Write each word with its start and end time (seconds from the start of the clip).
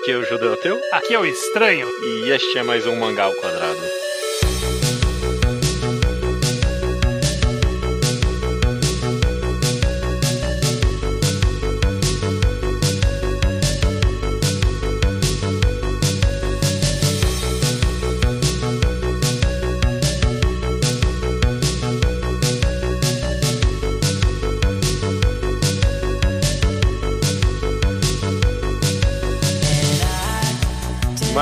Aqui 0.00 0.12
é 0.12 0.16
o 0.16 0.24
Judeu 0.24 0.52
Ateu 0.54 0.80
Aqui 0.92 1.14
é 1.14 1.18
o 1.18 1.26
Estranho. 1.26 1.88
e 2.02 2.30
este 2.30 2.58
é 2.58 2.62
mais 2.62 2.86
um 2.86 2.96
Mangá 2.96 3.24
ao 3.24 3.34
Quadrado. 3.34 3.97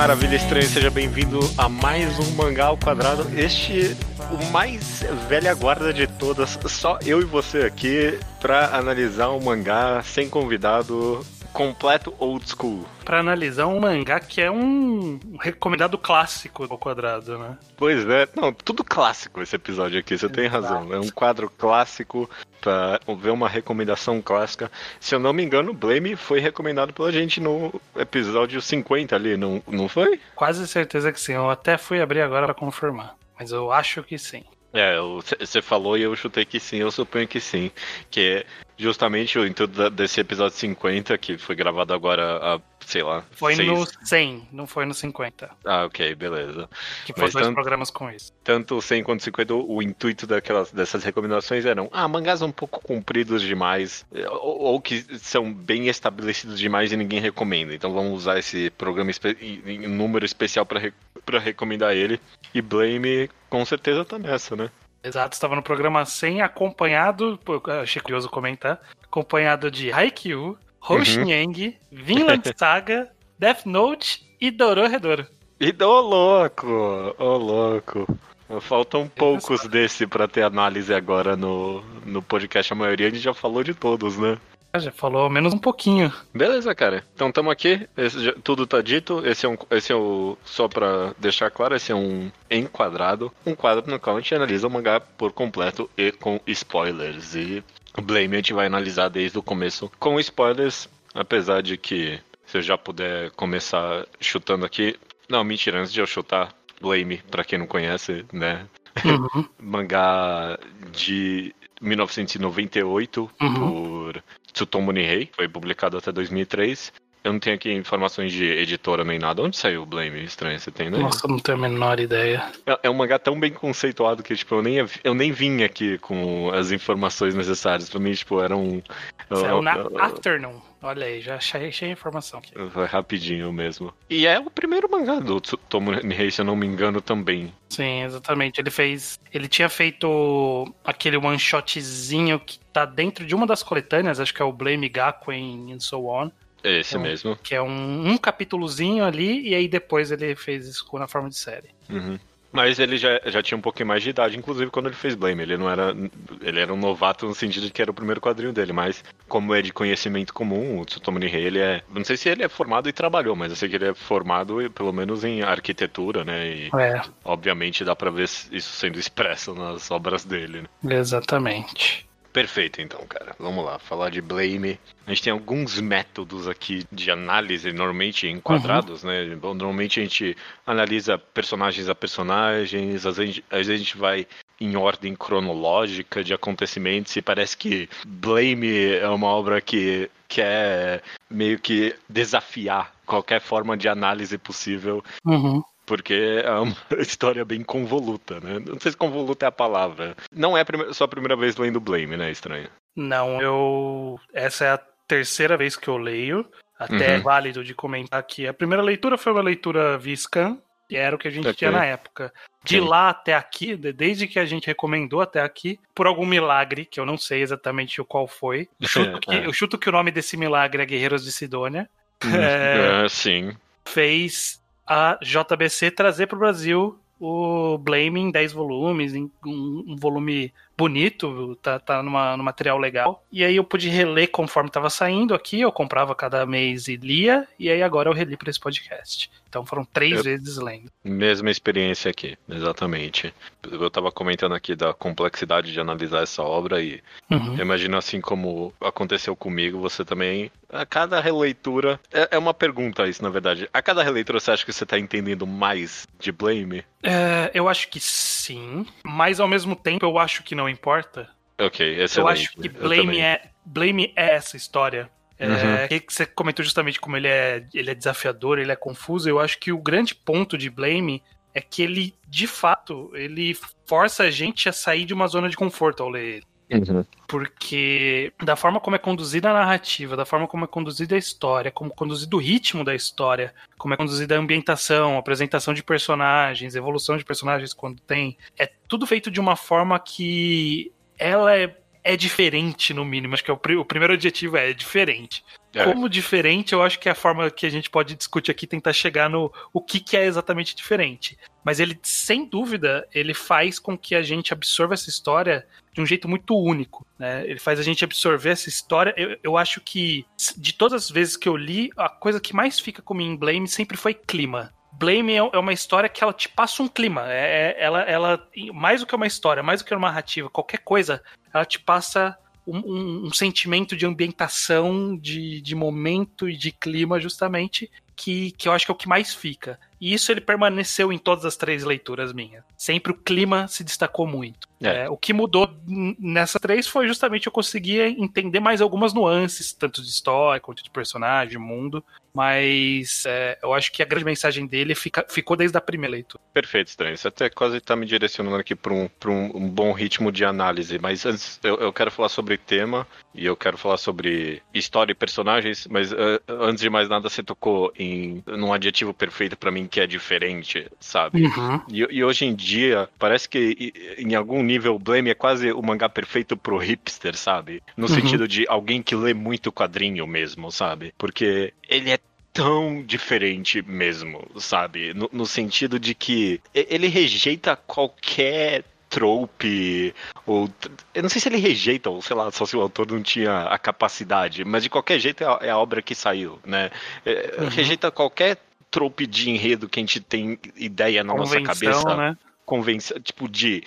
Maravilha, 0.07 0.37
estranho, 0.37 0.69
seja 0.69 0.89
bem-vindo 0.89 1.37
a 1.57 1.67
mais 1.67 2.17
um 2.17 2.31
Mangá 2.31 2.67
ao 2.67 2.77
Quadrado. 2.77 3.27
Este, 3.37 3.93
o 4.31 4.51
mais 4.53 5.03
velha 5.27 5.53
guarda 5.53 5.91
de 5.91 6.07
todas, 6.07 6.57
só 6.67 6.97
eu 7.05 7.19
e 7.19 7.25
você 7.25 7.63
aqui 7.63 8.17
pra 8.39 8.73
analisar 8.77 9.31
um 9.31 9.41
mangá 9.41 10.01
sem 10.05 10.29
convidado, 10.29 11.25
completo 11.57 12.13
old 12.19 12.47
school. 12.47 12.85
Pra 13.03 13.19
analisar 13.19 13.65
um 13.65 13.79
mangá 13.79 14.19
que 14.19 14.39
é 14.39 14.51
um 14.51 15.19
recomendado 15.41 15.97
clássico 15.97 16.67
ao 16.69 16.77
quadrado, 16.77 17.35
né? 17.39 17.57
Pois 17.75 18.07
é, 18.07 18.27
não, 18.35 18.53
tudo 18.53 18.83
clássico 18.83 19.41
esse 19.41 19.55
episódio 19.55 19.99
aqui, 19.99 20.15
você 20.15 20.29
tem 20.29 20.45
razão. 20.45 20.93
É 20.93 20.99
um 20.99 21.09
quadro 21.09 21.49
clássico 21.49 22.29
pra 22.61 22.99
ver 23.17 23.31
uma 23.31 23.49
recomendação 23.49 24.21
clássica. 24.21 24.71
Se 24.99 25.15
eu 25.15 25.19
não 25.19 25.33
me 25.33 25.43
engano, 25.43 25.73
Blame 25.73 26.15
foi 26.15 26.39
recomendado 26.39 26.93
pela 26.93 27.11
gente 27.11 27.41
no 27.41 27.81
episódio 27.95 28.61
50 28.61 29.15
ali, 29.15 29.35
não, 29.35 29.59
não 29.67 29.89
foi? 29.89 30.19
Quase 30.35 30.67
certeza 30.67 31.11
que 31.11 31.19
sim. 31.19 31.33
Eu 31.33 31.49
até 31.49 31.75
fui 31.75 31.99
abrir 31.99 32.21
agora 32.21 32.45
pra 32.45 32.53
confirmar. 32.53 33.15
Mas 33.39 33.51
eu 33.51 33.71
acho 33.71 34.03
que 34.03 34.19
sim. 34.19 34.43
É, 34.71 34.95
você 35.39 35.59
falou 35.59 35.97
e 35.97 36.03
eu 36.03 36.15
chutei 36.15 36.45
que 36.45 36.59
sim, 36.59 36.77
eu 36.77 36.91
suponho 36.91 37.27
que 37.27 37.39
sim. 37.39 37.71
Que 38.11 38.45
justamente 38.77 39.37
o 39.39 39.45
intuito 39.45 39.89
desse 39.89 40.19
episódio 40.19 40.57
50, 40.57 41.17
que 41.17 41.37
foi 41.37 41.55
gravado 41.55 41.93
agora 41.93 42.37
há, 42.37 42.59
sei 42.85 43.01
lá, 43.03 43.23
Foi 43.31 43.55
seis... 43.55 43.67
no 43.67 43.85
100, 44.05 44.47
não 44.51 44.67
foi 44.67 44.85
no 44.85 44.93
50. 44.93 45.49
Ah, 45.65 45.85
ok, 45.85 46.13
beleza. 46.15 46.69
Que 47.05 47.13
foi 47.13 47.23
Mas 47.23 47.33
dois 47.33 47.45
tanto- 47.45 47.55
programas 47.55 47.89
com 47.89 48.09
isso. 48.11 48.31
Tanto 48.43 48.75
o 48.77 48.81
100 48.81 49.03
quanto 49.03 49.19
o 49.21 49.23
50, 49.23 49.53
o 49.55 49.81
intuito 49.81 50.25
daquelas, 50.27 50.71
dessas 50.71 51.03
recomendações 51.03 51.65
eram 51.65 51.89
ah, 51.91 52.07
mangás 52.07 52.41
um 52.41 52.51
pouco 52.51 52.79
compridos 52.81 53.41
demais, 53.41 54.05
ou, 54.41 54.59
ou 54.59 54.81
que 54.81 55.03
são 55.19 55.51
bem 55.53 55.87
estabelecidos 55.87 56.57
demais 56.59 56.91
e 56.91 56.97
ninguém 56.97 57.19
recomenda. 57.19 57.73
Então 57.73 57.91
vamos 57.93 58.13
usar 58.13 58.37
esse 58.39 58.69
programa 58.71 59.11
em 59.41 59.87
número 59.87 60.25
especial 60.25 60.65
para 60.65 60.79
re- 60.79 60.93
pra 61.25 61.39
recomendar 61.39 61.93
ele. 61.95 62.19
E 62.53 62.61
Blame 62.61 63.29
com 63.49 63.65
certeza 63.65 64.05
tá 64.05 64.17
nessa, 64.19 64.55
né? 64.55 64.69
Exato, 65.07 65.33
estava 65.33 65.55
no 65.55 65.63
programa 65.63 66.03
100 66.03 66.41
acompanhado, 66.41 67.39
achei 67.81 68.01
curioso 68.01 68.29
comentar, 68.29 68.81
acompanhado 69.01 69.71
de 69.71 69.89
Haikyuu, 69.89 70.57
Hoshinyang, 70.81 71.77
Vinland 71.89 72.43
Saga, 72.57 73.09
Death 73.39 73.65
Note 73.65 74.25
e 74.41 74.51
Dororedoro. 74.51 75.25
E 75.61 75.73
ô 75.81 76.01
louco, 76.01 77.15
ô 77.17 77.37
louco. 77.37 78.19
Faltam 78.61 79.07
poucos 79.07 79.65
desse 79.67 80.05
pra 80.05 80.27
ter 80.27 80.43
análise 80.43 80.93
agora 80.93 81.35
no, 81.35 81.81
no 82.05 82.21
podcast. 82.21 82.71
A 82.71 82.75
maioria 82.75 83.07
a 83.07 83.09
gente 83.09 83.21
já 83.21 83.33
falou 83.33 83.63
de 83.63 83.73
todos, 83.73 84.17
né? 84.17 84.37
Ah, 84.73 84.79
Já 84.79 84.91
falou 84.91 85.29
menos 85.29 85.53
um 85.53 85.57
pouquinho. 85.57 86.11
Beleza, 86.33 86.73
cara. 86.75 87.03
Então 87.15 87.31
tamo 87.31 87.49
aqui. 87.49 87.87
Esse 87.97 88.31
tudo 88.43 88.67
tá 88.67 88.81
dito. 88.81 89.25
Esse 89.25 89.45
é 89.45 89.49
um. 89.49 89.57
Esse 89.71 89.91
é 89.91 89.95
o. 89.95 90.37
Só 90.43 90.67
pra 90.67 91.13
deixar 91.17 91.49
claro, 91.49 91.75
esse 91.75 91.91
é 91.91 91.95
um 91.95 92.31
enquadrado. 92.49 93.31
Um 93.45 93.55
quadro 93.55 93.89
no 93.89 93.99
qual 93.99 94.17
a 94.17 94.19
gente 94.19 94.35
analisa 94.35 94.67
o 94.67 94.71
mangá 94.71 94.99
por 94.99 95.31
completo 95.31 95.89
e 95.97 96.11
com 96.11 96.39
spoilers. 96.47 97.35
E 97.35 97.63
o 97.97 98.01
Blame 98.01 98.35
a 98.35 98.37
gente 98.37 98.53
vai 98.53 98.67
analisar 98.67 99.09
desde 99.09 99.37
o 99.37 99.43
começo 99.43 99.91
com 99.99 100.19
spoilers. 100.19 100.87
Apesar 101.13 101.63
de 101.63 101.77
que, 101.77 102.19
se 102.45 102.57
eu 102.59 102.61
já 102.61 102.77
puder 102.77 103.31
começar 103.31 104.05
chutando 104.19 104.65
aqui. 104.65 104.95
Não, 105.27 105.43
mentira, 105.43 105.79
antes 105.79 105.91
de 105.91 105.99
eu 105.99 106.05
chutar, 106.05 106.53
Blame, 106.79 107.17
pra 107.31 107.43
quem 107.43 107.57
não 107.57 107.65
conhece, 107.67 108.23
né? 108.31 108.67
Uhum. 109.03 109.45
mangá 109.59 110.57
de 110.91 111.53
1998 111.81 113.29
Uhum. 113.41 113.53
por 113.53 114.23
Tsutomu 114.53 114.91
Nihei, 114.91 115.29
foi 115.35 115.47
publicado 115.47 115.97
até 115.97 116.11
2003. 116.11 116.91
Eu 117.27 117.33
não 117.33 117.39
tenho 117.41 117.57
aqui 117.57 117.69
informações 117.73 118.31
de 118.31 118.45
editora 118.45 119.03
nem 119.03 119.19
nada. 119.19 119.41
Onde 119.41 119.57
saiu 119.57 119.83
o 119.83 119.85
Blame? 119.85 120.23
Estranho, 120.23 120.57
você 120.57 120.71
tem, 120.71 120.89
né? 120.89 120.97
Nossa, 120.97 121.27
eu 121.27 121.29
não 121.29 121.39
tenho 121.39 121.57
a 121.57 121.61
menor 121.61 121.99
ideia. 121.99 122.49
É, 122.65 122.79
é 122.83 122.89
um 122.89 122.93
mangá 122.93 123.19
tão 123.19 123.37
bem 123.37 123.51
conceituado 123.51 124.23
que, 124.23 124.33
tipo, 124.33 124.55
eu 124.55 124.63
nem, 124.63 124.77
eu 125.03 125.13
nem 125.13 125.33
vim 125.33 125.61
aqui 125.61 125.97
com 125.97 126.49
as 126.51 126.71
informações 126.71 127.35
necessárias. 127.35 127.89
Pra 127.89 127.99
mim, 127.99 128.13
tipo, 128.13 128.41
era 128.41 128.55
um... 128.55 128.81
Saiu 129.29 129.61
na 129.61 129.77
uh, 129.77 129.93
uh, 129.93 129.99
Afternoon. 129.99 130.61
Olha 130.81 131.05
aí, 131.05 131.19
já 131.19 131.35
achei, 131.35 131.67
achei 131.67 131.89
a 131.89 131.91
informação 131.91 132.39
aqui. 132.39 132.53
Foi 132.69 132.85
rapidinho 132.85 133.51
mesmo. 133.51 133.93
E 134.09 134.25
é 134.25 134.39
o 134.39 134.49
primeiro 134.49 134.89
mangá 134.89 135.19
do 135.19 135.41
Tsutomu 135.41 135.91
Nihei, 136.01 136.31
se 136.31 136.39
eu 136.39 136.45
não 136.45 136.55
me 136.55 136.65
engano, 136.65 137.01
também. 137.01 137.53
Sim, 137.67 138.03
exatamente. 138.03 138.61
Ele 138.61 138.69
fez. 138.69 139.19
Ele 139.33 139.49
tinha 139.49 139.67
feito 139.67 140.73
aquele 140.85 141.17
one 141.17 141.37
shotzinho 141.37 142.39
que 142.39 142.57
tá 142.71 142.85
dentro 142.85 143.25
de 143.25 143.35
uma 143.35 143.45
das 143.45 143.61
coletâneas, 143.61 144.21
acho 144.21 144.33
que 144.33 144.41
é 144.41 144.45
o 144.45 144.53
Blame 144.53 144.87
Gakuen 144.87 145.73
and 145.73 145.81
so 145.81 146.05
on. 146.05 146.31
É 146.63 146.79
esse 146.79 146.95
Então, 146.95 147.01
mesmo. 147.01 147.35
Que 147.37 147.55
é 147.55 147.61
um, 147.61 148.09
um 148.09 148.17
capítulozinho 148.17 149.03
ali, 149.03 149.49
e 149.49 149.55
aí 149.55 149.67
depois 149.67 150.11
ele 150.11 150.35
fez 150.35 150.67
isso 150.67 150.85
na 150.97 151.07
forma 151.07 151.29
de 151.29 151.37
série. 151.37 151.69
Uhum. 151.89 152.19
Mas 152.51 152.79
ele 152.79 152.97
já, 152.97 153.19
já 153.25 153.43
tinha 153.43 153.57
um 153.57 153.61
pouquinho 153.61 153.87
mais 153.87 154.01
de 154.01 154.09
idade, 154.09 154.37
inclusive 154.37 154.71
quando 154.71 154.87
ele 154.87 154.95
fez 154.95 155.13
Blame. 155.15 155.43
Ele 155.43 155.57
não 155.57 155.69
era. 155.69 155.95
Ele 156.41 156.59
era 156.59 156.73
um 156.73 156.77
novato 156.77 157.27
no 157.27 157.35
sentido 157.35 157.65
de 157.65 157.71
que 157.71 157.81
era 157.81 157.91
o 157.91 157.93
primeiro 157.93 158.21
quadrinho 158.21 158.53
dele, 158.53 158.73
mas 158.73 159.03
como 159.27 159.53
é 159.53 159.61
de 159.61 159.73
conhecimento 159.73 160.33
comum, 160.33 160.79
o 160.79 160.85
Tsutomu 160.85 161.19
Nihei, 161.19 161.43
ele 161.43 161.59
é. 161.59 161.83
Não 161.89 162.03
sei 162.03 162.17
se 162.17 162.29
ele 162.29 162.43
é 162.43 162.49
formado 162.49 162.87
e 162.89 162.93
trabalhou, 162.93 163.35
mas 163.35 163.51
eu 163.51 163.55
sei 163.55 163.69
que 163.69 163.75
ele 163.75 163.89
é 163.89 163.93
formado 163.93 164.57
pelo 164.71 164.93
menos 164.93 165.23
em 165.23 165.43
arquitetura, 165.43 166.23
né? 166.23 166.47
E 166.47 166.69
É, 166.73 167.01
obviamente 167.23 167.83
dá 167.83 167.95
pra 167.95 168.09
ver 168.09 168.23
isso 168.23 168.49
sendo 168.73 168.97
expresso 168.97 169.53
nas 169.53 169.91
obras 169.91 170.23
dele, 170.25 170.61
né? 170.61 170.95
exatamente. 170.95 172.06
Perfeito, 172.37 172.79
então, 172.79 173.03
cara. 173.09 173.35
Vamos 173.39 173.65
lá, 173.65 173.79
falar 173.79 174.11
de 174.11 174.21
Blame. 174.21 174.79
A 175.07 175.09
gente 175.09 175.23
tem 175.23 175.33
alguns 175.33 175.81
métodos 175.81 176.47
aqui 176.47 176.85
de 176.91 177.09
análise, 177.09 177.73
normalmente 177.73 178.27
enquadrados, 178.27 179.03
né? 179.03 179.35
Bom, 179.35 179.55
Normalmente 179.55 179.99
a 179.99 180.03
gente 180.03 180.37
analisa 180.63 181.17
personagens 181.17 181.89
a 181.89 181.95
personagens, 181.95 183.07
às 183.07 183.17
vezes, 183.17 183.41
às 183.49 183.65
vezes 183.65 183.73
a 183.73 183.77
gente 183.77 183.97
vai 183.97 184.27
em 184.61 184.75
ordem 184.75 185.15
cronológica 185.15 186.23
de 186.23 186.31
acontecimentos 186.31 187.15
e 187.15 187.23
parece 187.23 187.57
que 187.57 187.89
Blame 188.05 188.93
é 188.93 189.09
uma 189.09 189.29
obra 189.29 189.59
que 189.59 190.07
quer 190.27 191.01
meio 191.27 191.57
que 191.57 191.95
desafiar 192.07 192.93
qualquer 193.03 193.41
forma 193.41 193.75
de 193.75 193.89
análise 193.89 194.37
possível 194.37 195.03
Uhum. 195.25 195.63
Porque 195.87 196.41
é 196.43 196.51
uma 196.51 196.75
história 196.99 197.43
bem 197.43 197.63
convoluta, 197.63 198.39
né? 198.39 198.59
Não 198.63 198.79
sei 198.79 198.91
se 198.91 198.97
convoluta 198.97 199.45
é 199.45 199.49
a 199.49 199.51
palavra. 199.51 200.15
Não 200.31 200.55
é 200.55 200.61
a 200.61 200.65
prime- 200.65 200.93
só 200.93 201.05
a 201.05 201.07
primeira 201.07 201.35
vez 201.35 201.55
lendo 201.57 201.79
Blame, 201.79 202.15
né, 202.17 202.29
estranho? 202.29 202.69
Não, 202.95 203.41
eu. 203.41 204.19
Essa 204.33 204.65
é 204.65 204.69
a 204.71 204.79
terceira 205.07 205.57
vez 205.57 205.75
que 205.75 205.87
eu 205.87 205.97
leio. 205.97 206.45
Até 206.77 207.13
é 207.13 207.17
Uhum. 207.17 207.23
válido 207.23 207.63
de 207.63 207.73
comentar 207.73 208.21
que 208.21 208.45
a 208.45 208.53
primeira 208.53 208.83
leitura 208.83 209.17
foi 209.17 209.31
uma 209.33 209.41
leitura 209.41 209.97
via 209.97 210.15
scan, 210.15 210.59
e 210.89 210.95
era 210.95 211.15
o 211.15 211.19
que 211.19 211.27
a 211.27 211.31
gente 211.31 211.45
Ok. 211.47 211.55
tinha 211.55 211.71
na 211.71 211.83
época. 211.83 212.31
De 212.63 212.79
lá 212.79 213.09
até 213.09 213.33
aqui, 213.33 213.75
de- 213.75 213.91
desde 213.93 214.27
que 214.27 214.37
a 214.37 214.45
gente 214.45 214.67
recomendou 214.67 215.19
até 215.21 215.41
aqui, 215.41 215.79
por 215.95 216.05
algum 216.05 216.25
milagre, 216.25 216.85
que 216.85 216.99
eu 216.99 217.05
não 217.05 217.17
sei 217.17 217.41
exatamente 217.41 217.99
o 217.99 218.05
qual 218.05 218.27
foi. 218.27 218.67
Eu 218.79 218.87
chuto, 218.87 219.19
que, 219.19 219.31
É. 219.31 219.45
eu 219.47 219.53
chuto 219.53 219.77
que 219.77 219.89
o 219.89 219.91
nome 219.91 220.11
desse 220.11 220.37
milagre 220.37 220.83
é 220.83 220.85
Guerreiros 220.85 221.23
de 221.23 221.31
Sidônia. 221.31 221.89
É, 222.23 223.05
É, 223.05 223.09
sim. 223.09 223.55
fez 223.87 224.59
a 224.87 225.19
JBC 225.21 225.91
trazer 225.91 226.27
para 226.27 226.35
o 226.35 226.39
Brasil 226.39 226.99
o 227.19 227.77
Blame 227.77 228.21
em 228.21 228.31
10 228.31 228.53
volumes, 228.53 229.13
um, 229.13 229.29
um 229.45 229.95
volume 229.95 230.53
bonito, 230.77 231.57
tá, 231.61 231.79
tá 231.79 232.03
numa, 232.03 232.37
num 232.37 232.43
material 232.43 232.77
legal. 232.77 233.23
E 233.31 233.43
aí 233.43 233.55
eu 233.55 233.63
pude 233.63 233.89
reler 233.89 234.29
conforme 234.29 234.69
estava 234.69 234.89
saindo 234.89 235.33
aqui, 235.33 235.59
eu 235.61 235.71
comprava 235.71 236.13
cada 236.15 236.45
mês 236.45 236.87
e 236.87 236.95
lia, 236.95 237.47
e 237.59 237.69
aí 237.69 237.81
agora 237.81 238.09
eu 238.09 238.13
reli 238.13 238.37
para 238.37 238.49
esse 238.49 238.59
podcast. 238.59 239.29
Então 239.49 239.65
foram 239.65 239.83
três 239.85 240.17
Eu- 240.17 240.23
vezes 240.23 240.57
lendo. 240.57 240.91
Mesma 241.03 241.49
experiência 241.49 242.11
aqui, 242.11 242.37
exatamente. 242.49 243.33
Eu 243.71 243.89
tava 243.89 244.11
comentando 244.11 244.53
aqui 244.53 244.75
da 244.75 244.93
complexidade 244.93 245.71
de 245.71 245.79
analisar 245.79 246.21
essa 246.23 246.43
obra 246.43 246.81
e 246.81 247.01
Uhum. 247.31 247.59
imagino 247.59 247.97
assim 247.97 248.21
como 248.21 248.73
aconteceu 248.79 249.35
comigo, 249.35 249.79
você 249.79 250.05
também. 250.05 250.51
A 250.69 250.85
cada 250.85 251.19
releitura. 251.19 251.99
É, 252.11 252.29
é 252.31 252.37
uma 252.37 252.53
pergunta 252.53 253.07
isso, 253.07 253.23
na 253.23 253.29
verdade. 253.29 253.69
A 253.73 253.81
cada 253.81 254.03
releitura 254.03 254.39
você 254.39 254.51
acha 254.51 254.65
que 254.65 254.71
você 254.73 254.85
tá 254.85 254.99
entendendo 254.99 255.47
mais 255.47 256.05
de 256.19 256.31
Blame? 256.31 256.83
É, 257.01 257.49
eu 257.53 257.69
acho 257.69 257.87
que 257.89 257.99
sim, 258.01 258.85
mas 259.03 259.39
ao 259.39 259.47
mesmo 259.47 259.75
tempo 259.75 260.05
eu 260.05 260.17
acho 260.17 260.43
que 260.43 260.55
não 260.55 260.66
importa. 260.69 261.29
Ok, 261.59 262.01
excelente. 262.01 262.17
Eu 262.17 262.27
acho 262.27 262.51
que 262.53 262.67
Eu 262.67 262.73
Blame 262.73 263.19
é, 263.19 263.49
Blame 263.65 264.13
é 264.15 264.35
essa 264.35 264.55
história. 264.55 265.09
É, 265.39 265.47
uhum. 265.47 265.99
que 265.99 266.11
você 266.11 266.25
comentou 266.25 266.65
justamente 266.65 266.99
como 266.99 267.15
ele 267.15 267.27
é, 267.27 267.63
ele 267.71 267.91
é 267.91 267.95
desafiador, 267.95 268.57
ele 268.57 268.71
é 268.71 268.75
confuso. 268.75 269.29
Eu 269.29 269.39
acho 269.39 269.59
que 269.59 269.71
o 269.71 269.77
grande 269.77 270.15
ponto 270.15 270.57
de 270.57 270.69
Blame 270.69 271.21
é 271.53 271.61
que 271.61 271.83
ele, 271.83 272.15
de 272.27 272.47
fato, 272.47 273.11
ele 273.13 273.55
força 273.85 274.23
a 274.23 274.31
gente 274.31 274.67
a 274.67 274.73
sair 274.73 275.05
de 275.05 275.13
uma 275.13 275.27
zona 275.27 275.49
de 275.49 275.55
conforto 275.55 276.01
ao 276.01 276.09
ler 276.09 276.23
ele. 276.23 276.45
Uhum. 276.69 277.05
Porque 277.27 278.33
da 278.43 278.55
forma 278.55 278.79
como 278.79 278.95
é 278.95 278.99
conduzida 278.99 279.49
a 279.49 279.53
narrativa, 279.53 280.17
da 280.17 280.25
forma 280.25 280.47
como 280.47 280.65
é 280.65 280.67
conduzida 280.67 281.15
a 281.15 281.17
história, 281.17 281.71
como 281.71 281.91
é 281.91 281.95
conduzido 281.95 282.35
o 282.35 282.39
ritmo 282.39 282.83
da 282.83 282.93
história, 282.93 283.53
como 283.77 283.93
é 283.93 283.97
conduzida 283.97 284.35
a 284.35 284.39
ambientação, 284.39 285.15
a 285.15 285.19
apresentação 285.19 285.73
de 285.73 285.81
personagens, 285.81 286.75
evolução 286.75 287.17
de 287.17 287.23
personagens 287.23 287.73
quando 287.73 288.01
tem, 288.01 288.37
é 288.57 288.69
tudo 288.87 289.07
feito 289.07 289.31
de 289.31 289.39
uma 289.39 289.55
forma 289.55 289.97
que 289.99 290.91
ela 291.17 291.55
é 291.55 291.75
é 292.07 292.15
diferente, 292.15 292.93
no 292.93 293.03
mínimo. 293.03 293.33
Acho 293.33 293.43
que 293.43 293.51
é 293.51 293.53
o, 293.53 293.59
o 293.81 293.85
primeiro 293.85 294.13
adjetivo 294.13 294.55
é, 294.55 294.69
é 294.69 294.73
diferente. 294.73 295.43
É. 295.77 295.85
Como 295.85 296.09
diferente, 296.09 296.73
eu 296.73 296.81
acho 296.81 296.99
que 296.99 297.07
é 297.07 297.11
a 297.11 297.15
forma 297.15 297.49
que 297.51 297.65
a 297.65 297.69
gente 297.69 297.89
pode 297.89 298.15
discutir 298.15 298.51
aqui, 298.51 298.65
tentar 298.65 298.93
chegar 298.93 299.29
no 299.29 299.51
o 299.73 299.81
que, 299.81 299.99
que 299.99 300.17
é 300.17 300.25
exatamente 300.25 300.75
diferente. 300.75 301.37
Mas 301.63 301.79
ele, 301.79 301.99
sem 302.01 302.45
dúvida, 302.45 303.07
ele 303.13 303.33
faz 303.33 303.79
com 303.79 303.97
que 303.97 304.15
a 304.15 304.21
gente 304.21 304.53
absorva 304.53 304.93
essa 304.93 305.09
história 305.09 305.67
de 305.93 306.01
um 306.01 306.05
jeito 306.05 306.27
muito 306.27 306.57
único. 306.57 307.05
Né? 307.19 307.43
Ele 307.45 307.59
faz 307.59 307.79
a 307.79 307.83
gente 307.83 308.03
absorver 308.03 308.51
essa 308.51 308.69
história. 308.69 309.13
Eu, 309.17 309.37
eu 309.43 309.57
acho 309.57 309.81
que, 309.81 310.25
de 310.55 310.73
todas 310.73 311.03
as 311.03 311.09
vezes 311.11 311.35
que 311.35 311.49
eu 311.49 311.57
li, 311.57 311.89
a 311.97 312.07
coisa 312.07 312.39
que 312.39 312.55
mais 312.55 312.79
fica 312.79 313.01
comigo 313.01 313.31
em 313.31 313.35
Blame 313.35 313.67
sempre 313.67 313.97
foi 313.97 314.13
clima. 314.13 314.73
Blame 314.93 315.33
é, 315.33 315.37
é 315.37 315.57
uma 315.57 315.73
história 315.73 316.09
que 316.09 316.23
ela 316.23 316.33
te 316.33 316.49
passa 316.49 316.81
um 316.81 316.87
clima. 316.87 317.31
É, 317.31 317.75
é, 317.77 317.83
ela, 317.83 318.01
ela, 318.01 318.47
mais 318.73 319.01
do 319.01 319.07
que 319.07 319.15
uma 319.15 319.27
história, 319.27 319.61
mais 319.61 319.81
do 319.81 319.85
que 319.85 319.93
uma 319.93 320.07
narrativa, 320.07 320.49
qualquer 320.49 320.79
coisa, 320.79 321.21
ela 321.53 321.65
te 321.65 321.79
passa 321.79 322.37
um, 322.67 323.27
um, 323.27 323.33
sentimento 323.33 323.95
de 323.95 324.05
ambientação, 324.05 325.17
de, 325.17 325.61
de 325.61 325.73
momento 325.73 326.49
e 326.49 326.57
de 326.57 326.71
clima, 326.71 327.19
justamente, 327.19 327.89
que, 328.15 328.51
que 328.51 328.67
eu 328.67 328.73
acho 328.73 328.85
que 328.85 328.91
é 328.91 328.93
o 328.93 328.97
que 328.97 329.07
mais 329.07 329.33
fica. 329.33 329.79
E 329.99 330.13
isso 330.13 330.31
ele 330.31 330.41
permaneceu 330.41 331.11
em 331.11 331.17
todas 331.17 331.45
as 331.45 331.55
três 331.55 331.83
leituras 331.83 332.33
minhas. 332.33 332.63
Sempre 332.77 333.11
o 333.11 333.15
clima 333.15 333.67
se 333.67 333.83
destacou 333.83 334.27
muito. 334.27 334.67
É. 334.81 335.05
É, 335.05 335.09
o 335.09 335.17
que 335.17 335.33
mudou 335.33 335.69
nessa 335.87 336.59
três 336.59 336.87
foi 336.87 337.07
justamente 337.07 337.47
eu 337.47 337.51
conseguir 337.51 338.01
entender 338.19 338.59
mais 338.59 338.79
algumas 338.79 339.13
nuances, 339.13 339.73
tanto 339.73 340.01
de 340.01 340.09
história 340.09 340.61
quanto 340.61 340.83
de 340.83 340.89
personagem, 340.89 341.57
mundo, 341.57 342.03
mas 342.33 343.23
é, 343.25 343.57
eu 343.63 343.73
acho 343.73 343.91
que 343.91 344.03
a 344.03 344.05
grande 344.05 344.25
mensagem 344.25 344.67
dele 344.67 344.93
fica, 344.93 345.25
ficou 345.27 345.57
desde 345.57 345.75
a 345.75 345.81
primeira 345.81 346.11
leitura. 346.11 346.43
Perfeito, 346.53 346.89
Estranho. 346.89 347.17
Você 347.17 347.27
até 347.27 347.49
quase 347.49 347.77
está 347.77 347.95
me 347.95 348.05
direcionando 348.05 348.57
aqui 348.57 348.75
para 348.75 348.93
um, 348.93 349.09
um, 349.25 349.57
um, 349.57 349.67
bom 349.67 349.91
ritmo 349.91 350.31
de 350.31 350.45
análise, 350.45 350.99
mas 350.99 351.25
antes 351.25 351.59
eu, 351.63 351.77
eu, 351.77 351.91
quero 351.91 352.11
falar 352.11 352.29
sobre 352.29 352.55
tema 352.55 353.07
e 353.33 353.43
eu 353.43 353.55
quero 353.55 353.77
falar 353.77 353.97
sobre 353.97 354.61
história 354.71 355.11
e 355.11 355.15
personagens, 355.15 355.87
mas 355.87 356.11
uh, 356.11 356.39
antes 356.47 356.81
de 356.81 356.89
mais 356.91 357.09
nada 357.09 357.27
você 357.27 357.41
tocou 357.41 357.91
em 357.97 358.43
num 358.45 358.71
adjetivo 358.71 359.15
perfeito 359.15 359.57
para 359.57 359.71
mim 359.71 359.86
que 359.87 359.99
é 359.99 360.07
diferente, 360.07 360.87
sabe? 360.99 361.45
Uhum. 361.45 361.81
E, 361.89 362.07
e, 362.17 362.23
hoje 362.23 362.45
em 362.45 362.55
dia 362.55 363.09
parece 363.17 363.47
que 363.47 363.93
em 364.17 364.35
algum 364.35 364.61
nível 364.63 364.95
o 364.95 364.99
Blame 364.99 365.29
é 365.29 365.33
quase 365.33 365.71
o 365.71 365.81
mangá 365.81 366.09
perfeito 366.09 366.57
pro 366.57 366.77
hipster, 366.77 367.35
sabe? 367.35 367.81
No 367.95 368.07
uhum. 368.07 368.13
sentido 368.13 368.47
de 368.47 368.65
alguém 368.67 369.01
que 369.01 369.15
lê 369.15 369.33
muito 369.33 369.71
quadrinho 369.71 370.25
mesmo, 370.27 370.71
sabe? 370.71 371.13
Porque 371.17 371.73
ele 371.87 372.11
é 372.11 372.19
tão 372.53 373.03
diferente 373.03 373.83
mesmo, 373.83 374.43
sabe? 374.57 375.13
No, 375.13 375.29
no, 375.31 375.45
sentido 375.45 375.99
de 375.99 376.15
que 376.15 376.59
ele 376.73 377.07
rejeita 377.07 377.75
qualquer 377.75 378.83
trope, 379.09 380.13
ou. 380.45 380.69
Eu 381.13 381.23
não 381.23 381.29
sei 381.29 381.41
se 381.41 381.49
ele 381.49 381.57
rejeita, 381.57 382.09
ou 382.09 382.21
sei 382.21 382.35
lá, 382.35 382.51
só 382.51 382.65
se 382.65 382.75
o 382.75 382.81
autor 382.81 383.11
não 383.11 383.21
tinha 383.21 383.63
a 383.63 383.77
capacidade, 383.77 384.65
mas 384.65 384.83
de 384.83 384.89
qualquer 384.89 385.19
jeito 385.19 385.43
é 385.43 385.47
a, 385.47 385.59
é 385.61 385.69
a 385.69 385.77
obra 385.77 386.01
que 386.01 386.15
saiu, 386.15 386.59
né? 386.65 386.89
É, 387.25 387.55
uhum. 387.59 387.69
Rejeita 387.69 388.11
qualquer 388.11 388.57
trope 388.89 389.27
de 389.27 389.49
enredo 389.49 389.89
que 389.89 389.99
a 389.99 390.03
gente 390.03 390.19
tem 390.19 390.59
ideia 390.75 391.23
na 391.23 391.33
Convenção, 391.33 391.63
nossa 391.63 391.79
cabeça. 391.79 392.15
Né? 392.17 392.37
Convenção, 392.67 393.17
tipo, 393.21 393.47
de 393.47 393.81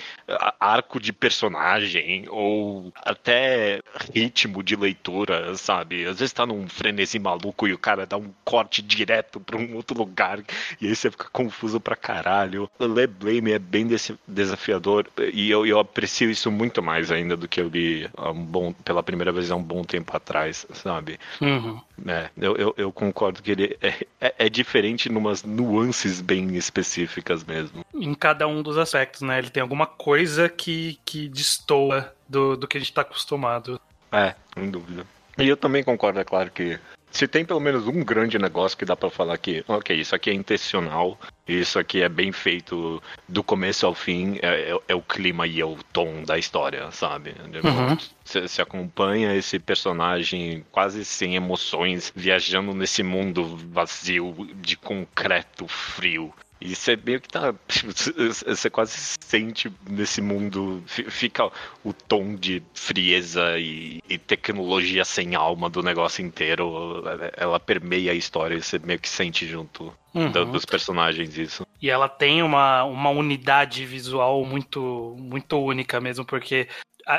arco 0.59 0.99
de 0.99 1.13
personagem 1.13 2.25
ou 2.31 2.91
até 2.97 3.83
ritmo 4.15 4.63
de 4.63 4.75
leitura, 4.75 5.55
sabe? 5.55 6.07
Às 6.07 6.19
vezes 6.19 6.33
tá 6.33 6.47
num 6.47 6.67
frenesi 6.67 7.19
maluco 7.19 7.69
e 7.69 7.75
o 7.75 7.79
cara 7.79 8.07
dá 8.07 8.17
um 8.17 8.33
corte 8.43 8.81
direto 8.81 9.39
pra 9.39 9.59
um 9.59 9.77
outro 9.77 9.99
lugar 9.99 10.41
e 10.81 10.87
aí 10.87 10.97
você 10.97 11.11
fica 11.11 11.29
confuso 11.31 11.79
pra 11.79 11.95
caralho. 11.95 12.71
O 12.79 12.87
Le 12.87 13.07
Blame 13.07 13.53
é 13.53 13.59
bem 13.59 13.87
desafiador 14.27 15.07
e 15.31 15.51
eu, 15.51 15.67
eu 15.67 15.79
aprecio 15.79 16.31
isso 16.31 16.51
muito 16.51 16.83
mais 16.83 17.13
ainda 17.13 17.37
do 17.37 17.47
que 17.47 17.61
eu 17.61 17.69
li 17.69 18.09
um 18.19 18.43
bom, 18.43 18.73
pela 18.73 19.03
primeira 19.03 19.31
vez 19.31 19.51
há 19.51 19.57
um 19.57 19.63
bom 19.63 19.85
tempo 19.85 20.17
atrás, 20.17 20.67
sabe? 20.73 21.21
Uhum. 21.43 21.79
É, 22.07 22.31
eu, 22.39 22.57
eu, 22.57 22.75
eu, 22.79 22.93
concordo 22.93 23.43
que 23.43 23.51
ele 23.51 23.77
é, 23.83 24.07
é, 24.21 24.35
é 24.39 24.49
diferente 24.49 25.11
numas 25.11 25.43
nuances 25.43 26.21
bem 26.21 26.57
específicas 26.57 27.45
mesmo. 27.45 27.85
Em 27.95 28.15
cada 28.15 28.47
um 28.49 28.63
dos 28.63 28.70
dos 28.71 28.79
aspectos, 28.79 29.23
né? 29.23 29.39
Ele 29.39 29.51
tem 29.51 29.61
alguma 29.61 29.87
coisa 29.87 30.49
que, 30.49 30.99
que 31.05 31.29
destoa 31.29 32.15
do, 32.29 32.57
do 32.57 32.67
que 32.67 32.77
a 32.77 32.81
gente 32.81 32.93
tá 32.93 33.03
acostumado. 33.03 33.81
É, 34.13 34.35
sem 34.55 34.71
dúvida. 34.71 35.05
E 35.39 35.49
eu 35.49 35.57
também 35.57 35.83
concordo, 35.83 36.21
é 36.21 36.25
claro 36.25 36.51
que 36.51 36.79
se 37.11 37.27
tem 37.27 37.45
pelo 37.45 37.61
menos 37.61 37.87
um 37.87 38.05
grande 38.05 38.39
negócio 38.39 38.79
que 38.79 38.85
dá 38.85 38.95
para 38.95 39.11
falar 39.11 39.37
que, 39.37 39.65
ok, 39.67 39.97
isso 39.97 40.15
aqui 40.15 40.31
é 40.31 40.35
intencional, 40.35 41.19
isso 41.47 41.79
aqui 41.79 42.03
é 42.03 42.09
bem 42.09 42.31
feito 42.31 43.03
do 43.29 43.43
começo 43.43 43.85
ao 43.85 43.95
fim, 43.95 44.39
é, 44.41 44.71
é, 44.71 44.79
é 44.89 44.95
o 44.95 45.03
clima 45.03 45.47
e 45.47 45.61
é 45.61 45.65
o 45.65 45.77
tom 45.93 46.23
da 46.23 46.39
história, 46.39 46.91
sabe? 46.93 47.35
Uhum. 47.65 47.99
Você, 48.25 48.43
você 48.43 48.63
acompanha 48.63 49.35
esse 49.35 49.59
personagem 49.59 50.65
quase 50.71 51.05
sem 51.05 51.35
emoções, 51.35 52.13
viajando 52.15 52.73
nesse 52.73 53.03
mundo 53.03 53.59
vazio 53.73 54.49
de 54.57 54.77
concreto 54.77 55.67
frio. 55.67 56.33
E 56.61 56.75
você 56.75 56.97
meio 56.97 57.21
que 57.21 57.29
tá. 57.29 57.55
Você 58.47 58.69
quase 58.69 58.93
sente 59.21 59.73
nesse 59.89 60.21
mundo. 60.21 60.83
Fica 60.87 61.51
o 61.83 61.93
tom 61.93 62.35
de 62.35 62.63
frieza 62.75 63.59
e, 63.59 64.03
e, 64.09 64.19
tecnologia 64.19 65.05
sem 65.05 65.35
alma 65.35 65.71
do 65.71 65.83
negócio 65.83 66.25
inteiro. 66.25 67.03
Ela 67.37 67.59
permeia 67.59 68.13
a 68.13 68.15
história 68.15 68.57
e 68.57 68.63
você 68.63 68.79
meio 68.79 68.99
que 68.99 69.09
sente 69.09 69.47
junto 69.47 69.93
uhum. 70.15 70.51
dos 70.51 70.67
personagens 70.67 71.39
isso. 71.39 71.67
E 71.81 71.89
ela 71.89 72.09
tem 72.09 72.43
uma, 72.43 72.85
uma 72.85 73.09
unidade 73.11 73.87
visual 73.87 74.45
muito, 74.45 75.17
muito 75.19 75.59
única 75.59 75.99
mesmo, 75.99 76.27
porque 76.27 76.69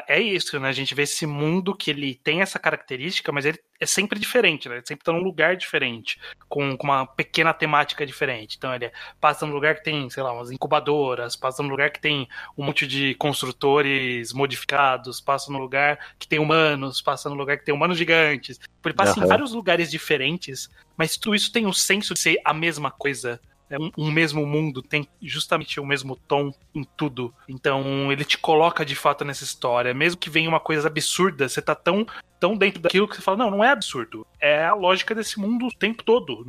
é 0.07 0.19
isso, 0.19 0.59
né? 0.59 0.69
A 0.69 0.73
gente 0.73 0.93
vê 0.95 1.03
esse 1.03 1.25
mundo 1.25 1.75
que 1.75 1.89
ele 1.89 2.15
tem 2.15 2.41
essa 2.41 2.59
característica, 2.59 3.31
mas 3.31 3.45
ele 3.45 3.59
é 3.79 3.85
sempre 3.85 4.19
diferente, 4.19 4.69
né? 4.69 4.75
Ele 4.75 4.85
sempre 4.85 5.03
tá 5.03 5.11
num 5.11 5.23
lugar 5.23 5.55
diferente, 5.55 6.19
com, 6.47 6.77
com 6.77 6.87
uma 6.87 7.05
pequena 7.05 7.53
temática 7.53 8.05
diferente. 8.05 8.55
Então 8.57 8.73
ele 8.73 8.91
passa 9.19 9.45
num 9.45 9.53
lugar 9.53 9.75
que 9.75 9.83
tem, 9.83 10.09
sei 10.09 10.23
lá, 10.23 10.31
umas 10.31 10.51
incubadoras, 10.51 11.35
passa 11.35 11.63
num 11.63 11.69
lugar 11.69 11.89
que 11.89 11.99
tem 11.99 12.27
um 12.57 12.63
monte 12.63 12.85
de 12.87 13.15
construtores 13.15 14.33
modificados, 14.33 15.19
passa 15.19 15.51
num 15.51 15.59
lugar 15.59 15.99
que 16.17 16.27
tem 16.27 16.39
humanos, 16.39 17.01
passa 17.01 17.29
num 17.29 17.35
lugar 17.35 17.57
que 17.57 17.65
tem 17.65 17.73
humanos 17.73 17.97
gigantes. 17.97 18.59
Ele 18.85 18.93
passa 18.93 19.19
uhum. 19.19 19.25
em 19.25 19.29
vários 19.29 19.51
lugares 19.51 19.89
diferentes, 19.89 20.69
mas 20.95 21.17
tudo 21.17 21.35
isso 21.35 21.51
tem 21.51 21.65
o 21.65 21.69
um 21.69 21.73
senso 21.73 22.13
de 22.13 22.19
ser 22.19 22.41
a 22.45 22.53
mesma 22.53 22.91
coisa 22.91 23.39
é 23.41 23.50
um, 23.79 23.91
um, 23.97 24.11
mesmo 24.11 24.45
mundo, 24.45 24.81
tem 24.81 25.07
justamente 25.21 25.79
o 25.79 25.85
mesmo 25.85 26.15
tom 26.15 26.53
em 26.73 26.83
tudo. 26.83 27.33
Então 27.47 28.11
ele 28.11 28.23
te 28.23 28.37
coloca 28.37 28.85
de 28.85 28.95
fato 28.95 29.23
nessa 29.23 29.43
história. 29.43 29.93
Mesmo 29.93 30.19
que 30.19 30.29
venha 30.29 30.49
uma 30.49 30.59
coisa 30.59 30.87
absurda, 30.87 31.47
você 31.47 31.61
tá 31.61 31.75
tão, 31.75 32.05
tão 32.41 32.57
dentro 32.57 32.81
daquilo 32.81 33.07
que 33.07 33.15
você 33.15 33.21
fala, 33.21 33.37
não, 33.37 33.51
não 33.51 33.63
é 33.63 33.69
absurdo. 33.69 34.25
É 34.39 34.65
a 34.65 34.73
lógica 34.73 35.13
desse 35.13 35.39
mundo 35.39 35.67
o 35.67 35.71
tempo 35.71 36.03
todo. 36.03 36.43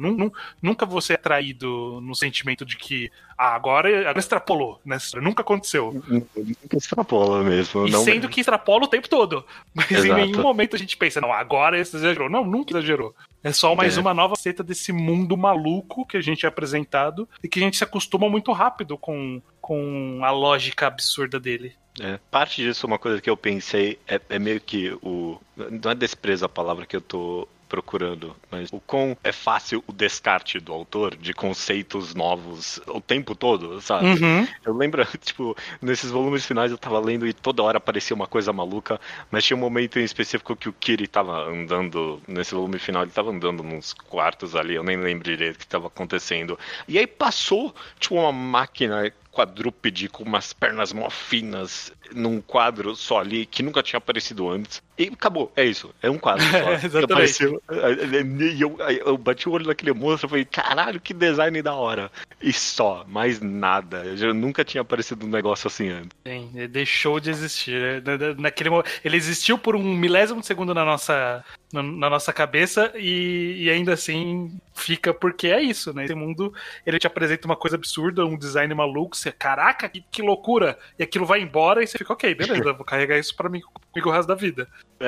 Nunca 0.62 0.86
você 0.86 1.12
é 1.12 1.16
traído 1.18 2.00
no 2.00 2.14
sentimento 2.14 2.64
de 2.64 2.78
que 2.78 3.12
ah, 3.36 3.54
agora, 3.54 4.00
agora 4.00 4.18
extrapolou, 4.18 4.80
né? 4.82 4.96
Nunca 5.20 5.42
aconteceu. 5.42 6.02
Nunca 6.08 6.76
extrapola 6.76 7.42
mesmo. 7.42 7.86
E 7.86 7.90
não 7.90 8.02
sendo 8.02 8.26
que 8.26 8.40
extrapola 8.40 8.84
o 8.84 8.88
tempo 8.88 9.06
todo. 9.06 9.44
Mas 9.74 9.90
Exato. 9.90 10.06
em 10.06 10.26
nenhum 10.26 10.40
momento 10.40 10.74
a 10.74 10.78
gente 10.78 10.96
pensa, 10.96 11.20
não, 11.20 11.30
agora 11.30 11.78
exagerou. 11.78 12.30
Não, 12.30 12.42
nunca 12.42 12.72
exagerou. 12.72 13.14
É 13.44 13.52
só 13.52 13.74
mais 13.74 13.98
é. 13.98 14.00
uma 14.00 14.14
nova 14.14 14.34
seta 14.34 14.62
desse 14.62 14.92
mundo 14.92 15.36
maluco 15.36 16.06
que 16.06 16.16
a 16.16 16.22
gente 16.22 16.46
é 16.46 16.48
apresentado 16.48 17.28
e 17.44 17.48
que 17.48 17.60
a 17.60 17.62
gente 17.62 17.76
se 17.76 17.84
acostuma 17.84 18.30
muito 18.30 18.50
rápido 18.52 18.96
com, 18.96 19.42
com 19.62 20.20
a 20.22 20.30
lógica 20.30 20.88
absurda 20.88 21.40
dele. 21.40 21.74
É, 22.00 22.18
parte 22.30 22.62
disso, 22.62 22.86
uma 22.86 22.98
coisa 22.98 23.20
que 23.20 23.30
eu 23.30 23.36
pensei 23.36 23.98
é, 24.08 24.20
é 24.28 24.38
meio 24.38 24.60
que 24.60 24.90
o. 25.02 25.40
Não 25.56 25.92
é 25.92 25.94
desprezo 25.94 26.44
a 26.44 26.48
palavra 26.48 26.84
que 26.84 26.96
eu 26.96 27.00
tô 27.00 27.48
procurando, 27.72 28.36
mas 28.50 28.68
o 28.70 28.78
quão 28.78 29.16
é 29.24 29.32
fácil 29.32 29.82
o 29.86 29.94
descarte 29.94 30.60
do 30.60 30.74
autor 30.74 31.16
de 31.16 31.32
conceitos 31.32 32.14
novos 32.14 32.78
o 32.86 33.00
tempo 33.00 33.34
todo, 33.34 33.80
sabe? 33.80 34.08
Uhum. 34.08 34.46
Eu 34.62 34.76
lembro, 34.76 35.06
tipo, 35.24 35.56
nesses 35.80 36.10
volumes 36.10 36.44
finais 36.44 36.70
eu 36.70 36.76
tava 36.76 36.98
lendo 36.98 37.26
e 37.26 37.32
toda 37.32 37.62
hora 37.62 37.78
aparecia 37.78 38.14
uma 38.14 38.26
coisa 38.26 38.52
maluca, 38.52 39.00
mas 39.30 39.42
tinha 39.42 39.56
um 39.56 39.60
momento 39.60 39.98
em 39.98 40.04
específico 40.04 40.54
que 40.54 40.68
o 40.68 40.72
Kiri 40.74 41.06
tava 41.06 41.48
andando, 41.48 42.20
nesse 42.28 42.54
volume 42.54 42.78
final, 42.78 43.04
ele 43.04 43.10
tava 43.10 43.30
andando 43.30 43.62
nos 43.62 43.94
quartos 43.94 44.54
ali, 44.54 44.74
eu 44.74 44.84
nem 44.84 44.98
lembro 44.98 45.24
direito 45.24 45.56
o 45.56 45.58
que 45.58 45.66
tava 45.66 45.86
acontecendo. 45.86 46.58
E 46.86 46.98
aí 46.98 47.06
passou, 47.06 47.74
tipo, 47.98 48.16
uma 48.16 48.32
máquina 48.32 49.10
quadrúpede 49.32 50.08
com 50.08 50.22
umas 50.22 50.52
pernas 50.52 50.92
mó 50.92 51.08
finas 51.10 51.90
num 52.14 52.40
quadro 52.42 52.94
só 52.94 53.18
ali 53.18 53.46
que 53.46 53.62
nunca 53.62 53.82
tinha 53.82 53.96
aparecido 53.98 54.48
antes. 54.50 54.82
E 54.98 55.04
acabou, 55.04 55.50
é 55.56 55.64
isso. 55.64 55.92
É 56.02 56.10
um 56.10 56.18
quadro 56.18 56.44
só. 56.52 56.56
É, 56.56 56.74
exatamente. 56.74 57.04
Apareceu, 57.12 57.62
e 57.70 58.60
eu, 58.60 58.76
eu 59.06 59.16
bati 59.16 59.48
o 59.48 59.52
olho 59.52 59.66
naquele 59.66 59.92
monstro 59.94 60.26
e 60.26 60.30
falei, 60.30 60.44
caralho, 60.44 61.00
que 61.00 61.14
design 61.14 61.62
da 61.62 61.74
hora. 61.74 62.12
E 62.42 62.52
só, 62.52 63.04
mais 63.08 63.40
nada. 63.40 64.04
Eu 64.04 64.34
nunca 64.34 64.64
tinha 64.64 64.82
aparecido 64.82 65.24
um 65.24 65.30
negócio 65.30 65.66
assim 65.66 65.88
antes. 65.88 66.10
Sim, 66.26 66.50
deixou 66.70 67.18
de 67.18 67.30
existir. 67.30 68.02
né? 68.02 68.34
Naquele, 68.38 68.68
mo- 68.68 68.84
ele 69.02 69.16
existiu 69.16 69.56
por 69.56 69.74
um 69.74 69.82
milésimo 69.82 70.40
de 70.40 70.46
segundo 70.46 70.74
na 70.74 70.84
nossa, 70.84 71.42
na 71.72 72.10
nossa 72.10 72.32
cabeça 72.32 72.92
e, 72.94 73.62
e 73.64 73.70
ainda 73.70 73.94
assim 73.94 74.52
fica 74.74 75.12
porque 75.12 75.48
é 75.48 75.60
isso, 75.60 75.92
né? 75.92 76.04
Esse 76.04 76.14
mundo, 76.14 76.52
ele 76.84 76.98
te 76.98 77.06
apresenta 77.06 77.46
uma 77.46 77.56
coisa 77.56 77.76
absurda, 77.76 78.24
um 78.24 78.36
design 78.36 78.72
maluco, 78.74 79.16
você, 79.16 79.30
caraca, 79.30 79.88
que, 79.88 80.04
que 80.10 80.22
loucura! 80.22 80.78
E 80.98 81.02
aquilo 81.02 81.26
vai 81.26 81.40
embora 81.40 81.82
e 81.82 81.86
você 81.86 81.98
fica, 81.98 82.12
ok, 82.12 82.34
beleza, 82.34 82.72
vou 82.72 82.84
carregar 82.84 83.18
isso 83.18 83.36
pra 83.36 83.48
mim 83.48 83.60
comigo 83.60 84.08
o 84.08 84.12
resto 84.12 84.28
da 84.28 84.34
vida. 84.34 84.68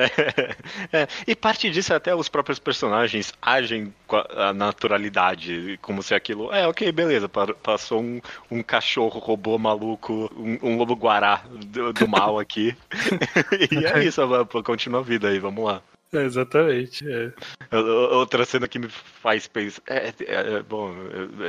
É, 0.91 1.07
e 1.25 1.35
parte 1.35 1.69
disso 1.69 1.93
é 1.93 1.95
até 1.95 2.13
os 2.13 2.27
próprios 2.27 2.59
personagens 2.59 3.33
agem 3.41 3.93
com 4.05 4.17
a, 4.17 4.53
naturalidade, 4.53 5.79
como 5.81 6.03
se 6.03 6.13
aquilo. 6.13 6.53
É, 6.53 6.67
ok, 6.67 6.91
beleza, 6.91 7.27
pa- 7.29 7.53
passou 7.53 8.01
um, 8.01 8.21
um 8.51 8.61
cachorro 8.61 9.19
robô 9.19 9.57
maluco, 9.57 10.29
um, 10.35 10.57
um 10.61 10.77
lobo 10.77 10.93
guará 10.95 11.43
do, 11.49 11.93
do 11.93 12.07
mal 12.07 12.39
aqui. 12.39 12.75
e 13.71 13.85
é 13.85 14.03
isso, 14.03 14.21
continua 14.63 14.99
a 14.99 15.03
vida 15.03 15.29
aí, 15.29 15.39
vamos 15.39 15.65
lá. 15.65 15.81
É, 16.13 16.23
exatamente. 16.23 17.05
é. 17.09 17.33
Outra 18.13 18.45
cena 18.45 18.67
que 18.67 18.79
me 18.79 18.87
faz 18.89 19.47
pensar. 19.47 19.81
É, 19.87 20.07
é, 20.07 20.13
é, 20.27 20.63
bom, 20.63 20.93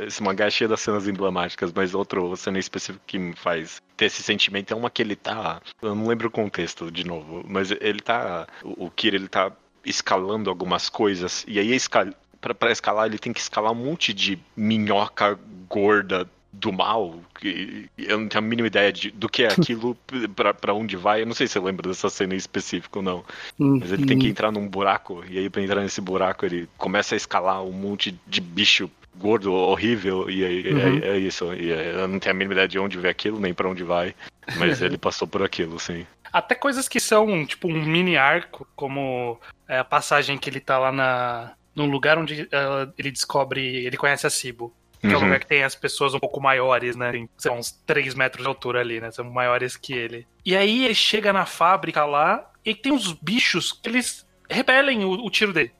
esse 0.05 0.21
mangá 0.21 0.45
é 0.45 0.49
cheio 0.49 0.69
das 0.69 0.81
cenas 0.81 1.07
emblemáticas, 1.07 1.71
mas 1.73 1.93
outra 1.93 2.19
cena 2.35 2.59
específica 2.59 3.03
que 3.07 3.17
me 3.17 3.35
faz 3.35 3.81
ter 3.95 4.05
esse 4.05 4.21
sentimento 4.21 4.73
é 4.73 4.75
uma 4.75 4.89
que 4.89 5.01
ele 5.01 5.15
tá. 5.15 5.61
Eu 5.81 5.95
não 5.95 6.07
lembro 6.07 6.27
o 6.27 6.31
contexto 6.31 6.91
de 6.91 7.05
novo, 7.05 7.43
mas 7.47 7.71
ele 7.71 8.01
tá. 8.01 8.47
O 8.63 8.89
Kira 8.89 9.15
ele 9.15 9.27
tá 9.27 9.51
escalando 9.85 10.49
algumas 10.49 10.89
coisas, 10.89 11.45
e 11.47 11.59
aí 11.59 11.73
escal... 11.73 12.07
pra 12.41 12.71
escalar 12.71 13.05
ele 13.05 13.17
tem 13.17 13.31
que 13.31 13.39
escalar 13.39 13.71
um 13.71 13.75
monte 13.75 14.13
de 14.13 14.37
minhoca 14.55 15.39
gorda 15.69 16.29
do 16.59 16.71
mal, 16.73 17.19
que 17.39 17.87
eu 17.97 18.17
não 18.19 18.27
tenho 18.27 18.43
a 18.43 18.47
mínima 18.47 18.67
ideia 18.67 18.91
de, 18.91 19.11
do 19.11 19.29
que 19.29 19.43
é 19.43 19.51
aquilo, 19.51 19.95
pra, 20.35 20.53
pra 20.53 20.73
onde 20.73 20.95
vai. 20.95 21.21
Eu 21.21 21.25
não 21.25 21.33
sei 21.33 21.47
se 21.47 21.53
você 21.53 21.59
lembra 21.59 21.87
dessa 21.87 22.09
cena 22.09 22.33
em 22.33 22.37
específico 22.37 22.99
ou 22.99 23.03
não. 23.05 23.23
Mas 23.57 23.91
ele 23.91 24.05
tem 24.05 24.17
que 24.17 24.27
entrar 24.27 24.51
num 24.51 24.67
buraco, 24.67 25.23
e 25.29 25.37
aí 25.37 25.49
pra 25.49 25.61
entrar 25.61 25.81
nesse 25.81 26.01
buraco 26.01 26.45
ele 26.45 26.67
começa 26.77 27.15
a 27.15 27.17
escalar 27.17 27.63
um 27.63 27.71
monte 27.71 28.17
de 28.25 28.41
bicho 28.41 28.89
gordo, 29.15 29.51
horrível, 29.53 30.29
e 30.29 30.43
aí 30.45 30.73
Uhum. 30.73 30.99
é, 31.03 31.07
é 31.09 31.17
isso. 31.17 31.53
E 31.53 31.71
é- 31.71 31.93
eu 31.93 32.07
não 32.07 32.19
tenho 32.19 32.33
a 32.35 32.37
mínima 32.37 32.53
ideia 32.53 32.67
de 32.67 32.79
onde 32.79 32.97
vê 32.97 33.09
aquilo, 33.09 33.39
nem 33.39 33.53
pra 33.53 33.69
onde 33.69 33.83
vai. 33.83 34.13
Mas 34.57 34.81
ele 34.81 34.97
passou 34.97 35.27
por 35.27 35.43
aquilo, 35.43 35.79
sim. 35.79 36.05
Até 36.31 36.55
coisas 36.55 36.87
que 36.87 36.99
são, 36.99 37.45
tipo, 37.45 37.67
um 37.67 37.85
mini 37.85 38.17
arco, 38.17 38.67
como 38.75 39.39
é, 39.67 39.79
a 39.79 39.83
passagem 39.83 40.37
que 40.37 40.49
ele 40.49 40.59
tá 40.59 40.77
lá 40.77 40.91
na, 40.91 41.53
num 41.75 41.89
lugar 41.89 42.17
onde 42.17 42.41
eh, 42.51 42.87
ele 42.97 43.11
descobre. 43.11 43.85
Ele 43.85 43.97
conhece 43.97 44.27
a 44.27 44.29
Cibo. 44.29 44.73
Que 44.99 45.07
é 45.07 45.09
um 45.09 45.13
Uhum. 45.15 45.23
lugar 45.25 45.39
que 45.39 45.47
tem 45.47 45.63
as 45.63 45.75
pessoas 45.75 46.13
um 46.13 46.19
pouco 46.19 46.39
maiores, 46.41 46.95
né? 46.95 47.11
Tem 47.11 47.29
sei 47.37 47.51
lá, 47.51 47.57
uns 47.57 47.71
3 47.71 48.13
metros 48.15 48.43
de 48.43 48.47
altura 48.47 48.79
ali, 48.81 48.99
né? 48.99 49.11
São 49.11 49.25
maiores 49.25 49.75
que 49.77 49.93
ele. 49.93 50.25
E 50.45 50.55
aí 50.55 50.85
ele 50.85 50.95
chega 50.95 51.31
na 51.31 51.45
fábrica 51.45 52.03
lá 52.05 52.49
e 52.65 52.73
tem 52.73 52.91
uns 52.91 53.13
bichos 53.13 53.71
que 53.71 53.89
eles 53.89 54.27
repelem 54.49 55.03
o, 55.05 55.11
o 55.25 55.29
tiro 55.29 55.53
dele. 55.53 55.71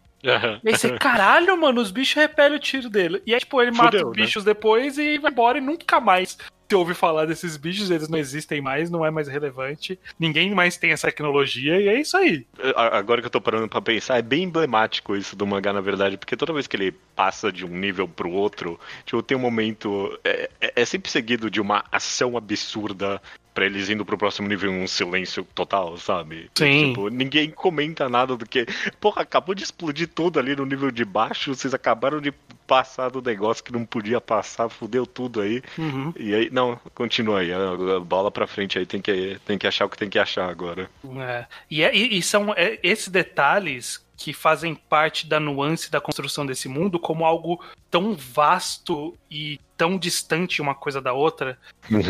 E 0.63 0.69
aí 0.69 0.75
você, 0.77 0.98
caralho, 0.98 1.60
mano, 1.60 1.81
os 1.81 1.91
bichos 1.91 2.15
repelem 2.15 2.57
o 2.57 2.62
tiro 2.62 2.89
dele. 2.89 3.22
E 3.25 3.34
aí, 3.34 3.39
tipo, 3.39 3.62
ele 3.62 3.72
mata 3.72 3.91
Fudeu, 3.98 4.10
os 4.10 4.17
né? 4.17 4.24
bichos 4.24 4.43
depois 4.43 4.98
e 4.98 5.17
vai 5.17 5.31
embora 5.31 5.57
e 5.57 5.62
nunca 5.62 6.00
mais 6.00 6.38
se 6.69 6.75
ouve 6.75 6.93
falar 6.93 7.25
desses 7.25 7.55
bichos, 7.55 7.89
eles 7.89 8.10
não 8.10 8.19
existem 8.19 8.60
mais, 8.60 8.89
não 8.89 9.05
é 9.05 9.10
mais 9.10 9.29
relevante. 9.29 9.98
Ninguém 10.19 10.53
mais 10.53 10.75
tem 10.75 10.91
essa 10.91 11.07
tecnologia 11.07 11.79
e 11.79 11.88
é 11.88 12.01
isso 12.01 12.17
aí. 12.17 12.46
A- 12.75 12.98
Agora 12.98 13.22
que 13.22 13.27
eu 13.27 13.31
tô 13.31 13.39
parando 13.39 13.69
pra 13.69 13.81
pensar, 13.81 14.17
é 14.17 14.22
bem 14.22 14.43
emblemático 14.43 15.15
isso 15.15 15.34
do 15.34 15.48
mangá, 15.48 15.72
na 15.72 15.79
verdade, 15.79 16.17
porque 16.17 16.36
toda 16.36 16.51
vez 16.51 16.67
que 16.67 16.75
ele 16.75 16.91
passa 17.15 17.53
de 17.53 17.63
um 17.65 17.69
nível 17.69 18.05
pro 18.05 18.29
outro, 18.29 18.77
tipo, 19.05 19.24
tem 19.24 19.38
um 19.38 19.39
momento. 19.39 20.19
É, 20.25 20.50
é- 20.60 20.74
é 20.75 20.84
sempre 20.86 21.10
seguido 21.10 21.50
de 21.50 21.62
uma 21.62 21.86
ação 21.89 22.36
absurda 22.36 23.22
pra 23.58 23.66
eles 23.66 23.90
indo 23.90 24.06
pro 24.06 24.20
próximo 24.20 24.48
nível 24.48 24.72
um 24.72 24.86
silêncio 24.86 25.44
total, 25.56 25.98
sabe? 25.98 26.48
Sim. 26.56 26.90
Tipo, 26.90 27.10
ninguém 27.10 27.50
comenta 27.50 28.08
nada 28.08 28.38
do 28.38 28.46
que. 28.46 28.68
Porra, 29.02 29.24
acabou 29.24 29.56
de 29.56 29.64
explodir 29.64 30.08
tudo 30.08 30.38
ali 30.38 30.56
no 30.56 30.64
nível 30.64 30.92
de 30.92 31.04
baixo, 31.04 31.56
vocês 31.56 31.74
acabaram 31.74 32.22
de 32.22 32.32
passar 32.68 33.10
do 33.10 33.20
negócio 33.20 33.64
que 33.64 33.72
não 33.74 33.84
podia 33.84 34.22
passar, 34.22 34.70
fudeu 34.70 35.08
tudo 35.08 35.42
aí. 35.42 35.64
Uhum. 35.76 36.14
E 36.18 36.36
aí, 36.36 36.50
não, 36.52 36.80
continua 36.94 37.40
aí, 37.40 37.52
a 37.52 37.58
a 37.96 38.00
bola 38.00 38.30
pra 38.30 38.46
frente 38.46 38.78
aí, 38.78 38.86
tem 38.86 39.02
que, 39.02 39.40
tem 39.44 39.58
que 39.58 39.66
achar 39.66 39.86
o 39.86 39.90
que 39.90 39.98
tem 39.98 40.10
que 40.10 40.20
achar 40.20 40.48
agora. 40.48 40.88
É. 41.20 41.46
E, 41.72 41.82
é- 41.82 41.96
e- 41.96 42.20
e 42.20 42.22
são 42.22 42.54
é, 42.56 42.78
esses 42.84 43.08
detalhes 43.08 44.06
que 44.18 44.34
fazem 44.34 44.74
parte 44.74 45.28
da 45.28 45.40
nuance 45.40 45.92
da 45.92 46.02
construção 46.02 46.46
desse 46.46 46.68
mundo 46.68 47.00
como 47.00 47.24
algo 47.24 47.64
tão 47.90 48.16
vasto 48.16 49.16
e 49.30 49.60
tão 49.78 49.98
distante 49.98 50.60
uma 50.60 50.74
coisa 50.74 51.00
da 51.00 51.14
outra, 51.14 51.58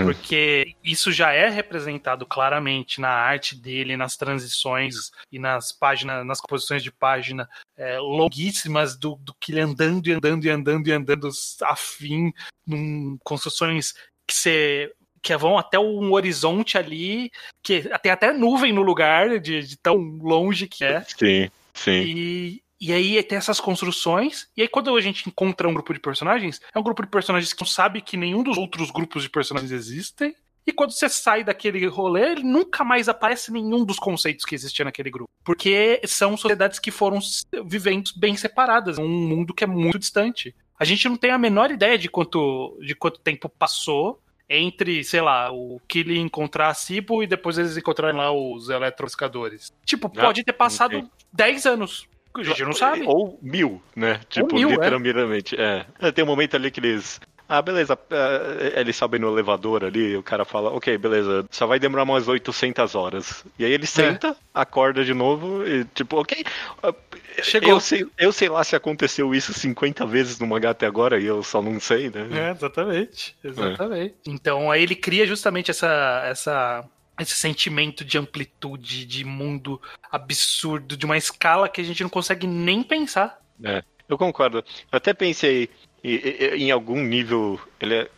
porque 0.04 0.74
isso 0.82 1.12
já 1.12 1.34
é 1.34 1.50
representado 1.50 2.26
claramente 2.26 3.02
na 3.02 3.10
arte 3.10 3.56
dele, 3.56 3.98
nas 3.98 4.16
transições 4.16 5.12
e 5.30 5.38
nas 5.38 5.74
páginas, 5.74 6.26
nas 6.26 6.40
composições 6.40 6.82
de 6.82 6.92
página 6.92 7.48
é, 7.76 8.00
longuíssimas 8.00 8.98
do, 8.98 9.18
do 9.18 9.36
que 9.38 9.52
ele 9.52 9.60
andando 9.60 10.08
e 10.08 10.14
andando 10.14 10.46
e 10.46 10.50
andando 10.50 10.88
e 10.88 10.92
andando 10.94 11.30
afim, 11.64 12.32
num 12.66 13.18
construções 13.22 13.94
que 14.26 14.34
você 14.34 14.94
que 15.22 15.36
vão 15.36 15.58
até 15.58 15.78
um 15.78 16.14
horizonte 16.14 16.78
ali, 16.78 17.30
que 17.62 17.82
tem 18.02 18.12
até 18.12 18.32
nuvem 18.32 18.72
no 18.72 18.82
lugar 18.82 19.40
de, 19.42 19.62
de 19.62 19.76
tão 19.78 19.98
longe 20.22 20.68
que 20.68 20.86
é. 20.86 21.04
Sim, 21.04 21.50
sim. 21.78 21.92
E, 21.92 22.64
e 22.80 22.94
aí 22.94 23.22
tem 23.24 23.38
essas 23.38 23.60
construções. 23.60 24.48
E 24.56 24.62
aí, 24.62 24.68
quando 24.68 24.96
a 24.96 25.02
gente 25.02 25.28
encontra 25.28 25.68
um 25.68 25.74
grupo 25.74 25.94
de 25.94 26.00
personagens, 26.00 26.62
é 26.74 26.80
um 26.80 26.84
grupo 26.84 27.04
de 27.04 27.10
personagens 27.10 27.54
que 27.54 27.62
não 27.62 27.68
sabe 27.68 28.02
que 28.02 28.18
nenhum 28.18 28.44
dos 28.44 28.58
outros 28.58 28.92
grupos 28.92 29.24
de 29.24 29.30
personagens 29.30 29.72
existem. 29.72 30.36
E 30.66 30.72
quando 30.74 30.92
você 30.92 31.08
sai 31.08 31.46
daquele 31.46 31.86
rolê, 31.88 32.34
ele 32.34 32.44
nunca 32.44 32.84
mais 32.84 33.08
aparece 33.08 33.52
nenhum 33.54 33.86
dos 33.86 33.98
conceitos 33.98 34.44
que 34.44 34.54
existia 34.54 34.84
naquele 34.84 35.10
grupo. 35.10 35.30
Porque 35.44 36.02
são 36.06 36.36
sociedades 36.36 36.78
que 36.78 36.92
foram 36.92 37.20
vivendo 37.66 38.12
bem 38.18 38.36
separadas, 38.36 38.98
um 38.98 39.08
mundo 39.08 39.54
que 39.54 39.64
é 39.64 39.68
muito 39.68 39.98
distante. 39.98 40.54
A 40.78 40.84
gente 40.84 41.08
não 41.08 41.16
tem 41.16 41.32
a 41.32 41.38
menor 41.38 41.72
ideia 41.72 41.98
de 41.98 42.10
quanto, 42.10 42.78
de 42.82 42.94
quanto 42.94 43.22
tempo 43.22 43.48
passou 43.48 44.22
entre, 44.50 45.04
sei 45.04 45.22
lá, 45.22 45.52
o 45.52 45.80
Killy 45.88 46.20
encontrar 46.20 46.70
a 46.70 46.74
Cibo 46.74 47.22
e 47.22 47.28
depois 47.28 47.58
eles 47.58 47.76
encontrarem 47.78 48.18
lá 48.18 48.32
os 48.32 48.70
eletroscadores. 48.70 49.74
Tipo, 49.86 50.12
Ah, 50.16 50.22
pode 50.22 50.44
ter 50.44 50.54
passado 50.54 50.96
entendi. 50.96 51.12
10 51.34 51.66
anos. 51.66 52.08
A 52.36 52.44
gente 52.44 52.64
não 52.64 52.74
sabe. 52.74 53.04
Ou 53.06 53.40
mil, 53.42 53.82
né? 53.96 54.22
Tipo, 54.30 54.56
mil, 54.56 54.70
é. 54.70 54.72
literalmente. 54.74 55.60
É. 55.60 55.86
É, 56.00 56.12
Tem 56.12 56.24
um 56.24 56.28
momento 56.28 56.56
ali 56.56 56.70
que 56.70 56.80
eles. 56.80 57.20
Ah, 57.50 57.62
beleza. 57.62 57.98
é, 58.10 58.80
Eles 58.80 58.96
sobem 58.96 59.20
no 59.20 59.28
elevador 59.32 59.84
ali, 59.84 60.18
o 60.18 60.24
cara 60.24 60.44
fala, 60.44 60.70
ok, 60.72 60.98
beleza, 60.98 61.46
só 61.50 61.66
vai 61.66 61.80
demorar 61.80 62.04
umas 62.04 62.28
800 62.28 62.94
horas. 62.96 63.46
E 63.58 63.64
aí 63.64 63.72
ele 63.72 63.86
senta, 63.88 64.36
acorda 64.54 65.04
de 65.06 65.14
novo 65.14 65.66
e 65.68 65.86
tipo, 65.86 66.20
ok. 66.20 66.44
Chegou. 67.44 67.70
Eu 67.70 67.80
sei, 67.80 68.06
eu 68.18 68.32
sei 68.34 68.50
lá 68.50 68.64
se 68.64 68.76
aconteceu 68.76 69.34
isso 69.34 69.54
50 69.54 70.06
vezes 70.06 70.40
no 70.40 70.48
mangá 70.48 70.72
até 70.72 70.86
agora 70.88 71.20
e 71.20 71.26
eu 71.26 71.44
só 71.44 71.62
não 71.62 71.80
sei, 71.80 72.10
né? 72.10 72.28
É, 72.32 72.52
exatamente. 72.52 73.36
Exatamente. 73.44 74.16
Então 74.26 74.72
aí 74.72 74.82
ele 74.84 74.96
cria 74.96 75.26
justamente 75.26 75.70
essa, 75.70 76.24
essa, 76.26 76.84
esse 77.20 77.36
sentimento 77.36 78.04
de 78.04 78.18
amplitude, 78.18 79.06
de 79.06 79.24
mundo 79.24 79.80
absurdo, 80.12 80.98
de 80.98 81.06
uma 81.06 81.16
escala 81.18 81.70
que 81.70 81.80
a 81.80 81.84
gente 81.84 82.02
não 82.02 82.10
consegue 82.10 82.48
nem 82.48 82.82
pensar. 82.82 83.40
É, 83.64 83.84
eu 84.10 84.18
concordo. 84.18 84.58
Eu 84.92 84.98
até 84.98 85.14
pensei 85.14 85.70
e- 86.04 86.38
e- 86.56 86.64
em 86.64 86.72
algum 86.72 87.02
nível. 87.02 87.60
Ele 87.80 87.96
é. 87.96 88.10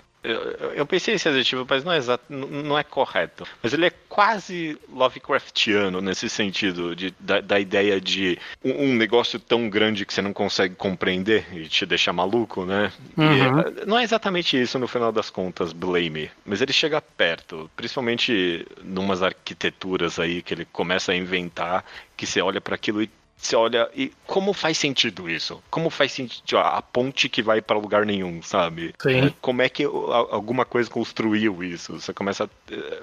Eu 0.75 0.85
pensei 0.85 1.13
nesse 1.13 1.29
adjetivo, 1.29 1.65
mas 1.67 1.81
não 1.85 1.93
é, 1.93 1.97
exato, 1.97 2.25
não 2.29 2.77
é 2.77 2.83
correto. 2.83 3.45
Mas 3.63 3.71
ele 3.71 3.85
é 3.85 3.89
quase 4.09 4.77
Lovecraftiano 4.89 6.01
nesse 6.01 6.29
sentido, 6.29 6.93
de, 6.93 7.13
da, 7.17 7.39
da 7.39 7.57
ideia 7.57 8.01
de 8.01 8.37
um, 8.61 8.83
um 8.89 8.95
negócio 8.95 9.39
tão 9.39 9.69
grande 9.69 10.05
que 10.05 10.13
você 10.13 10.21
não 10.21 10.33
consegue 10.33 10.75
compreender 10.75 11.45
e 11.53 11.69
te 11.69 11.85
deixa 11.85 12.11
maluco, 12.11 12.65
né? 12.65 12.91
E, 13.17 13.21
Uhum. 13.21 13.59
eh, 13.59 13.85
não 13.87 13.97
é 13.97 14.03
exatamente 14.03 14.59
isso 14.61 14.77
no 14.77 14.89
final 14.89 15.13
das 15.13 15.29
contas, 15.29 15.71
Blame, 15.71 16.29
mas 16.45 16.61
ele 16.61 16.73
chega 16.73 17.01
perto, 17.01 17.71
principalmente 17.75 18.67
numas 18.83 19.23
arquiteturas 19.23 20.19
aí 20.19 20.41
que 20.41 20.53
ele 20.53 20.65
começa 20.65 21.13
a 21.13 21.15
inventar, 21.15 21.85
que 22.17 22.25
você 22.25 22.41
olha 22.41 22.59
para 22.59 22.75
aquilo 22.75 23.01
e 23.01 23.09
você 23.39 23.55
olha 23.55 23.89
e 23.95 24.11
como 24.27 24.53
faz 24.53 24.77
sentido 24.77 25.29
isso? 25.29 25.63
Como 25.69 25.89
faz 25.89 26.11
sentido 26.11 26.57
a 26.57 26.81
ponte 26.81 27.29
que 27.29 27.41
vai 27.41 27.61
para 27.61 27.77
lugar 27.77 28.05
nenhum, 28.05 28.41
sabe? 28.41 28.93
Sim. 28.99 29.33
Como 29.41 29.61
é 29.61 29.69
que 29.69 29.83
alguma 29.83 30.65
coisa 30.65 30.89
construiu 30.89 31.63
isso? 31.63 31.99
Você 31.99 32.13
começa 32.13 32.49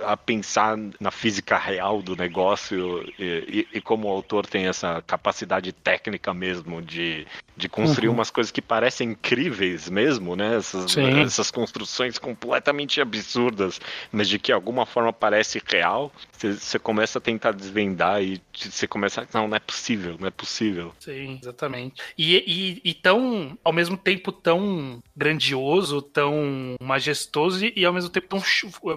a, 0.02 0.12
a 0.12 0.16
pensar 0.16 0.76
na 1.00 1.10
física 1.10 1.56
real 1.56 2.02
do 2.02 2.14
negócio 2.14 3.02
e, 3.18 3.66
e, 3.72 3.78
e, 3.78 3.80
como 3.80 4.08
o 4.08 4.10
autor 4.10 4.46
tem 4.46 4.66
essa 4.66 5.02
capacidade 5.06 5.72
técnica 5.72 6.34
mesmo 6.34 6.82
de, 6.82 7.26
de 7.56 7.68
construir 7.68 8.08
uhum. 8.08 8.14
umas 8.14 8.30
coisas 8.30 8.50
que 8.50 8.60
parecem 8.60 9.10
incríveis 9.10 9.88
mesmo, 9.88 10.36
né? 10.36 10.56
Essas, 10.56 10.96
essas 10.96 11.50
construções 11.50 12.18
completamente 12.18 13.00
absurdas, 13.00 13.80
mas 14.12 14.28
de 14.28 14.38
que 14.38 14.52
alguma 14.52 14.84
forma 14.84 15.12
parece 15.12 15.62
real, 15.66 16.12
você 16.32 16.78
começa 16.78 17.18
a 17.18 17.22
tentar 17.22 17.52
desvendar 17.52 18.22
e 18.22 18.40
você 18.54 18.86
começa 18.86 19.22
a. 19.22 19.26
Não, 19.32 19.48
não 19.48 19.56
é 19.56 19.60
possível, 19.60 20.16
não 20.26 20.28
é 20.28 20.30
possível. 20.30 20.92
Sim, 20.98 21.38
exatamente. 21.40 22.02
E, 22.18 22.36
e, 22.36 22.90
e 22.90 22.94
tão, 22.94 23.56
ao 23.62 23.72
mesmo 23.72 23.96
tempo, 23.96 24.32
tão 24.32 25.02
grandioso, 25.16 26.02
tão 26.02 26.76
majestoso 26.80 27.64
e, 27.64 27.84
ao 27.84 27.92
mesmo 27.92 28.10
tempo 28.10 28.26
tão 28.26 28.42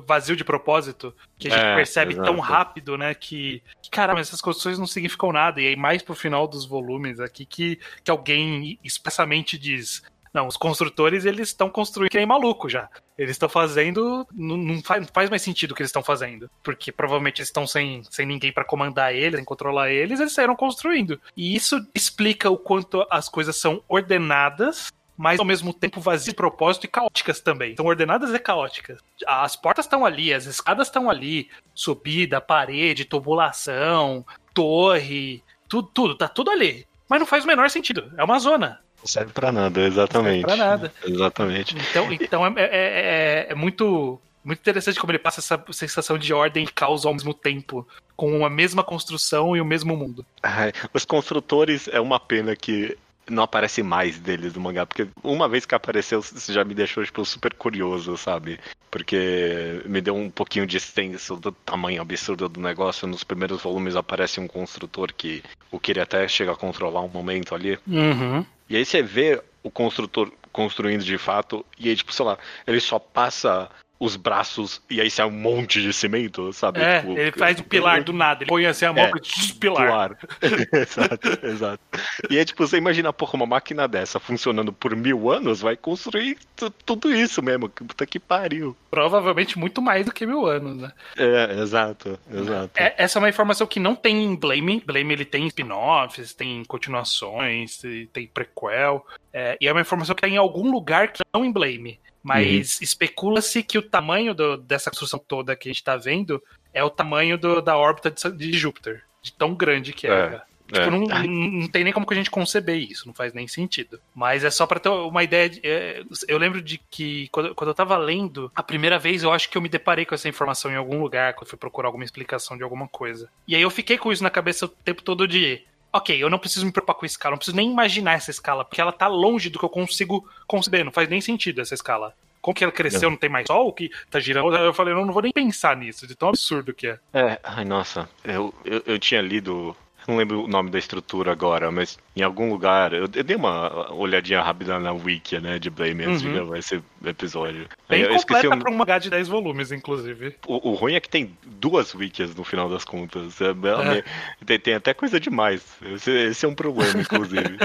vazio 0.05 0.35
de 0.35 0.43
propósito, 0.43 1.13
que 1.37 1.47
a 1.47 1.51
gente 1.51 1.65
é, 1.65 1.75
percebe 1.75 2.13
exato. 2.13 2.27
tão 2.27 2.39
rápido, 2.39 2.97
né? 2.97 3.13
Que, 3.13 3.61
que, 3.81 3.89
caramba, 3.89 4.19
essas 4.19 4.41
construções 4.41 4.79
não 4.79 4.87
significam 4.87 5.31
nada. 5.31 5.61
E 5.61 5.67
aí, 5.67 5.75
mais 5.75 6.01
pro 6.01 6.15
final 6.15 6.47
dos 6.47 6.65
volumes 6.65 7.19
aqui, 7.19 7.45
que, 7.45 7.79
que 8.03 8.09
alguém 8.09 8.79
expressamente 8.83 9.57
diz. 9.57 10.01
Não, 10.33 10.47
os 10.47 10.57
construtores 10.57 11.25
eles 11.25 11.49
estão 11.49 11.69
construindo 11.69 12.11
que 12.11 12.17
nem 12.17 12.25
maluco 12.25 12.69
já. 12.69 12.89
Eles 13.17 13.31
estão 13.31 13.49
fazendo. 13.49 14.27
Não, 14.31 14.57
não, 14.57 14.81
faz, 14.81 15.01
não, 15.01 15.09
faz, 15.13 15.29
mais 15.29 15.41
sentido 15.41 15.71
o 15.71 15.75
que 15.75 15.81
eles 15.81 15.89
estão 15.89 16.03
fazendo. 16.03 16.49
Porque 16.63 16.91
provavelmente 16.91 17.39
eles 17.39 17.49
estão 17.49 17.65
sem, 17.65 18.03
sem 18.09 18.25
ninguém 18.25 18.51
para 18.51 18.63
comandar 18.63 19.13
eles, 19.13 19.37
sem 19.37 19.45
controlar 19.45 19.91
eles, 19.91 20.19
eles 20.19 20.33
saíram 20.33 20.55
construindo. 20.55 21.19
E 21.35 21.55
isso 21.55 21.83
explica 21.93 22.49
o 22.49 22.57
quanto 22.57 23.05
as 23.09 23.27
coisas 23.27 23.57
são 23.57 23.83
ordenadas 23.87 24.91
mas 25.19 25.37
ao 25.37 25.45
mesmo 25.45 25.73
tempo 25.73 25.99
vazias 25.99 26.29
de 26.29 26.33
propósito 26.33 26.85
e 26.85 26.87
caóticas 26.87 27.41
também. 27.41 27.75
São 27.75 27.85
ordenadas 27.85 28.33
e 28.33 28.39
caóticas. 28.39 29.01
As 29.27 29.53
portas 29.53 29.83
estão 29.83 30.05
ali, 30.05 30.33
as 30.33 30.45
escadas 30.45 30.87
estão 30.87 31.09
ali, 31.09 31.49
subida, 31.75 32.39
parede, 32.39 33.03
tubulação, 33.03 34.25
torre, 34.53 35.43
tudo, 35.67 35.89
tudo, 35.93 36.15
tá 36.15 36.29
tudo 36.29 36.49
ali. 36.49 36.87
Mas 37.09 37.19
não 37.19 37.27
faz 37.27 37.43
o 37.43 37.47
menor 37.47 37.69
sentido. 37.69 38.09
É 38.15 38.23
uma 38.23 38.39
zona. 38.39 38.79
Não 38.99 39.07
serve 39.07 39.31
pra 39.31 39.51
nada, 39.51 39.81
exatamente. 39.81 40.41
Não 40.41 40.49
serve 40.49 40.57
pra 40.57 40.57
nada. 40.57 40.93
Exatamente. 41.05 41.75
Então, 41.89 42.13
então 42.13 42.45
é, 42.45 42.53
é, 42.57 42.65
é, 42.65 43.47
é 43.49 43.55
muito 43.55 44.19
muito 44.43 44.59
interessante 44.59 44.99
como 44.99 45.11
ele 45.11 45.19
passa 45.19 45.41
essa 45.41 45.63
sensação 45.71 46.17
de 46.17 46.33
ordem 46.33 46.63
e 46.63 46.67
caos 46.67 47.05
ao 47.05 47.13
mesmo 47.13 47.33
tempo, 47.33 47.87
com 48.15 48.45
a 48.45 48.49
mesma 48.49 48.83
construção 48.83 49.55
e 49.55 49.61
o 49.61 49.65
mesmo 49.65 49.95
mundo. 49.95 50.25
Ai, 50.41 50.71
os 50.93 51.05
construtores 51.05 51.87
é 51.89 51.99
uma 51.99 52.19
pena 52.19 52.55
que 52.55 52.97
não 53.29 53.43
aparece 53.43 53.83
mais 53.83 54.19
deles 54.19 54.53
no 54.53 54.61
mangá, 54.61 54.85
porque 54.85 55.07
uma 55.23 55.47
vez 55.47 55.65
que 55.65 55.75
apareceu, 55.75 56.23
já 56.49 56.63
me 56.63 56.73
deixou 56.73 57.03
tipo, 57.03 57.23
super 57.25 57.53
curioso, 57.53 58.17
sabe? 58.17 58.59
Porque 58.89 59.81
me 59.85 60.01
deu 60.01 60.15
um 60.15 60.29
pouquinho 60.29 60.65
de 60.65 60.79
senso 60.79 61.35
do 61.35 61.51
tamanho 61.51 62.01
absurdo 62.01 62.49
do 62.49 62.59
negócio. 62.59 63.07
Nos 63.07 63.23
primeiros 63.23 63.61
volumes 63.61 63.95
aparece 63.95 64.39
um 64.39 64.47
construtor 64.47 65.13
que 65.13 65.43
o 65.71 65.79
queria 65.79 66.03
até 66.03 66.27
chegar 66.27 66.53
a 66.53 66.57
controlar 66.57 67.01
um 67.01 67.09
momento 67.09 67.53
ali. 67.53 67.77
Uhum. 67.87 68.45
E 68.69 68.75
aí 68.75 68.85
você 68.85 69.01
vê 69.01 69.41
o 69.63 69.69
construtor 69.69 70.31
construindo 70.51 71.03
de 71.03 71.17
fato, 71.17 71.65
e 71.77 71.89
aí, 71.89 71.95
tipo, 71.95 72.11
sei 72.11 72.25
lá, 72.25 72.37
ele 72.65 72.79
só 72.79 72.97
passa 72.97 73.69
os 73.99 74.15
braços 74.15 74.81
e 74.89 75.01
aí 75.01 75.11
sai 75.11 75.25
um 75.25 75.31
monte 75.31 75.81
de 75.81 75.91
cimento, 75.91 76.53
sabe? 76.53 76.79
É, 76.79 77.01
tipo, 77.01 77.17
ele 77.17 77.31
faz 77.33 77.59
o 77.59 77.63
pilar 77.63 78.01
do 78.01 78.13
nada, 78.13 78.43
ele 78.43 78.49
põe 78.49 78.65
assim 78.65 78.85
a 78.85 78.93
mão 78.93 79.03
é, 79.03 79.11
e 79.11 79.53
pilar. 79.53 80.17
exato, 80.71 81.45
exato. 81.45 81.83
E 82.29 82.37
é 82.37 82.45
tipo, 82.45 82.65
você 82.65 82.77
imagina, 82.77 83.11
porra, 83.11 83.33
uma 83.35 83.45
máquina 83.45 83.87
dessa 83.87 84.17
funcionando 84.19 84.71
por 84.71 84.95
mil 84.95 85.29
anos 85.29 85.59
vai 85.59 85.75
construir 85.75 86.37
tudo 86.85 87.13
isso 87.13 87.41
mesmo, 87.41 87.67
puta 87.67 88.05
que 88.05 88.19
pariu. 88.19 88.75
Provavelmente 88.89 89.59
muito 89.59 89.81
mais 89.81 90.05
do 90.05 90.13
que 90.13 90.25
mil 90.25 90.45
anos, 90.45 90.77
né? 90.77 90.91
É, 91.17 91.59
exato, 91.59 92.17
exato. 92.31 92.71
É, 92.77 92.95
essa 92.97 93.19
é 93.19 93.21
uma 93.21 93.29
informação 93.29 93.67
que 93.67 93.81
não 93.81 93.95
tem 93.95 94.23
em 94.23 94.35
Blame. 94.35 94.81
Blame 94.85 95.13
ele 95.13 95.25
tem 95.25 95.45
spin-offs, 95.47 96.33
tem 96.33 96.63
continuações, 96.63 97.81
tem 98.13 98.27
prequel, 98.27 99.05
é, 99.33 99.57
e 99.59 99.67
é 99.67 99.71
uma 99.71 99.81
informação 99.81 100.15
que 100.15 100.21
tá 100.21 100.27
em 100.27 100.37
algum 100.37 100.71
lugar 100.71 101.11
que 101.11 101.21
não 101.33 101.43
em 101.43 101.51
Blame. 101.51 101.99
Mas 102.23 102.77
uhum. 102.77 102.83
especula-se 102.83 103.63
que 103.63 103.77
o 103.77 103.81
tamanho 103.81 104.33
do, 104.33 104.57
dessa 104.57 104.89
construção 104.89 105.19
toda 105.19 105.55
que 105.55 105.69
a 105.69 105.71
gente 105.71 105.81
está 105.81 105.95
vendo 105.95 106.41
é 106.73 106.83
o 106.83 106.89
tamanho 106.89 107.37
do, 107.37 107.61
da 107.61 107.77
órbita 107.77 108.11
de, 108.11 108.31
de, 108.31 108.57
Júpiter, 108.57 109.03
de 109.21 109.31
tão 109.33 109.55
grande 109.55 109.93
que 109.93 110.07
é. 110.07 110.11
é. 110.11 110.41
Tipo, 110.71 110.85
é. 110.85 110.89
Não, 110.91 110.99
não, 110.99 111.67
tem 111.67 111.83
nem 111.83 111.91
como 111.91 112.05
que 112.05 112.13
a 112.13 112.17
gente 112.17 112.29
conceber 112.29 112.77
isso, 112.77 113.07
não 113.07 113.13
faz 113.13 113.33
nem 113.33 113.47
sentido. 113.47 113.99
Mas 114.13 114.43
é 114.43 114.51
só 114.51 114.67
para 114.67 114.79
ter 114.79 114.89
uma 114.89 115.23
ideia. 115.23 115.49
De, 115.49 115.59
é, 115.63 116.03
eu 116.27 116.37
lembro 116.37 116.61
de 116.61 116.77
que 116.77 117.27
quando, 117.29 117.55
quando 117.55 117.69
eu 117.69 117.73
tava 117.73 117.97
lendo, 117.97 118.51
a 118.53 118.61
primeira 118.61 118.99
vez 118.99 119.23
eu 119.23 119.31
acho 119.31 119.49
que 119.49 119.57
eu 119.57 119.61
me 119.63 119.69
deparei 119.69 120.05
com 120.05 120.13
essa 120.13 120.29
informação 120.29 120.69
em 120.69 120.75
algum 120.75 121.01
lugar, 121.01 121.33
quando 121.33 121.49
fui 121.49 121.57
procurar 121.57 121.87
alguma 121.87 122.03
explicação 122.03 122.55
de 122.55 122.61
alguma 122.61 122.87
coisa. 122.87 123.29
E 123.47 123.55
aí 123.55 123.61
eu 123.63 123.69
fiquei 123.71 123.97
com 123.97 124.11
isso 124.11 124.21
na 124.21 124.29
cabeça 124.29 124.65
o 124.65 124.69
tempo 124.69 125.01
todo 125.01 125.27
de 125.27 125.63
ok, 125.91 126.21
eu 126.21 126.29
não 126.29 126.39
preciso 126.39 126.65
me 126.65 126.71
preocupar 126.71 126.95
com 126.95 127.05
a 127.05 127.07
escala, 127.07 127.31
não 127.31 127.37
preciso 127.37 127.57
nem 127.57 127.71
imaginar 127.71 128.13
essa 128.13 128.31
escala, 128.31 128.63
porque 128.63 128.81
ela 128.81 128.91
tá 128.91 129.07
longe 129.07 129.49
do 129.49 129.59
que 129.59 129.65
eu 129.65 129.69
consigo 129.69 130.27
conceber, 130.47 130.85
não 130.85 130.91
faz 130.91 131.09
nem 131.09 131.21
sentido 131.21 131.61
essa 131.61 131.73
escala. 131.73 132.13
Como 132.41 132.55
que 132.55 132.63
ela 132.63 132.71
cresceu, 132.71 133.03
não, 133.03 133.11
não 133.11 133.17
tem 133.17 133.29
mais 133.29 133.47
sol, 133.47 133.73
que 133.73 133.91
tá 134.09 134.19
girando? 134.19 134.55
Eu 134.55 134.73
falei, 134.73 134.93
eu 134.93 135.05
não 135.05 135.13
vou 135.13 135.21
nem 135.21 135.31
pensar 135.31 135.75
nisso, 135.75 136.07
de 136.07 136.15
tão 136.15 136.29
absurdo 136.29 136.73
que 136.73 136.87
é. 136.87 136.99
É, 137.13 137.39
ai, 137.43 137.65
nossa, 137.65 138.07
eu, 138.23 138.53
eu, 138.63 138.81
eu 138.85 138.99
tinha 138.99 139.21
lido 139.21 139.75
não 140.09 140.17
lembro 140.17 140.43
o 140.43 140.47
nome 140.47 140.69
da 140.69 140.79
estrutura 140.79 141.31
agora, 141.31 141.71
mas 141.71 141.97
em 142.15 142.21
algum 142.21 142.49
lugar. 142.49 142.93
Eu, 142.93 143.03
eu 143.03 143.23
dei 143.23 143.35
uma 143.35 143.91
olhadinha 143.93 144.41
rápida 144.41 144.79
na 144.79 144.91
wiki, 144.91 145.39
né, 145.39 145.59
de 145.59 145.69
Blame 145.69 146.03
antes 146.03 146.21
uhum. 146.21 146.27
de 146.27 146.33
gravar 146.33 146.57
esse 146.57 146.81
episódio. 147.05 147.67
Bem 147.87 148.01
eu 148.01 148.15
completa 148.15 148.55
um... 148.55 148.59
pra 148.59 148.71
um 148.71 148.75
mangá 148.75 148.99
de 148.99 149.09
10 149.09 149.27
volumes, 149.27 149.71
inclusive. 149.71 150.35
O, 150.47 150.71
o, 150.71 150.73
ruim 150.73 150.95
é 150.95 150.99
que 150.99 151.09
tem 151.09 151.37
duas 151.45 151.93
wikis 151.93 152.35
no 152.35 152.43
final 152.43 152.69
das 152.69 152.83
contas. 152.83 153.39
É, 153.41 153.49
é. 153.49 154.03
Tem, 154.45 154.59
tem, 154.59 154.73
até 154.73 154.93
coisa 154.93 155.19
demais. 155.19 155.63
Esse, 155.81 156.11
esse 156.11 156.45
é 156.45 156.49
um 156.49 156.55
problema, 156.55 157.01
inclusive. 157.01 157.57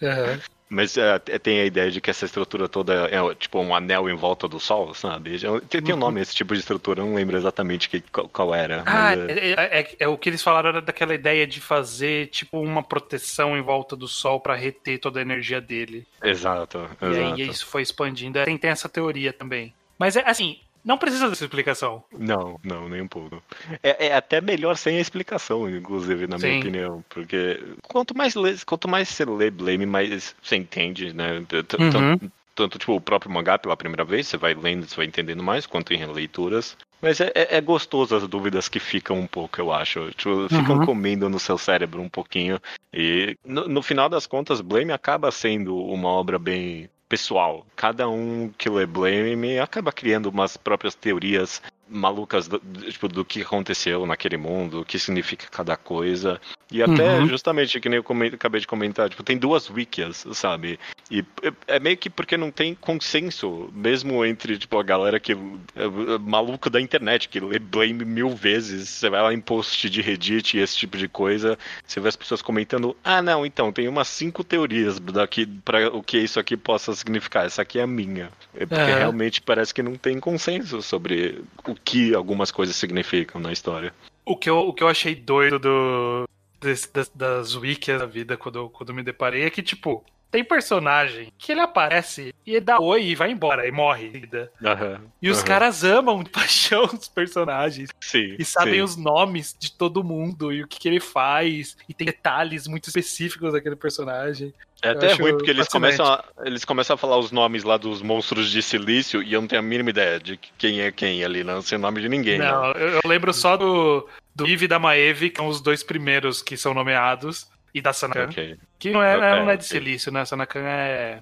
uhum. 0.00 0.40
Mas 0.68 0.96
é, 0.96 1.18
tem 1.18 1.60
a 1.60 1.64
ideia 1.64 1.90
de 1.90 2.00
que 2.00 2.10
essa 2.10 2.24
estrutura 2.24 2.68
toda 2.68 3.08
é 3.08 3.34
tipo 3.36 3.60
um 3.60 3.74
anel 3.74 4.08
em 4.10 4.16
volta 4.16 4.48
do 4.48 4.58
Sol, 4.58 4.92
sabe? 4.94 5.38
Tem, 5.68 5.80
tem 5.80 5.94
um 5.94 5.98
nome 5.98 6.20
esse 6.20 6.34
tipo 6.34 6.54
de 6.54 6.60
estrutura, 6.60 7.00
eu 7.00 7.06
não 7.06 7.14
lembro 7.14 7.36
exatamente 7.36 7.88
que, 7.88 8.00
qual, 8.00 8.28
qual 8.28 8.54
era. 8.54 8.82
Ah, 8.84 9.14
é... 9.14 9.50
É, 9.50 9.80
é... 9.80 9.96
é... 10.00 10.08
o 10.08 10.18
que 10.18 10.28
eles 10.28 10.42
falaram 10.42 10.70
era 10.70 10.82
daquela 10.82 11.14
ideia 11.14 11.46
de 11.46 11.60
fazer 11.60 12.28
tipo 12.28 12.58
uma 12.60 12.82
proteção 12.82 13.56
em 13.56 13.62
volta 13.62 13.94
do 13.94 14.08
Sol 14.08 14.40
para 14.40 14.56
reter 14.56 14.98
toda 14.98 15.20
a 15.20 15.22
energia 15.22 15.60
dele. 15.60 16.04
Exato, 16.22 16.88
e 17.00 17.06
exato. 17.06 17.34
aí 17.34 17.48
isso 17.48 17.66
foi 17.66 17.82
expandindo. 17.82 18.42
Tem, 18.44 18.58
tem 18.58 18.70
essa 18.70 18.88
teoria 18.88 19.32
também. 19.32 19.72
Mas 19.98 20.16
é 20.16 20.28
assim, 20.28 20.58
não 20.86 20.96
precisa 20.96 21.28
dessa 21.28 21.44
explicação. 21.44 22.04
Não, 22.16 22.60
não, 22.62 22.88
nem 22.88 23.02
um 23.02 23.08
pouco. 23.08 23.42
É, 23.82 24.06
é 24.06 24.14
até 24.14 24.40
melhor 24.40 24.76
sem 24.76 24.98
a 24.98 25.00
explicação, 25.00 25.68
inclusive, 25.68 26.28
na 26.28 26.38
Sim. 26.38 26.46
minha 26.46 26.60
opinião. 26.60 27.04
Porque 27.08 27.60
quanto 27.82 28.16
mais, 28.16 28.36
lê, 28.36 28.54
quanto 28.64 28.86
mais 28.86 29.08
você 29.08 29.24
lê 29.24 29.50
Blame, 29.50 29.84
mais 29.84 30.36
você 30.40 30.54
entende, 30.54 31.12
né? 31.12 31.38
Uhum. 31.38 31.44
Tanto, 31.44 32.32
tanto, 32.54 32.78
tipo, 32.78 32.94
o 32.94 33.00
próprio 33.00 33.32
mangá 33.32 33.58
pela 33.58 33.76
primeira 33.76 34.04
vez, 34.04 34.28
você 34.28 34.36
vai 34.36 34.54
lendo, 34.54 34.86
você 34.86 34.94
vai 34.94 35.06
entendendo 35.06 35.42
mais, 35.42 35.66
quanto 35.66 35.92
em 35.92 36.06
leituras. 36.06 36.76
Mas 37.02 37.20
é, 37.20 37.32
é, 37.34 37.56
é 37.56 37.60
gostoso 37.60 38.14
as 38.14 38.26
dúvidas 38.28 38.68
que 38.68 38.78
ficam 38.78 39.18
um 39.18 39.26
pouco, 39.26 39.60
eu 39.60 39.72
acho. 39.72 40.12
Tipo, 40.12 40.48
ficam 40.48 40.78
uhum. 40.78 40.86
comendo 40.86 41.28
no 41.28 41.40
seu 41.40 41.58
cérebro 41.58 42.00
um 42.00 42.08
pouquinho. 42.08 42.60
E 42.94 43.36
no, 43.44 43.66
no 43.66 43.82
final 43.82 44.08
das 44.08 44.24
contas, 44.24 44.60
Blame 44.60 44.92
acaba 44.92 45.32
sendo 45.32 45.76
uma 45.76 46.08
obra 46.08 46.38
bem 46.38 46.88
pessoal. 47.08 47.66
Cada 47.74 48.08
um 48.08 48.48
que 48.56 48.68
lê 48.68 48.86
Blame 48.86 49.58
acaba 49.58 49.92
criando 49.92 50.26
umas 50.26 50.56
próprias 50.56 50.94
teorias 50.94 51.62
malucas 51.88 52.48
do, 52.48 52.58
tipo, 52.58 53.08
do 53.08 53.24
que 53.24 53.42
aconteceu 53.42 54.04
naquele 54.06 54.36
mundo, 54.36 54.80
o 54.80 54.84
que 54.84 54.98
significa 54.98 55.46
cada 55.50 55.76
coisa. 55.76 56.40
E 56.70 56.82
até, 56.82 57.20
uhum. 57.20 57.28
justamente, 57.28 57.78
que 57.80 57.88
nem 57.88 57.98
eu 57.98 58.04
acabei 58.34 58.60
de 58.60 58.66
comentar, 58.66 59.08
tipo, 59.08 59.22
tem 59.22 59.38
duas 59.38 59.70
wikias, 59.70 60.26
sabe? 60.32 60.80
E 61.10 61.24
é, 61.42 61.76
é 61.76 61.80
meio 61.80 61.96
que 61.96 62.10
porque 62.10 62.36
não 62.36 62.50
tem 62.50 62.74
consenso, 62.74 63.70
mesmo 63.72 64.24
entre, 64.24 64.58
tipo, 64.58 64.78
a 64.78 64.82
galera 64.82 65.20
que... 65.20 65.32
É, 65.32 65.36
é, 65.84 66.18
maluco 66.18 66.68
da 66.68 66.80
internet, 66.80 67.28
que 67.28 67.38
lê 67.38 67.58
Blame 67.58 68.04
mil 68.04 68.30
vezes, 68.30 68.88
você 68.88 69.08
vai 69.08 69.22
lá 69.22 69.32
em 69.32 69.40
post 69.40 69.88
de 69.88 70.00
Reddit 70.00 70.56
e 70.56 70.60
esse 70.60 70.76
tipo 70.76 70.96
de 70.96 71.08
coisa, 71.08 71.58
você 71.86 72.00
vê 72.00 72.08
as 72.08 72.16
pessoas 72.16 72.42
comentando, 72.42 72.96
ah, 73.04 73.22
não, 73.22 73.46
então, 73.46 73.72
tem 73.72 73.88
umas 73.88 74.08
cinco 74.08 74.42
teorias 74.42 74.98
daqui 74.98 75.46
para 75.46 75.94
o 75.94 76.02
que 76.02 76.18
isso 76.18 76.40
aqui 76.40 76.56
possa 76.56 76.94
significar, 76.94 77.46
essa 77.46 77.62
aqui 77.62 77.78
é 77.78 77.82
a 77.82 77.86
minha. 77.86 78.30
É 78.54 78.66
porque 78.66 78.90
é. 78.90 78.98
realmente 78.98 79.40
parece 79.40 79.72
que 79.72 79.82
não 79.82 79.94
tem 79.94 80.18
consenso 80.18 80.82
sobre 80.82 81.42
o 81.66 81.75
que 81.84 82.14
algumas 82.14 82.50
coisas 82.50 82.76
significam 82.76 83.40
na 83.40 83.52
história. 83.52 83.92
O 84.24 84.36
que 84.36 84.50
eu, 84.50 84.58
o 84.58 84.72
que 84.72 84.82
eu 84.82 84.88
achei 84.88 85.14
doido 85.14 85.58
do, 85.58 86.24
das, 86.60 86.86
das, 86.92 87.08
das 87.14 87.54
wikis 87.54 87.98
da 87.98 88.06
vida 88.06 88.36
quando, 88.36 88.68
quando 88.70 88.94
me 88.94 89.02
deparei 89.02 89.44
é 89.44 89.50
que, 89.50 89.62
tipo, 89.62 90.04
Tem 90.30 90.44
personagem 90.44 91.32
que 91.38 91.52
ele 91.52 91.60
aparece 91.60 92.34
e 92.44 92.52
ele 92.52 92.60
dá 92.60 92.78
oi 92.80 93.04
e 93.04 93.14
vai 93.14 93.30
embora 93.30 93.66
e 93.66 93.72
morre. 93.72 94.28
Uhum, 94.60 95.08
e 95.22 95.30
os 95.30 95.38
uhum. 95.38 95.44
caras 95.44 95.84
amam 95.84 96.22
de 96.22 96.30
paixão 96.30 96.84
os 96.84 97.08
personagens. 97.08 97.90
Sim, 98.00 98.36
E 98.38 98.44
sabem 98.44 98.74
sim. 98.74 98.82
os 98.82 98.96
nomes 98.96 99.56
de 99.58 99.72
todo 99.72 100.04
mundo 100.04 100.52
e 100.52 100.62
o 100.62 100.68
que, 100.68 100.78
que 100.78 100.88
ele 100.88 101.00
faz. 101.00 101.76
E 101.88 101.94
tem 101.94 102.06
detalhes 102.06 102.66
muito 102.66 102.88
específicos 102.88 103.52
daquele 103.52 103.76
personagem. 103.76 104.52
É 104.82 104.90
até 104.90 105.12
ruim 105.14 105.32
porque 105.32 105.50
eles 105.50 105.68
começam, 105.68 106.04
a, 106.06 106.24
eles 106.44 106.64
começam 106.64 106.94
a 106.94 106.96
falar 106.98 107.18
os 107.18 107.32
nomes 107.32 107.64
lá 107.64 107.76
dos 107.76 108.02
monstros 108.02 108.50
de 108.50 108.62
silício 108.62 109.22
e 109.22 109.32
eu 109.32 109.40
não 109.40 109.48
tenho 109.48 109.60
a 109.60 109.64
mínima 109.64 109.90
ideia 109.90 110.20
de 110.20 110.38
quem 110.58 110.80
é 110.80 110.92
quem 110.92 111.24
ali, 111.24 111.42
não 111.42 111.62
sei 111.62 111.78
o 111.78 111.80
nome 111.80 112.00
de 112.02 112.08
ninguém. 112.08 112.38
Não, 112.38 112.62
Não. 112.62 112.72
eu, 112.72 112.88
eu 112.88 113.00
lembro 113.06 113.32
só 113.32 113.56
do, 113.56 114.06
do 114.34 114.46
Eve 114.46 114.66
e 114.66 114.68
da 114.68 114.78
Maeve, 114.78 115.30
que 115.30 115.38
são 115.38 115.48
os 115.48 115.60
dois 115.60 115.82
primeiros 115.82 116.42
que 116.42 116.56
são 116.56 116.74
nomeados. 116.74 117.48
E 117.76 117.82
da 117.82 117.92
Sanakan. 117.92 118.30
Ok. 118.30 118.58
Que 118.78 118.90
não 118.90 119.02
é, 119.02 119.18
não 119.18 119.50
é 119.50 119.56
de 119.56 119.66
ok. 119.66 119.78
silício, 119.78 120.10
né? 120.10 120.22
A 120.22 120.24
Sanakan 120.24 120.62
é, 120.66 121.20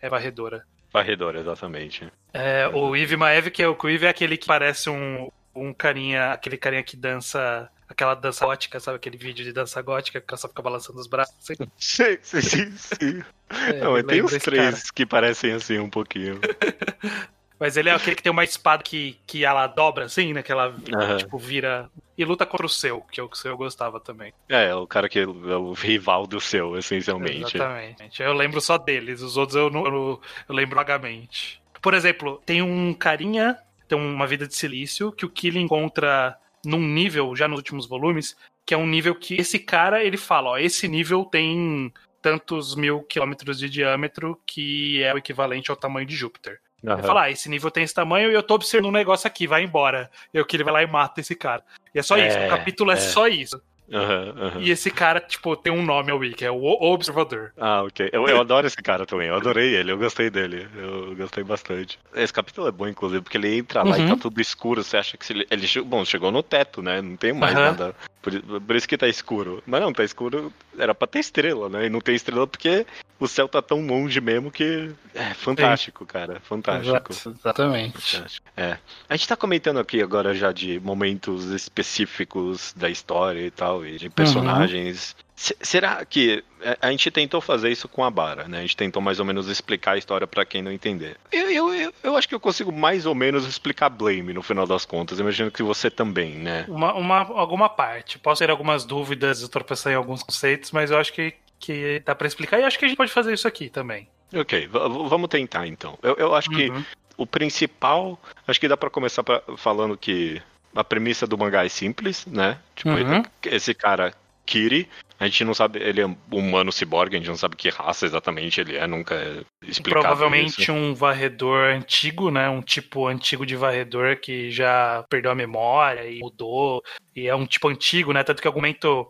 é 0.00 0.08
varredora. 0.08 0.64
Varredor, 0.90 1.36
exatamente. 1.36 2.10
É, 2.32 2.66
o 2.68 2.96
Eve 2.96 3.18
Maeve, 3.18 3.50
que 3.50 3.62
é 3.62 3.68
o 3.68 3.76
Eve 3.84 4.06
é 4.06 4.08
aquele 4.08 4.38
que 4.38 4.46
parece 4.46 4.88
um, 4.88 5.30
um 5.54 5.74
carinha, 5.74 6.32
aquele 6.32 6.56
carinha 6.56 6.82
que 6.82 6.96
dança 6.96 7.70
aquela 7.86 8.14
dança 8.14 8.46
gótica, 8.46 8.80
sabe? 8.80 8.96
Aquele 8.96 9.18
vídeo 9.18 9.44
de 9.44 9.52
dança 9.52 9.82
gótica 9.82 10.22
que 10.22 10.26
ela 10.26 10.38
só 10.38 10.48
fica 10.48 10.62
balançando 10.62 10.98
os 10.98 11.06
braços. 11.06 11.34
Assim. 11.38 11.68
Sim, 11.76 12.18
sim, 12.22 12.40
sim. 12.40 12.72
sim. 12.76 13.22
É, 13.50 13.80
não, 13.80 14.00
tem 14.04 14.22
os 14.22 14.30
três 14.38 14.74
cara. 14.74 14.92
que 14.94 15.04
parecem 15.04 15.52
assim 15.52 15.76
um 15.80 15.90
pouquinho. 15.90 16.38
Mas 17.60 17.76
ele 17.76 17.90
é 17.90 17.92
aquele 17.92 18.16
que 18.16 18.22
tem 18.22 18.32
uma 18.32 18.42
espada 18.42 18.82
que, 18.82 19.18
que 19.26 19.44
ela 19.44 19.66
dobra 19.66 20.06
assim, 20.06 20.32
né? 20.32 20.42
Que 20.42 20.50
ela 20.50 20.74
Aham. 20.94 21.18
tipo 21.18 21.36
vira 21.36 21.90
e 22.16 22.24
luta 22.24 22.46
contra 22.46 22.64
o 22.64 22.70
seu, 22.70 23.02
que 23.02 23.20
é 23.20 23.22
o 23.22 23.28
que 23.28 23.46
eu 23.46 23.56
gostava 23.56 24.00
também. 24.00 24.32
É, 24.48 24.68
é 24.68 24.74
o 24.74 24.86
cara 24.86 25.10
que 25.10 25.18
é 25.18 25.26
o 25.26 25.72
rival 25.74 26.26
do 26.26 26.40
seu, 26.40 26.78
essencialmente. 26.78 27.56
Exatamente. 27.56 28.22
Eu 28.22 28.32
lembro 28.32 28.62
só 28.62 28.78
deles, 28.78 29.20
os 29.20 29.36
outros 29.36 29.56
eu, 29.56 29.68
não, 29.68 29.84
eu, 29.84 30.20
eu 30.48 30.54
lembro 30.54 30.76
vagamente. 30.76 31.62
Por 31.82 31.92
exemplo, 31.92 32.42
tem 32.46 32.62
um 32.62 32.94
carinha, 32.94 33.58
tem 33.86 33.98
uma 33.98 34.26
vida 34.26 34.46
de 34.46 34.54
silício, 34.54 35.12
que 35.12 35.26
o 35.26 35.30
Killing 35.30 35.64
encontra 35.64 36.38
num 36.64 36.80
nível, 36.80 37.36
já 37.36 37.46
nos 37.46 37.58
últimos 37.58 37.86
volumes, 37.86 38.36
que 38.64 38.72
é 38.72 38.76
um 38.76 38.86
nível 38.86 39.14
que 39.14 39.34
esse 39.34 39.58
cara, 39.58 40.02
ele 40.02 40.16
fala, 40.16 40.50
ó, 40.50 40.58
esse 40.58 40.88
nível 40.88 41.24
tem 41.24 41.92
tantos 42.22 42.74
mil 42.74 43.02
quilômetros 43.02 43.58
de 43.58 43.68
diâmetro, 43.68 44.40
que 44.46 45.02
é 45.02 45.12
o 45.12 45.18
equivalente 45.18 45.70
ao 45.70 45.76
tamanho 45.76 46.06
de 46.06 46.14
Júpiter. 46.14 46.60
Ele 46.82 46.92
Aham. 46.92 47.02
fala, 47.02 47.22
ah, 47.24 47.30
esse 47.30 47.48
nível 47.48 47.70
tem 47.70 47.84
esse 47.84 47.94
tamanho 47.94 48.30
e 48.30 48.34
eu 48.34 48.42
tô 48.42 48.54
observando 48.54 48.88
um 48.88 48.92
negócio 48.92 49.26
aqui, 49.26 49.46
vai 49.46 49.62
embora. 49.62 50.10
E 50.32 50.40
o 50.40 50.44
Killing 50.46 50.64
vai 50.64 50.72
lá 50.72 50.82
e 50.82 50.86
mata 50.86 51.20
esse 51.20 51.34
cara. 51.34 51.62
E 51.94 51.98
é 51.98 52.02
só 52.02 52.16
É, 52.16 52.26
isso, 52.26 52.38
o 52.38 52.48
capítulo 52.48 52.90
é, 52.90 52.94
é. 52.94 52.96
só 52.96 53.28
isso. 53.28 53.60
Aham, 53.92 54.34
aham. 54.38 54.60
E 54.60 54.70
esse 54.70 54.90
cara, 54.90 55.20
tipo, 55.20 55.56
tem 55.56 55.72
um 55.72 55.84
nome 55.84 56.10
ao 56.10 56.18
wiki, 56.18 56.44
é 56.44 56.50
o 56.50 56.62
Observador. 56.64 57.52
Ah, 57.58 57.82
ok. 57.82 58.08
Eu, 58.12 58.26
eu 58.28 58.40
adoro 58.40 58.66
esse 58.66 58.76
cara 58.76 59.04
também. 59.04 59.28
Eu 59.28 59.34
adorei 59.36 59.74
ele, 59.74 59.90
eu 59.92 59.98
gostei 59.98 60.30
dele. 60.30 60.68
Eu 60.76 61.14
gostei 61.16 61.42
bastante. 61.42 61.98
Esse 62.14 62.32
capítulo 62.32 62.68
é 62.68 62.72
bom, 62.72 62.86
inclusive, 62.86 63.22
porque 63.22 63.36
ele 63.36 63.56
entra 63.58 63.82
lá 63.82 63.96
Uhum. 63.96 64.04
e 64.06 64.08
tá 64.08 64.16
tudo 64.16 64.40
escuro. 64.40 64.82
Você 64.82 64.96
acha 64.96 65.16
que 65.16 65.26
se 65.26 65.32
ele, 65.32 65.46
ele. 65.50 65.66
Bom, 65.82 66.04
chegou 66.04 66.30
no 66.30 66.42
teto, 66.42 66.82
né? 66.82 67.00
Não 67.02 67.16
tem 67.16 67.32
mais 67.32 67.54
nada. 67.54 67.94
Por, 68.22 68.32
por 68.60 68.76
isso 68.76 68.86
que 68.88 68.98
tá 68.98 69.08
escuro. 69.08 69.62
Mas 69.66 69.80
não, 69.80 69.92
tá 69.92 70.04
escuro. 70.04 70.52
Era 70.78 70.94
pra 70.94 71.06
ter 71.08 71.18
estrela, 71.20 71.68
né? 71.68 71.86
E 71.86 71.90
não 71.90 72.00
tem 72.00 72.14
estrela 72.14 72.46
porque 72.46 72.86
o 73.18 73.26
céu 73.26 73.48
tá 73.48 73.60
tão 73.62 73.84
longe 73.86 74.20
mesmo 74.20 74.50
que. 74.50 74.90
É 75.14 75.32
fantástico, 75.34 76.04
cara. 76.06 76.38
Fantástico. 76.40 77.12
Exato, 77.12 77.36
exatamente. 77.40 77.98
Fantástico. 77.98 78.46
É. 78.56 78.76
A 79.08 79.16
gente 79.16 79.26
tá 79.28 79.36
comentando 79.36 79.78
aqui 79.80 80.02
agora 80.02 80.34
já 80.34 80.52
de 80.52 80.78
momentos 80.80 81.46
específicos 81.46 82.72
da 82.76 82.88
história 82.88 83.40
e 83.40 83.50
tal, 83.50 83.79
e 83.86 83.96
de 83.98 84.08
personagens. 84.10 85.16
Se- 85.34 85.56
Será 85.60 86.04
que 86.04 86.44
é, 86.60 86.76
a 86.82 86.90
gente 86.90 87.10
tentou 87.10 87.40
fazer 87.40 87.70
isso 87.70 87.88
com 87.88 88.04
a 88.04 88.10
Bara, 88.10 88.46
né? 88.46 88.58
A 88.58 88.60
gente 88.60 88.76
tentou 88.76 89.00
mais 89.00 89.18
ou 89.18 89.24
menos 89.24 89.48
explicar 89.48 89.92
a 89.92 89.96
história 89.98 90.26
pra 90.26 90.44
quem 90.44 90.60
não 90.62 90.70
entender. 90.70 91.16
Eu, 91.32 91.50
eu, 91.50 91.74
eu, 91.74 91.94
eu 92.02 92.16
acho 92.16 92.28
que 92.28 92.34
eu 92.34 92.40
consigo 92.40 92.70
mais 92.70 93.06
ou 93.06 93.14
menos 93.14 93.46
explicar 93.46 93.88
Blame 93.88 94.34
no 94.34 94.42
final 94.42 94.66
das 94.66 94.84
contas. 94.84 95.18
Imagino 95.18 95.50
que 95.50 95.62
você 95.62 95.90
também, 95.90 96.32
né? 96.34 96.66
Uma, 96.68 96.92
uma, 96.94 97.18
alguma 97.38 97.68
parte. 97.70 98.18
Posso 98.18 98.40
ter 98.40 98.50
algumas 98.50 98.84
dúvidas, 98.84 99.40
eu 99.40 99.48
tropeçar 99.48 99.92
em 99.92 99.96
alguns 99.96 100.22
conceitos, 100.22 100.70
mas 100.72 100.90
eu 100.90 100.98
acho 100.98 101.12
que, 101.12 101.32
que 101.58 102.02
dá 102.04 102.14
pra 102.14 102.26
explicar 102.26 102.60
e 102.60 102.64
acho 102.64 102.78
que 102.78 102.84
a 102.84 102.88
gente 102.88 102.96
pode 102.98 103.10
fazer 103.12 103.32
isso 103.32 103.48
aqui 103.48 103.70
também. 103.70 104.06
Ok, 104.34 104.68
vamos 104.68 105.28
tentar 105.28 105.66
então. 105.66 105.98
Eu, 106.02 106.14
eu 106.16 106.34
acho 106.34 106.50
que 106.50 106.68
Uhum. 106.70 106.84
o 107.16 107.26
principal. 107.26 108.20
Acho 108.46 108.60
que 108.60 108.68
dá 108.68 108.76
pra 108.76 108.88
começar 108.90 109.24
pra- 109.24 109.42
falando 109.56 109.96
que 109.96 110.40
a 110.74 110.84
premissa 110.84 111.26
do 111.26 111.36
mangá 111.38 111.64
é 111.64 111.68
simples, 111.68 112.26
né? 112.26 112.58
Tipo, 112.74 112.90
Uhum. 112.90 113.22
esse 113.44 113.74
cara, 113.74 114.12
Kiri, 114.46 114.88
a 115.20 115.26
gente 115.26 115.44
não 115.44 115.52
sabe, 115.54 115.78
ele 115.80 116.00
é 116.00 116.16
humano 116.32 116.72
ciborgue, 116.72 117.14
a 117.16 117.18
gente 117.18 117.28
não 117.28 117.36
sabe 117.36 117.54
que 117.54 117.68
raça 117.68 118.06
exatamente 118.06 118.60
ele 118.60 118.76
é, 118.76 118.86
nunca 118.86 119.14
é 119.14 119.42
explicado. 119.68 120.02
Provavelmente 120.06 120.62
isso. 120.62 120.72
um 120.72 120.94
varredor 120.94 121.68
antigo, 121.74 122.30
né? 122.30 122.48
Um 122.48 122.62
tipo 122.62 123.06
antigo 123.06 123.44
de 123.44 123.54
varredor 123.54 124.16
que 124.18 124.50
já 124.50 125.04
perdeu 125.10 125.30
a 125.30 125.34
memória 125.34 126.08
e 126.10 126.18
mudou. 126.20 126.82
E 127.14 127.26
é 127.28 127.34
um 127.34 127.44
tipo 127.46 127.68
antigo, 127.68 128.12
né? 128.12 128.22
Tanto 128.24 128.40
que 128.40 128.48
argumento. 128.48 129.06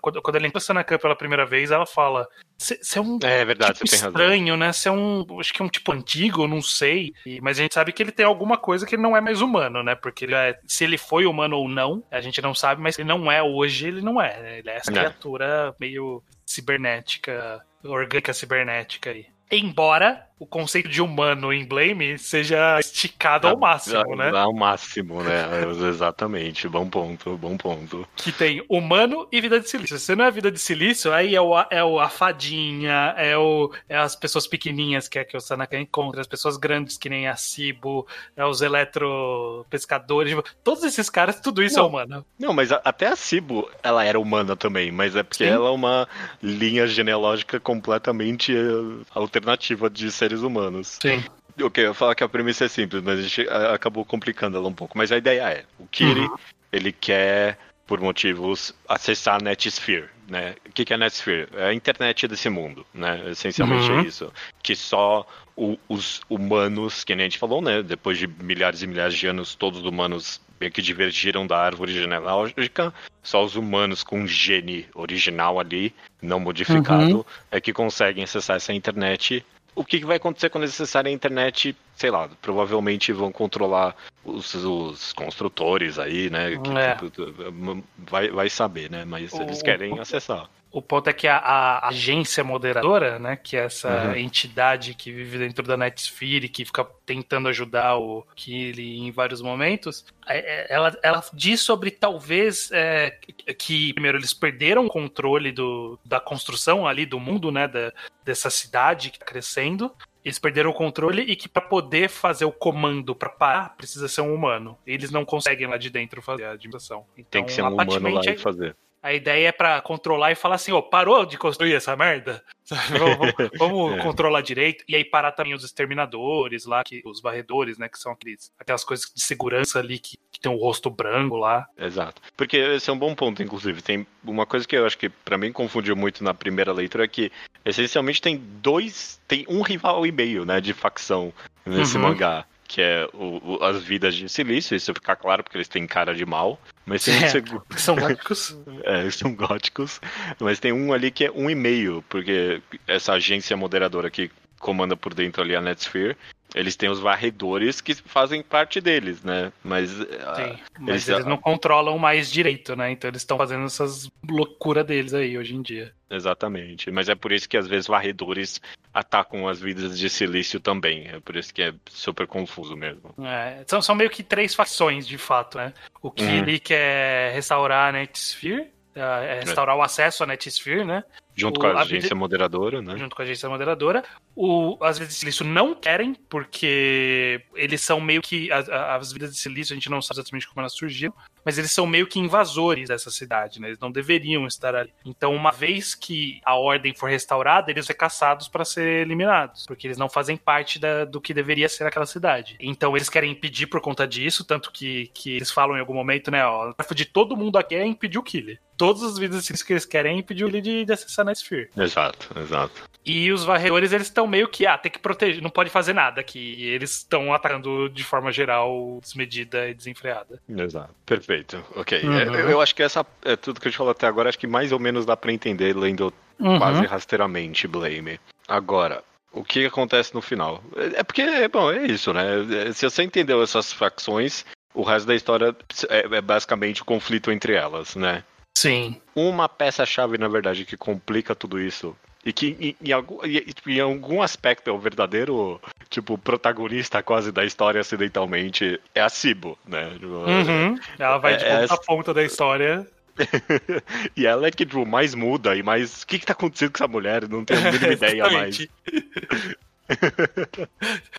Quando 0.00 0.20
quando 0.22 0.36
ele 0.36 0.46
entra 0.46 0.58
na 0.58 0.64
Sanakan 0.64 0.98
pela 0.98 1.16
primeira 1.16 1.44
vez, 1.44 1.70
ela 1.70 1.84
fala: 1.86 2.26
Você 2.58 2.78
é 2.98 3.00
um 3.02 3.18
É 3.22 3.44
verdade, 3.44 3.74
tipo 3.78 3.90
tem 3.90 3.98
razão. 3.98 4.10
estranho, 4.10 4.56
né? 4.56 4.72
Você 4.72 4.88
é 4.88 4.92
um. 4.92 5.26
Acho 5.40 5.52
que 5.52 5.60
é 5.60 5.64
um 5.64 5.68
tipo 5.68 5.90
antigo, 5.92 6.46
não 6.46 6.62
sei. 6.62 7.12
E- 7.26 7.40
mas 7.40 7.58
a 7.58 7.62
gente 7.62 7.74
sabe 7.74 7.92
que 7.92 8.02
ele 8.02 8.12
tem 8.12 8.24
alguma 8.24 8.56
coisa 8.56 8.86
que 8.86 8.94
ele 8.94 9.02
não 9.02 9.16
é 9.16 9.20
mais 9.20 9.40
humano, 9.40 9.82
né? 9.82 9.94
Porque 9.94 10.26
ele 10.26 10.34
é- 10.34 10.58
se 10.66 10.84
ele 10.84 10.96
foi 10.96 11.26
humano 11.26 11.56
ou 11.56 11.68
não, 11.68 12.04
a 12.10 12.20
gente 12.20 12.40
não 12.40 12.54
sabe, 12.54 12.80
mas 12.80 12.98
ele 12.98 13.08
não 13.08 13.30
é 13.32 13.42
hoje, 13.42 13.88
ele 13.88 14.00
não 14.00 14.20
é. 14.20 14.40
né? 14.40 14.58
Ele 14.60 14.70
é 14.70 14.76
essa 14.76 14.90
É. 14.90 14.94
criatura 14.94 15.33
meio 15.80 16.22
cibernética, 16.46 17.64
orgânica 17.82 18.32
cibernética 18.32 19.10
aí. 19.10 19.26
Embora 19.50 20.28
o 20.38 20.46
conceito 20.46 20.88
de 20.88 21.00
humano 21.00 21.52
em 21.52 21.64
Blame 21.64 22.18
seja 22.18 22.78
esticado 22.80 23.46
ao 23.46 23.58
máximo, 23.58 24.16
né? 24.16 24.30
Ao 24.30 24.52
máximo, 24.52 25.22
né? 25.22 25.44
Exatamente, 25.88 26.68
bom 26.68 26.88
ponto, 26.88 27.36
bom 27.38 27.56
ponto. 27.56 28.06
que 28.16 28.32
tem 28.32 28.64
humano 28.68 29.28
e 29.30 29.40
vida 29.40 29.60
de 29.60 29.68
silício. 29.68 29.98
Se 29.98 30.14
não 30.16 30.24
é 30.24 30.30
vida 30.30 30.50
de 30.50 30.58
silício, 30.58 31.12
aí 31.12 31.34
é, 31.34 31.40
o, 31.40 31.54
é 31.70 31.84
o, 31.84 32.00
a 32.00 32.08
fadinha, 32.08 33.14
é, 33.16 33.36
o, 33.38 33.72
é 33.88 33.96
as 33.96 34.16
pessoas 34.16 34.46
pequenininhas 34.46 35.08
que 35.08 35.18
é 35.18 35.24
que 35.24 35.36
o 35.36 35.40
Sanaka 35.40 35.78
encontra, 35.78 36.20
as 36.20 36.26
pessoas 36.26 36.56
grandes 36.56 36.98
que 36.98 37.08
nem 37.08 37.28
a 37.28 37.36
Cibo, 37.36 38.06
é 38.36 38.44
os 38.44 38.60
eletropescadores. 38.60 40.34
tipo, 40.34 40.44
Todos 40.62 40.82
esses 40.84 41.08
caras, 41.08 41.40
tudo 41.40 41.62
isso 41.62 41.76
Não. 41.76 41.84
é 41.84 41.88
humano. 41.88 42.26
Não, 42.38 42.52
mas 42.52 42.72
a- 42.72 42.80
até 42.84 43.06
a 43.06 43.16
Cibo, 43.16 43.70
ela 43.82 44.04
era 44.04 44.18
humana 44.18 44.56
também, 44.56 44.90
mas 44.90 45.14
é 45.16 45.22
porque 45.22 45.44
Sim. 45.44 45.50
ela 45.50 45.68
é 45.68 45.72
uma 45.72 46.08
linha 46.42 46.86
genealógica 46.86 47.58
completamente 47.60 48.52
eh, 48.54 49.04
alternativa 49.14 49.88
de 49.88 50.10
seres 50.24 50.40
humanos. 50.42 50.98
Sim. 51.02 51.22
Ok, 51.60 51.86
eu 51.86 51.94
falar 51.94 52.14
que 52.14 52.24
a 52.24 52.28
premissa 52.28 52.64
é 52.64 52.68
simples, 52.68 53.02
mas 53.02 53.18
a 53.18 53.22
gente 53.22 53.48
acabou 53.72 54.04
complicando 54.04 54.56
ela 54.56 54.66
um 54.66 54.72
pouco. 54.72 54.96
Mas 54.98 55.12
a 55.12 55.16
ideia 55.18 55.42
é, 55.50 55.64
o 55.78 55.86
Kiri, 55.86 56.22
Uhum. 56.22 56.34
ele 56.72 56.90
quer, 56.90 57.58
por 57.86 58.00
motivos, 58.00 58.74
acessar 58.88 59.36
a 59.36 59.44
Netsphere, 59.44 60.08
né? 60.28 60.56
O 60.66 60.72
que 60.72 60.92
é 60.92 60.96
a 60.96 60.98
Netsphere? 60.98 61.48
É 61.54 61.66
a 61.66 61.74
internet 61.74 62.26
desse 62.26 62.48
mundo, 62.48 62.84
né? 62.92 63.22
Essencialmente 63.30 63.88
Uhum. 63.90 64.00
é 64.00 64.02
isso. 64.02 64.32
Que 64.62 64.74
só 64.74 65.24
o- 65.56 65.78
os 65.88 66.22
humanos, 66.28 67.04
que 67.04 67.14
nem 67.14 67.26
a 67.26 67.28
gente 67.28 67.38
falou, 67.38 67.62
né? 67.62 67.82
Depois 67.82 68.18
de 68.18 68.26
milhares 68.26 68.82
e 68.82 68.86
milhares 68.88 69.14
de 69.14 69.26
anos, 69.28 69.54
todos 69.54 69.80
os 69.80 69.86
humanos 69.86 70.40
meio 70.60 70.72
que 70.72 70.82
divergiram 70.82 71.46
da 71.46 71.58
árvore 71.58 71.92
genealógica. 71.92 72.92
Só 73.22 73.44
os 73.44 73.54
humanos 73.54 74.02
com 74.02 74.26
gene 74.26 74.86
original 74.94 75.60
ali, 75.60 75.94
não 76.20 76.40
modificado, 76.40 77.18
Uhum. 77.18 77.24
é 77.50 77.60
que 77.60 77.72
conseguem 77.72 78.24
acessar 78.24 78.56
essa 78.56 78.72
internet 78.72 79.44
o 79.74 79.84
que 79.84 79.98
que 79.98 80.06
vai 80.06 80.16
acontecer 80.16 80.50
quando 80.50 80.64
eles 80.64 80.74
acessarem 80.74 81.12
a 81.12 81.14
internet? 81.14 81.76
Sei 81.96 82.10
lá, 82.10 82.28
provavelmente 82.42 83.12
vão 83.12 83.30
controlar 83.30 83.94
os, 84.24 84.52
os 84.54 85.12
construtores 85.12 85.98
aí, 85.98 86.28
né? 86.30 86.56
que- 86.58 86.70
É. 86.78 86.94
que- 86.96 87.82
vai, 88.10 88.28
vai 88.30 88.50
saber, 88.50 88.90
né? 88.90 89.04
Mas 89.04 89.32
eles 89.34 89.60
O- 89.60 89.64
querem 89.64 89.98
acessar. 89.98 90.48
O 90.72 90.82
ponto 90.82 91.08
é 91.08 91.12
que 91.12 91.28
a, 91.28 91.36
a 91.36 91.86
agência 91.88 92.42
moderadora, 92.42 93.16
né, 93.16 93.36
que 93.36 93.56
é 93.56 93.60
essa 93.66 94.08
Uhum. 94.08 94.16
entidade 94.16 94.92
que 94.94 95.12
vive 95.12 95.38
dentro 95.38 95.64
da 95.64 95.76
Netsphere, 95.76 96.48
que 96.48 96.64
fica 96.64 96.84
tentando 97.06 97.46
ajudar 97.48 97.96
o 97.96 98.26
Kili 98.34 98.98
em 98.98 99.12
vários 99.12 99.40
momentos, 99.40 100.04
é- 100.26 100.38
é- 100.40 100.66
ela, 100.74 100.98
ela 101.00 101.22
diz 101.32 101.60
sobre 101.60 101.92
talvez 101.92 102.70
é, 102.72 103.16
que, 103.56 103.92
primeiro, 103.92 104.18
eles 104.18 104.34
perderam 104.34 104.84
o 104.86 104.88
controle 104.88 105.52
do, 105.52 105.96
da 106.04 106.18
construção 106.18 106.88
ali 106.88 107.06
do 107.06 107.20
mundo, 107.20 107.52
né, 107.52 107.68
da, 107.68 107.92
dessa 108.24 108.50
cidade 108.50 109.10
que 109.10 109.16
está 109.18 109.26
crescendo. 109.26 109.92
Eles 110.24 110.38
perderam 110.38 110.70
o 110.70 110.74
controle 110.74 111.22
e 111.22 111.36
que 111.36 111.48
para 111.48 111.60
poder 111.62 112.08
fazer 112.08 112.46
o 112.46 112.52
comando 112.52 113.14
para 113.14 113.28
parar, 113.28 113.76
precisa 113.76 114.08
ser 114.08 114.22
um 114.22 114.34
humano. 114.34 114.78
Eles 114.86 115.10
não 115.10 115.24
conseguem 115.24 115.66
lá 115.66 115.76
de 115.76 115.90
dentro 115.90 116.22
fazer 116.22 116.44
a 116.44 116.52
administração. 116.52 117.04
Então, 117.12 117.26
Tem 117.30 117.44
que 117.44 117.52
ser 117.52 117.62
um 117.62 117.68
humano 117.68 118.10
lá 118.10 118.22
e 118.24 118.38
fazer. 118.38 118.74
A 119.04 119.12
ideia 119.12 119.48
é 119.48 119.52
pra 119.52 119.82
controlar 119.82 120.32
e 120.32 120.34
falar 120.34 120.54
assim, 120.54 120.72
ó, 120.72 120.80
parou 120.80 121.26
de 121.26 121.36
construir 121.36 121.74
essa 121.74 121.94
merda? 121.94 122.42
vamos, 122.88 123.50
vamos 123.58 123.92
é. 124.00 124.02
controlar 124.02 124.40
direito. 124.40 124.82
E 124.88 124.96
aí 124.96 125.04
parar 125.04 125.32
também 125.32 125.52
os 125.52 125.62
exterminadores 125.62 126.64
lá, 126.64 126.82
que, 126.82 127.02
os 127.04 127.20
varredores, 127.20 127.76
né? 127.76 127.86
Que 127.86 127.98
são 127.98 128.12
aqueles, 128.12 128.50
aquelas 128.58 128.82
coisas 128.82 129.12
de 129.14 129.22
segurança 129.22 129.78
ali 129.78 129.98
que, 129.98 130.16
que 130.32 130.40
tem 130.40 130.50
o 130.50 130.54
um 130.54 130.58
rosto 130.58 130.88
branco 130.88 131.36
lá. 131.36 131.66
Exato. 131.76 132.22
Porque 132.34 132.56
esse 132.56 132.88
é 132.88 132.92
um 132.94 132.98
bom 132.98 133.14
ponto, 133.14 133.42
inclusive. 133.42 133.82
Tem 133.82 134.06
uma 134.24 134.46
coisa 134.46 134.66
que 134.66 134.74
eu 134.74 134.86
acho 134.86 134.96
que 134.96 135.10
para 135.10 135.36
mim 135.36 135.52
confundiu 135.52 135.94
muito 135.94 136.24
na 136.24 136.32
primeira 136.32 136.72
leitura 136.72 137.04
é 137.04 137.08
que 137.08 137.30
essencialmente 137.62 138.22
tem 138.22 138.38
dois. 138.38 139.20
Tem 139.28 139.44
um 139.50 139.60
rival 139.60 140.06
e 140.06 140.12
meio, 140.12 140.46
né? 140.46 140.62
De 140.62 140.72
facção 140.72 141.30
nesse 141.66 141.98
uhum. 141.98 142.04
mangá 142.04 142.46
que 142.66 142.80
é 142.80 143.08
o, 143.12 143.56
o, 143.56 143.64
as 143.64 143.82
vidas 143.82 144.14
de 144.14 144.28
silício, 144.28 144.76
isso 144.76 144.92
fica 144.94 145.14
claro 145.14 145.42
porque 145.42 145.56
eles 145.56 145.68
têm 145.68 145.86
cara 145.86 146.14
de 146.14 146.24
mal. 146.24 146.58
Mas 146.86 147.04
tem 147.04 147.14
é, 147.22 147.26
um 147.26 147.28
segundo. 147.28 147.62
São 147.76 147.96
góticos. 147.96 148.58
é, 148.84 149.10
são 149.10 149.34
góticos. 149.34 150.00
Mas 150.40 150.58
tem 150.58 150.72
um 150.72 150.92
ali 150.92 151.10
que 151.10 151.24
é 151.24 151.30
um 151.30 151.48
e 151.48 151.54
meio, 151.54 152.04
porque 152.08 152.60
essa 152.86 153.12
agência 153.12 153.56
moderadora 153.56 154.10
que 154.10 154.30
comanda 154.60 154.96
por 154.96 155.14
dentro 155.14 155.42
ali 155.42 155.54
a 155.54 155.60
Netsphere, 155.60 156.16
eles 156.54 156.76
têm 156.76 156.88
os 156.88 157.00
varredores 157.00 157.80
que 157.80 157.94
fazem 157.94 158.40
parte 158.40 158.80
deles, 158.80 159.22
né? 159.24 159.52
Mas, 159.62 160.00
ah, 160.00 160.34
Sim, 160.36 160.58
mas 160.78 160.88
eles, 160.88 161.08
eles, 161.08 161.26
não 161.26 161.36
controlam 161.36 161.98
mais 161.98 162.30
direito, 162.30 162.76
né? 162.76 162.92
Então 162.92 163.10
eles 163.10 163.22
estão 163.22 163.36
fazendo 163.36 163.64
essas 163.64 164.08
loucuras 164.26 164.86
deles 164.86 165.12
aí 165.12 165.36
hoje 165.36 165.54
em 165.54 165.60
dia. 165.60 165.92
Exatamente. 166.08 166.92
Mas 166.92 167.08
é 167.08 167.14
por 167.16 167.32
isso 167.32 167.48
que 167.48 167.56
às 167.56 167.66
vezes 167.66 167.88
varredores 167.88 168.60
atacam 168.92 169.48
as 169.48 169.60
vidas 169.60 169.98
de 169.98 170.08
silício 170.08 170.60
também. 170.60 171.08
É 171.08 171.18
por 171.18 171.34
isso 171.34 171.52
que 171.52 171.60
é 171.60 171.74
super 171.90 172.26
confuso 172.28 172.76
mesmo. 172.76 173.12
É, 173.18 173.64
são, 173.66 173.82
são 173.82 173.96
meio 173.96 174.10
que 174.10 174.22
três 174.22 174.54
facções, 174.54 175.08
de 175.08 175.18
fato, 175.18 175.58
né? 175.58 175.74
O 176.00 176.10
que 176.10 176.22
uhum. 176.22 176.36
ele 176.36 176.60
quer 176.60 177.34
restaurar 177.34 177.88
a 177.88 177.92
Netsphere, 177.92 178.70
é, 178.94 179.40
restaurar 179.40 179.74
é. 179.74 179.78
o 179.78 179.82
acesso 179.82 180.22
à 180.22 180.26
Netsphere, 180.26 180.84
né? 180.84 181.02
Junto 181.36 181.58
o, 181.58 181.60
com 181.60 181.66
a 181.66 181.80
agência 181.80 182.12
a, 182.12 182.16
moderadora, 182.16 182.80
né? 182.80 182.96
Junto 182.96 183.16
com 183.16 183.22
a 183.22 183.24
agência 183.24 183.48
moderadora. 183.48 184.04
O, 184.36 184.78
as 184.80 184.98
vidas 184.98 185.14
de 185.14 185.20
silício 185.20 185.44
não 185.44 185.74
querem, 185.74 186.14
porque 186.28 187.42
eles 187.54 187.80
são 187.80 188.00
meio 188.00 188.22
que. 188.22 188.50
As, 188.52 188.68
as 188.68 189.12
vidas 189.12 189.32
de 189.32 189.38
silício, 189.38 189.72
a 189.72 189.76
gente 189.76 189.90
não 189.90 190.00
sabe 190.00 190.20
exatamente 190.20 190.48
como 190.48 190.60
elas 190.60 190.74
surgiram, 190.74 191.14
mas 191.44 191.58
eles 191.58 191.72
são 191.72 191.86
meio 191.86 192.06
que 192.06 192.18
invasores 192.18 192.88
dessa 192.88 193.10
cidade, 193.10 193.60
né? 193.60 193.68
Eles 193.68 193.78
não 193.78 193.90
deveriam 193.90 194.46
estar 194.46 194.74
ali. 194.74 194.92
Então, 195.04 195.34
uma 195.34 195.50
vez 195.50 195.94
que 195.94 196.40
a 196.44 196.54
ordem 196.54 196.94
for 196.94 197.10
restaurada, 197.10 197.70
eles 197.70 197.86
são 197.86 197.96
caçados 197.96 198.48
para 198.48 198.64
ser 198.64 199.02
eliminados, 199.02 199.66
porque 199.66 199.86
eles 199.86 199.98
não 199.98 200.08
fazem 200.08 200.36
parte 200.36 200.78
da, 200.78 201.04
do 201.04 201.20
que 201.20 201.34
deveria 201.34 201.68
ser 201.68 201.84
aquela 201.84 202.06
cidade. 202.06 202.56
Então, 202.60 202.96
eles 202.96 203.08
querem 203.08 203.32
impedir 203.32 203.66
por 203.66 203.80
conta 203.80 204.06
disso, 204.06 204.44
tanto 204.44 204.70
que, 204.70 205.10
que 205.14 205.36
eles 205.36 205.50
falam 205.50 205.76
em 205.76 205.80
algum 205.80 205.94
momento, 205.94 206.30
né? 206.30 206.46
Ó, 206.46 206.72
de 206.94 207.04
todo 207.04 207.36
mundo 207.36 207.58
aqui 207.58 207.74
é 207.74 207.84
impedir 207.84 208.18
o 208.18 208.22
Killer. 208.22 208.60
Todas 208.76 209.02
as 209.02 209.18
vidas 209.18 209.46
que 209.62 209.72
eles 209.72 209.84
querem 209.84 210.16
é 210.16 210.18
impedir 210.18 210.44
ele 210.44 210.60
de, 210.60 210.84
de 210.84 210.92
acessar 210.92 211.23
na 211.24 211.32
Sphere. 211.32 211.70
Exato, 211.76 212.28
exato. 212.38 212.82
E 213.04 213.30
os 213.30 213.44
varredores, 213.44 213.92
eles 213.92 214.06
estão 214.06 214.26
meio 214.26 214.48
que, 214.48 214.66
ah, 214.66 214.78
tem 214.78 214.90
que 214.90 214.98
proteger, 214.98 215.42
não 215.42 215.50
pode 215.50 215.68
fazer 215.68 215.92
nada 215.92 216.20
aqui. 216.20 216.54
E 216.58 216.64
eles 216.64 216.98
estão 216.98 217.34
atacando 217.34 217.88
de 217.90 218.02
forma 218.02 218.32
geral, 218.32 218.98
desmedida 219.02 219.68
e 219.68 219.74
desenfreada. 219.74 220.40
Exato, 220.48 220.94
perfeito. 221.04 221.62
Ok. 221.76 222.02
Uhum. 222.02 222.18
É, 222.18 222.22
eu, 222.24 222.50
eu, 222.50 222.60
acho 222.62 222.74
que 222.74 222.82
essa 222.82 223.04
é 223.24 223.36
tudo 223.36 223.60
que 223.60 223.68
a 223.68 223.70
gente 223.70 223.76
falou 223.76 223.90
até 223.90 224.06
agora, 224.06 224.30
acho 224.30 224.38
que 224.38 224.46
mais 224.46 224.72
ou 224.72 224.78
menos 224.78 225.04
dá 225.04 225.16
pra 225.16 225.32
entender 225.32 225.76
lendo 225.76 226.12
uhum. 226.38 226.58
quase 226.58 226.86
rasteiramente 226.86 227.68
Blame. 227.68 228.18
Agora, 228.48 229.04
o 229.32 229.44
que 229.44 229.66
acontece 229.66 230.14
no 230.14 230.22
final? 230.22 230.62
É, 230.76 231.00
é 231.00 231.02
porque, 231.02 231.46
bom, 231.48 231.70
é 231.70 231.84
isso, 231.86 232.12
né? 232.12 232.24
É, 232.68 232.72
se 232.72 232.88
você 232.88 233.02
entendeu 233.02 233.42
essas 233.42 233.70
facções, 233.70 234.46
o 234.72 234.82
resto 234.82 235.06
da 235.06 235.14
história 235.14 235.54
é, 235.88 236.16
é 236.16 236.20
basicamente 236.22 236.80
o 236.80 236.84
conflito 236.86 237.30
entre 237.30 237.52
elas, 237.52 237.96
né? 237.96 238.24
Sim. 238.56 239.00
Uma 239.14 239.48
peça-chave, 239.48 240.16
na 240.18 240.28
verdade, 240.28 240.64
que 240.64 240.76
complica 240.76 241.34
tudo 241.34 241.60
isso 241.60 241.96
e 242.24 242.32
que 242.32 242.56
em, 242.58 242.88
em, 242.88 242.92
algum, 242.92 243.18
em, 243.66 243.80
algum 243.80 244.22
aspecto 244.22 244.70
é 244.70 244.72
o 244.72 244.78
verdadeiro, 244.78 245.60
tipo, 245.90 246.16
protagonista 246.16 247.02
quase 247.02 247.30
da 247.30 247.44
história 247.44 247.80
acidentalmente, 247.80 248.80
é 248.94 249.00
a 249.02 249.08
Cibo, 249.08 249.58
né? 249.66 249.92
Uhum. 250.02 250.78
Ela 250.98 251.18
vai 251.18 251.36
de 251.36 251.44
é, 251.44 251.60
ponta 251.60 251.74
a 251.74 251.78
ponta 251.78 252.14
da 252.14 252.24
história. 252.24 252.86
e 254.16 254.26
ela 254.26 254.46
é 254.46 254.50
que 254.50 254.64
tipo, 254.64 254.86
mais 254.86 255.14
muda 255.14 255.54
e 255.54 255.62
mais. 255.62 256.02
O 256.02 256.06
que, 256.06 256.18
que 256.18 256.26
tá 256.26 256.32
acontecendo 256.32 256.70
com 256.72 256.82
essa 256.82 256.88
mulher? 256.88 257.28
Não 257.28 257.44
tenho 257.44 257.60
a 257.60 257.70
mínima 257.72 257.92
ideia 257.92 258.30
mais. 258.30 258.66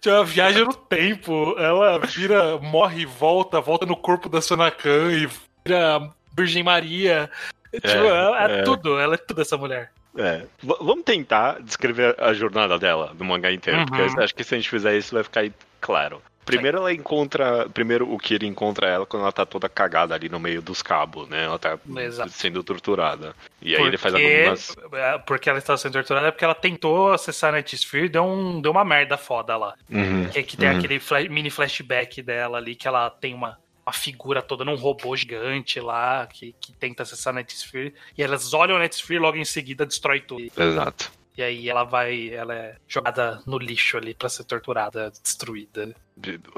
Ela 0.03 0.25
viaja 0.25 0.65
no 0.65 0.73
tempo, 0.73 1.55
ela 1.57 1.99
vira, 1.99 2.57
morre 2.57 3.01
e 3.01 3.05
volta, 3.05 3.61
volta 3.61 3.85
no 3.85 3.95
corpo 3.95 4.27
da 4.27 4.41
Sonakan 4.41 5.11
e 5.11 5.29
vira 5.63 6.09
Virgem 6.37 6.63
Maria. 6.63 7.29
É, 7.71 7.79
tipo, 7.79 8.05
ela 8.05 8.51
é, 8.51 8.59
é, 8.59 8.63
tudo, 8.63 8.99
ela 8.99 9.15
é 9.15 9.17
tudo 9.17 9.41
essa 9.41 9.57
mulher. 9.57 9.91
É. 10.17 10.43
vamos 10.63 11.03
tentar 11.03 11.61
descrever 11.61 12.15
a 12.17 12.33
jornada 12.33 12.79
dela 12.79 13.13
no 13.19 13.25
mangá 13.25 13.51
inteiro, 13.51 13.79
uhum. 13.79 13.85
porque 13.85 14.23
acho 14.23 14.33
que 14.33 14.45
se 14.45 14.55
a 14.55 14.57
gente 14.57 14.69
fizer 14.69 14.95
isso 14.95 15.13
vai 15.13 15.23
ficar 15.23 15.45
claro. 15.81 16.21
Primeiro 16.45 16.77
ela 16.77 16.93
encontra. 16.93 17.67
Primeiro 17.69 18.13
o 18.13 18.19
Kira 18.19 18.45
encontra 18.45 18.87
ela 18.87 19.05
quando 19.05 19.23
ela 19.23 19.31
tá 19.31 19.45
toda 19.45 19.67
cagada 19.67 20.13
ali 20.13 20.29
no 20.29 20.39
meio 20.39 20.61
dos 20.61 20.81
cabos, 20.81 21.27
né? 21.27 21.45
Ela 21.45 21.57
tá 21.57 21.77
Exato. 21.97 22.29
sendo 22.29 22.63
torturada. 22.63 23.35
E 23.59 23.69
aí 23.69 23.77
porque, 23.77 23.87
ele 23.87 23.97
faz 23.97 24.13
algumas. 24.13 24.75
É, 24.93 25.17
porque 25.17 25.49
ela 25.49 25.57
está 25.57 25.75
sendo 25.75 25.93
torturada 25.93 26.27
é 26.27 26.31
porque 26.31 26.45
ela 26.45 26.53
tentou 26.53 27.11
acessar 27.11 27.49
a 27.49 27.53
Night 27.53 27.75
Sphere 27.75 28.05
e 28.05 28.09
deu, 28.09 28.23
um, 28.23 28.61
deu 28.61 28.71
uma 28.71 28.85
merda 28.85 29.17
foda 29.17 29.57
lá. 29.57 29.73
Uhum. 29.89 30.29
Que, 30.29 30.43
que 30.43 30.55
tem 30.55 30.69
uhum. 30.69 30.77
aquele 30.77 30.99
flash, 30.99 31.27
mini 31.27 31.49
flashback 31.49 32.21
dela 32.21 32.59
ali 32.59 32.75
que 32.75 32.87
ela 32.87 33.09
tem 33.09 33.33
uma 33.33 33.57
uma 33.85 33.93
figura 33.93 34.41
toda 34.41 34.65
num 34.65 34.75
robô 34.75 35.15
gigante 35.15 35.79
lá 35.79 36.25
que, 36.27 36.55
que 36.59 36.73
tenta 36.73 37.03
acessar 37.03 37.31
a 37.31 37.35
Netsphere. 37.35 37.93
E 38.17 38.23
elas 38.23 38.53
olham 38.53 38.77
a 38.77 38.79
Netsphere 38.79 39.19
e 39.19 39.21
logo 39.21 39.37
em 39.37 39.45
seguida 39.45 39.85
destrói 39.85 40.21
tudo. 40.21 40.51
Exato. 40.57 41.11
E 41.37 41.43
aí 41.43 41.69
ela 41.69 41.83
vai, 41.83 42.29
ela 42.29 42.55
é 42.55 42.75
jogada 42.87 43.41
no 43.45 43.57
lixo 43.57 43.97
ali 43.97 44.13
para 44.13 44.29
ser 44.29 44.45
torturada, 44.45 45.11
destruída. 45.21 45.93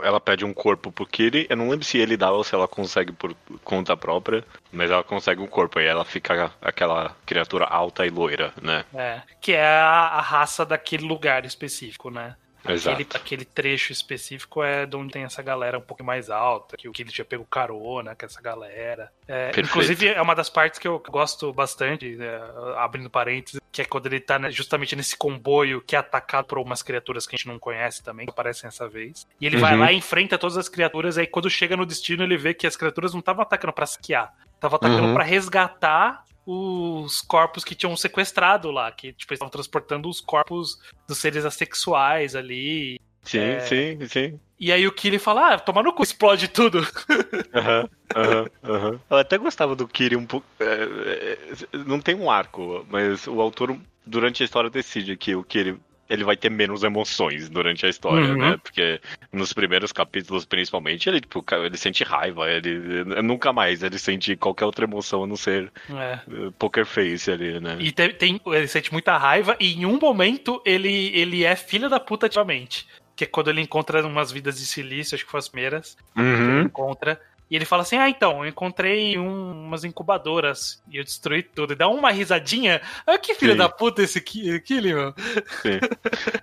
Ela 0.04 0.20
pede 0.20 0.46
um 0.46 0.54
corpo 0.54 0.92
pro 0.92 1.06
Kiri. 1.06 1.48
Eu 1.50 1.58
não 1.58 1.70
lembro 1.70 1.84
se 1.84 1.98
ele 1.98 2.16
dá 2.16 2.32
ou 2.32 2.44
se 2.44 2.54
ela 2.54 2.68
consegue 2.68 3.12
por 3.12 3.36
conta 3.64 3.98
própria, 3.98 4.44
mas 4.72 4.92
ela 4.92 5.04
consegue 5.04 5.42
um 5.42 5.48
corpo. 5.48 5.80
E 5.80 5.86
ela 5.86 6.06
fica 6.06 6.52
aquela 6.62 7.16
criatura 7.26 7.66
alta 7.66 8.06
e 8.06 8.12
loira, 8.12 8.54
né? 8.62 8.86
É, 8.94 9.22
que 9.42 9.54
é 9.54 9.66
a, 9.66 10.10
a 10.10 10.22
raça 10.22 10.64
daquele 10.64 11.08
lugar 11.08 11.44
específico, 11.44 12.12
né? 12.12 12.36
Aquele, 12.64 13.08
aquele 13.14 13.46
trecho 13.46 13.92
específico 13.92 14.64
é 14.64 14.86
de 14.86 14.96
onde 14.96 15.14
tem 15.14 15.24
essa 15.24 15.42
galera 15.42 15.78
um 15.78 15.82
pouco 15.82 16.04
mais 16.04 16.30
alta, 16.30 16.76
que 16.76 16.90
o 16.90 16.92
que 16.92 17.02
ele 17.02 17.12
tinha 17.12 17.24
pego 17.24 17.46
carona 17.46 18.16
com 18.16 18.26
essa 18.26 18.42
galera. 18.42 19.12
É, 19.28 19.52
inclusive, 19.58 20.08
é 20.08 20.22
uma 20.22 20.36
das 20.36 20.50
partes 20.50 20.80
que 20.80 20.88
eu 20.88 21.00
gosto 21.00 21.54
bastante, 21.54 22.16
né, 22.16 22.40
abrindo 22.78 23.10
parênteses, 23.10 23.60
que 23.72 23.82
é 23.82 23.86
quando 23.86 24.08
ele 24.08 24.20
tá 24.20 24.50
justamente 24.50 24.96
nesse 24.96 25.16
comboio 25.16 25.82
que 25.82 25.96
é 25.96 26.00
atacado 26.00 26.46
por 26.46 26.58
umas 26.58 26.82
criaturas 26.82 27.26
que 27.26 27.36
a 27.36 27.38
gente 27.38 27.48
não 27.48 27.60
conhece 27.60 28.04
também, 28.04 28.26
que 28.26 28.32
aparecem 28.32 28.68
essa 28.68 28.88
vez. 28.88 29.28
E 29.40 29.46
ele 29.46 29.56
uhum. 29.56 29.62
vai 29.62 29.78
lá 29.78 29.92
e 29.92 29.98
enfrenta 29.98 30.38
todas 30.38 30.58
as 30.58 30.68
criaturas, 30.68 31.18
aí 31.18 31.28
quando 31.28 31.50
chega 31.50 31.78
no 31.78 31.86
destino 31.86 32.24
ele 32.24 32.38
vê 32.38 32.54
que 32.54 32.68
as 32.68 32.76
criaturas 32.76 33.14
não 33.14 33.20
estavam 33.20 33.44
atacando 33.44 33.74
para 33.74 33.86
saquear, 33.86 34.34
estavam 34.56 34.78
atacando 34.78 35.08
uhum. 35.08 35.14
para 35.14 35.24
resgatar 35.24 36.26
os 36.50 37.22
corpos 37.22 37.66
que 37.66 37.76
tinham 37.76 37.98
sequestrado 37.98 38.72
lá, 38.72 38.90
que 38.90 39.12
tipo, 39.12 39.34
estavam 39.34 39.52
transportando 39.52 40.08
os 40.08 40.22
corpos 40.22 40.80
dos 41.06 41.18
seres 41.18 41.44
assexuais 41.44 42.36
ali. 42.36 42.98
Sim, 43.22 43.40
é... 43.40 43.60
sim, 43.60 44.08
sim. 44.08 44.40
E 44.58 44.72
aí 44.72 44.88
o 44.88 44.92
Kiri 44.92 45.20
fala, 45.20 45.54
ah, 45.54 45.60
toma 45.60 45.84
no 45.84 45.92
cu, 45.92 46.02
explode 46.02 46.48
tudo. 46.48 46.80
Aham, 47.54 47.90
aham, 48.16 48.48
aham. 48.64 49.00
Eu 49.10 49.18
até 49.18 49.38
gostava 49.38 49.76
do 49.76 49.88
Kiri 49.88 50.16
um 50.16 50.26
pouco. 50.26 50.48
É, 50.60 51.38
é, 51.74 51.78
não 51.86 52.00
tem 52.00 52.16
um 52.16 52.32
arco, 52.32 52.86
mas 52.90 53.28
o 53.28 53.42
autor, 53.42 53.78
durante 54.06 54.42
a 54.42 54.46
história, 54.46 54.70
decide 54.70 55.18
que 55.18 55.36
o 55.36 55.44
Kiri 55.44 55.78
ele 56.10 56.24
vai 56.24 56.38
ter 56.38 56.50
menos 56.50 56.84
emoções 56.84 57.50
durante 57.50 57.86
a 57.86 57.90
história, 57.90 58.30
uhum. 58.30 58.38
né? 58.38 58.60
Porque 58.62 59.00
nos 59.32 59.54
primeiros 59.54 59.92
capítulos, 59.92 60.46
principalmente, 60.46 61.10
ele, 61.10 61.22
tipo, 61.22 61.44
ele 61.64 61.78
sente 61.78 62.04
raiva, 62.04 62.50
ele, 62.50 63.04
nunca 63.22 63.52
mais 63.52 63.84
ele 63.84 63.98
sente 63.98 64.36
qualquer 64.36 64.66
outra 64.66 64.86
emoção 64.86 65.24
a 65.24 65.28
não 65.28 65.36
ser 65.36 65.72
é. 65.90 66.20
Eh, 66.28 66.50
poker 66.58 66.86
face 66.86 67.32
ali, 67.32 67.60
né? 67.60 67.78
E 67.80 67.92
tem, 67.92 68.14
tem, 68.14 68.42
ele 68.46 68.68
sente 68.68 68.92
muita 68.92 69.18
raiva 69.18 69.56
e 69.60 69.74
em 69.74 69.86
um 69.86 70.00
momento 70.00 70.62
ele, 70.66 71.12
ele 71.14 71.44
é 71.44 71.56
filho 71.56 71.90
da 71.90 72.00
puta 72.00 72.26
ativamente. 72.26 72.88
Que 73.16 73.24
é 73.24 73.28
quando 73.28 73.50
ele 73.50 73.62
encontra 73.62 74.06
umas 74.06 74.32
vidas 74.32 74.60
de 74.60 74.66
silício, 74.66 75.16
acho 75.16 75.26
que 75.26 75.32
foi 75.32 75.40
as 75.40 75.50
primeiras. 75.50 75.98
Uhum. 76.16 76.60
Ele 76.60 76.66
encontra. 76.66 77.20
E 77.50 77.56
ele 77.56 77.66
fala 77.66 77.84
assim: 77.84 77.98
Ah, 77.98 78.10
então, 78.10 78.44
eu 78.44 78.50
encontrei 78.50 79.18
um, 79.18 79.66
umas 79.66 79.84
incubadoras 79.84 80.82
e 80.92 80.98
eu 80.98 81.04
destruí 81.04 81.42
tudo. 81.42 81.74
E 81.74 81.76
dá 81.76 81.88
uma 81.88 82.12
risadinha. 82.12 82.82
Ah, 83.06 83.18
que 83.18 83.34
filho 83.34 83.54
Sim. 83.54 83.58
da 83.58 83.70
puta 83.70 84.04
esse 84.04 84.20
Killing, 84.20 84.94
meu. 84.94 85.14
Sim. 85.62 85.80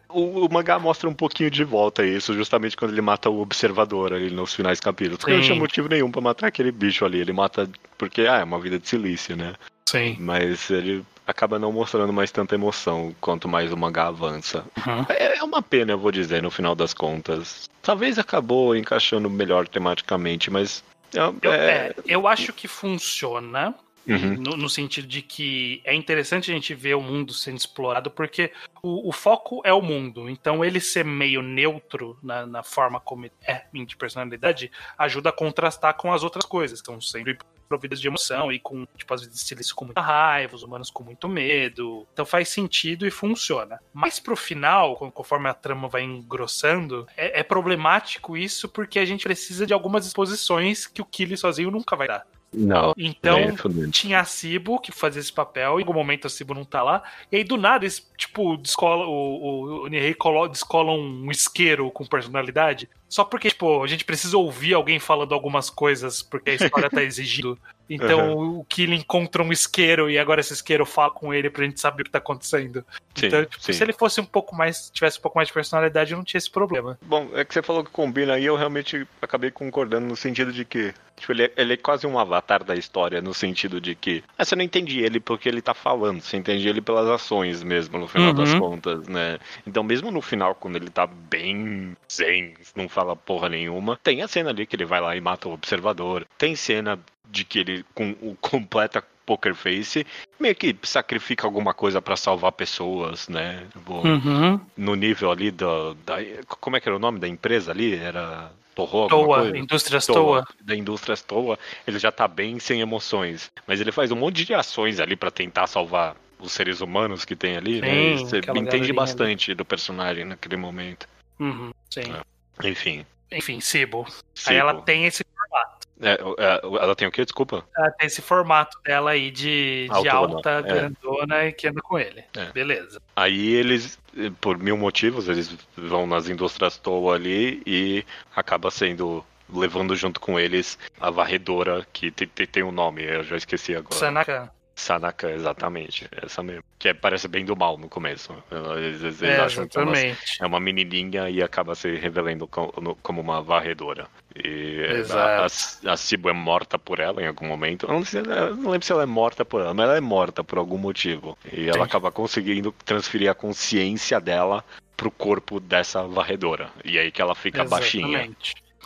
o, 0.08 0.46
o, 0.46 0.52
mangá 0.52 0.78
mostra 0.78 1.08
um 1.08 1.14
pouquinho 1.14 1.50
de 1.50 1.64
volta 1.64 2.04
isso, 2.04 2.32
justamente 2.34 2.76
quando 2.76 2.92
ele 2.92 3.02
mata 3.02 3.28
o 3.28 3.40
observador 3.40 4.12
ali 4.12 4.30
nos 4.30 4.54
finais 4.54 4.80
capítulos. 4.80 5.18
Porque 5.18 5.34
não 5.34 5.42
tinha 5.42 5.54
motivo 5.54 5.88
nenhum 5.88 6.10
para 6.10 6.20
matar 6.20 6.46
aquele 6.46 6.72
bicho 6.72 7.04
ali. 7.04 7.20
Ele 7.20 7.32
mata 7.32 7.68
porque, 7.98 8.22
ah, 8.22 8.38
é 8.38 8.44
uma 8.44 8.58
vida 8.58 8.78
de 8.78 8.88
silício, 8.88 9.36
né? 9.36 9.54
Sim. 9.86 10.16
Mas 10.18 10.70
ele 10.70 11.04
acaba 11.26 11.58
não 11.58 11.72
mostrando 11.72 12.12
mais 12.12 12.30
tanta 12.30 12.54
emoção 12.54 13.14
quanto 13.20 13.48
mais 13.48 13.72
o 13.72 13.76
mangá 13.76 14.06
avança. 14.06 14.64
Uhum. 14.86 15.06
É, 15.08 15.38
é, 15.38 15.42
uma 15.42 15.62
pena, 15.62 15.92
eu 15.92 15.98
vou 15.98 16.12
dizer, 16.12 16.42
no 16.42 16.50
final 16.50 16.74
das 16.74 16.92
contas. 16.92 17.68
Talvez 17.82 18.18
acabou 18.18 18.76
encaixando 18.76 19.28
melhor 19.30 19.68
tematicamente, 19.68 20.50
mas 20.50 20.82
eu, 21.14 21.52
é... 21.52 21.88
é, 21.88 21.94
eu 22.06 22.26
acho 22.26 22.52
que 22.52 22.68
funciona. 22.68 23.74
Uhum. 24.06 24.34
No, 24.34 24.54
no, 24.54 24.68
sentido 24.68 25.08
de 25.08 25.22
que 25.22 25.80
é 25.82 25.94
interessante 25.94 26.50
a 26.50 26.54
gente 26.54 26.74
ver 26.74 26.94
o 26.94 27.00
mundo 27.00 27.32
sendo 27.32 27.56
explorado, 27.56 28.10
porque 28.10 28.52
o, 28.82 29.08
o 29.08 29.12
foco 29.12 29.62
é 29.64 29.72
o 29.72 29.80
mundo. 29.80 30.28
Então, 30.28 30.62
ele 30.62 30.78
ser 30.78 31.06
meio 31.06 31.40
neutro 31.40 32.18
na, 32.22 32.44
na 32.44 32.62
forma 32.62 33.00
como 33.00 33.24
é 33.24 33.64
de 33.72 33.96
personalidade 33.96 34.70
ajuda 34.98 35.30
a 35.30 35.32
contrastar 35.32 35.94
com 35.94 36.12
as 36.12 36.22
outras 36.22 36.44
coisas, 36.44 36.82
que 36.82 36.90
estão 36.90 37.00
sempre 37.00 37.38
providas 37.68 38.00
de 38.00 38.08
emoção 38.08 38.52
e 38.52 38.58
com, 38.58 38.86
tipo, 38.96 39.12
às 39.12 39.22
vezes 39.22 39.40
silêncio 39.40 39.74
com 39.74 39.84
muita 39.84 40.00
raiva, 40.00 40.54
os 40.54 40.62
humanos 40.62 40.90
com 40.90 41.02
muito 41.02 41.28
medo. 41.28 42.06
Então 42.12 42.24
faz 42.24 42.48
sentido 42.48 43.06
e 43.06 43.10
funciona. 43.10 43.80
Mas 43.92 44.18
pro 44.18 44.36
final, 44.36 44.96
conforme 44.96 45.48
a 45.48 45.54
trama 45.54 45.88
vai 45.88 46.02
engrossando, 46.02 47.06
é, 47.16 47.40
é 47.40 47.42
problemático 47.42 48.36
isso 48.36 48.68
porque 48.68 48.98
a 48.98 49.04
gente 49.04 49.24
precisa 49.24 49.66
de 49.66 49.72
algumas 49.72 50.06
exposições 50.06 50.86
que 50.86 51.02
o 51.02 51.04
Killy 51.04 51.36
sozinho 51.36 51.70
nunca 51.70 51.96
vai 51.96 52.08
dar. 52.08 52.26
Não. 52.54 52.94
Então, 52.96 53.38
é 53.38 53.90
tinha 53.90 54.20
a 54.20 54.24
Cibo 54.24 54.78
que 54.78 54.92
fazia 54.92 55.20
esse 55.20 55.32
papel, 55.32 55.78
em 55.78 55.82
algum 55.82 55.92
momento 55.92 56.26
a 56.26 56.30
Cibo 56.30 56.54
não 56.54 56.64
tá 56.64 56.82
lá, 56.82 57.02
e 57.30 57.36
aí 57.36 57.44
do 57.44 57.56
nada, 57.56 57.84
eles, 57.84 58.08
tipo, 58.16 58.56
descola, 58.56 59.06
o, 59.06 59.10
o, 59.10 59.84
o 59.84 59.86
Nihei 59.88 60.16
descola 60.50 60.92
um 60.92 61.30
isqueiro 61.30 61.90
com 61.90 62.06
personalidade, 62.06 62.88
só 63.08 63.24
porque, 63.24 63.48
tipo, 63.48 63.82
a 63.82 63.86
gente 63.86 64.04
precisa 64.04 64.36
ouvir 64.36 64.74
alguém 64.74 64.98
falando 64.98 65.34
algumas 65.34 65.70
coisas, 65.70 66.22
porque 66.22 66.50
a 66.50 66.54
história 66.54 66.90
tá 66.90 67.02
exigindo. 67.04 67.58
Então 67.88 68.36
uhum. 68.36 68.58
o 68.60 68.64
Killing 68.64 68.96
encontra 68.96 69.42
um 69.42 69.52
isqueiro 69.52 70.10
e 70.10 70.18
agora 70.18 70.40
esse 70.40 70.52
isqueiro 70.52 70.86
fala 70.86 71.10
com 71.10 71.34
ele 71.34 71.50
pra 71.50 71.64
gente 71.64 71.80
saber 71.80 72.02
o 72.02 72.04
que 72.04 72.10
tá 72.10 72.18
acontecendo. 72.18 72.84
Sim, 73.14 73.26
então, 73.26 73.44
tipo, 73.44 73.62
se 73.62 73.82
ele 73.82 73.92
fosse 73.92 74.20
um 74.20 74.24
pouco 74.24 74.54
mais, 74.54 74.90
tivesse 74.90 75.18
um 75.18 75.22
pouco 75.22 75.38
mais 75.38 75.48
de 75.48 75.54
personalidade, 75.54 76.14
não 76.14 76.24
tinha 76.24 76.38
esse 76.38 76.50
problema. 76.50 76.98
Bom, 77.02 77.28
é 77.34 77.44
que 77.44 77.52
você 77.52 77.62
falou 77.62 77.84
que 77.84 77.90
combina 77.90 78.34
aí, 78.34 78.44
eu 78.46 78.56
realmente 78.56 79.06
acabei 79.20 79.50
concordando 79.50 80.06
no 80.06 80.16
sentido 80.16 80.52
de 80.52 80.64
que 80.64 80.94
Tipo, 81.16 81.32
ele 81.32 81.44
é, 81.44 81.52
ele 81.56 81.72
é, 81.74 81.76
quase 81.76 82.06
um 82.06 82.18
avatar 82.18 82.64
da 82.64 82.74
história, 82.74 83.22
no 83.22 83.32
sentido 83.32 83.80
de 83.80 83.94
que 83.94 84.22
ah, 84.36 84.44
você 84.44 84.56
não 84.56 84.64
entende 84.64 85.00
ele 85.00 85.20
porque 85.20 85.48
ele 85.48 85.62
tá 85.62 85.72
falando, 85.72 86.20
você 86.20 86.36
entende 86.36 86.68
ele 86.68 86.80
pelas 86.80 87.08
ações 87.08 87.62
mesmo, 87.62 87.98
no 87.98 88.08
final 88.08 88.28
uhum. 88.28 88.34
das 88.34 88.54
contas, 88.54 89.06
né? 89.06 89.38
Então, 89.66 89.82
mesmo 89.82 90.10
no 90.10 90.20
final, 90.20 90.54
quando 90.54 90.76
ele 90.76 90.90
tá 90.90 91.06
bem 91.06 91.96
zen, 92.12 92.54
não 92.74 92.88
fala 92.88 93.14
porra 93.14 93.48
nenhuma, 93.48 93.98
tem 94.02 94.22
a 94.22 94.28
cena 94.28 94.50
ali 94.50 94.66
que 94.66 94.74
ele 94.74 94.84
vai 94.84 95.00
lá 95.00 95.14
e 95.16 95.20
mata 95.20 95.48
o 95.48 95.52
observador, 95.52 96.26
tem 96.36 96.56
cena 96.56 96.98
de 97.30 97.44
que 97.44 97.58
ele, 97.58 97.84
com 97.94 98.10
o 98.20 98.36
completa 98.40 99.02
poker 99.24 99.54
face, 99.54 100.06
meio 100.38 100.54
que 100.54 100.76
sacrifica 100.82 101.46
alguma 101.46 101.72
coisa 101.72 102.00
para 102.00 102.16
salvar 102.16 102.52
pessoas, 102.52 103.28
né? 103.28 103.66
Uhum. 103.86 104.60
No 104.76 104.94
nível 104.94 105.30
ali 105.30 105.50
da, 105.50 105.94
da, 106.04 106.16
Como 106.46 106.76
é 106.76 106.80
que 106.80 106.88
era 106.88 106.96
o 106.96 107.00
nome 107.00 107.18
da 107.18 107.28
empresa 107.28 107.72
ali? 107.72 107.94
Era. 107.94 108.50
Torrou 108.74 109.08
Toa, 109.08 109.56
Indústria 109.56 110.00
Toa. 110.00 110.44
Da 110.60 110.74
Indústria 110.74 111.16
Toa, 111.16 111.56
ele 111.86 111.96
já 111.98 112.10
tá 112.10 112.26
bem 112.26 112.58
sem 112.58 112.80
emoções. 112.80 113.50
Mas 113.68 113.80
ele 113.80 113.92
faz 113.92 114.10
um 114.10 114.16
monte 114.16 114.44
de 114.44 114.52
ações 114.52 114.98
ali 114.98 115.14
para 115.14 115.30
tentar 115.30 115.68
salvar 115.68 116.16
os 116.40 116.50
seres 116.50 116.80
humanos 116.80 117.24
que 117.24 117.36
tem 117.36 117.56
ali, 117.56 117.80
né? 117.80 118.18
sim, 118.18 118.24
né? 118.24 118.42
Você 118.42 118.58
entende 118.58 118.92
bastante 118.92 119.52
ali. 119.52 119.56
do 119.56 119.64
personagem 119.64 120.24
naquele 120.24 120.56
momento. 120.56 121.08
Uhum, 121.38 121.72
sim. 121.88 122.12
É. 122.12 122.68
Enfim. 122.68 123.06
Enfim, 123.30 123.60
Sibo. 123.60 124.06
Aí 124.46 124.56
ela 124.56 124.82
tem 124.82 125.06
esse 125.06 125.24
formato. 125.24 125.83
É, 126.00 126.12
é, 126.12 126.60
ela 126.64 126.94
tem 126.94 127.06
o 127.06 127.10
quê? 127.10 127.24
Desculpa? 127.24 127.64
Ela 127.76 127.90
tem 127.92 128.06
esse 128.06 128.20
formato 128.20 128.78
dela 128.84 129.12
aí 129.12 129.30
de, 129.30 129.88
de 130.02 130.08
alta, 130.08 130.50
é. 130.50 130.62
grandona 130.62 131.46
e 131.46 131.52
que 131.52 131.68
anda 131.68 131.80
com 131.80 131.98
ele. 131.98 132.24
É. 132.36 132.46
Beleza. 132.52 133.00
Aí 133.14 133.54
eles, 133.54 133.98
por 134.40 134.58
mil 134.58 134.76
motivos, 134.76 135.28
eles 135.28 135.56
vão 135.76 136.06
nas 136.06 136.28
indústrias 136.28 136.76
Toa 136.76 137.14
ali 137.14 137.62
e 137.64 138.04
acaba 138.34 138.70
sendo 138.70 139.24
levando 139.48 139.94
junto 139.94 140.20
com 140.20 140.38
eles 140.40 140.78
a 140.98 141.10
varredora, 141.10 141.86
que 141.92 142.10
tem, 142.10 142.26
tem, 142.26 142.46
tem 142.46 142.62
um 142.62 142.72
nome, 142.72 143.04
eu 143.04 143.22
já 143.22 143.36
esqueci 143.36 143.74
agora. 143.74 143.94
Sanaka. 143.94 144.50
Sanaka, 144.74 145.30
exatamente. 145.30 146.08
Essa 146.10 146.42
mesmo. 146.42 146.64
Que 146.78 146.88
é, 146.88 146.94
parece 146.94 147.28
bem 147.28 147.44
do 147.44 147.56
mal 147.56 147.78
no 147.78 147.88
começo. 147.88 148.34
Eles, 148.76 149.02
eles 149.02 149.22
é, 149.22 149.40
acham 149.40 149.68
que 149.68 149.78
é 149.78 149.82
uma, 149.82 149.98
é 149.98 150.46
uma 150.46 150.60
menininha 150.60 151.30
e 151.30 151.42
acaba 151.42 151.74
se 151.74 151.94
revelando 151.96 152.46
como, 152.46 152.96
como 153.02 153.20
uma 153.20 153.40
varredora. 153.40 154.08
E 154.34 154.84
a, 155.12 155.44
a, 155.44 155.92
a 155.92 155.96
Cibo 155.96 156.28
é 156.28 156.32
morta 156.32 156.78
por 156.78 156.98
ela 156.98 157.22
em 157.22 157.26
algum 157.26 157.46
momento. 157.46 157.86
Eu 157.86 157.92
não, 157.92 158.04
sei, 158.04 158.20
eu 158.20 158.56
não, 158.56 158.70
lembro 158.70 158.84
se 158.84 158.92
ela 158.92 159.04
é 159.04 159.06
morta 159.06 159.44
por 159.44 159.60
ela, 159.60 159.72
mas 159.72 159.84
ela 159.84 159.96
é 159.96 160.00
morta 160.00 160.42
por 160.42 160.58
algum 160.58 160.78
motivo. 160.78 161.38
E 161.52 161.68
ela 161.68 161.84
acaba 161.84 162.10
conseguindo 162.10 162.74
transferir 162.84 163.30
a 163.30 163.34
consciência 163.34 164.20
dela 164.20 164.64
pro 164.96 165.10
corpo 165.10 165.60
dessa 165.60 166.02
varredora. 166.02 166.70
E 166.84 166.98
aí 166.98 167.12
que 167.12 167.22
ela 167.22 167.34
fica 167.34 167.62
Exatamente. 167.62 168.00
baixinha. 168.00 168.36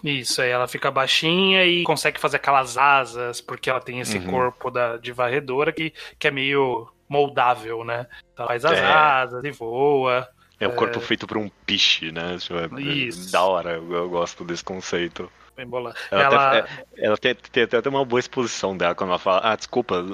Isso, 0.03 0.41
aí 0.43 0.51
ela 0.51 0.69
fica 0.69 0.91
baixinha 0.91 1.65
e 1.65 1.83
consegue 1.83 2.21
fazer 2.21 2.37
aquelas 2.37 2.77
asas, 2.77 3.41
porque 3.41 3.69
ela 3.71 3.81
tem 3.81 4.01
esse 4.01 4.19
uhum. 4.19 4.27
corpo 4.27 4.71
da, 4.71 4.97
de 4.97 5.13
varredora 5.13 5.73
que, 5.73 5.93
que 6.19 6.29
é 6.29 6.31
meio 6.31 6.89
moldável, 7.09 7.85
né? 7.85 8.07
Ela 8.37 8.49
faz 8.49 8.65
as 8.65 8.79
é. 8.79 8.85
asas 8.85 9.45
e 9.45 9.51
voa. 9.51 10.29
É 10.61 10.67
o 10.67 10.75
corpo 10.75 10.99
é... 10.99 11.01
feito 11.01 11.27
por 11.27 11.37
um 11.37 11.49
piche, 11.65 12.11
né? 12.11 12.37
É 12.37 12.81
Isso. 12.81 13.31
Da 13.33 13.43
hora, 13.43 13.73
eu, 13.75 13.93
eu 13.93 14.09
gosto 14.09 14.45
desse 14.45 14.65
conceito. 14.65 15.31
Ela, 15.57 15.95
ela... 16.11 16.49
Até, 16.49 16.71
é, 16.97 17.07
ela 17.07 17.17
tem, 17.17 17.35
tem, 17.35 17.67
tem, 17.67 17.79
até 17.79 17.89
uma 17.89 18.05
boa 18.05 18.21
exposição 18.21 18.77
dela 18.77 18.95
quando 18.95 19.11
ela 19.11 19.19
fala: 19.19 19.41
Ah, 19.43 19.57
desculpa, 19.57 20.05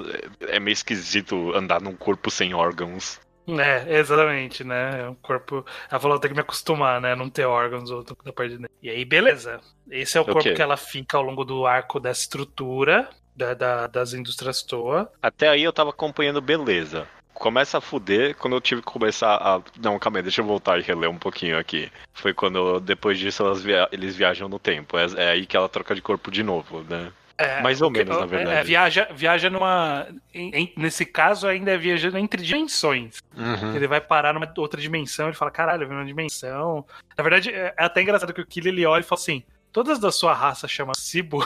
é 0.41 0.59
meio 0.59 0.73
esquisito 0.73 1.53
andar 1.55 1.81
num 1.81 1.95
corpo 1.95 2.31
sem 2.31 2.55
órgãos. 2.55 3.21
É, 3.47 3.99
exatamente, 3.99 4.65
né? 4.65 5.03
É 5.03 5.09
um 5.09 5.15
corpo. 5.15 5.65
Ela 5.91 6.01
falou 6.01 6.19
tem 6.19 6.31
que 6.31 6.35
me 6.35 6.41
acostumar, 6.41 7.01
né? 7.01 7.15
Não 7.15 7.29
ter 7.29 7.45
órgãos 7.45 7.91
ou 7.91 8.03
da 8.03 8.33
parte 8.33 8.57
dele. 8.57 8.71
E 8.83 8.89
aí, 8.89 9.05
beleza. 9.05 9.61
Esse 9.91 10.17
é 10.17 10.21
o 10.21 10.25
corpo 10.25 10.41
okay. 10.41 10.55
que 10.55 10.63
ela 10.63 10.77
fica 10.77 11.17
ao 11.17 11.23
longo 11.23 11.45
do 11.45 11.67
arco 11.67 12.01
dessa 12.01 12.23
estrutura 12.23 13.09
da, 13.37 13.55
da, 13.55 13.87
das 13.87 14.13
indústrias 14.15 14.63
Toa. 14.63 15.11
Até 15.23 15.49
aí 15.49 15.63
eu 15.63 15.73
tava 15.73 15.91
acompanhando 15.91 16.41
beleza. 16.41 17.07
Começa 17.33 17.79
a 17.79 17.81
fuder 17.81 18.37
quando 18.37 18.55
eu 18.55 18.61
tive 18.61 18.81
que 18.81 18.87
começar 18.87 19.35
a. 19.35 19.61
Não, 19.81 19.99
calma 19.99 20.19
aí, 20.19 20.23
deixa 20.23 20.41
eu 20.41 20.47
voltar 20.47 20.79
e 20.79 20.83
reler 20.83 21.11
um 21.11 21.19
pouquinho 21.19 21.59
aqui. 21.59 21.91
Foi 22.13 22.33
quando, 22.33 22.79
depois 22.79 23.19
disso, 23.19 23.53
via... 23.57 23.89
eles 23.91 24.15
viajam 24.15 24.49
no 24.49 24.59
tempo. 24.59 24.97
É, 24.97 25.07
é 25.17 25.31
aí 25.31 25.45
que 25.45 25.57
ela 25.57 25.69
troca 25.69 25.95
de 25.95 26.01
corpo 26.01 26.31
de 26.31 26.45
novo, 26.45 26.83
né? 26.89 27.13
É, 27.37 27.61
Mais 27.61 27.83
ou 27.83 27.91
menos, 27.91 28.17
na 28.17 28.27
verdade. 28.27 28.57
É, 28.59 28.63
viaja, 28.63 29.09
viaja 29.13 29.51
numa. 29.51 30.07
Em, 30.33 30.73
nesse 30.77 31.05
caso, 31.05 31.49
ainda 31.49 31.73
é 31.73 31.77
viajando 31.77 32.17
entre 32.17 32.43
dimensões. 32.43 33.19
Uhum. 33.37 33.75
Ele 33.75 33.89
vai 33.89 34.01
parar 34.01 34.33
numa 34.33 34.53
outra 34.57 34.81
dimensão, 34.81 35.27
ele 35.27 35.37
fala: 35.37 35.51
caralho, 35.51 35.83
eu 35.83 35.89
vi 35.89 35.95
uma 35.95 36.05
dimensão. 36.05 36.85
Na 37.17 37.23
verdade, 37.23 37.51
é, 37.51 37.75
é 37.77 37.85
até 37.85 38.03
engraçado 38.03 38.33
que 38.33 38.41
o 38.41 38.47
Killy 38.47 38.69
ele 38.69 38.87
olha 38.87 39.01
e 39.01 39.05
fala 39.05 39.21
assim: 39.21 39.43
todas 39.73 39.99
da 39.99 40.13
sua 40.13 40.33
raça 40.33 40.69
chamam 40.69 40.95
Sibo. 40.95 41.45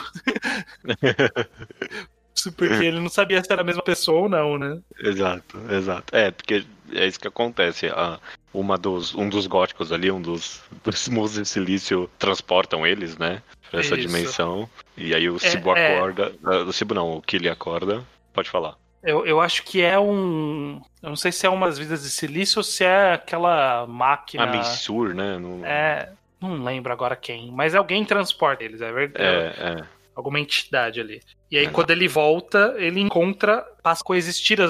porque 2.55 2.85
ele 2.85 2.99
não 2.99 3.09
sabia 3.09 3.43
se 3.43 3.51
era 3.51 3.61
a 3.61 3.65
mesma 3.65 3.81
pessoa 3.81 4.21
ou 4.21 4.29
não, 4.29 4.57
né? 4.57 4.79
Exato, 4.99 5.59
exato. 5.71 6.15
É, 6.15 6.31
porque 6.31 6.65
é 6.93 7.07
isso 7.07 7.19
que 7.19 7.27
acontece. 7.27 7.87
A, 7.87 8.19
uma 8.53 8.77
dos, 8.77 9.13
um 9.13 9.29
dos 9.29 9.45
góticos 9.47 9.91
ali, 9.91 10.09
um 10.11 10.21
dos, 10.21 10.61
dos 10.83 11.07
musos 11.07 11.37
de 11.37 11.45
silício 11.47 12.09
transportam 12.17 12.85
eles, 12.85 13.17
né? 13.17 13.41
Pra 13.69 13.81
essa 13.81 13.95
isso. 13.95 14.07
dimensão. 14.07 14.69
E 14.99 15.15
aí 15.15 15.29
o 15.29 15.37
é, 15.37 15.39
Cibo 15.39 15.75
é, 15.75 15.97
acorda. 15.97 16.33
É... 16.43 16.57
O 16.57 16.73
Cibo 16.73 16.93
não, 16.93 17.17
o 17.17 17.21
Killy 17.21 17.49
acorda. 17.49 18.03
Pode 18.33 18.49
falar. 18.49 18.75
Eu, 19.01 19.25
eu 19.25 19.39
acho 19.39 19.63
que 19.63 19.81
é 19.81 19.97
um. 19.97 20.81
Eu 21.01 21.09
não 21.09 21.15
sei 21.15 21.31
se 21.31 21.45
é 21.45 21.49
umas 21.49 21.77
vidas 21.77 22.03
de 22.03 22.09
silício 22.09 22.59
ou 22.59 22.63
se 22.63 22.83
é 22.83 23.13
aquela 23.13 23.87
máquina. 23.87 24.43
A 24.43 24.47
Missur, 24.47 25.15
né? 25.15 25.37
No... 25.37 25.65
É. 25.65 26.11
Não 26.41 26.63
lembro 26.63 26.91
agora 26.91 27.15
quem. 27.15 27.51
Mas 27.51 27.75
alguém 27.75 28.03
transporta 28.03 28.63
eles, 28.63 28.81
é 28.81 28.91
verdade. 28.91 29.25
É, 29.25 29.79
é. 29.79 29.83
Alguma 30.15 30.39
entidade 30.39 30.99
ali. 30.99 31.21
E 31.49 31.57
aí, 31.57 31.65
é. 31.65 31.69
quando 31.69 31.91
ele 31.91 32.07
volta, 32.07 32.75
ele 32.77 32.99
encontra. 32.99 33.65
As 33.83 34.03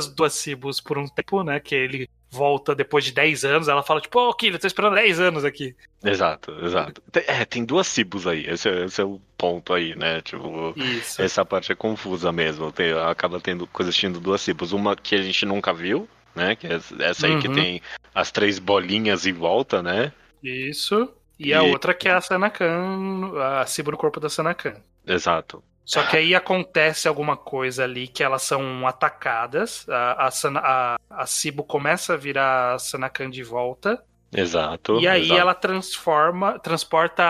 duas 0.07 0.33
Cibos 0.33 0.79
por 0.79 0.97
um 0.97 1.07
tempo, 1.07 1.43
né? 1.43 1.59
Que 1.59 1.75
ele 1.75 2.09
volta 2.29 2.75
depois 2.75 3.03
de 3.03 3.11
10 3.11 3.43
anos, 3.43 3.67
ela 3.67 3.81
fala, 3.81 4.01
tipo, 4.01 4.19
ô, 4.19 4.29
oh, 4.29 4.33
Kira, 4.33 4.55
eu 4.55 4.59
tô 4.59 4.67
esperando 4.67 4.95
10 4.95 5.19
anos 5.19 5.43
aqui. 5.43 5.75
Exato, 6.03 6.51
exato. 6.63 7.01
É, 7.27 7.43
tem 7.43 7.65
duas 7.65 7.87
Cibos 7.87 8.27
aí, 8.27 8.45
esse 8.47 8.69
é, 8.69 8.85
esse 8.85 9.01
é, 9.01 9.03
o 9.03 9.19
ponto 9.37 9.73
aí, 9.73 9.95
né? 9.95 10.21
Tipo, 10.21 10.73
Isso. 10.77 11.21
essa 11.21 11.43
parte 11.43 11.71
é 11.71 11.75
confusa 11.75 12.31
mesmo. 12.31 12.71
Tem, 12.71 12.93
acaba 12.93 13.39
tendo 13.39 13.65
coexistindo 13.67 14.19
duas 14.19 14.41
Cibos. 14.41 14.71
Uma 14.71 14.95
que 14.95 15.15
a 15.15 15.21
gente 15.21 15.45
nunca 15.45 15.73
viu, 15.73 16.07
né? 16.35 16.55
Que 16.55 16.67
é 16.67 16.79
essa 16.99 17.25
aí 17.25 17.33
uhum. 17.33 17.39
que 17.39 17.49
tem 17.49 17.81
as 18.13 18.31
três 18.31 18.59
bolinhas 18.59 19.25
em 19.25 19.33
volta, 19.33 19.81
né? 19.81 20.13
Isso. 20.43 21.11
E, 21.37 21.49
e... 21.49 21.53
a 21.53 21.63
outra 21.63 21.93
que 21.93 22.07
é 22.07 22.13
a 22.13 22.21
Sanakan, 22.21 23.31
a 23.61 23.65
Cibo 23.65 23.91
no 23.91 23.97
corpo 23.97 24.19
da 24.19 24.29
Sanakan. 24.29 24.75
Exato. 25.05 25.63
Só 25.89 26.03
que 26.03 26.17
aí 26.17 26.35
acontece 26.35 27.07
alguma 27.07 27.35
coisa 27.35 27.83
ali 27.83 28.07
que 28.07 28.21
elas 28.21 28.43
são 28.43 28.85
atacadas. 28.85 29.89
A, 29.89 30.27
a, 30.27 30.29
a, 30.59 30.99
a 31.09 31.25
Cibo 31.25 31.63
começa 31.63 32.13
a 32.13 32.15
virar 32.15 32.75
a 32.75 32.77
Sanakan 32.77 33.31
de 33.31 33.41
volta. 33.41 33.99
Exato. 34.31 34.99
E 34.99 35.07
aí 35.07 35.23
exato. 35.23 35.39
ela 35.41 35.55
transforma, 35.55 36.59
transporta 36.59 37.23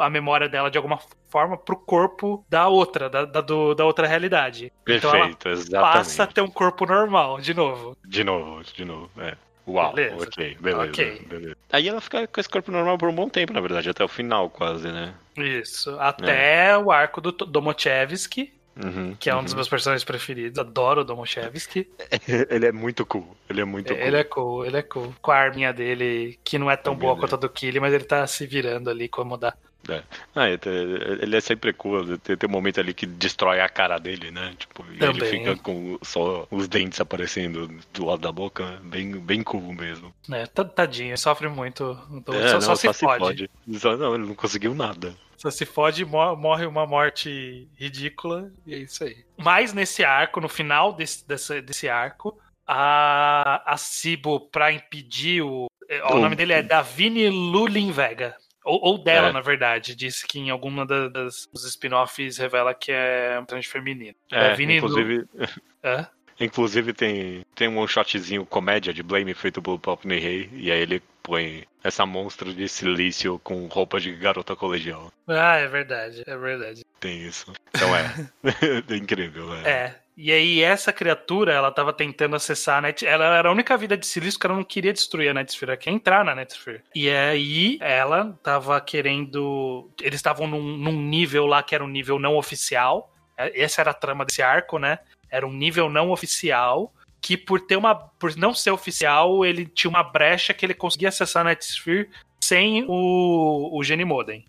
a 0.00 0.10
memória 0.10 0.48
dela 0.48 0.68
de 0.68 0.76
alguma 0.76 0.98
forma 1.28 1.56
pro 1.56 1.76
corpo 1.76 2.44
da 2.48 2.66
outra, 2.66 3.08
da, 3.08 3.24
da, 3.24 3.40
do, 3.40 3.76
da 3.76 3.84
outra 3.84 4.08
realidade. 4.08 4.72
Perfeito, 4.84 5.06
então 5.06 5.20
ela 5.20 5.52
exatamente. 5.52 5.92
Passa 5.94 6.22
a 6.24 6.26
ter 6.26 6.40
um 6.40 6.50
corpo 6.50 6.84
normal, 6.84 7.40
de 7.40 7.54
novo. 7.54 7.96
De 8.04 8.24
novo, 8.24 8.64
de 8.64 8.84
novo, 8.84 9.08
é. 9.20 9.36
Uau, 9.66 9.92
beleza. 9.92 10.26
ok, 10.26 10.56
beleza, 10.60 10.84
okay. 10.84 11.18
beleza. 11.26 11.56
Aí 11.70 11.88
ela 11.88 12.00
fica 12.00 12.26
com 12.26 12.40
esse 12.40 12.48
corpo 12.48 12.72
normal 12.72 12.98
por 12.98 13.08
um 13.08 13.14
bom 13.14 13.28
tempo, 13.28 13.52
na 13.52 13.60
verdade, 13.60 13.90
até 13.90 14.02
o 14.02 14.08
final 14.08 14.50
quase, 14.50 14.88
né? 14.88 15.14
Isso, 15.36 15.98
até 16.00 16.68
é. 16.68 16.78
o 16.78 16.90
arco 16.90 17.20
do 17.20 17.32
Domochevsky, 17.32 18.52
Uhum, 18.82 19.14
que 19.18 19.28
é 19.28 19.34
um 19.34 19.38
uhum. 19.38 19.44
dos 19.44 19.54
meus 19.54 19.68
personagens 19.68 20.04
preferidos. 20.04 20.58
Adoro 20.58 21.02
o 21.02 21.04
Domoshevsky. 21.04 21.88
ele 22.48 22.66
é 22.66 22.72
muito 22.72 23.04
cool. 23.04 23.36
Ele 23.48 23.60
é 23.60 23.64
muito 23.64 23.92
cool. 23.92 24.02
Ele 24.02 24.16
é 24.16 24.24
cool, 24.24 24.64
ele 24.64 24.76
é 24.76 24.82
cool. 24.82 25.14
Com 25.20 25.30
a 25.32 25.36
arminha 25.36 25.72
dele, 25.72 26.38
que 26.42 26.58
não 26.58 26.70
é 26.70 26.76
tão 26.76 26.94
boa 26.94 27.14
dele. 27.14 27.20
quanto 27.20 27.34
a 27.34 27.38
do 27.38 27.48
Killy, 27.48 27.80
mas 27.80 27.92
ele 27.92 28.04
tá 28.04 28.26
se 28.26 28.46
virando 28.46 28.88
ali 28.88 29.08
como 29.08 29.36
dá. 29.36 29.54
É. 29.88 30.02
Ah, 30.34 30.48
ele 30.48 31.36
é 31.36 31.40
sempre 31.40 31.72
cool. 31.72 32.18
Tem, 32.18 32.36
tem 32.36 32.48
um 32.48 32.52
momento 32.52 32.78
ali 32.78 32.92
que 32.94 33.06
destrói 33.06 33.60
a 33.60 33.68
cara 33.68 33.98
dele, 33.98 34.30
né? 34.30 34.54
Tipo, 34.58 34.84
e 34.92 35.02
ele 35.02 35.24
fica 35.24 35.56
com 35.56 35.98
só 36.02 36.46
os 36.50 36.68
dentes 36.68 37.00
aparecendo 37.00 37.66
do 37.92 38.04
lado 38.04 38.20
da 38.20 38.30
boca. 38.30 38.64
né? 38.70 38.78
Bem, 38.84 39.12
bem 39.18 39.42
cool 39.42 39.72
mesmo. 39.72 40.14
É, 40.30 40.46
tadinho, 40.46 41.16
sofre 41.16 41.48
muito. 41.48 41.98
Então, 42.12 42.34
É, 42.34 42.48
só, 42.48 42.54
não, 42.54 42.60
só 42.60 42.92
se 42.92 42.92
fode. 43.00 43.50
Só- 43.78 43.96
não, 43.96 44.14
ele 44.14 44.26
não 44.26 44.34
conseguiu 44.34 44.74
nada. 44.74 45.14
Só 45.36 45.50
se 45.50 45.64
fode 45.64 46.04
mo- 46.04 46.36
morre 46.36 46.66
uma 46.66 46.86
morte 46.86 47.66
ridícula. 47.74 48.52
E 48.66 48.74
é 48.74 48.78
isso 48.78 49.02
aí. 49.02 49.24
Mas 49.38 49.72
nesse 49.72 50.04
arco, 50.04 50.38
no 50.40 50.48
final 50.48 50.92
desse, 50.92 51.26
desse, 51.26 51.62
desse 51.62 51.88
arco, 51.88 52.38
a, 52.66 53.62
a 53.66 53.76
Cibo, 53.76 54.40
pra 54.40 54.72
impedir 54.72 55.42
o. 55.42 55.66
é, 55.88 56.02
O 56.04 56.16
O- 56.16 56.20
nome 56.20 56.36
dele 56.36 56.52
é 56.52 56.62
Davine 56.62 57.28
Lulin 57.30 57.90
Vega. 57.90 58.36
Ou, 58.64 58.78
ou 58.82 58.98
dela, 58.98 59.28
É. 59.28 59.32
na 59.32 59.40
verdade. 59.40 59.94
Disse 59.94 60.26
que 60.26 60.38
em 60.38 60.50
alguma 60.50 60.84
da- 60.86 61.08
das, 61.08 61.48
dos 61.52 61.64
spin-offs 61.64 62.38
revela 62.38 62.74
que 62.74 62.92
é 62.92 63.38
um 63.40 63.44
personagem 63.44 63.70
feminino. 63.70 64.14
É, 64.30 64.48
Davine 64.50 64.76
inclusive, 64.76 65.24
Hã? 65.84 66.06
inclusive 66.38 66.92
tem, 66.92 67.44
tem 67.54 67.68
um 67.68 67.78
one 67.78 67.88
shotzinho 67.88 68.44
comédia 68.46 68.92
de 68.92 69.02
Blame 69.02 69.34
feito 69.34 69.60
pelo 69.62 69.78
Pop 69.78 70.06
Rei. 70.06 70.48
E 70.52 70.70
aí 70.70 70.80
ele 70.80 71.02
põe 71.22 71.64
essa 71.82 72.04
monstro 72.04 72.52
de 72.52 72.68
silício 72.68 73.38
com 73.42 73.66
roupa 73.66 73.98
de 74.00 74.12
garota 74.14 74.54
colegial. 74.56 75.10
Ah, 75.26 75.56
é 75.56 75.66
verdade, 75.68 76.22
é 76.26 76.36
verdade. 76.36 76.82
Tem 76.98 77.22
isso. 77.22 77.52
Então 77.74 77.94
é. 77.96 78.04
é 78.92 78.96
incrível, 78.96 79.54
é. 79.54 79.70
É. 79.70 80.00
E 80.22 80.30
aí, 80.30 80.62
essa 80.62 80.92
criatura, 80.92 81.54
ela 81.54 81.72
tava 81.72 81.94
tentando 81.94 82.36
acessar 82.36 82.76
a 82.76 82.80
Net. 82.82 83.06
Ela 83.06 83.38
era 83.38 83.48
a 83.48 83.52
única 83.52 83.74
vida 83.74 83.96
de 83.96 84.06
silício 84.06 84.38
que 84.38 84.46
ela 84.46 84.54
não 84.54 84.62
queria 84.62 84.92
destruir 84.92 85.30
a 85.30 85.32
Netsphere, 85.32 85.70
ela 85.70 85.78
quer 85.78 85.92
entrar 85.92 86.22
na 86.22 86.34
Netsphere. 86.34 86.82
E 86.94 87.08
aí, 87.08 87.78
ela 87.80 88.38
tava 88.42 88.78
querendo. 88.82 89.88
Eles 89.98 90.16
estavam 90.16 90.46
num, 90.46 90.76
num 90.76 91.00
nível 91.00 91.46
lá 91.46 91.62
que 91.62 91.74
era 91.74 91.82
um 91.82 91.88
nível 91.88 92.18
não 92.18 92.36
oficial. 92.36 93.10
É, 93.34 93.62
Essa 93.62 93.80
era 93.80 93.92
a 93.92 93.94
trama 93.94 94.26
desse 94.26 94.42
arco, 94.42 94.78
né? 94.78 94.98
Era 95.30 95.46
um 95.46 95.52
nível 95.54 95.88
não 95.88 96.10
oficial. 96.10 96.92
Que 97.18 97.34
por 97.34 97.58
ter 97.58 97.76
uma. 97.76 97.94
Por 97.94 98.36
não 98.36 98.52
ser 98.52 98.72
oficial, 98.72 99.42
ele 99.42 99.64
tinha 99.64 99.88
uma 99.88 100.02
brecha 100.02 100.52
que 100.52 100.66
ele 100.66 100.74
conseguia 100.74 101.08
acessar 101.08 101.46
a 101.46 101.48
Netsphere 101.48 102.10
sem 102.38 102.84
o, 102.86 103.70
o 103.72 103.82
Genimodem. 103.82 104.44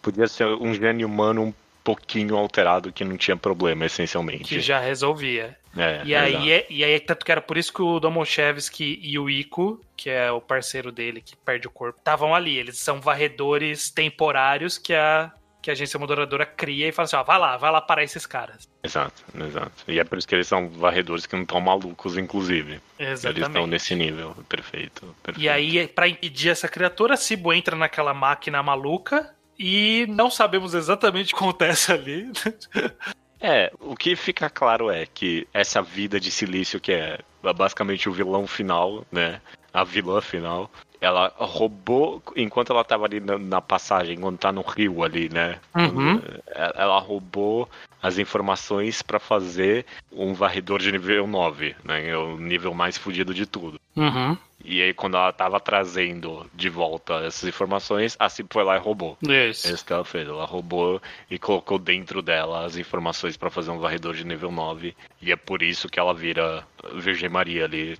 Podia 0.00 0.28
ser 0.28 0.46
um 0.46 0.72
gênio 0.72 1.08
humano 1.08 1.42
um 1.42 1.52
pouquinho 1.84 2.34
alterado 2.36 2.90
que 2.90 3.04
não 3.04 3.16
tinha 3.16 3.36
problema, 3.36 3.84
essencialmente. 3.84 4.44
Que 4.44 4.60
já 4.60 4.80
resolvia. 4.80 5.56
É, 5.76 6.02
E 6.04 6.14
aí, 6.14 6.52
é, 6.52 6.66
e 6.70 6.82
aí, 6.82 6.98
tanto 6.98 7.24
que 7.26 7.30
era 7.30 7.42
por 7.42 7.58
isso 7.58 7.72
que 7.72 7.82
o 7.82 8.00
Domoshevsky 8.00 8.98
e 9.02 9.18
o 9.18 9.28
Ico, 9.28 9.80
que 9.96 10.08
é 10.08 10.32
o 10.32 10.40
parceiro 10.40 10.90
dele 10.90 11.20
que 11.20 11.36
perde 11.36 11.66
o 11.66 11.70
corpo, 11.70 11.98
estavam 11.98 12.34
ali. 12.34 12.56
Eles 12.56 12.78
são 12.78 13.00
varredores 13.00 13.90
temporários 13.90 14.78
que 14.78 14.94
a, 14.94 15.32
que 15.60 15.70
a 15.70 15.72
agência 15.72 15.98
moderadora 15.98 16.46
cria 16.46 16.88
e 16.88 16.92
fala 16.92 17.04
assim: 17.04 17.16
ó, 17.16 17.22
vai 17.22 17.38
lá, 17.38 17.56
vai 17.56 17.70
lá 17.72 17.80
parar 17.80 18.04
esses 18.04 18.24
caras. 18.24 18.68
Exato, 18.82 19.24
exato. 19.38 19.84
E 19.88 19.98
é 19.98 20.04
por 20.04 20.16
isso 20.16 20.28
que 20.28 20.34
eles 20.34 20.46
são 20.46 20.68
varredores 20.68 21.26
que 21.26 21.34
não 21.34 21.42
estão 21.42 21.60
malucos, 21.60 22.16
inclusive. 22.16 22.80
Eles 22.98 23.18
estão 23.24 23.32
Exatamente. 23.32 23.70
nesse 23.70 23.94
nível. 23.94 24.34
Perfeito, 24.48 25.14
perfeito. 25.22 25.44
E 25.44 25.48
aí, 25.48 25.88
pra 25.88 26.08
impedir 26.08 26.50
essa 26.50 26.68
criatura, 26.68 27.16
Cibo 27.16 27.52
entra 27.52 27.76
naquela 27.76 28.14
máquina 28.14 28.62
maluca 28.62 29.34
e 29.58 30.06
não 30.08 30.30
sabemos 30.30 30.74
exatamente 30.74 31.32
o 31.32 31.36
que 31.36 31.44
acontece 31.44 31.92
ali. 31.92 32.30
É, 33.46 33.70
o 33.78 33.94
que 33.94 34.16
fica 34.16 34.48
claro 34.48 34.90
é 34.90 35.04
que 35.04 35.46
essa 35.52 35.82
vida 35.82 36.18
de 36.18 36.30
silício, 36.30 36.80
que 36.80 36.92
é 36.92 37.18
basicamente 37.54 38.08
o 38.08 38.12
vilão 38.12 38.46
final, 38.46 39.04
né? 39.12 39.38
A 39.70 39.84
vilã 39.84 40.22
final, 40.22 40.70
ela 40.98 41.30
roubou, 41.36 42.22
enquanto 42.34 42.72
ela 42.72 42.82
tava 42.82 43.04
ali 43.04 43.20
na, 43.20 43.60
passagem, 43.60 44.18
quando 44.18 44.38
tá 44.38 44.50
no 44.50 44.62
rio 44.62 45.04
ali, 45.04 45.28
né? 45.28 45.58
Uhum. 45.74 46.22
Ela 46.46 46.72
ela 46.74 46.98
roubou 46.98 47.68
as 48.04 48.18
informações 48.18 49.00
pra 49.00 49.18
fazer 49.18 49.86
um 50.12 50.34
varredor 50.34 50.78
de 50.78 50.92
nível 50.92 51.26
9, 51.26 51.74
né? 51.82 52.10
É 52.10 52.18
o 52.18 52.36
nível 52.36 52.74
mais 52.74 52.98
fudido 52.98 53.32
de 53.32 53.46
tudo. 53.46 53.80
Uhum. 53.96 54.36
E 54.62 54.82
aí, 54.82 54.92
quando 54.92 55.16
ela 55.16 55.32
tava 55.32 55.58
trazendo 55.58 56.46
de 56.52 56.68
volta 56.68 57.14
essas 57.24 57.48
informações, 57.48 58.14
a 58.20 58.28
Cip 58.28 58.52
foi 58.52 58.62
lá 58.62 58.76
e 58.76 58.78
roubou. 58.78 59.16
Isso. 59.22 59.72
isso 59.72 59.84
que 59.86 59.92
ela 59.92 60.04
fez. 60.04 60.28
Ela 60.28 60.44
roubou 60.44 61.00
e 61.30 61.38
colocou 61.38 61.78
dentro 61.78 62.20
dela 62.20 62.66
as 62.66 62.76
informações 62.76 63.38
pra 63.38 63.48
fazer 63.48 63.70
um 63.70 63.78
varredor 63.78 64.12
de 64.12 64.26
nível 64.26 64.52
9. 64.52 64.94
E 65.22 65.32
é 65.32 65.36
por 65.36 65.62
isso 65.62 65.88
que 65.88 65.98
ela 65.98 66.12
vira 66.12 66.62
Virgem 66.96 67.30
Maria 67.30 67.64
ali, 67.64 67.98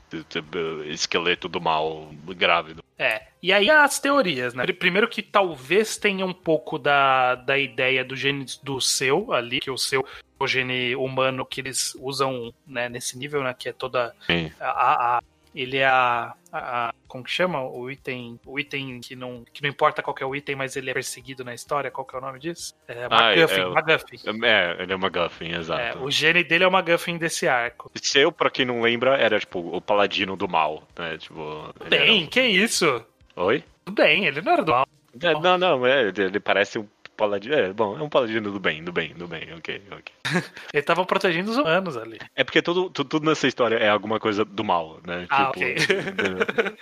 esqueleto 0.90 1.48
do 1.48 1.62
mal 1.62 2.10
grávido. 2.36 2.83
É. 2.98 3.22
E 3.42 3.52
aí 3.52 3.68
as 3.68 3.98
teorias, 3.98 4.54
né? 4.54 4.64
Primeiro 4.66 5.08
que 5.08 5.20
talvez 5.22 5.96
tenha 5.96 6.24
um 6.24 6.32
pouco 6.32 6.78
da, 6.78 7.34
da 7.34 7.58
ideia 7.58 8.04
do 8.04 8.14
gene 8.14 8.46
do 8.62 8.80
seu 8.80 9.32
ali, 9.32 9.60
que 9.60 9.70
o 9.70 9.76
seu 9.78 10.06
o 10.38 10.46
gene 10.46 10.94
humano 10.96 11.46
que 11.46 11.60
eles 11.60 11.94
usam 12.00 12.52
né, 12.66 12.88
nesse 12.88 13.16
nível, 13.18 13.42
né? 13.42 13.54
Que 13.58 13.68
é 13.70 13.72
toda 13.72 14.14
a- 14.60 15.16
a- 15.16 15.20
ele 15.54 15.78
é 15.78 15.86
a, 15.86 16.34
a- 16.52 16.88
a- 16.88 16.94
como 17.06 17.22
que 17.22 17.30
chama 17.30 17.62
o 17.62 17.90
item 17.90 18.38
o 18.44 18.58
item 18.58 19.00
que 19.00 19.14
não 19.14 19.44
que 19.52 19.62
não 19.62 19.68
importa 19.70 20.02
qual 20.02 20.14
é 20.20 20.24
o 20.26 20.34
item 20.34 20.56
mas 20.56 20.74
ele 20.76 20.90
é 20.90 20.92
perseguido 20.94 21.44
na 21.44 21.54
história 21.54 21.90
qual 21.90 22.04
que 22.04 22.14
é 22.16 22.18
o 22.18 22.22
nome 22.22 22.38
disso 22.40 22.74
é 22.88 23.06
Ah, 23.10 23.32
é- 23.32 23.36
MacGuffin, 23.36 23.60
é 23.60 23.66
MacGuffin. 23.68 24.44
É, 24.44 24.76
ele 24.82 24.92
é 24.92 24.96
uma 24.96 25.08
Guffin, 25.08 25.52
É, 25.52 25.56
exato. 25.58 25.98
o 26.02 26.10
gene 26.10 26.42
dele 26.42 26.64
é 26.64 26.66
o 26.66 26.72
MacGuffin 26.72 27.16
desse 27.18 27.46
arco 27.46 27.90
Seu, 27.94 28.32
pra 28.32 28.50
quem 28.50 28.64
não 28.66 28.80
lembra, 28.82 29.16
era 29.16 29.38
tipo 29.38 29.58
o 29.60 29.80
paladino 29.80 30.36
do 30.36 30.48
mal, 30.48 30.82
né? 30.98 31.16
Tipo. 31.18 31.72
ele 31.80 31.88
bem 31.90 32.20
era 32.22 32.30
que 32.30 32.40
isso 32.42 33.04
um- 33.36 33.42
Oi? 33.44 33.62
tudo 33.84 33.94
bem 34.02 34.26
ele 34.26 34.40
não 34.42 34.52
era 34.52 34.64
do 34.64 34.72
mal 34.72 34.88
É, 35.22 35.32
não, 35.34 35.56
não, 35.56 35.86
é, 35.86 36.08
ele 36.08 36.40
parece 36.40 36.78
um 36.80 36.88
paladino. 37.16 37.54
É, 37.54 37.72
bom, 37.72 37.98
é 37.98 38.02
um 38.02 38.08
paladino 38.08 38.50
do 38.50 38.60
bem, 38.60 38.82
do 38.84 38.92
bem, 38.92 39.14
do 39.14 39.26
bem, 39.26 39.52
ok, 39.56 39.82
ok. 39.90 40.14
ele 40.72 40.82
tava 40.82 41.04
protegendo 41.04 41.50
os 41.50 41.56
humanos 41.58 41.96
ali 41.96 42.18
É 42.34 42.42
porque 42.42 42.60
tudo, 42.62 42.88
tudo, 42.90 43.08
tudo 43.08 43.26
nessa 43.26 43.46
história 43.46 43.76
é 43.76 43.88
alguma 43.88 44.18
coisa 44.18 44.44
do 44.44 44.64
mal, 44.64 45.00
né? 45.06 45.26
Ah, 45.30 45.48
ok. 45.50 45.72
entendeu? 45.74 46.38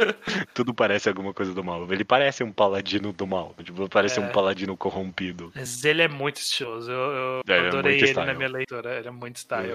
tudo 0.54 0.72
parece 0.74 1.08
alguma 1.08 1.32
coisa 1.34 1.52
do 1.54 1.62
mal. 1.64 1.86
Ele 1.92 2.04
parece 2.04 2.42
um 2.44 2.52
paladino 2.52 3.12
do 3.12 3.26
mal. 3.26 3.54
Tipo, 3.62 3.88
parece 3.88 4.18
É. 4.20 4.22
um 4.22 4.28
paladino 4.30 4.76
corrompido. 4.76 5.52
Mas 5.54 5.84
ele 5.84 6.02
é 6.02 6.08
muito 6.08 6.36
estiloso. 6.36 6.90
Eu, 6.90 6.98
eu 6.98 7.40
É, 7.48 7.56
é 7.58 7.68
adorei 7.68 7.96
ele 7.98 8.06
style. 8.08 8.26
na 8.26 8.34
minha 8.34 8.48
leitura. 8.48 8.98
Ele 8.98 9.08
é 9.08 9.10
muito 9.10 9.36
style. 9.36 9.72
É. 9.72 9.74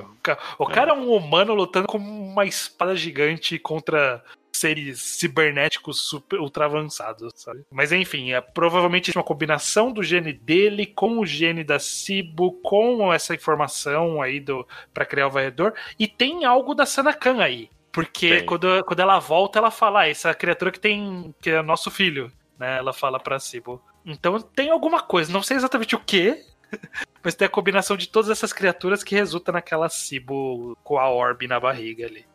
O 0.60 0.64
O 0.64 0.66
cara 0.66 0.92
é 0.92 0.94
um 0.94 1.12
humano 1.12 1.54
lutando 1.54 1.88
com 1.88 1.98
uma 1.98 2.46
espada 2.46 2.96
gigante 2.96 3.58
contra 3.60 4.24
seres 4.52 5.00
cibernéticos 5.02 6.02
super 6.02 6.40
ultra 6.40 6.66
avançados, 6.66 7.32
sabe? 7.36 7.64
Mas 7.72 7.92
enfim, 7.92 8.32
é 8.32 8.42
provavelmente 8.42 9.16
uma 9.16 9.24
combinação 9.24 9.92
do 9.92 10.04
gene 10.04 10.34
dele 10.34 10.86
com 10.86 11.20
o 11.20 11.26
gene 11.26 11.64
da 11.64 11.80
Cibo, 11.80 12.54
com 12.62 13.14
essa 13.14 13.36
informação 13.36 14.22
aí 14.22 14.40
do 14.40 14.68
para 14.94 15.06
criar 15.06 15.28
o 15.28 15.32
varredor. 15.32 15.74
E 16.00 16.08
tem 16.08 16.46
algo 16.46 16.74
da 16.74 16.86
Sanakan 16.86 17.42
aí. 17.42 17.70
Porque 17.92 18.42
quando, 18.44 18.84
quando 18.84 19.00
ela 19.00 19.20
volta, 19.20 19.58
ela 19.58 19.72
fala: 19.72 20.02
ah, 20.02 20.10
essa 20.10 20.34
criatura 20.34 20.72
que 20.72 20.80
tem. 20.80 21.34
que 21.42 21.50
é 21.50 21.62
nosso 21.62 21.90
filho. 21.90 22.32
Né? 22.60 22.78
Ela 22.78 22.94
fala 22.94 23.20
pra 23.20 23.40
Cibo. 23.40 23.82
Então 24.06 24.40
tem 24.40 24.70
alguma 24.70 25.02
coisa, 25.02 25.32
não 25.32 25.44
sei 25.44 25.58
exatamente 25.58 25.96
o 25.96 26.00
que, 26.00 26.42
mas 27.24 27.36
tem 27.36 27.46
a 27.46 27.50
combinação 27.50 27.98
de 27.98 28.08
todas 28.08 28.30
essas 28.30 28.54
criaturas 28.54 29.04
que 29.04 29.16
resulta 29.16 29.52
naquela 29.52 29.90
Cibo 29.90 30.78
com 30.84 30.98
a 30.98 31.10
orbe 31.10 31.48
na 31.48 31.60
barriga 31.60 32.06
ali. 32.06 32.26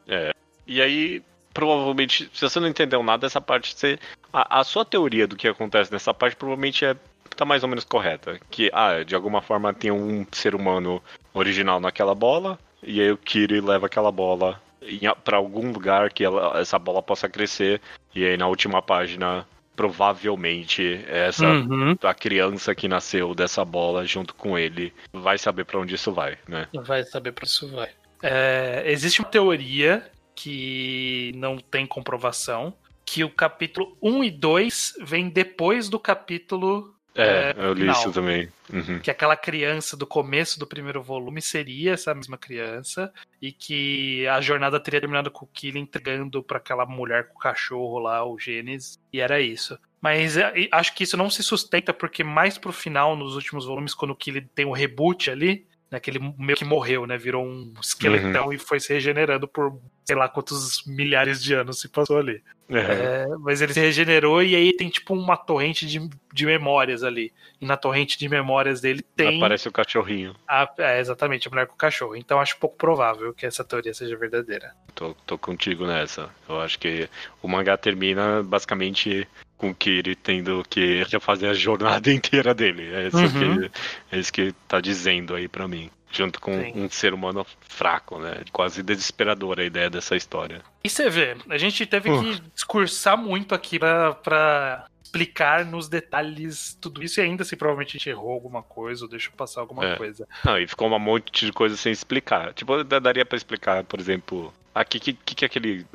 E 0.67 0.83
aí, 0.83 1.23
provavelmente, 1.53 2.31
se 2.33 2.41
você 2.49 2.59
não 2.61 2.69
entendeu 2.69 3.03
nada 3.03 3.27
dessa 3.27 3.41
parte, 3.41 3.75
você. 3.77 3.99
A, 4.33 4.61
a 4.61 4.65
sua 4.65 4.85
teoria 4.85 5.27
do 5.27 5.37
que 5.37 5.47
acontece 5.49 5.93
nessa 5.93 6.13
parte 6.15 6.37
provavelmente 6.37 6.85
é. 6.85 6.97
tá 7.37 7.45
mais 7.47 7.63
ou 7.63 7.69
menos 7.69 7.85
correta. 7.85 8.39
Que, 8.51 8.71
ah, 8.75 9.03
de 9.03 9.15
alguma 9.15 9.41
forma 9.41 9.73
tem 9.73 9.91
um 9.91 10.27
ser 10.33 10.55
humano 10.55 11.03
original 11.33 11.81
naquela 11.81 12.15
bola, 12.15 12.59
e 12.83 13.01
aí 13.01 13.11
o 13.11 13.17
Kiri 13.17 13.61
leva 13.61 13.87
aquela 13.87 14.13
bola 14.13 14.61
em 14.83 15.07
a- 15.07 15.15
pra 15.15 15.39
algum 15.39 15.73
lugar 15.73 16.13
que 16.13 16.23
ela- 16.25 16.59
essa 16.61 16.79
bola 16.79 17.03
possa 17.03 17.29
crescer, 17.29 17.81
e 18.15 18.25
aí 18.25 18.37
na 18.37 18.47
última 18.49 18.83
página. 18.83 19.47
Provavelmente 19.75 21.03
essa 21.09 21.47
Uhum. 21.47 21.97
a 22.03 22.13
criança 22.13 22.75
que 22.75 22.87
nasceu 22.87 23.35
dessa 23.35 23.65
bola 23.65 24.05
junto 24.05 24.35
com 24.35 24.59
ele 24.59 24.93
vai 25.13 25.39
saber 25.39 25.65
pra 25.65 25.79
onde 25.81 25.95
isso 25.95 26.13
vai, 26.13 26.37
né? 26.47 26.69
Vai 26.75 27.03
saber 27.05 27.33
pra 27.33 27.45
isso 27.47 27.67
vai. 27.69 27.89
É, 28.23 28.83
existe 28.87 29.21
uma 29.21 29.29
teoria 29.29 30.07
que 30.43 31.31
não 31.37 31.57
tem 31.57 31.87
comprovação, 31.87 32.75
que 33.07 33.23
o 33.23 33.31
capítulo 33.31 33.97
1 34.03 34.25
e 34.25 34.31
2 34.33 34.95
vem 35.03 35.29
depois 35.29 35.89
do 35.89 36.01
capítulo 36.01 36.93
É, 37.15 37.55
É, 37.57 37.67
eu 37.67 37.75
li 37.75 37.89
isso 37.89 38.11
também. 38.11 38.49
Uhum. 38.73 38.99
que 39.01 39.11
aquela 39.11 39.37
criança 39.37 39.97
do 39.97 40.07
começo 40.07 40.59
do 40.59 40.67
primeiro 40.67 41.03
volume 41.03 41.43
seria 41.43 41.93
essa 41.93 42.15
mesma 42.15 42.39
criança 42.39 43.13
e 43.41 43.53
que 43.53 44.27
a 44.27 44.41
jornada 44.41 44.81
teria 44.81 44.99
terminado 44.99 45.31
com 45.31 45.45
o 45.45 45.49
Killy 45.49 45.79
entregando 45.79 46.43
pra 46.43 46.57
aquela 46.57 46.87
mulher 46.87 47.29
com 47.29 47.37
o 47.37 47.39
cachorro 47.39 47.99
lá, 47.99 48.25
o 48.25 48.39
Gênesis, 48.39 48.99
e 49.13 49.21
era 49.21 49.41
isso. 49.41 49.79
Mas 50.01 50.37
é, 50.37 50.53
acho 50.73 50.95
que 50.95 51.05
isso 51.05 51.17
não 51.17 51.31
se 51.31 51.43
sustenta 51.43 51.93
porque 51.93 52.25
mais 52.25 52.59
pro 52.59 52.73
final, 52.73 53.15
nos 53.15 53.37
últimos 53.37 53.67
volumes, 53.67 53.95
quando 53.95 54.13
o 54.13 54.17
Killy 54.17 54.41
tem 54.41 54.65
o 54.65 54.73
reboot 54.73 55.31
ali, 55.31 55.67
né, 55.93 56.01
que 56.01 56.11
ele 56.11 56.35
meio 56.39 56.57
que 56.57 56.65
morreu, 56.65 57.07
né? 57.07 57.19
Virou 57.19 57.45
um 57.45 57.75
esqueletão 57.79 58.47
uhum. 58.47 58.53
e 58.55 58.59
foi 58.59 58.81
se 58.81 58.95
regenerando 58.95 59.47
por 59.47 59.79
sei 60.05 60.17
lá 60.17 60.27
quantos 60.27 60.83
milhares 60.87 61.41
de 61.43 61.53
anos 61.53 61.81
se 61.81 61.89
passou 61.89 62.17
ali. 62.17 62.43
Uhum. 62.69 62.79
É, 62.79 63.27
mas 63.41 63.61
ele 63.61 63.75
se 63.75 63.81
regenerou 63.81 64.43
e 64.43 64.57
aí 64.57 64.75
tem 64.75 64.89
tipo 64.89 65.13
uma 65.13 65.37
torrente 65.37 65.87
de, 65.87 66.01
de 66.33 66.47
memórias 66.47 67.05
ali. 67.05 67.31
E 67.61 67.67
na 67.67 67.77
torrente 67.77 68.19
de 68.19 68.27
memórias 68.27 68.81
dele 68.81 69.03
tem. 69.15 69.37
Aparece 69.37 69.69
o 69.69 69.73
cachorrinho. 69.73 70.35
A, 70.49 70.67
é, 70.79 70.99
exatamente, 70.99 71.47
a 71.47 71.51
mulher 71.51 71.67
com 71.67 71.75
o 71.75 71.77
cachorro. 71.79 72.17
Então 72.17 72.41
acho 72.41 72.59
pouco 72.59 72.77
provável 72.77 73.35
que 73.35 73.45
essa 73.45 73.63
teoria 73.63 73.93
seja 73.93 74.17
verdadeira. 74.17 74.75
Tô, 74.95 75.15
tô 75.27 75.37
contigo 75.37 75.87
nessa. 75.87 76.31
Eu 76.49 76.59
acho 76.59 76.79
que 76.79 77.07
o 77.43 77.49
mangá 77.49 77.77
termina 77.77 78.43
basicamente 78.43 79.29
com 79.63 79.71
o 79.71 79.75
Kiri 79.75 80.17
tendo 80.17 80.65
que 80.69 81.05
fazer 81.21 81.47
a 81.47 81.55
jornada 81.55 82.11
inteira 82.13 82.53
dele. 82.53 82.93
É 82.93 83.07
isso, 83.07 83.17
uhum. 83.17 83.61
que, 83.61 83.71
é 84.11 84.19
isso 84.19 84.33
que 84.33 84.53
tá 84.67 84.81
dizendo 84.81 85.37
aí 85.37 85.47
para 85.47 85.69
mim 85.69 85.89
junto 86.11 86.39
com 86.41 86.53
Sim. 86.53 86.73
um 86.75 86.91
ser 86.91 87.15
humano 87.15 87.47
fraco, 87.61 88.19
né? 88.19 88.43
Quase 88.53 88.83
desesperadora 88.83 89.63
a 89.63 89.65
ideia 89.65 89.89
dessa 89.89 90.15
história. 90.15 90.61
E 90.85 90.91
você 90.91 91.09
vê, 91.09 91.39
a 91.49 91.57
gente 91.57 91.87
teve 91.87 92.11
uh. 92.11 92.23
que 92.23 92.41
discursar 92.55 93.17
muito 93.17 93.55
aqui 93.55 93.79
pra, 93.79 94.13
pra 94.13 94.85
explicar 95.03 95.65
nos 95.65 95.89
detalhes 95.89 96.77
tudo 96.79 97.03
isso 97.03 97.19
e 97.19 97.23
ainda 97.23 97.45
assim 97.45 97.57
provavelmente 97.57 97.97
a 97.97 97.99
gente 97.99 98.11
errou 98.11 98.31
alguma 98.31 98.63
coisa 98.63 99.05
ou 99.05 99.11
deixou 99.11 99.33
passar 99.35 99.63
alguma 99.63 99.87
é. 99.87 99.97
coisa. 99.97 100.29
Não, 100.45 100.59
e 100.59 100.67
ficou 100.67 100.91
um 100.91 100.99
monte 100.99 101.47
de 101.47 101.53
coisa 101.53 101.79
sem 101.79 101.93
explicar. 101.93 102.53
Tipo, 102.53 102.85
daria 102.85 103.25
para 103.25 103.37
explicar, 103.37 103.83
por 103.85 103.99
exemplo, 103.99 104.53
aqui 104.75 104.99
que, 104.99 105.13
que, 105.13 105.45
é 105.45 105.47
aquele 105.47 105.87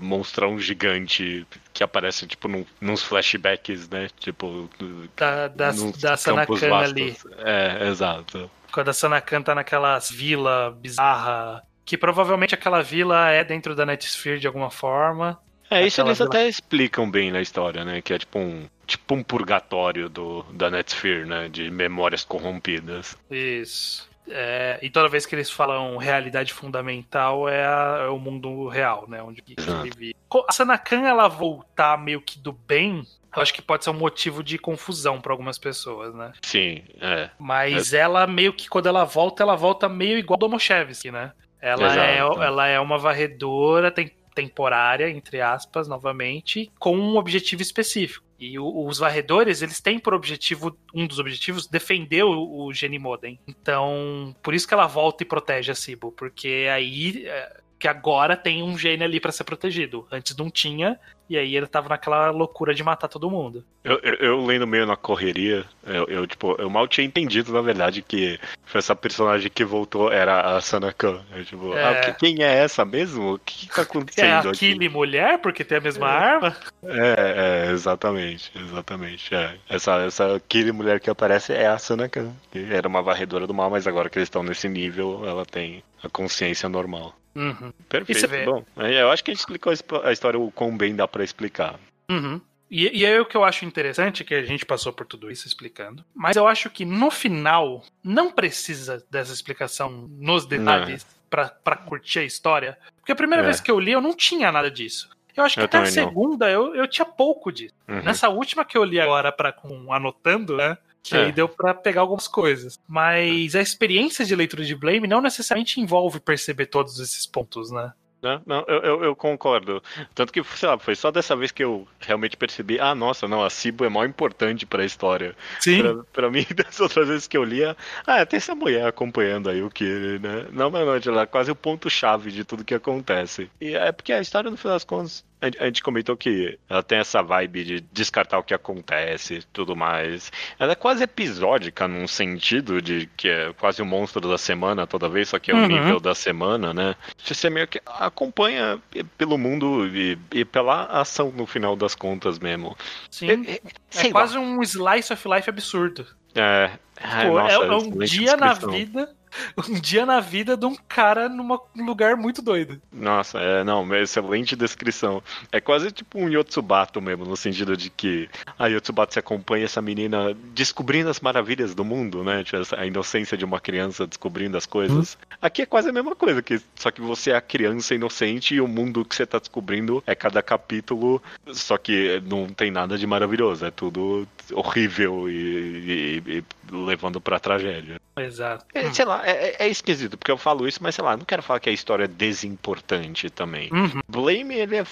monstrão 0.00 0.58
gigante 0.58 1.46
que 1.72 1.82
aparece, 1.82 2.26
tipo, 2.26 2.48
num, 2.48 2.64
nos 2.80 3.02
flashbacks, 3.02 3.88
né? 3.88 4.08
Tipo, 4.18 4.68
da, 5.16 5.48
da, 5.48 5.70
da 6.00 6.16
Sanakan 6.16 6.76
ali. 6.76 7.16
É, 7.38 7.88
exato. 7.88 8.50
Quando 8.72 8.88
a 8.88 8.92
Sanakan 8.92 9.42
tá 9.42 9.54
naquelas 9.54 10.10
vila 10.10 10.76
bizarra, 10.80 11.62
que 11.84 11.96
provavelmente 11.96 12.54
aquela 12.54 12.82
vila 12.82 13.30
é 13.30 13.42
dentro 13.42 13.74
da 13.74 13.84
Netsphere 13.84 14.38
de 14.38 14.46
alguma 14.46 14.70
forma. 14.70 15.40
É, 15.68 15.86
isso 15.86 16.00
eles 16.00 16.18
vila... 16.18 16.28
até 16.28 16.48
explicam 16.48 17.08
bem 17.08 17.30
na 17.30 17.40
história, 17.40 17.84
né? 17.84 18.02
Que 18.02 18.14
é 18.14 18.18
tipo 18.18 18.38
um, 18.38 18.68
tipo 18.86 19.14
um 19.14 19.22
purgatório 19.22 20.08
do, 20.08 20.42
da 20.52 20.70
Netsphere, 20.70 21.24
né? 21.24 21.48
De 21.48 21.70
memórias 21.70 22.24
corrompidas. 22.24 23.16
Isso. 23.30 24.09
É, 24.28 24.78
e 24.82 24.90
toda 24.90 25.08
vez 25.08 25.26
que 25.26 25.34
eles 25.34 25.50
falam 25.50 25.96
realidade 25.96 26.52
fundamental 26.52 27.48
é, 27.48 27.64
a, 27.64 27.98
é 28.04 28.08
o 28.08 28.18
mundo 28.18 28.68
real, 28.68 29.06
né? 29.08 29.22
Onde 29.22 29.42
vive. 29.82 30.14
A 30.48 30.52
Sanakan, 30.52 31.02
ela 31.06 31.26
voltar 31.26 31.98
meio 31.98 32.20
que 32.20 32.38
do 32.38 32.52
bem, 32.52 33.04
eu 33.34 33.42
acho 33.42 33.52
que 33.54 33.62
pode 33.62 33.84
ser 33.84 33.90
um 33.90 33.94
motivo 33.94 34.42
de 34.42 34.58
confusão 34.58 35.20
para 35.20 35.32
algumas 35.32 35.58
pessoas, 35.58 36.14
né? 36.14 36.32
Sim, 36.42 36.82
é. 37.00 37.30
Mas 37.38 37.92
é. 37.92 37.98
ela 37.98 38.26
meio 38.26 38.52
que, 38.52 38.68
quando 38.68 38.86
ela 38.86 39.04
volta, 39.04 39.42
ela 39.42 39.56
volta 39.56 39.88
meio 39.88 40.18
igual 40.18 40.36
do 40.36 40.46
Domoshevsky, 40.46 41.10
né? 41.10 41.32
Ela 41.60 42.06
é, 42.06 42.18
ela 42.18 42.66
é 42.66 42.80
uma 42.80 42.98
varredora 42.98 43.90
tem, 43.90 44.10
temporária, 44.34 45.10
entre 45.10 45.40
aspas, 45.40 45.86
novamente, 45.86 46.70
com 46.78 46.96
um 46.96 47.16
objetivo 47.16 47.62
específico. 47.62 48.24
E 48.40 48.58
o, 48.58 48.86
os 48.86 48.98
varredores, 48.98 49.60
eles 49.60 49.80
têm 49.80 49.98
por 49.98 50.14
objetivo, 50.14 50.74
um 50.94 51.06
dos 51.06 51.18
objetivos, 51.18 51.66
defender 51.66 52.24
o, 52.24 52.64
o 52.64 52.72
Genimoden. 52.72 53.38
Então, 53.46 54.34
por 54.42 54.54
isso 54.54 54.66
que 54.66 54.72
ela 54.72 54.86
volta 54.86 55.22
e 55.22 55.26
protege 55.26 55.70
a 55.70 55.74
Sibo, 55.74 56.10
porque 56.10 56.66
aí 56.72 57.26
é, 57.26 57.60
que 57.80 57.88
agora 57.88 58.36
tem 58.36 58.62
um 58.62 58.76
gene 58.76 59.02
ali 59.02 59.18
para 59.18 59.32
ser 59.32 59.42
protegido. 59.44 60.06
Antes 60.12 60.36
não 60.36 60.50
tinha, 60.50 61.00
e 61.30 61.38
aí 61.38 61.56
ele 61.56 61.66
tava 61.66 61.88
naquela 61.88 62.30
loucura 62.30 62.74
de 62.74 62.84
matar 62.84 63.08
todo 63.08 63.30
mundo. 63.30 63.64
Eu, 63.82 63.98
eu, 64.02 64.14
eu 64.16 64.44
lendo 64.44 64.66
meio 64.66 64.84
na 64.84 64.96
correria, 64.96 65.64
eu, 65.86 66.04
eu, 66.04 66.26
tipo, 66.26 66.54
eu 66.60 66.68
mal 66.68 66.86
tinha 66.86 67.06
entendido, 67.06 67.54
na 67.54 67.62
verdade, 67.62 68.02
que 68.02 68.38
essa 68.74 68.94
personagem 68.94 69.50
que 69.50 69.64
voltou 69.64 70.12
era 70.12 70.56
a 70.56 70.60
Sanakan. 70.60 71.24
Eu, 71.34 71.42
tipo, 71.42 71.74
é... 71.74 72.08
ah, 72.10 72.12
quem 72.12 72.42
é 72.42 72.58
essa 72.58 72.84
mesmo? 72.84 73.34
O 73.34 73.38
que, 73.38 73.66
que 73.66 73.74
tá 73.74 73.80
acontecendo 73.80 74.48
é 74.48 74.50
a 74.50 74.52
Kili 74.52 74.90
mulher, 74.90 75.38
porque 75.38 75.64
tem 75.64 75.78
a 75.78 75.80
mesma 75.80 76.06
é. 76.06 76.12
arma? 76.12 76.56
É, 76.84 77.66
é, 77.66 77.70
exatamente, 77.70 78.52
exatamente. 78.54 79.34
É. 79.34 79.54
Essa, 79.70 80.02
essa 80.02 80.42
Kili 80.46 80.70
mulher 80.70 81.00
que 81.00 81.08
aparece 81.08 81.54
é 81.54 81.66
a 81.66 81.78
Sanakan, 81.78 82.30
que 82.52 82.58
era 82.70 82.86
uma 82.86 83.00
varredora 83.00 83.46
do 83.46 83.54
mal, 83.54 83.70
mas 83.70 83.86
agora 83.86 84.10
que 84.10 84.18
eles 84.18 84.26
estão 84.26 84.42
nesse 84.42 84.68
nível, 84.68 85.22
ela 85.24 85.46
tem 85.46 85.82
a 86.02 86.08
consciência 86.10 86.68
normal. 86.68 87.14
Uhum. 87.34 87.72
Perfeito. 87.88 88.44
Bom, 88.44 88.64
eu 88.76 89.10
acho 89.10 89.22
que 89.22 89.30
a 89.30 89.34
gente 89.34 89.40
explicou 89.40 89.72
a 90.04 90.12
história 90.12 90.38
o 90.38 90.50
quão 90.50 90.76
bem 90.76 90.94
dá 90.94 91.06
para 91.06 91.24
explicar. 91.24 91.78
Uhum. 92.10 92.40
E, 92.70 93.00
e 93.00 93.04
é 93.04 93.20
o 93.20 93.26
que 93.26 93.36
eu 93.36 93.42
acho 93.42 93.64
interessante, 93.64 94.22
que 94.22 94.34
a 94.34 94.44
gente 94.44 94.64
passou 94.64 94.92
por 94.92 95.04
tudo 95.04 95.30
isso 95.30 95.46
explicando. 95.46 96.04
Mas 96.14 96.36
eu 96.36 96.46
acho 96.46 96.70
que 96.70 96.84
no 96.84 97.10
final, 97.10 97.82
não 98.02 98.30
precisa 98.30 99.04
dessa 99.10 99.32
explicação 99.32 100.08
nos 100.08 100.46
detalhes 100.46 101.04
para 101.28 101.76
curtir 101.76 102.20
a 102.20 102.24
história. 102.24 102.78
Porque 102.98 103.12
a 103.12 103.16
primeira 103.16 103.42
é. 103.42 103.46
vez 103.46 103.60
que 103.60 103.70
eu 103.70 103.80
li, 103.80 103.90
eu 103.90 104.00
não 104.00 104.14
tinha 104.14 104.52
nada 104.52 104.70
disso. 104.70 105.10
Eu 105.36 105.44
acho 105.44 105.54
que 105.54 105.60
eu 105.60 105.64
até 105.64 105.78
a 105.78 105.86
segunda 105.86 106.50
eu, 106.50 106.74
eu 106.74 106.86
tinha 106.86 107.04
pouco 107.04 107.50
disso. 107.50 107.74
Uhum. 107.88 108.02
Nessa 108.02 108.28
última 108.28 108.64
que 108.64 108.76
eu 108.76 108.84
li 108.84 109.00
agora 109.00 109.32
para 109.32 109.52
com 109.52 109.92
anotando, 109.92 110.56
né? 110.56 110.76
Que 111.02 111.16
é. 111.16 111.24
aí 111.26 111.32
deu 111.32 111.48
para 111.48 111.74
pegar 111.74 112.02
algumas 112.02 112.28
coisas. 112.28 112.78
Mas 112.86 113.54
a 113.54 113.60
experiência 113.60 114.24
de 114.24 114.36
leitura 114.36 114.64
de 114.64 114.74
Blame 114.74 115.08
não 115.08 115.20
necessariamente 115.20 115.80
envolve 115.80 116.20
perceber 116.20 116.66
todos 116.66 116.98
esses 117.00 117.26
pontos, 117.26 117.70
né? 117.70 117.92
Não, 118.22 118.42
não 118.46 118.64
eu, 118.68 118.82
eu, 118.82 119.04
eu, 119.04 119.16
concordo. 119.16 119.82
Tanto 120.14 120.32
que, 120.32 120.42
sei 120.56 120.68
lá, 120.68 120.78
foi 120.78 120.94
só 120.94 121.10
dessa 121.10 121.34
vez 121.34 121.50
que 121.50 121.64
eu 121.64 121.88
realmente 121.98 122.36
percebi, 122.36 122.78
ah, 122.78 122.94
nossa, 122.94 123.26
não, 123.26 123.42
a 123.42 123.48
Cibo 123.48 123.84
é 123.84 123.88
mó 123.88 124.04
importante 124.04 124.66
pra 124.66 124.84
história. 124.84 125.34
Sim. 125.58 125.80
Pra, 125.80 125.94
pra 126.12 126.30
mim, 126.30 126.46
das 126.54 126.78
outras 126.80 127.08
vezes 127.08 127.26
que 127.26 127.36
eu 127.36 127.44
lia, 127.44 127.76
ah, 128.06 128.24
tem 128.26 128.36
essa 128.36 128.54
mulher 128.54 128.86
acompanhando 128.86 129.48
aí 129.48 129.62
o 129.62 129.70
que, 129.70 130.18
né? 130.18 130.46
Não, 130.52 130.70
mas 130.70 130.86
não, 130.86 131.12
ela 131.12 131.22
é 131.22 131.26
quase 131.26 131.50
o 131.50 131.56
ponto-chave 131.56 132.30
de 132.30 132.44
tudo 132.44 132.64
que 132.64 132.74
acontece. 132.74 133.50
E 133.60 133.74
é 133.74 133.90
porque 133.90 134.12
a 134.12 134.20
história, 134.20 134.50
no 134.50 134.56
final 134.56 134.74
das 134.74 134.84
contas, 134.84 135.24
a 135.40 135.64
gente 135.66 135.82
comentou 135.82 136.16
que 136.16 136.58
ela 136.68 136.82
tem 136.82 136.98
essa 136.98 137.22
vibe 137.22 137.64
de 137.64 137.80
descartar 137.92 138.38
o 138.38 138.42
que 138.42 138.52
acontece 138.52 139.36
e 139.36 139.42
tudo 139.42 139.74
mais. 139.74 140.30
Ela 140.58 140.72
é 140.72 140.74
quase 140.74 141.02
episódica 141.04 141.88
num 141.88 142.06
sentido 142.06 142.82
de 142.82 143.08
que 143.16 143.28
é 143.28 143.52
quase 143.54 143.80
o 143.80 143.86
monstro 143.86 144.28
da 144.28 144.36
semana 144.36 144.86
toda 144.86 145.08
vez, 145.08 145.30
só 145.30 145.38
que 145.38 145.50
é 145.50 145.54
o 145.54 145.58
uhum. 145.58 145.66
nível 145.66 146.00
da 146.00 146.14
semana, 146.14 146.74
né? 146.74 146.94
Você 147.24 147.48
meio 147.48 147.66
que 147.66 147.80
acompanha 147.86 148.78
pelo 149.16 149.38
mundo 149.38 149.86
e, 149.86 150.18
e, 150.32 150.44
pela 150.44 150.84
ação 150.86 151.32
no 151.34 151.46
final 151.46 151.74
das 151.74 151.94
contas 151.94 152.38
mesmo. 152.38 152.76
Sim. 153.10 153.30
É, 153.30 153.52
é, 153.54 154.06
é 154.06 154.10
quase 154.10 154.36
um 154.36 154.62
slice 154.62 155.12
of 155.12 155.28
life 155.28 155.48
absurdo. 155.48 156.06
É. 156.34 156.70
Ai, 157.02 157.28
Pô, 157.28 157.38
nossa, 157.38 157.54
é, 157.54 157.66
é 157.66 157.76
um 157.76 157.98
dia 158.00 158.36
na 158.36 158.52
vida 158.52 159.14
um 159.68 159.74
dia 159.74 160.04
na 160.04 160.20
vida 160.20 160.56
de 160.56 160.66
um 160.66 160.74
cara 160.88 161.28
num 161.28 161.58
lugar 161.76 162.16
muito 162.16 162.42
doido. 162.42 162.80
Nossa, 162.92 163.38
é, 163.38 163.64
não, 163.64 163.94
excelente 163.94 164.56
descrição. 164.56 165.22
É 165.50 165.60
quase 165.60 165.90
tipo 165.90 166.18
um 166.18 166.28
Yotsubato 166.28 167.00
mesmo, 167.00 167.24
no 167.24 167.36
sentido 167.36 167.76
de 167.76 167.90
que 167.90 168.28
a 168.58 168.66
Yotsubato 168.66 169.14
se 169.14 169.18
acompanha 169.18 169.64
essa 169.64 169.80
menina 169.82 170.34
descobrindo 170.54 171.10
as 171.10 171.20
maravilhas 171.20 171.74
do 171.74 171.84
mundo, 171.84 172.22
né? 172.24 172.44
Tipo, 172.44 172.60
a 172.76 172.86
inocência 172.86 173.36
de 173.36 173.44
uma 173.44 173.60
criança 173.60 174.06
descobrindo 174.06 174.56
as 174.56 174.66
coisas. 174.66 175.14
Hum. 175.20 175.36
Aqui 175.42 175.62
é 175.62 175.66
quase 175.66 175.88
a 175.88 175.92
mesma 175.92 176.14
coisa, 176.14 176.42
que, 176.42 176.60
só 176.74 176.90
que 176.90 177.00
você 177.00 177.30
é 177.30 177.36
a 177.36 177.40
criança 177.40 177.94
inocente 177.94 178.54
e 178.54 178.60
o 178.60 178.68
mundo 178.68 179.04
que 179.04 179.14
você 179.14 179.26
tá 179.26 179.38
descobrindo 179.38 180.02
é 180.06 180.14
cada 180.14 180.42
capítulo, 180.42 181.22
só 181.52 181.78
que 181.78 182.22
não 182.26 182.48
tem 182.48 182.70
nada 182.70 182.98
de 182.98 183.06
maravilhoso, 183.06 183.64
é 183.64 183.70
tudo 183.70 184.26
horrível 184.52 185.28
e, 185.28 185.32
e, 185.32 186.22
e 186.26 186.44
levando 186.70 187.20
pra 187.20 187.38
tragédia. 187.38 188.00
Exato. 188.16 188.64
É, 188.74 188.92
sei 188.92 189.04
lá, 189.04 189.26
é, 189.26 189.64
é, 189.64 189.68
esquisito, 189.68 190.16
porque 190.16 190.30
eu 190.30 190.38
falo 190.38 190.66
isso, 190.66 190.82
mas 190.82 190.94
sei 190.94 191.04
lá, 191.04 191.16
não 191.16 191.24
quero 191.24 191.42
falar 191.42 191.60
que 191.60 191.70
a 191.70 191.72
história 191.72 192.04
é 192.04 192.08
desimportante 192.08 193.30
também. 193.30 193.70
Uhum. 193.72 194.00
Blame, 194.08 194.54
ele 194.54 194.76
é. 194.76 194.84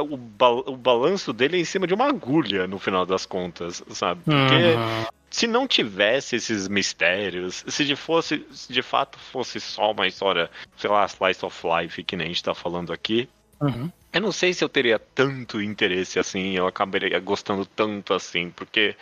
O, 0.00 0.16
bal, 0.16 0.64
o 0.66 0.76
balanço 0.76 1.32
dele 1.32 1.56
é 1.56 1.60
em 1.60 1.64
cima 1.64 1.86
de 1.86 1.94
uma 1.94 2.06
agulha, 2.06 2.66
no 2.66 2.78
final 2.78 3.06
das 3.06 3.26
contas, 3.26 3.82
sabe? 3.90 4.22
Porque. 4.24 4.54
Uhum. 4.54 5.06
Se 5.30 5.46
não 5.46 5.66
tivesse 5.66 6.36
esses 6.36 6.68
mistérios, 6.68 7.64
se 7.66 7.86
de, 7.86 7.96
fosse, 7.96 8.46
se 8.52 8.70
de 8.70 8.82
fato 8.82 9.18
fosse 9.18 9.58
só 9.60 9.92
uma 9.92 10.06
história, 10.06 10.50
sei 10.76 10.90
lá, 10.90 11.06
slice 11.06 11.42
of 11.42 11.58
life, 11.66 12.04
que 12.04 12.14
nem 12.16 12.26
a 12.26 12.28
gente 12.28 12.42
tá 12.42 12.54
falando 12.54 12.92
aqui, 12.92 13.26
uhum. 13.58 13.90
Eu 14.12 14.20
não 14.20 14.32
sei 14.32 14.52
se 14.52 14.62
eu 14.62 14.68
teria 14.68 14.98
tanto 14.98 15.62
interesse 15.62 16.18
assim, 16.18 16.52
eu 16.52 16.66
acabaria 16.66 17.18
gostando 17.18 17.64
tanto 17.64 18.12
assim, 18.12 18.50
porque. 18.50 18.94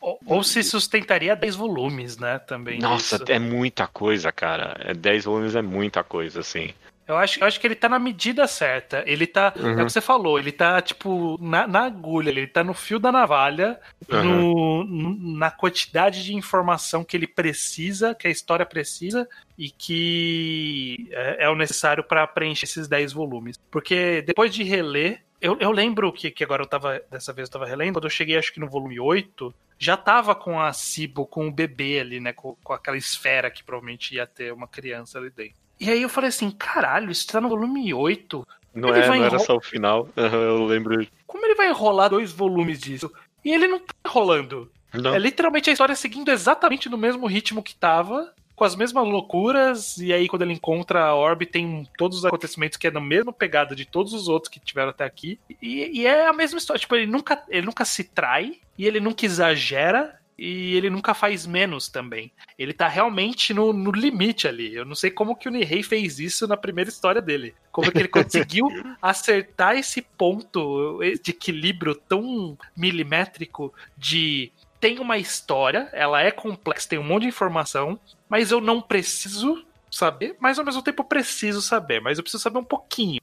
Ou, 0.00 0.20
ou 0.26 0.44
se 0.44 0.62
sustentaria 0.62 1.34
10 1.34 1.56
volumes, 1.56 2.18
né? 2.18 2.38
Também. 2.38 2.78
Nossa, 2.78 3.24
é 3.28 3.38
muita 3.38 3.86
coisa, 3.86 4.30
cara. 4.30 4.94
10 4.94 5.24
é, 5.24 5.26
volumes 5.26 5.54
é 5.54 5.62
muita 5.62 6.04
coisa, 6.04 6.40
assim. 6.40 6.74
Eu 7.10 7.16
acho, 7.16 7.40
eu 7.40 7.46
acho 7.46 7.58
que 7.58 7.66
ele 7.66 7.74
tá 7.74 7.88
na 7.88 7.98
medida 7.98 8.46
certa. 8.46 9.02
Ele 9.04 9.26
tá. 9.26 9.52
Uhum. 9.56 9.68
É 9.68 9.72
o 9.72 9.74
que 9.74 9.82
uhum. 9.82 9.88
você 9.88 10.00
falou, 10.00 10.38
ele 10.38 10.52
tá, 10.52 10.80
tipo, 10.80 11.36
na, 11.40 11.66
na 11.66 11.86
agulha, 11.86 12.30
ele 12.30 12.46
tá 12.46 12.62
no 12.62 12.72
fio 12.72 13.00
da 13.00 13.10
navalha, 13.10 13.80
uhum. 14.08 14.84
no, 14.84 15.38
na 15.38 15.50
quantidade 15.50 16.24
de 16.24 16.34
informação 16.34 17.02
que 17.02 17.16
ele 17.16 17.26
precisa, 17.26 18.14
que 18.14 18.28
a 18.28 18.30
história 18.30 18.64
precisa, 18.64 19.28
e 19.58 19.70
que 19.70 21.08
é, 21.10 21.46
é 21.46 21.50
o 21.50 21.56
necessário 21.56 22.04
para 22.04 22.26
preencher 22.28 22.66
esses 22.66 22.86
10 22.86 23.12
volumes. 23.12 23.58
Porque 23.70 24.22
depois 24.22 24.54
de 24.54 24.62
reler, 24.62 25.22
eu, 25.40 25.56
eu 25.58 25.72
lembro 25.72 26.12
que, 26.12 26.30
que 26.30 26.44
agora 26.44 26.62
eu 26.62 26.68
tava, 26.68 27.02
dessa 27.10 27.32
vez 27.32 27.48
eu 27.48 27.52
tava 27.52 27.66
relendo, 27.66 27.94
quando 27.94 28.04
eu 28.04 28.10
cheguei 28.10 28.38
acho 28.38 28.52
que 28.52 28.60
no 28.60 28.68
volume 28.68 29.00
8, 29.00 29.52
já 29.78 29.96
tava 29.96 30.34
com 30.34 30.60
a 30.60 30.72
Cibo, 30.72 31.26
com 31.26 31.48
o 31.48 31.52
bebê 31.52 31.98
ali, 31.98 32.20
né, 32.20 32.32
com, 32.32 32.54
com 32.62 32.72
aquela 32.72 32.96
esfera 32.96 33.50
que 33.50 33.64
provavelmente 33.64 34.14
ia 34.14 34.26
ter 34.26 34.52
uma 34.52 34.68
criança 34.68 35.18
ali 35.18 35.30
dentro. 35.30 35.69
E 35.80 35.90
aí 35.90 36.02
eu 36.02 36.08
falei 36.08 36.28
assim, 36.28 36.50
caralho, 36.50 37.10
isso 37.10 37.26
tá 37.26 37.40
no 37.40 37.48
volume 37.48 37.92
8. 37.92 38.46
Não, 38.74 38.94
é, 38.94 39.06
não 39.06 39.24
era 39.24 39.38
só 39.38 39.56
o 39.56 39.60
final, 39.60 40.08
eu 40.14 40.64
lembro. 40.66 41.06
Como 41.26 41.44
ele 41.44 41.54
vai 41.54 41.68
enrolar 41.68 42.10
dois 42.10 42.30
volumes 42.30 42.78
disso? 42.78 43.10
E 43.44 43.52
ele 43.52 43.66
não 43.66 43.80
tá 43.80 43.94
enrolando. 44.06 44.70
Não. 44.92 45.14
É 45.14 45.18
literalmente 45.18 45.70
a 45.70 45.72
história 45.72 45.94
seguindo 45.94 46.30
exatamente 46.30 46.88
no 46.88 46.98
mesmo 46.98 47.26
ritmo 47.26 47.62
que 47.62 47.74
tava, 47.74 48.32
com 48.54 48.64
as 48.64 48.76
mesmas 48.76 49.06
loucuras, 49.06 49.96
e 49.96 50.12
aí 50.12 50.28
quando 50.28 50.42
ele 50.42 50.52
encontra 50.52 51.04
a 51.04 51.14
Orb 51.14 51.46
tem 51.46 51.88
todos 51.96 52.18
os 52.18 52.24
acontecimentos 52.26 52.76
que 52.76 52.86
é 52.86 52.90
na 52.90 53.00
mesma 53.00 53.32
pegada 53.32 53.74
de 53.74 53.86
todos 53.86 54.12
os 54.12 54.28
outros 54.28 54.52
que 54.52 54.60
tiveram 54.60 54.90
até 54.90 55.04
aqui. 55.04 55.40
E, 55.62 56.00
e 56.00 56.06
é 56.06 56.26
a 56.26 56.32
mesma 56.32 56.58
história, 56.58 56.78
tipo, 56.78 56.94
ele 56.94 57.06
nunca, 57.06 57.42
ele 57.48 57.64
nunca 57.64 57.86
se 57.86 58.04
trai, 58.04 58.58
e 58.76 58.86
ele 58.86 59.00
nunca 59.00 59.24
exagera, 59.24 60.19
e 60.40 60.74
ele 60.74 60.88
nunca 60.88 61.12
faz 61.12 61.46
menos 61.46 61.86
também. 61.86 62.32
Ele 62.58 62.72
tá 62.72 62.88
realmente 62.88 63.52
no, 63.52 63.74
no 63.74 63.90
limite 63.90 64.48
ali. 64.48 64.74
Eu 64.74 64.86
não 64.86 64.94
sei 64.94 65.10
como 65.10 65.36
que 65.36 65.46
o 65.46 65.50
Nihei 65.50 65.82
fez 65.82 66.18
isso 66.18 66.48
na 66.48 66.56
primeira 66.56 66.88
história 66.88 67.20
dele. 67.20 67.54
Como 67.70 67.92
que 67.92 67.98
ele 67.98 68.08
conseguiu 68.08 68.66
acertar 69.02 69.76
esse 69.76 70.00
ponto 70.00 70.98
de 71.22 71.32
equilíbrio 71.32 71.94
tão 71.94 72.56
milimétrico 72.74 73.74
de 73.98 74.50
tem 74.80 74.98
uma 74.98 75.18
história, 75.18 75.90
ela 75.92 76.22
é 76.22 76.30
complexa, 76.30 76.88
tem 76.88 76.98
um 76.98 77.04
monte 77.04 77.24
de 77.24 77.28
informação, 77.28 78.00
mas 78.26 78.50
eu 78.50 78.62
não 78.62 78.80
preciso 78.80 79.62
saber, 79.90 80.36
mas 80.40 80.58
ao 80.58 80.64
mesmo 80.64 80.80
tempo 80.80 81.02
eu 81.02 81.06
preciso 81.06 81.60
saber, 81.60 82.00
mas 82.00 82.16
eu 82.16 82.24
preciso 82.24 82.42
saber 82.42 82.60
um 82.60 82.64
pouquinho. 82.64 83.20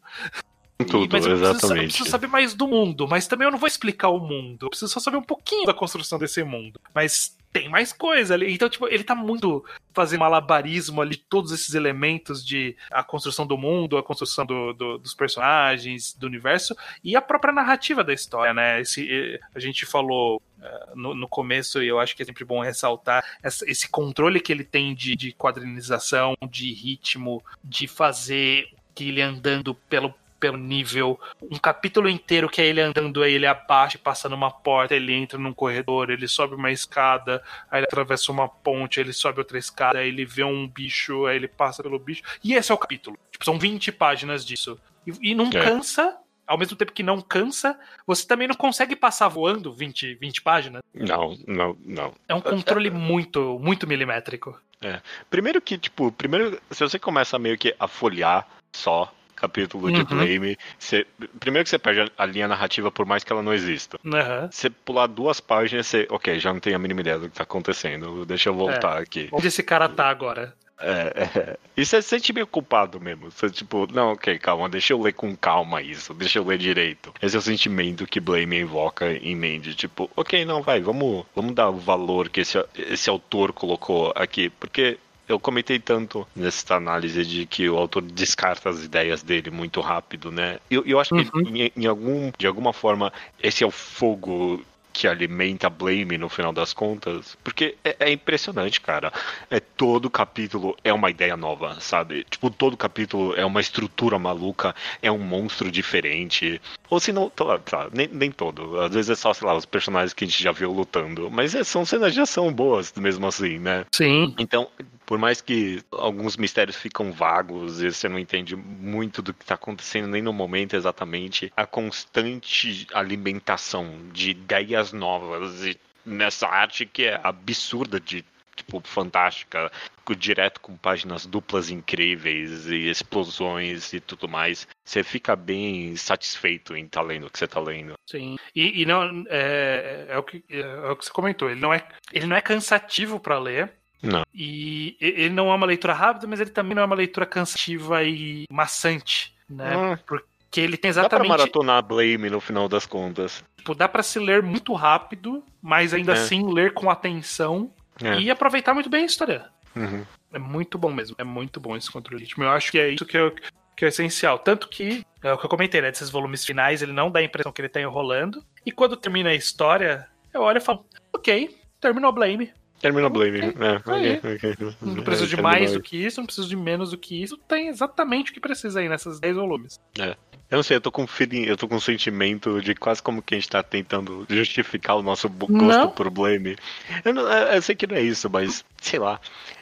Tudo, 0.86 1.12
mas 1.12 1.26
eu 1.26 1.34
exatamente. 1.34 1.58
Preciso, 1.58 1.74
eu 1.74 1.84
preciso 1.84 2.10
saber 2.10 2.28
mais 2.28 2.54
do 2.54 2.68
mundo, 2.68 3.08
mas 3.08 3.28
também 3.28 3.48
eu 3.48 3.52
não 3.52 3.58
vou 3.58 3.68
explicar 3.68 4.10
o 4.10 4.20
mundo. 4.20 4.66
Eu 4.66 4.70
preciso 4.70 4.92
só 4.92 5.00
saber 5.00 5.18
um 5.18 5.24
pouquinho 5.24 5.66
da 5.66 5.74
construção 5.74 6.20
desse 6.20 6.44
mundo. 6.44 6.80
Mas 6.94 7.36
tem 7.52 7.68
mais 7.68 7.92
coisa 7.92 8.36
ali. 8.36 8.54
Então, 8.54 8.70
tipo, 8.70 8.88
ele 8.88 9.04
tá 9.04 9.16
muito 9.16 9.66
fazendo 9.94 10.20
malabarismo 10.20 11.02
ali, 11.02 11.18
todos 11.18 11.52
esses 11.52 11.74
elementos 11.74 12.46
de 12.46 12.76
a 12.92 13.04
construção 13.04 13.48
do 13.48 13.58
mundo, 13.58 13.98
a 13.98 14.04
construção 14.04 14.46
do, 14.46 14.74
do, 14.74 14.98
dos 15.00 15.16
personagens, 15.16 16.14
do 16.14 16.28
universo 16.28 16.76
e 17.04 17.16
a 17.16 17.22
própria 17.22 17.52
narrativa 17.54 18.04
da 18.04 18.14
história, 18.14 18.54
né? 18.54 18.80
Esse, 18.80 19.40
a 19.56 19.60
gente 19.60 19.86
falou 19.86 20.42
uh, 20.60 20.96
no, 20.96 21.16
no, 21.16 21.28
começo, 21.28 21.82
e 21.82 21.88
eu 21.88 22.00
acho 22.00 22.16
que 22.16 22.22
é 22.22 22.26
sempre 22.26 22.46
bom 22.46 22.62
ressaltar 22.62 23.26
essa, 23.42 23.68
esse 23.70 23.90
controle 23.90 24.40
que 24.40 24.52
ele 24.52 24.64
tem 24.64 24.94
de, 24.94 25.16
de 25.16 25.32
quadrinização, 25.32 26.38
de 26.48 26.72
ritmo, 26.74 27.44
de 27.64 27.88
fazer 27.88 28.70
que 28.94 29.10
ele 29.10 29.22
andando 29.22 29.74
pelo 29.74 30.14
pelo 30.40 30.58
nível. 30.58 31.20
Um 31.42 31.58
capítulo 31.58 32.10
inteiro 32.10 32.50
que 32.50 32.62
é 32.62 32.66
ele 32.66 32.82
andando, 32.82 33.24
aí 33.24 33.34
ele 33.34 33.46
abaixa, 33.46 33.98
passa 33.98 34.30
numa 34.30 34.52
porta, 34.52 34.96
ele 34.96 35.14
entra 35.14 35.38
num 35.38 35.54
corredor, 35.54 36.10
ele 36.10 36.28
sobe 36.28 36.56
uma 36.56 36.72
escada, 36.72 37.44
aí 37.70 37.80
ele 37.80 37.88
atravessa 37.88 38.32
uma 38.32 38.48
ponte, 38.48 39.00
ele 39.00 39.14
sobe 39.14 39.40
outra 39.40 39.58
escada, 39.58 40.00
aí 40.00 40.08
ele 40.08 40.26
vê 40.26 40.44
um 40.44 40.68
bicho, 40.68 41.26
aí 41.26 41.36
ele 41.36 41.48
passa 41.48 41.84
pelo 41.84 42.00
bicho. 42.00 42.24
E 42.44 42.54
esse 42.54 42.72
é 42.72 42.76
o 42.76 42.78
capítulo. 42.78 43.18
Tipo, 43.32 43.46
são 43.46 43.60
20 43.60 43.92
páginas 43.92 44.46
disso. 44.46 44.80
E, 45.06 45.32
e 45.32 45.36
não 45.36 45.48
é. 45.48 45.64
cansa, 45.64 46.18
ao 46.46 46.58
mesmo 46.58 46.78
tempo 46.78 46.94
que 46.94 47.04
não 47.04 47.22
cansa, 47.22 47.78
você 48.06 48.26
também 48.26 48.48
não 48.48 48.56
consegue 48.56 48.96
passar 48.96 49.28
voando 49.28 49.74
20, 49.74 50.16
20 50.16 50.42
páginas. 50.42 50.82
Não, 50.94 51.38
não, 51.46 51.78
não. 51.84 52.14
É 52.28 52.34
um 52.34 52.42
controle 52.42 52.90
muito, 52.90 53.60
muito 53.60 53.86
milimétrico. 53.86 54.60
É. 54.82 55.02
Primeiro 55.30 55.62
que, 55.62 55.78
tipo, 55.78 56.12
primeiro, 56.12 56.62
se 56.72 56.84
você 56.84 56.98
começa 56.98 57.38
meio 57.38 57.58
que 57.58 57.76
a 57.80 57.88
folhear 57.88 58.48
só 58.72 59.12
capítulo 59.38 59.92
de 59.92 60.00
uhum. 60.00 60.06
Blame. 60.06 60.58
Você, 60.78 61.06
primeiro 61.40 61.64
que 61.64 61.70
você 61.70 61.80
perde 61.80 62.12
a 62.18 62.26
linha 62.26 62.48
narrativa 62.48 62.92
por 62.92 63.06
mais 63.06 63.24
que 63.24 63.32
ela 63.32 63.44
não 63.44 63.54
exista. 63.54 63.98
Uhum. 64.04 64.50
Você 64.52 64.70
pular 64.70 65.08
duas 65.08 65.40
páginas, 65.40 65.88
você. 65.88 66.08
Ok, 66.10 66.40
já 66.40 66.52
não 66.52 66.60
tenho 66.60 66.76
a 66.76 66.80
mínima 66.80 67.02
ideia 67.02 67.20
do 67.20 67.30
que 67.30 67.36
tá 67.36 67.44
acontecendo. 67.44 68.26
Deixa 68.26 68.50
eu 68.50 68.54
voltar 68.54 69.00
é. 69.00 69.04
aqui. 69.04 69.30
Onde 69.32 69.48
esse 69.48 69.64
cara 69.64 69.88
tá 69.88 70.10
agora? 70.10 70.54
É, 70.80 71.30
é. 71.40 71.58
E 71.76 71.86
você 71.86 72.02
se 72.02 72.10
sente 72.10 72.32
meio 72.32 72.46
culpado 72.46 73.00
mesmo. 73.00 73.32
Você, 73.32 73.50
tipo, 73.50 73.88
não, 73.92 74.14
ok, 74.14 74.38
calma, 74.40 74.70
deixa 74.70 74.94
eu 74.94 75.02
ler 75.02 75.14
com 75.14 75.36
calma 75.36 75.82
isso, 75.82 76.14
deixa 76.14 76.40
eu 76.40 76.46
ler 76.46 76.58
direito. 76.58 77.14
Esse 77.22 77.36
é 77.36 77.40
o 77.40 77.42
sentimento 77.42 78.06
que 78.06 78.20
Blame 78.20 78.60
invoca 78.60 79.12
em 79.12 79.36
mente. 79.36 79.74
Tipo, 79.74 80.10
ok, 80.16 80.46
não, 80.46 80.62
vai, 80.62 80.80
vamos, 80.80 81.26
vamos 81.36 81.54
dar 81.54 81.70
o 81.70 81.78
valor 81.78 82.30
que 82.30 82.42
esse, 82.42 82.64
esse 82.76 83.10
autor 83.10 83.54
colocou 83.54 84.12
aqui. 84.16 84.50
Porque 84.50 84.98
eu 85.28 85.40
comentei 85.40 85.80
tanto 85.80 86.26
nessa 86.36 86.76
análise 86.76 87.26
de 87.26 87.46
que 87.46 87.70
o 87.70 87.78
autor 87.78 88.02
descarta 88.02 88.70
as 88.70 88.84
ideias 88.84 89.22
dele 89.22 89.50
muito 89.52 89.82
rápido, 89.82 90.32
né? 90.32 90.60
Eu, 90.72 90.84
eu 90.86 91.00
acho 91.00 91.14
que 91.14 91.38
uhum. 91.38 91.56
em, 91.56 91.72
em, 91.76 91.86
algum, 91.86 92.32
de 92.38 92.48
alguma 92.48 92.72
forma 92.72 93.12
esse 93.42 93.64
é 93.64 93.68
o 93.68 93.72
fogo 93.72 94.62
que 94.98 95.08
alimenta 95.08 95.70
Blame 95.70 96.18
no 96.18 96.28
final 96.28 96.52
das 96.52 96.74
contas. 96.74 97.38
Porque 97.44 97.76
é, 97.84 97.96
é, 98.00 98.12
impressionante, 98.12 98.82
cara. 98.82 99.14
É, 99.48 99.60
todo 99.60 100.10
capítulo 100.10 100.76
é 100.84 100.92
uma 100.92 101.12
ideia 101.12 101.38
nova, 101.38 101.80
sabe? 101.80 102.26
Tipo, 102.28 102.50
todo 102.50 102.76
capítulo 102.76 103.36
é 103.36 103.46
uma 103.46 103.62
estrutura 103.62 104.18
maluca, 104.18 104.74
é 105.00 105.12
um 105.12 105.20
monstro 105.20 105.70
diferente. 105.70 106.60
Ou 106.90 107.00
se 107.00 107.14
não, 107.14 107.30
tá, 107.30 107.60
tá, 107.60 107.90
nem, 107.94 108.08
nem 108.08 108.32
todo. 108.32 108.82
Às 108.82 108.92
vezes 108.96 109.12
é 109.12 109.16
só, 109.16 109.36
sei 109.36 109.48
lá, 109.48 109.56
os 109.56 109.68
personagens 109.68 110.16
que 110.16 110.24
a 110.24 110.28
gente 110.28 110.42
já 110.42 110.52
viu 110.52 110.72
lutando. 110.72 111.30
Mas 111.30 111.54
é, 111.54 111.64
são 111.64 111.86
cenas 111.86 112.12
de 112.12 112.20
ação 112.20 112.52
boas, 112.52 112.92
mesmo 112.94 113.28
assim, 113.28 113.60
né? 113.60 113.86
Sim. 113.92 114.34
Então, 114.40 114.68
por 115.08 115.18
mais 115.18 115.40
que 115.40 115.82
alguns 115.90 116.36
mistérios 116.36 116.76
ficam 116.76 117.14
vagos 117.14 117.82
e 117.82 117.90
você 117.90 118.10
não 118.10 118.20
entende 118.20 118.58
muito 118.58 119.22
do 119.22 119.34
que 119.34 119.42
está 119.42 119.56
acontecendo 119.56 120.10
nem 120.10 120.22
no 120.22 120.34
momento 120.34 120.76
exatamente, 120.76 121.52
a 121.56 121.66
constante 121.66 122.86
alimentação 122.94 123.90
de 124.12 124.32
ideias 124.32 124.87
ideias 124.88 124.94
novas 124.94 125.66
e 125.66 125.78
nessa 126.06 126.48
arte 126.48 126.86
que 126.86 127.06
é 127.06 127.20
absurda 127.24 128.00
de 128.00 128.24
tipo 128.56 128.82
fantástica, 128.84 129.72
direto 130.18 130.60
com 130.62 130.76
páginas 130.76 131.28
duplas 131.28 131.70
incríveis 131.70 132.66
e 132.66 132.90
explosões 132.90 133.94
e 133.94 134.00
tudo 134.00 134.28
mais. 134.28 134.68
Você 134.84 135.04
fica 135.04 135.36
bem 135.36 135.96
satisfeito 135.96 136.76
em 136.76 136.86
estar 136.86 137.02
tá 137.02 137.06
lendo 137.06 137.28
o 137.28 137.30
que 137.30 137.38
você 137.38 137.46
está 137.46 137.60
lendo. 137.60 137.94
Sim. 138.10 138.36
E, 138.56 138.82
e 138.82 138.86
não 138.86 139.26
é, 139.30 140.08
é, 140.10 140.18
o 140.18 140.24
que, 140.24 140.44
é 140.50 140.90
o 140.90 140.96
que 140.96 141.06
você 141.06 141.12
comentou. 141.12 141.52
Ele 141.52 141.60
não 141.60 141.72
é, 141.72 141.88
ele 142.12 142.26
não 142.26 142.36
é 142.36 142.42
cansativo 142.42 143.20
para 143.20 143.38
ler. 143.38 143.72
Não. 144.02 144.24
E 144.34 144.98
ele 145.00 145.30
não 145.30 145.52
é 145.52 145.56
uma 145.56 145.66
leitura 145.66 145.94
rápida, 145.94 146.26
mas 146.26 146.40
ele 146.40 146.50
também 146.50 146.74
não 146.74 146.82
é 146.82 146.86
uma 146.86 146.96
leitura 146.96 147.26
cansativa 147.26 148.04
e 148.04 148.46
maçante, 148.50 149.36
né? 149.48 149.74
Ah. 149.76 150.00
Porque 150.08 150.26
que 150.50 150.62
ele 150.62 150.78
tem 150.78 150.90
exatamente. 150.90 151.12
Dá 151.12 151.18
pra 151.18 151.28
maratonar 151.28 151.84
Blame 151.84 152.30
no 152.30 152.40
final 152.40 152.68
das 152.68 152.86
contas. 152.86 153.44
Tipo, 153.58 153.76
dá 153.76 153.88
pra 153.88 154.04
se 154.04 154.20
ler 154.20 154.42
muito 154.42 154.74
rápido, 154.74 155.44
mas 155.62 155.94
ainda 155.94 156.14
é. 156.14 156.16
assim 156.16 156.52
ler 156.52 156.74
com 156.74 156.90
atenção 156.90 157.72
é. 158.02 158.20
e 158.20 158.32
aproveitar 158.32 158.74
muito 158.74 158.90
bem 158.90 159.04
a 159.04 159.06
história. 159.06 159.46
Uhum. 159.76 160.06
É 160.34 160.40
muito 160.40 160.78
bom 160.78 160.92
mesmo. 160.92 161.16
É 161.18 161.24
muito 161.24 161.60
bom 161.60 161.76
esse 161.76 161.92
controle 161.92 162.24
ritmo. 162.24 162.44
Eu 162.44 162.50
acho 162.50 162.72
que 162.72 162.80
é 162.80 162.90
isso 162.90 163.06
que, 163.06 163.18
eu, 163.18 163.34
que 163.76 163.86
é 163.86 163.88
essencial. 163.88 164.40
Tanto 164.40 164.68
que, 164.68 165.06
é 165.22 165.34
o 165.34 165.38
que 165.38 165.46
eu 165.46 165.50
comentei, 165.50 165.82
né? 165.82 165.92
Desses 165.92 166.10
volumes 166.10 166.46
finais, 166.46 166.82
ele 166.82 166.94
não 166.94 167.12
dá 167.12 167.20
a 167.20 167.24
impressão 167.24 167.52
que 167.52 167.62
ele 167.62 167.70
tá 167.70 167.82
enrolando. 167.82 168.44
E 168.66 168.72
quando 168.72 168.98
termina 168.98 169.30
a 169.30 169.36
história, 169.36 170.08
eu 170.34 170.42
olho 170.42 170.58
e 170.58 170.62
falo, 170.62 170.86
ok, 171.14 171.56
terminou 171.80 172.12
Blame. 172.12 172.52
Terminou 172.80 173.10
Blame. 173.10 173.40
Okay. 173.50 173.66
É, 173.66 174.18
okay, 174.18 174.36
okay. 174.36 174.76
Não 174.82 175.04
preciso 175.04 175.36
de 175.36 175.42
mais 175.42 175.74
do 175.74 175.82
que 175.82 175.98
isso, 175.98 176.20
não 176.20 176.26
preciso 176.26 176.48
de 176.48 176.56
menos 176.56 176.92
do 176.92 176.98
que 176.98 177.22
isso. 177.22 177.38
Tem 177.38 177.68
exatamente 177.68 178.32
o 178.32 178.34
que 178.34 178.40
precisa 178.40 178.80
aí 178.80 178.90
nessas 178.90 179.20
10 179.20 179.36
volumes. 179.36 179.80
É. 180.00 180.16
Eu 180.50 180.58
não 180.58 180.64
sei, 180.64 180.78
eu 180.78 180.82
tô 180.82 180.92
com 180.92 181.06
feeling, 181.06 181.44
eu 181.44 181.58
tô 181.58 181.68
com 181.68 181.76
um 181.76 181.80
sentimento 181.80 182.62
de 182.62 182.74
quase 182.74 183.04
como 183.04 183.22
que 183.22 183.36
a 183.36 183.38
gente 183.38 183.50
tá 183.50 183.62
tentando 183.62 184.26
justificar 184.30 184.96
o 184.96 185.04
nosso 185.04 185.28
gosto 185.30 185.52
não. 185.52 185.92
por 185.92 186.10
Blame. 186.10 186.56
Eu, 187.04 187.14
não, 187.14 187.30
eu, 187.30 187.62
sei 187.62 187.76
que 187.76 187.86
não 187.86 187.98
é 187.98 188.02
isso, 188.02 188.30
mas 188.30 188.64
sei 188.82 189.00
lá. 189.00 189.20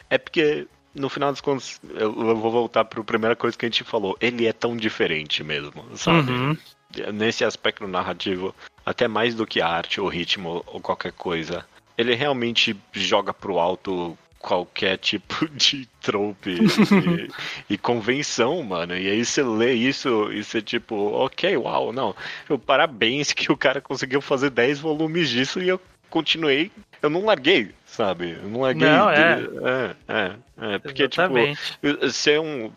É 0.10 0.20
porque 0.20 0.68
no 0.94 1.10
final 1.10 1.32
das 1.32 1.42
contas, 1.42 1.82
eu, 1.96 2.30
eu 2.30 2.38
vou 2.38 2.52
voltar 2.52 2.86
para 2.86 3.02
a 3.02 3.04
primeira 3.04 3.36
coisa 3.36 3.58
que 3.58 3.66
a 3.66 3.70
gente 3.70 3.84
falou. 3.84 4.16
Ele 4.22 4.46
é 4.46 4.54
tão 4.54 4.78
diferente 4.78 5.44
mesmo, 5.44 5.86
sabe? 5.96 6.32
Uhum. 6.32 6.58
Nesse 7.14 7.44
aspecto 7.44 7.88
narrativo, 7.88 8.56
até 8.86 9.08
mais 9.08 9.34
do 9.34 9.46
que 9.46 9.60
a 9.60 9.68
arte, 9.68 10.00
ou 10.00 10.08
ritmo, 10.08 10.64
ou 10.68 10.80
qualquer 10.80 11.12
coisa. 11.12 11.66
Ele 11.98 12.14
realmente 12.14 12.78
joga 12.94 13.34
pro 13.34 13.58
alto 13.58 14.18
qualquer 14.46 15.00
tipo 15.00 15.50
de 15.50 15.88
trope 16.00 16.52
e, 16.52 17.74
e, 17.74 17.78
convenção, 17.80 18.62
mano. 18.62 18.96
E 18.96 19.10
aí 19.10 19.26
você 19.26 19.42
lê 19.42 19.74
isso 19.74 20.32
e 20.32 20.44
você, 20.44 20.62
tipo, 20.62 20.96
ok, 20.96 21.58
uau, 21.58 21.92
não. 21.92 22.16
Eu, 22.48 22.60
parabéns 22.60 23.34
que 23.34 23.52
o 23.52 23.58
cara 23.58 23.82
conseguiu 23.82 24.22
fazer 24.22 24.52
10 24.52 24.80
volumes 24.80 25.30
disso 25.30 25.60
e 25.60 25.68
eu 25.68 25.82
continuei. 26.12 26.72
Eu 27.06 27.10
não 27.10 27.26
larguei, 27.26 27.72
sabe? 27.86 28.32
Eu 28.32 28.50
não 28.50 28.62
larguei. 28.62 28.88
Não, 28.88 29.10
é. 29.10 29.40
é, 29.64 29.96
é, 30.08 30.36
é. 30.58 30.80
Porque, 30.80 31.04
Exatamente. 31.04 31.60
tipo, 31.80 32.12
ser 32.12 32.40
um, 32.40 32.72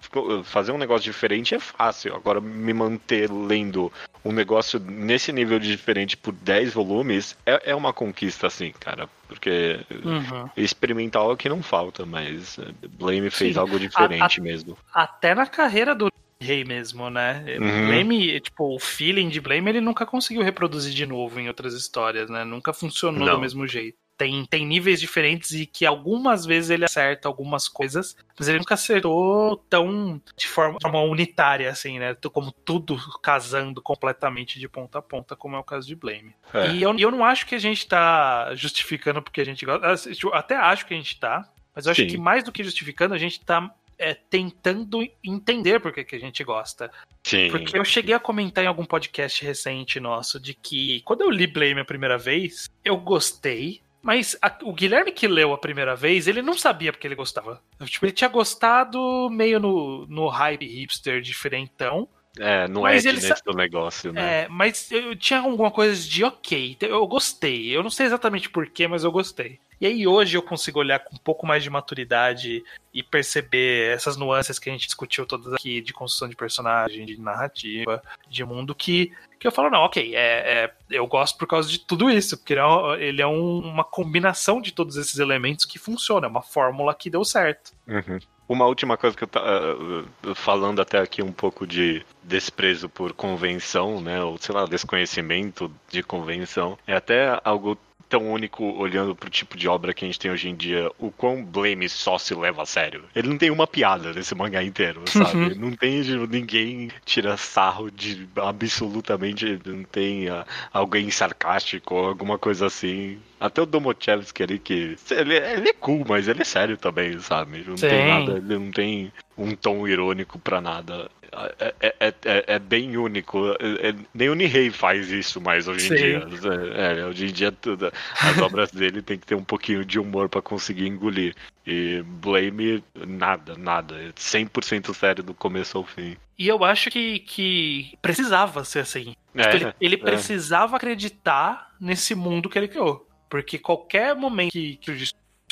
fazer 0.44 0.70
um 0.70 0.76
negócio 0.76 1.04
diferente 1.04 1.54
é 1.54 1.58
fácil. 1.58 2.14
Agora, 2.14 2.42
me 2.42 2.74
manter 2.74 3.30
lendo 3.30 3.90
um 4.22 4.30
negócio 4.30 4.78
nesse 4.78 5.32
nível 5.32 5.58
de 5.58 5.68
diferente 5.68 6.14
por 6.14 6.34
10 6.34 6.74
volumes 6.74 7.36
é, 7.46 7.70
é 7.70 7.74
uma 7.74 7.90
conquista, 7.90 8.48
assim, 8.48 8.70
cara. 8.78 9.08
Porque 9.26 9.80
uhum. 10.04 10.50
experimentar 10.54 11.22
algo 11.22 11.38
que 11.38 11.48
não 11.48 11.62
falta, 11.62 12.04
mas 12.04 12.60
Blame 12.98 13.30
fez 13.30 13.54
Sim. 13.54 13.60
algo 13.60 13.78
diferente 13.78 14.40
a, 14.40 14.42
a, 14.42 14.44
mesmo. 14.44 14.76
Até 14.92 15.34
na 15.34 15.46
carreira 15.46 15.94
do 15.94 16.12
rei 16.38 16.64
mesmo, 16.64 17.08
né? 17.08 17.44
Uhum. 17.58 17.86
Blame, 17.86 18.40
tipo, 18.40 18.74
o 18.74 18.78
feeling 18.78 19.30
de 19.30 19.40
Blame 19.40 19.70
ele 19.70 19.80
nunca 19.80 20.04
conseguiu 20.04 20.42
reproduzir 20.42 20.92
de 20.92 21.06
novo 21.06 21.40
em 21.40 21.48
outras 21.48 21.72
histórias, 21.72 22.28
né? 22.28 22.44
Nunca 22.44 22.74
funcionou 22.74 23.26
Não. 23.26 23.34
do 23.34 23.40
mesmo 23.40 23.66
jeito. 23.66 23.96
Tem, 24.18 24.44
tem 24.44 24.66
níveis 24.66 25.00
diferentes 25.00 25.52
e 25.52 25.64
que 25.64 25.86
algumas 25.86 26.44
vezes 26.44 26.70
ele 26.70 26.84
acerta 26.84 27.28
algumas 27.28 27.68
coisas, 27.68 28.16
mas 28.36 28.48
ele 28.48 28.58
nunca 28.58 28.74
acertou 28.74 29.56
tão 29.70 30.20
de 30.36 30.48
forma, 30.48 30.76
de 30.76 30.82
forma 30.82 31.00
unitária, 31.02 31.70
assim, 31.70 32.00
né? 32.00 32.16
Como 32.32 32.50
tudo 32.50 32.98
casando 33.22 33.80
completamente 33.80 34.58
de 34.58 34.68
ponta 34.68 34.98
a 34.98 35.02
ponta, 35.02 35.36
como 35.36 35.54
é 35.54 35.58
o 35.60 35.64
caso 35.64 35.86
de 35.86 35.94
Blame. 35.94 36.34
É. 36.52 36.72
E 36.72 36.82
eu, 36.82 36.98
eu 36.98 37.10
não 37.12 37.24
acho 37.24 37.46
que 37.46 37.54
a 37.54 37.60
gente 37.60 37.86
tá 37.86 38.52
justificando 38.56 39.22
porque 39.22 39.40
a 39.40 39.44
gente 39.44 39.64
gosta. 39.64 39.94
Até 40.32 40.56
acho 40.56 40.84
que 40.84 40.94
a 40.94 40.96
gente 40.96 41.18
tá, 41.20 41.48
mas 41.72 41.86
eu 41.86 41.92
acho 41.92 42.02
Sim. 42.02 42.08
que 42.08 42.18
mais 42.18 42.42
do 42.42 42.50
que 42.50 42.64
justificando, 42.64 43.14
a 43.14 43.18
gente 43.18 43.40
tá 43.40 43.72
é, 43.98 44.14
tentando 44.14 45.06
entender 45.22 45.80
por 45.80 45.92
que, 45.92 46.04
que 46.04 46.16
a 46.16 46.20
gente 46.20 46.42
gosta. 46.44 46.90
Sim. 47.24 47.50
Porque 47.50 47.76
eu 47.76 47.84
cheguei 47.84 48.14
a 48.14 48.20
comentar 48.20 48.62
em 48.64 48.68
algum 48.68 48.84
podcast 48.84 49.44
recente 49.44 49.98
nosso 49.98 50.38
de 50.38 50.54
que 50.54 51.02
quando 51.02 51.22
eu 51.22 51.30
li 51.30 51.46
Blame 51.46 51.80
a 51.80 51.84
primeira 51.84 52.16
vez, 52.16 52.70
eu 52.84 52.96
gostei. 52.96 53.80
Mas 54.02 54.36
a, 54.40 54.56
o 54.62 54.72
Guilherme 54.72 55.12
que 55.12 55.26
leu 55.26 55.52
a 55.52 55.58
primeira 55.58 55.94
vez, 55.96 56.26
ele 56.26 56.42
não 56.42 56.56
sabia 56.56 56.92
porque 56.92 57.06
ele 57.06 57.14
gostava. 57.14 57.60
Tipo, 57.84 58.06
ele 58.06 58.12
tinha 58.12 58.28
gostado 58.28 59.28
meio 59.30 59.58
no, 59.58 60.06
no 60.06 60.28
hype 60.28 60.66
hipster 60.66 61.20
diferentão. 61.20 62.08
É, 62.38 62.68
no 62.68 62.82
mas 62.82 63.04
edge 63.04 63.34
do 63.44 63.52
negócio, 63.52 64.12
né? 64.12 64.42
É, 64.42 64.48
mas 64.48 64.90
eu 64.92 65.16
tinha 65.16 65.40
alguma 65.40 65.70
coisa 65.70 66.00
de 66.08 66.22
ok, 66.22 66.76
eu 66.80 67.06
gostei. 67.06 67.76
Eu 67.76 67.82
não 67.82 67.90
sei 67.90 68.06
exatamente 68.06 68.48
porquê, 68.48 68.86
mas 68.86 69.02
eu 69.02 69.10
gostei. 69.10 69.58
E 69.80 69.86
aí 69.86 70.06
hoje 70.06 70.36
eu 70.36 70.42
consigo 70.42 70.80
olhar 70.80 70.98
com 70.98 71.14
um 71.14 71.18
pouco 71.18 71.46
mais 71.46 71.62
de 71.62 71.70
maturidade 71.70 72.64
e 72.92 73.02
perceber 73.02 73.94
essas 73.94 74.16
nuances 74.16 74.58
que 74.58 74.68
a 74.68 74.72
gente 74.72 74.86
discutiu 74.86 75.24
todas 75.24 75.52
aqui 75.52 75.80
de 75.80 75.92
construção 75.92 76.28
de 76.28 76.34
personagem, 76.34 77.06
de 77.06 77.20
narrativa, 77.20 78.02
de 78.28 78.44
mundo 78.44 78.74
que 78.74 79.12
que 79.38 79.46
eu 79.46 79.52
falo, 79.52 79.70
não, 79.70 79.80
ok, 79.80 80.16
é, 80.16 80.18
é, 80.18 80.72
eu 80.90 81.06
gosto 81.06 81.38
por 81.38 81.46
causa 81.46 81.68
de 81.68 81.78
tudo 81.78 82.10
isso, 82.10 82.36
porque 82.36 82.54
ele 82.54 82.60
é, 82.60 83.04
ele 83.04 83.22
é 83.22 83.26
um, 83.26 83.58
uma 83.60 83.84
combinação 83.84 84.60
de 84.60 84.72
todos 84.72 84.96
esses 84.96 85.18
elementos 85.18 85.64
que 85.64 85.78
funciona, 85.78 86.26
é 86.26 86.30
uma 86.30 86.42
fórmula 86.42 86.92
que 86.92 87.08
deu 87.08 87.24
certo. 87.24 87.72
Uhum. 87.86 88.18
Uma 88.48 88.66
última 88.66 88.96
coisa 88.96 89.16
que 89.16 89.22
eu 89.22 89.28
tá 89.28 89.40
uh, 89.40 90.34
falando 90.34 90.80
até 90.80 90.98
aqui 90.98 91.22
um 91.22 91.30
pouco 91.30 91.66
de 91.66 92.04
desprezo 92.24 92.88
por 92.88 93.12
convenção, 93.12 94.00
né, 94.00 94.22
ou 94.24 94.38
sei 94.38 94.54
lá, 94.54 94.64
desconhecimento 94.64 95.70
de 95.88 96.02
convenção, 96.02 96.76
é 96.86 96.94
até 96.94 97.38
algo 97.44 97.78
tão 98.08 98.30
único 98.30 98.64
olhando 98.64 99.14
pro 99.14 99.28
tipo 99.30 99.56
de 99.56 99.68
obra 99.68 99.92
que 99.92 100.04
a 100.04 100.08
gente 100.08 100.18
tem 100.18 100.30
hoje 100.30 100.48
em 100.48 100.54
dia, 100.54 100.90
o 100.98 101.10
quão 101.10 101.44
Blame 101.44 101.88
só 101.88 102.18
se 102.18 102.34
leva 102.34 102.62
a 102.62 102.66
sério. 102.66 103.04
Ele 103.14 103.28
não 103.28 103.38
tem 103.38 103.50
uma 103.50 103.66
piada 103.66 104.12
nesse 104.12 104.34
mangá 104.34 104.62
inteiro, 104.62 105.02
sabe? 105.08 105.36
Uhum. 105.36 105.54
Não 105.56 105.76
tem 105.76 106.02
ninguém 106.28 106.90
tira 107.04 107.36
sarro 107.36 107.90
de 107.90 108.28
absolutamente, 108.36 109.58
não 109.64 109.84
tem 109.84 110.30
uh, 110.30 110.44
alguém 110.72 111.10
sarcástico 111.10 111.94
ou 111.94 112.08
alguma 112.08 112.38
coisa 112.38 112.66
assim. 112.66 113.18
Até 113.40 113.62
o 113.62 113.66
Domochevsky 113.66 114.42
ali, 114.42 114.58
que. 114.58 114.96
Ele, 115.10 115.36
ele, 115.36 115.68
é 115.68 115.72
cool, 115.72 116.04
mas 116.08 116.26
ele 116.26 116.42
é 116.42 116.44
sério 116.44 116.76
também, 116.76 117.18
sabe? 117.20 117.64
Não 117.66 117.76
Sim. 117.76 117.88
tem 117.88 118.08
nada, 118.08 118.32
ele 118.38 118.58
não 118.58 118.70
tem 118.72 119.12
um 119.36 119.54
tom 119.54 119.86
irônico 119.86 120.38
pra 120.38 120.60
nada. 120.60 121.08
É, 121.58 121.74
é, 121.80 121.94
é, 122.00 122.14
é, 122.24 122.44
é 122.46 122.58
bem 122.58 122.96
único. 122.96 123.38
É, 123.60 123.94
nem 124.14 124.28
o 124.28 124.34
Nihei 124.34 124.70
faz 124.70 125.10
isso 125.10 125.40
mais 125.40 125.68
hoje 125.68 125.88
Sim. 125.88 125.94
em 125.94 125.96
dia. 125.96 126.28
É, 126.74 127.04
hoje 127.04 127.26
em 127.26 127.32
dia 127.32 127.52
tudo, 127.52 127.92
as 128.20 128.38
obras 128.42 128.70
dele 128.70 129.02
tem 129.02 129.18
que 129.18 129.26
ter 129.26 129.34
um 129.34 129.44
pouquinho 129.44 129.84
de 129.84 129.98
humor 129.98 130.28
para 130.28 130.42
conseguir 130.42 130.86
engolir. 130.86 131.34
E 131.66 132.02
Blame, 132.02 132.82
nada, 133.06 133.54
nada. 133.56 133.94
100% 134.16 134.94
sério 134.94 135.22
do 135.22 135.34
começo 135.34 135.76
ao 135.76 135.84
fim. 135.84 136.16
E 136.38 136.48
eu 136.48 136.64
acho 136.64 136.90
que, 136.90 137.18
que 137.20 137.98
precisava 138.00 138.64
ser 138.64 138.80
assim. 138.80 139.14
Tipo, 139.36 139.56
ele, 139.56 139.74
ele 139.80 139.96
precisava 139.96 140.76
acreditar 140.76 141.74
nesse 141.80 142.14
mundo 142.14 142.48
que 142.48 142.58
ele 142.58 142.68
criou. 142.68 143.06
Porque 143.28 143.58
qualquer 143.58 144.16
momento 144.16 144.52
que, 144.52 144.76
que 144.76 144.90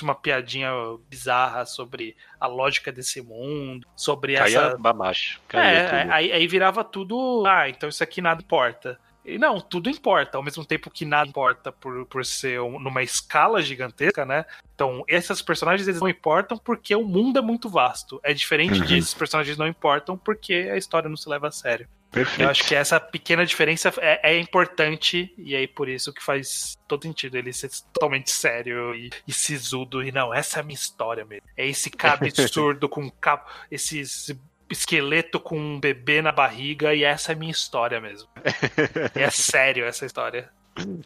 uma 0.05 0.15
piadinha 0.15 0.71
bizarra 1.09 1.65
sobre 1.65 2.17
a 2.41 2.47
lógica 2.47 2.93
desse 2.93 3.21
mundo, 3.23 3.87
sobre 3.95 4.35
Caia 4.35 4.59
essa. 4.59 4.79
Baixo. 4.93 5.41
é, 5.53 6.07
aí, 6.11 6.33
aí 6.33 6.47
virava 6.47 6.85
tudo. 6.85 7.45
Ah, 7.47 7.69
então 7.69 7.89
isso 7.89 8.03
aqui 8.03 8.21
nada 8.21 8.43
importa. 8.43 8.99
E 9.27 9.39
não, 9.39 9.61
tudo 9.61 9.91
importa, 9.91 10.39
ao 10.39 10.45
mesmo 10.45 10.65
tempo 10.65 10.89
que 10.89 11.05
nada 11.05 11.29
importa 11.29 11.73
por, 11.73 12.07
por 12.07 12.25
ser 12.25 12.61
um, 12.61 12.79
numa 12.79 13.03
escala 13.03 13.61
gigantesca, 13.61 14.25
né? 14.25 14.45
Então, 14.73 15.03
esses 15.09 15.43
personagens 15.43 15.89
eles 15.89 16.01
não 16.01 16.09
importam 16.09 16.57
porque 16.57 16.95
o 16.95 17.03
mundo 17.03 17.41
é 17.41 17.43
muito 17.43 17.69
vasto. 17.69 18.21
É 18.23 18.33
diferente 18.33 18.79
uhum. 18.79 18.97
esses 18.97 19.15
personagens 19.15 19.59
não 19.59 19.67
importam 19.67 20.17
porque 20.17 20.71
a 20.73 20.77
história 20.77 21.09
não 21.09 21.17
se 21.17 21.29
leva 21.29 21.49
a 21.49 21.51
sério. 21.51 21.89
Perfeito. 22.17 22.43
Eu 22.43 22.49
acho 22.49 22.65
que 22.65 22.75
essa 22.75 22.99
pequena 22.99 23.45
diferença 23.45 23.93
é, 23.99 24.33
é, 24.33 24.39
importante 24.39 25.35
e 25.37 25.55
aí 25.55 25.69
por 25.69 25.87
isso 25.87 26.15
que 26.15 26.25
faz 26.25 26.79
todo 26.89 27.03
sentido 27.03 27.37
ele 27.37 27.53
ser 27.53 27.69
totalmente 27.93 28.31
sério 28.31 28.95
e, 28.95 29.11
e 29.29 29.33
sisudo. 29.33 30.03
E 30.03 30.11
não, 30.11 30.33
essa 30.33 30.59
é 30.59 30.61
a 30.61 30.65
minha 30.65 30.75
história 30.75 31.27
mesmo. 31.27 31.47
É 31.55 31.67
esse 31.67 31.91
cara 31.91 32.15
absurdo 32.27 32.89
com 32.89 33.11
cabo, 33.11 33.45
esse, 33.71 34.01
esse 34.01 34.41
esqueleto 34.71 35.39
com 35.39 35.59
um 35.59 35.79
bebê 35.79 36.23
na 36.23 36.33
barriga 36.33 36.95
e 36.95 37.05
essa 37.05 37.33
é 37.33 37.35
a 37.35 37.39
minha 37.39 37.53
história 37.53 38.01
mesmo. 38.01 38.29
é 39.15 39.31
sério 39.31 39.85
essa 39.85 40.07
história. 40.07 40.49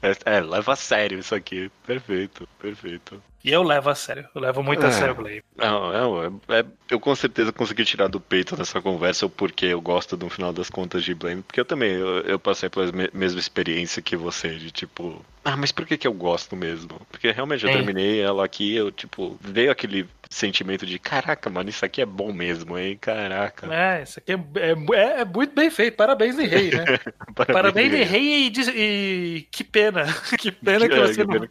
É, 0.00 0.36
é, 0.36 0.40
leva 0.40 0.74
a 0.74 0.76
sério 0.76 1.18
isso 1.18 1.34
aqui. 1.34 1.72
Perfeito, 1.84 2.48
perfeito. 2.56 3.20
E 3.43 3.51
eu 3.51 3.62
levo 3.62 3.88
a 3.88 3.95
sério, 3.95 4.28
eu 4.34 4.41
levo 4.41 4.62
muito 4.62 4.84
é. 4.84 4.88
a 4.88 4.93
sério 4.93 5.14
o 5.14 5.16
Blade. 5.16 5.43
Não, 5.57 5.93
não 5.93 6.24
é, 6.49 6.61
é, 6.61 6.64
eu 6.91 7.01
com 7.01 7.14
certeza 7.14 7.53
consegui 7.53 7.84
tirar 7.84 8.09
do 8.09 8.20
peito 8.20 8.57
nessa 8.57 8.82
conversa 8.82 9.24
o 9.24 9.30
porquê 9.30 9.66
eu 9.66 9.80
gosto, 9.80 10.16
no 10.16 10.28
final 10.28 10.53
das 10.53 10.68
contas, 10.68 11.03
de 11.03 11.14
Blame. 11.14 11.43
Porque 11.43 11.61
eu 11.61 11.64
também, 11.64 11.93
eu, 11.93 12.20
eu 12.20 12.38
passei 12.38 12.68
pela 12.68 12.91
mesma 13.12 13.41
experiência 13.41 14.03
que 14.03 14.14
você, 14.14 14.57
de 14.57 14.70
tipo, 14.70 15.24
ah, 15.43 15.57
mas 15.57 15.72
por 15.72 15.86
que 15.86 15.97
que 15.97 16.07
eu 16.07 16.12
gosto 16.12 16.55
mesmo? 16.55 17.01
Porque 17.11 17.30
realmente 17.30 17.64
eu 17.64 17.70
é. 17.70 17.72
terminei 17.72 18.20
ela 18.20 18.45
aqui, 18.45 18.74
eu, 18.74 18.93
tipo, 18.93 19.38
veio 19.41 19.70
aquele 19.70 20.07
sentimento 20.28 20.84
de, 20.84 20.99
caraca, 20.99 21.49
mano, 21.49 21.70
isso 21.70 21.84
aqui 21.84 22.03
é 22.03 22.07
bom 22.07 22.32
mesmo, 22.32 22.78
hein? 22.78 22.99
Caraca. 23.01 23.66
É, 23.74 24.03
isso 24.03 24.18
aqui 24.18 24.32
é, 24.32 24.36
é, 24.36 25.20
é 25.20 25.24
muito 25.24 25.55
bem 25.55 25.70
feito, 25.70 25.97
parabéns, 25.97 26.36
Rei, 26.36 26.70
né? 26.70 26.84
parabéns, 27.34 27.55
parabéns 27.55 28.09
Rei 28.09 28.49
e, 28.49 28.53
e, 28.76 29.43
que 29.51 29.64
pena, 29.64 30.05
que 30.38 30.53
pena 30.53 30.86
que, 30.86 30.95
que 30.95 31.01
você 31.01 31.24
não, 31.24 31.49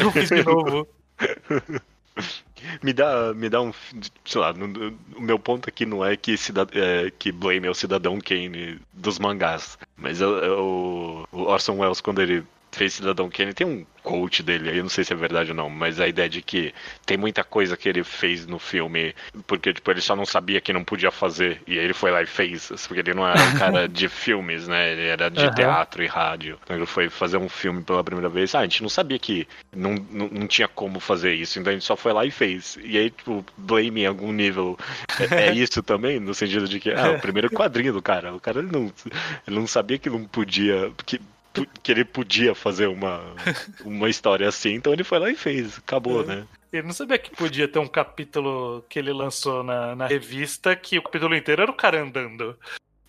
não 0.00 0.12
fez 0.12 0.28
de 0.28 0.42
novo. 0.42 0.88
me 2.82 2.92
dá, 2.92 3.32
me 3.34 3.48
dá 3.48 3.60
um, 3.60 3.72
sei 4.24 4.40
lá, 4.40 4.52
o 4.52 5.20
meu 5.20 5.38
ponto 5.38 5.68
aqui 5.68 5.86
não 5.86 6.04
é 6.04 6.16
que, 6.16 6.36
cidad, 6.36 6.68
é, 6.74 7.10
que 7.10 7.32
Blame 7.32 7.66
é 7.66 7.70
o 7.70 7.74
cidadão 7.74 8.20
Kane 8.20 8.80
dos 8.92 9.18
mangás, 9.18 9.78
mas 9.96 10.20
o, 10.20 11.26
o 11.32 11.42
Orson 11.42 11.78
Welles 11.78 12.00
quando 12.00 12.22
ele 12.22 12.44
fez 12.72 12.94
Cidadão 12.94 13.30
Kane, 13.30 13.54
tem 13.54 13.66
um 13.66 13.86
quote 14.02 14.42
dele 14.42 14.70
aí, 14.70 14.78
eu 14.78 14.82
não 14.82 14.88
sei 14.88 15.04
se 15.04 15.12
é 15.12 15.16
verdade 15.16 15.50
ou 15.50 15.56
não, 15.56 15.68
mas 15.68 16.00
a 16.00 16.08
ideia 16.08 16.28
de 16.28 16.40
que 16.40 16.72
tem 17.04 17.18
muita 17.18 17.44
coisa 17.44 17.76
que 17.76 17.88
ele 17.88 18.02
fez 18.02 18.46
no 18.46 18.58
filme, 18.58 19.14
porque 19.46 19.72
tipo, 19.72 19.90
ele 19.90 20.00
só 20.00 20.16
não 20.16 20.24
sabia 20.24 20.60
que 20.60 20.72
não 20.72 20.82
podia 20.82 21.10
fazer, 21.10 21.60
e 21.66 21.78
aí 21.78 21.84
ele 21.84 21.92
foi 21.92 22.10
lá 22.10 22.22
e 22.22 22.26
fez, 22.26 22.70
porque 22.86 23.00
ele 23.00 23.12
não 23.12 23.28
era 23.28 23.38
um 23.38 23.58
cara 23.58 23.88
de 23.88 24.08
filmes, 24.08 24.66
né? 24.66 24.92
Ele 24.92 25.06
era 25.08 25.30
de 25.30 25.44
uhum. 25.44 25.54
teatro 25.54 26.02
e 26.02 26.06
rádio. 26.06 26.58
Então 26.62 26.76
ele 26.76 26.86
foi 26.86 27.10
fazer 27.10 27.36
um 27.36 27.48
filme 27.48 27.82
pela 27.82 28.02
primeira 28.02 28.28
vez. 28.28 28.54
Ah, 28.54 28.60
a 28.60 28.62
gente 28.62 28.82
não 28.82 28.88
sabia 28.88 29.18
que 29.18 29.46
não, 29.74 29.94
não, 30.10 30.28
não 30.28 30.46
tinha 30.46 30.68
como 30.68 31.00
fazer 31.00 31.34
isso, 31.34 31.58
então 31.58 31.70
a 31.70 31.74
gente 31.74 31.84
só 31.84 31.96
foi 31.96 32.12
lá 32.12 32.24
e 32.24 32.30
fez. 32.30 32.78
E 32.82 32.96
aí, 32.96 33.10
tipo, 33.10 33.44
blame 33.58 34.02
em 34.02 34.06
algum 34.06 34.32
nível 34.32 34.78
é, 35.18 35.48
é 35.48 35.52
isso 35.54 35.82
também, 35.82 36.18
no 36.18 36.32
sentido 36.32 36.66
de 36.66 36.80
que, 36.80 36.90
ah, 36.90 37.12
o 37.12 37.20
primeiro 37.20 37.50
quadrinho 37.50 37.92
do 37.92 38.00
cara, 38.00 38.34
o 38.34 38.40
cara 38.40 38.60
ele 38.60 38.72
não, 38.72 38.92
ele 39.46 39.56
não 39.56 39.66
sabia 39.66 39.98
que 39.98 40.08
não 40.08 40.24
podia, 40.24 40.90
que 41.04 41.20
que 41.82 41.92
ele 41.92 42.04
podia 42.04 42.54
fazer 42.54 42.86
uma, 42.86 43.22
uma 43.84 44.08
história 44.08 44.48
assim, 44.48 44.74
então 44.74 44.92
ele 44.92 45.04
foi 45.04 45.18
lá 45.18 45.30
e 45.30 45.34
fez. 45.34 45.78
Acabou, 45.78 46.22
é. 46.22 46.26
né? 46.26 46.46
Ele 46.72 46.86
não 46.86 46.92
sabia 46.92 47.18
que 47.18 47.30
podia 47.30 47.66
ter 47.66 47.78
um 47.78 47.86
capítulo 47.86 48.84
que 48.88 48.98
ele 48.98 49.12
lançou 49.12 49.62
na, 49.62 49.96
na 49.96 50.06
revista 50.06 50.76
que 50.76 50.98
o 50.98 51.02
capítulo 51.02 51.34
inteiro 51.34 51.62
era 51.62 51.70
o 51.70 51.74
cara 51.74 52.02
andando. 52.02 52.56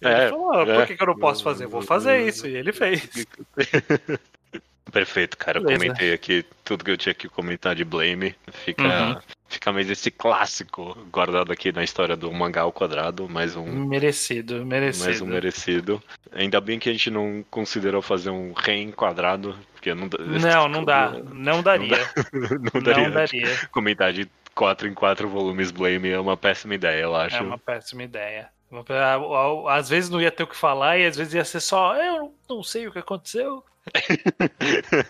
Ele 0.01 0.13
é, 0.13 0.29
falou, 0.29 0.53
ah, 0.53 0.65
por 0.65 0.75
é. 0.75 0.85
que, 0.85 0.95
que 0.95 1.03
eu 1.03 1.07
não 1.07 1.17
posso 1.17 1.43
fazer? 1.43 1.67
Vou 1.67 1.81
fazer 1.81 2.25
isso. 2.25 2.47
E 2.47 2.55
ele 2.55 2.71
fez. 2.71 3.27
Perfeito, 4.91 5.37
cara. 5.37 5.59
Eu 5.59 5.65
comentei 5.65 6.13
aqui 6.13 6.45
tudo 6.63 6.85
que 6.85 6.91
eu 6.91 6.97
tinha 6.97 7.13
que 7.13 7.27
comentar 7.27 7.75
de 7.75 7.83
Blame. 7.83 8.33
Fica, 8.51 8.83
uhum. 8.83 9.19
Fica 9.49 9.73
mais 9.73 9.89
esse 9.89 10.11
clássico 10.11 10.95
guardado 11.11 11.51
aqui 11.51 11.71
na 11.71 11.83
história 11.83 12.15
do 12.15 12.31
mangá 12.31 12.61
ao 12.61 12.71
quadrado. 12.71 13.27
Mais 13.27 13.55
um. 13.55 13.65
Merecido, 13.65 14.65
merecido. 14.65 15.05
Mais 15.05 15.21
um 15.21 15.25
merecido. 15.25 16.03
Ainda 16.31 16.61
bem 16.61 16.79
que 16.79 16.89
a 16.89 16.93
gente 16.93 17.09
não 17.09 17.43
considerou 17.49 18.01
fazer 18.01 18.29
um 18.29 18.53
reenquadrado. 18.53 19.57
Porque 19.73 19.93
não, 19.93 20.07
não, 20.07 20.67
não 20.67 20.83
dá. 20.83 21.11
Não 21.33 21.63
daria. 21.63 21.97
Não, 22.73 22.81
daria. 22.81 23.07
Não 23.07 23.11
daria. 23.11 23.67
Comentar 23.71 24.11
de 24.11 24.29
4 24.53 24.89
em 24.89 24.93
4 24.93 25.27
volumes 25.27 25.71
Blame 25.71 26.09
é 26.09 26.19
uma 26.19 26.35
péssima 26.35 26.75
ideia, 26.75 27.03
eu 27.03 27.15
acho. 27.15 27.37
É 27.37 27.41
uma 27.41 27.57
péssima 27.57 28.03
ideia. 28.03 28.49
Às 29.69 29.89
vezes 29.89 30.09
não 30.09 30.21
ia 30.21 30.29
ter 30.29 30.43
o 30.43 30.47
que 30.47 30.55
falar 30.55 30.97
e 30.99 31.05
às 31.05 31.15
vezes 31.15 31.33
ia 31.33 31.45
ser 31.45 31.59
só 31.59 31.95
eu 31.95 32.33
não 32.47 32.61
sei 32.61 32.87
o 32.87 32.91
que 32.91 32.99
aconteceu. 32.99 33.63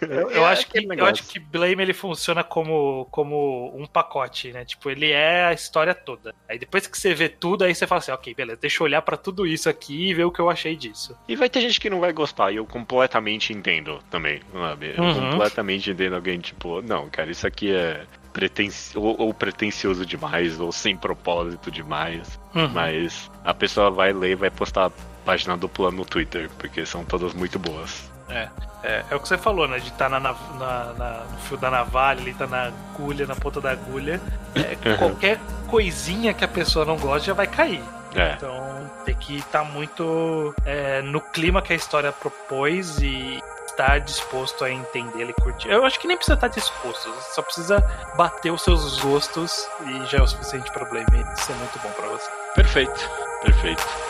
Eu, 0.10 0.32
eu, 0.32 0.46
é 0.46 0.52
acho 0.52 0.68
que, 0.68 0.80
eu 0.80 1.06
acho 1.06 1.24
que 1.28 1.40
Blame 1.40 1.82
ele 1.82 1.94
funciona 1.94 2.44
como, 2.44 3.08
como 3.12 3.74
um 3.76 3.86
pacote, 3.86 4.52
né? 4.52 4.64
Tipo, 4.64 4.90
ele 4.90 5.12
é 5.12 5.46
a 5.46 5.54
história 5.54 5.94
toda. 5.94 6.34
Aí 6.48 6.58
depois 6.58 6.88
que 6.88 6.98
você 6.98 7.14
vê 7.14 7.28
tudo, 7.28 7.64
aí 7.64 7.74
você 7.76 7.86
fala 7.86 8.00
assim, 8.00 8.12
ok, 8.12 8.34
beleza, 8.34 8.60
deixa 8.62 8.82
eu 8.82 8.86
olhar 8.86 9.02
para 9.02 9.18
tudo 9.18 9.46
isso 9.46 9.70
aqui 9.70 10.10
e 10.10 10.14
ver 10.14 10.24
o 10.24 10.32
que 10.32 10.40
eu 10.40 10.50
achei 10.50 10.76
disso. 10.76 11.18
E 11.28 11.36
vai 11.36 11.50
ter 11.50 11.62
gente 11.62 11.80
que 11.80 11.90
não 11.90 12.00
vai 12.00 12.14
gostar, 12.14 12.52
e 12.52 12.58
eu 12.58 12.66
completamente 12.66 13.54
entendo 13.54 14.00
também, 14.10 14.42
sabe? 14.54 14.94
Eu 14.98 15.04
uhum. 15.04 15.32
completamente 15.32 15.92
entendo 15.92 16.16
alguém, 16.16 16.40
tipo, 16.40 16.82
não, 16.82 17.10
cara, 17.10 17.32
isso 17.32 17.46
aqui 17.46 17.72
é 17.72 18.06
pretencio, 18.32 19.02
ou, 19.02 19.20
ou, 19.20 19.34
pretencioso 19.34 20.06
demais, 20.06 20.60
ou 20.60 20.72
sem 20.72 20.96
propósito 20.96 21.72
demais. 21.72 22.40
Uhum. 22.56 22.70
Mas 22.70 23.30
a 23.44 23.54
pessoa 23.54 23.90
vai 23.90 24.14
ler 24.14 24.32
e 24.32 24.36
vai 24.36 24.50
postar 24.50 24.88
a 24.88 24.92
página 25.26 25.58
dupla 25.58 25.92
no 25.92 26.06
Twitter, 26.06 26.50
porque 26.58 26.86
são 26.86 27.04
todas 27.04 27.34
muito 27.34 27.60
boas. 27.60 28.10
É, 28.30 28.48
é, 28.84 29.04
é 29.10 29.16
o 29.16 29.20
que 29.20 29.28
você 29.28 29.38
falou, 29.38 29.68
né? 29.68 29.80
De 29.80 29.88
estar 29.88 30.10
tá 30.10 30.20
na, 30.20 30.34
na, 30.58 30.94
na, 30.94 31.24
no 31.26 31.38
fio 31.40 31.58
da 31.58 31.70
navalha, 31.70 32.22
ele 32.22 32.34
tá 32.34 32.48
na 32.48 32.68
agulha, 32.68 33.26
na 33.26 33.36
ponta 33.36 33.60
da 33.60 33.72
agulha. 33.72 34.22
É, 34.56 34.90
uhum. 34.90 34.98
Qualquer 34.98 35.40
coisinha 35.68 36.34
que 36.34 36.44
a 36.44 36.48
pessoa 36.48 36.86
não 36.86 36.98
gosta 36.98 37.28
já 37.28 37.34
vai 37.34 37.48
cair. 37.48 37.84
É. 38.16 38.34
Então 38.34 38.90
tem 39.06 39.16
que 39.16 39.38
estar 39.38 39.60
tá 39.60 39.66
muito 39.66 40.54
é, 40.66 41.02
no 41.02 41.22
clima 41.22 41.62
que 41.62 41.74
a 41.74 41.76
história 41.76 42.12
propôs 42.12 43.00
e 43.00 43.40
estar 43.68 44.00
disposto 44.00 44.66
a 44.66 44.72
entender 44.72 45.30
e 45.30 45.34
curtir. 45.34 45.70
Eu 45.70 45.86
acho 45.86 46.00
que 46.00 46.08
nem 46.08 46.18
precisa 46.18 46.36
estar 46.36 46.50
disposto, 46.50 47.10
só 47.34 47.42
precisa 47.42 47.80
bater 48.18 48.52
os 48.52 48.62
seus 48.62 49.00
gostos 49.00 49.70
e 49.86 50.06
já 50.08 50.18
é 50.18 50.22
o 50.22 50.28
suficiente 50.28 50.70
problema 50.72 51.08
e 51.14 51.42
ser 51.42 51.54
muito 51.54 51.80
bom 51.80 51.90
para 51.92 52.08
você. 52.08 52.30
Perfeito, 52.56 53.10
perfeito. 53.42 54.09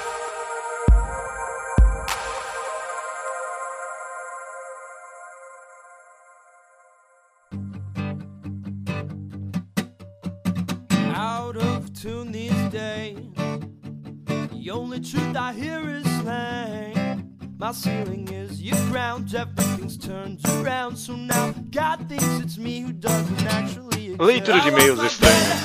The 14.70 14.76
only 14.76 15.00
truth 15.00 15.36
I 15.36 15.52
hear 15.52 15.80
is 15.90 16.06
slang. 16.22 17.34
My 17.58 17.72
ceiling 17.72 18.28
is 18.32 18.62
your 18.62 18.78
ground, 18.92 19.34
everything's 19.34 19.98
turned 19.98 20.40
around. 20.48 20.96
So 20.96 21.16
now 21.16 21.56
God 21.72 22.08
thinks 22.08 22.40
it's 22.40 22.60
me 22.60 22.82
who 22.82 22.94
doesn't 22.94 23.48
actually 23.48 24.14
exist. 24.14 24.22
Leitura 24.22 24.60
de 24.62 24.68
e-mails 24.68 25.00
estranhos. 25.00 25.64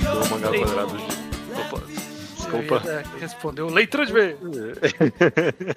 Do 0.00 0.30
mangá 0.30 0.48
quadrado 0.58 0.96
de. 0.96 1.04
Opa, 1.60 1.82
desculpa. 2.34 2.82
Respondeu 3.20 3.68
leitura 3.68 4.06
de 4.06 4.12
e-mails. 4.12 4.40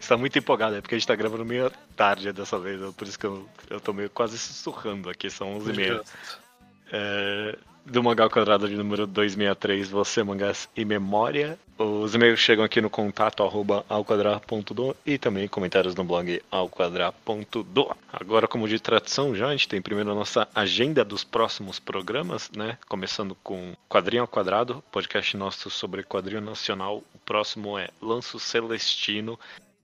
Você 0.00 0.08
tá 0.08 0.16
muito 0.16 0.36
empolgado, 0.36 0.74
é 0.74 0.80
porque 0.80 0.96
a 0.96 0.98
gente 0.98 1.06
tá 1.06 1.14
gravando 1.14 1.44
meio 1.44 1.70
tarde 1.94 2.32
dessa 2.32 2.58
vez, 2.58 2.80
por 2.96 3.06
isso 3.06 3.16
que 3.16 3.26
eu, 3.26 3.48
eu 3.70 3.80
tô 3.80 3.92
meio 3.92 4.10
quase 4.10 4.36
sussurrando 4.36 5.08
aqui, 5.08 5.30
são 5.30 5.54
11 5.54 5.70
e 5.70 5.76
meia. 5.76 6.02
É, 6.92 7.56
do 7.84 8.02
Mangá 8.02 8.24
ao 8.24 8.30
Quadrado 8.30 8.68
de 8.68 8.76
número 8.76 9.06
263, 9.06 9.90
você, 9.90 10.22
mangás 10.22 10.68
e 10.76 10.84
memória. 10.84 11.58
Os 11.78 12.14
e-mails 12.14 12.38
chegam 12.38 12.64
aqui 12.64 12.80
no 12.80 12.90
contato 12.90 13.42
arroba 13.42 13.84
alquadra.do 13.88 14.94
e 15.06 15.16
também 15.16 15.48
comentários 15.48 15.94
no 15.94 16.04
blog 16.04 16.42
alquadra.do. 16.50 17.96
Agora, 18.12 18.46
como 18.46 18.68
de 18.68 18.78
tradição 18.78 19.34
já, 19.34 19.48
a 19.48 19.52
gente 19.52 19.68
tem 19.68 19.80
primeiro 19.80 20.10
a 20.10 20.14
nossa 20.14 20.46
agenda 20.54 21.04
dos 21.04 21.24
próximos 21.24 21.78
programas, 21.78 22.50
né? 22.54 22.76
Começando 22.86 23.34
com 23.42 23.74
Quadrinho 23.88 24.22
ao 24.22 24.28
Quadrado, 24.28 24.84
podcast 24.92 25.36
nosso 25.36 25.70
sobre 25.70 26.02
quadrinho 26.02 26.42
nacional. 26.42 26.98
O 27.14 27.18
próximo 27.24 27.78
é 27.78 27.88
Lanço 28.00 28.38
Celestino, 28.38 29.38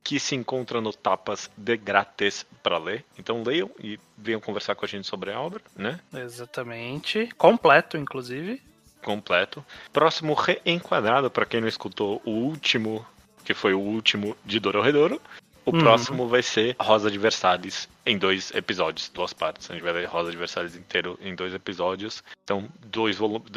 que 0.07 0.21
se 0.21 0.37
encontra 0.37 0.81
no 0.81 0.93
Tapas 0.93 1.51
de 1.57 1.77
Grátis 1.77 2.47
para 2.63 2.79
ler. 2.79 3.05
Então 3.19 3.43
leiam 3.43 3.69
e 3.83 3.99
venham 4.17 4.41
conversar 4.41 4.77
com 4.77 4.85
a 4.85 4.89
gente 4.89 5.05
sobre 5.05 5.33
a 5.33 5.41
obra, 5.41 5.61
né? 5.77 5.99
Exatamente. 6.15 7.29
Completo, 7.37 7.97
inclusive. 7.97 8.63
Completo. 9.03 9.67
Próximo 9.93 10.33
Reenquadrado, 10.33 11.29
para 11.29 11.45
quem 11.45 11.61
não 11.61 11.67
escutou 11.67 12.23
o 12.25 12.31
último, 12.31 13.05
que 13.45 13.53
foi 13.53 13.75
o 13.75 13.81
último 13.81 14.37
de 14.45 14.61
Dororedoro. 14.61 15.21
O 15.67 15.73
uhum. 15.73 15.81
próximo 15.81 16.29
vai 16.29 16.45
ser 16.45 16.77
Rosa 16.81 17.11
de 17.11 17.19
Versalhes 17.19 17.89
em 18.07 18.17
dois 18.17 18.53
episódios, 18.55 19.09
duas 19.09 19.33
partes. 19.33 19.69
A 19.69 19.75
gente 19.75 19.83
vai 19.83 19.93
ver 19.93 20.05
Rosa 20.05 20.31
de 20.31 20.37
Versalhes 20.37 20.77
inteiro 20.77 21.19
em 21.21 21.35
dois 21.35 21.53
episódios. 21.53 22.23
Então, 22.45 22.69
dois, 22.87 23.17
volumes, 23.17 23.51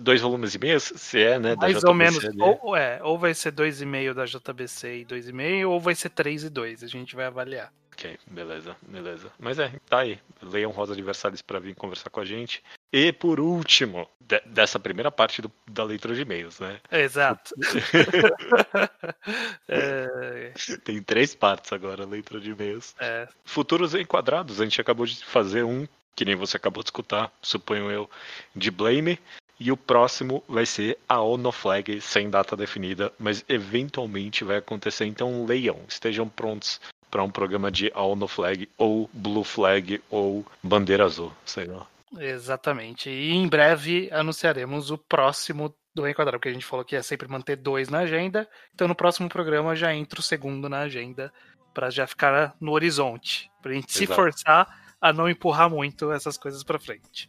dois 0.00 0.20
volumes 0.20 0.52
e 0.56 0.58
meio, 0.58 0.80
se 0.80 1.22
é, 1.22 1.38
né? 1.38 1.54
Mais 1.54 1.74
JBC, 1.74 1.86
ou 1.86 1.94
menos. 1.94 2.24
Ou, 2.40 2.76
é, 2.76 3.00
ou 3.04 3.16
vai 3.16 3.32
ser 3.32 3.52
dois 3.52 3.80
e 3.80 3.86
meio 3.86 4.12
da 4.12 4.24
JBC 4.24 5.02
e 5.02 5.04
dois 5.04 5.28
e 5.28 5.32
meio, 5.32 5.70
ou 5.70 5.80
vai 5.80 5.94
ser 5.94 6.08
três 6.08 6.42
e 6.42 6.50
dois. 6.50 6.82
A 6.82 6.88
gente 6.88 7.14
vai 7.14 7.26
avaliar. 7.26 7.72
Ok, 7.94 8.18
beleza, 8.26 8.76
beleza. 8.82 9.30
Mas 9.38 9.60
é, 9.60 9.72
tá 9.88 10.00
aí. 10.00 10.18
Leiam 10.42 10.72
Rosa 10.72 10.96
de 10.96 11.02
Versalhes 11.02 11.40
para 11.40 11.60
vir 11.60 11.76
conversar 11.76 12.10
com 12.10 12.18
a 12.18 12.24
gente. 12.24 12.60
E 12.92 13.12
por 13.12 13.38
último, 13.38 14.08
de, 14.20 14.40
dessa 14.46 14.80
primeira 14.80 15.12
parte 15.12 15.40
do, 15.40 15.50
da 15.70 15.84
leitura 15.84 16.12
de 16.12 16.22
e-mails, 16.22 16.58
né? 16.58 16.80
Exato. 16.90 17.54
é... 19.68 20.52
Tem 20.84 21.00
três 21.02 21.36
partes 21.36 21.72
agora, 21.72 22.02
a 22.02 22.06
leitura 22.06 22.40
de 22.40 22.50
e-mails. 22.50 22.96
É. 22.98 23.28
Futuros 23.44 23.94
enquadrados, 23.94 24.60
a 24.60 24.64
gente 24.64 24.80
acabou 24.80 25.06
de 25.06 25.24
fazer 25.24 25.62
um, 25.62 25.86
que 26.16 26.24
nem 26.24 26.34
você 26.34 26.56
acabou 26.56 26.82
de 26.82 26.88
escutar, 26.88 27.32
suponho 27.40 27.92
eu, 27.92 28.10
de 28.54 28.72
Blame. 28.72 29.20
E 29.58 29.70
o 29.70 29.76
próximo 29.76 30.42
vai 30.48 30.66
ser 30.66 30.98
a 31.08 31.22
Ono 31.22 31.52
Flag, 31.52 32.00
sem 32.00 32.28
data 32.28 32.56
definida, 32.56 33.12
mas 33.16 33.44
eventualmente 33.48 34.42
vai 34.42 34.56
acontecer. 34.56 35.06
Então 35.06 35.46
leiam, 35.46 35.78
estejam 35.88 36.28
prontos 36.28 36.80
para 37.14 37.22
um 37.22 37.30
programa 37.30 37.70
de 37.70 37.92
All 37.94 38.16
No 38.16 38.26
Flag, 38.26 38.68
ou 38.76 39.08
Blue 39.12 39.44
Flag, 39.44 40.02
ou 40.10 40.44
Bandeira 40.60 41.04
Azul, 41.04 41.32
sei 41.46 41.66
lá. 41.66 41.86
Exatamente. 42.18 43.08
E 43.08 43.30
em 43.30 43.46
breve 43.46 44.08
anunciaremos 44.10 44.90
o 44.90 44.98
próximo 44.98 45.72
do 45.94 46.08
Enquadrado, 46.08 46.38
porque 46.38 46.48
a 46.48 46.52
gente 46.52 46.66
falou 46.66 46.84
que 46.84 46.96
ia 46.96 47.04
sempre 47.04 47.28
manter 47.28 47.54
dois 47.54 47.88
na 47.88 48.00
agenda. 48.00 48.48
Então 48.74 48.88
no 48.88 48.96
próximo 48.96 49.28
programa 49.28 49.76
já 49.76 49.94
entra 49.94 50.18
o 50.18 50.24
segundo 50.24 50.68
na 50.68 50.80
agenda, 50.80 51.32
para 51.72 51.88
já 51.88 52.04
ficar 52.04 52.56
no 52.60 52.72
horizonte. 52.72 53.48
Pra 53.62 53.72
gente 53.72 53.90
Exato. 53.90 53.98
se 53.98 54.06
forçar 54.08 54.96
a 55.00 55.12
não 55.12 55.28
empurrar 55.28 55.70
muito 55.70 56.10
essas 56.10 56.36
coisas 56.36 56.64
para 56.64 56.80
frente. 56.80 57.28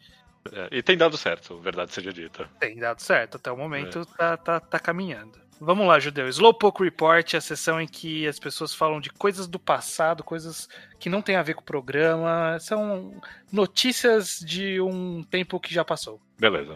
É, 0.51 0.67
e 0.71 0.81
tem 0.81 0.97
dado 0.97 1.15
certo, 1.15 1.59
verdade 1.59 1.93
seja 1.93 2.11
dita. 2.11 2.49
Tem 2.59 2.75
dado 2.75 3.03
certo, 3.03 3.37
até 3.37 3.51
o 3.51 3.57
momento 3.57 3.99
é. 3.99 4.17
tá, 4.17 4.35
tá, 4.35 4.59
tá 4.59 4.79
caminhando. 4.79 5.44
Vamos 5.59 5.87
lá, 5.87 5.99
Judeu. 5.99 6.27
Slowpoke 6.27 6.83
Report 6.83 7.33
é 7.33 7.37
a 7.37 7.41
sessão 7.41 7.79
em 7.79 7.87
que 7.87 8.27
as 8.27 8.37
pessoas 8.37 8.73
falam 8.73 8.99
de 8.99 9.09
coisas 9.09 9.47
do 9.47 9.57
passado, 9.57 10.23
coisas 10.23 10.67
que 10.99 11.09
não 11.09 11.21
tem 11.21 11.37
a 11.37 11.43
ver 11.43 11.53
com 11.53 11.61
o 11.61 11.65
programa. 11.65 12.57
São 12.59 13.21
notícias 13.51 14.39
de 14.39 14.81
um 14.81 15.23
tempo 15.23 15.59
que 15.59 15.73
já 15.73 15.85
passou. 15.85 16.19
Beleza. 16.37 16.73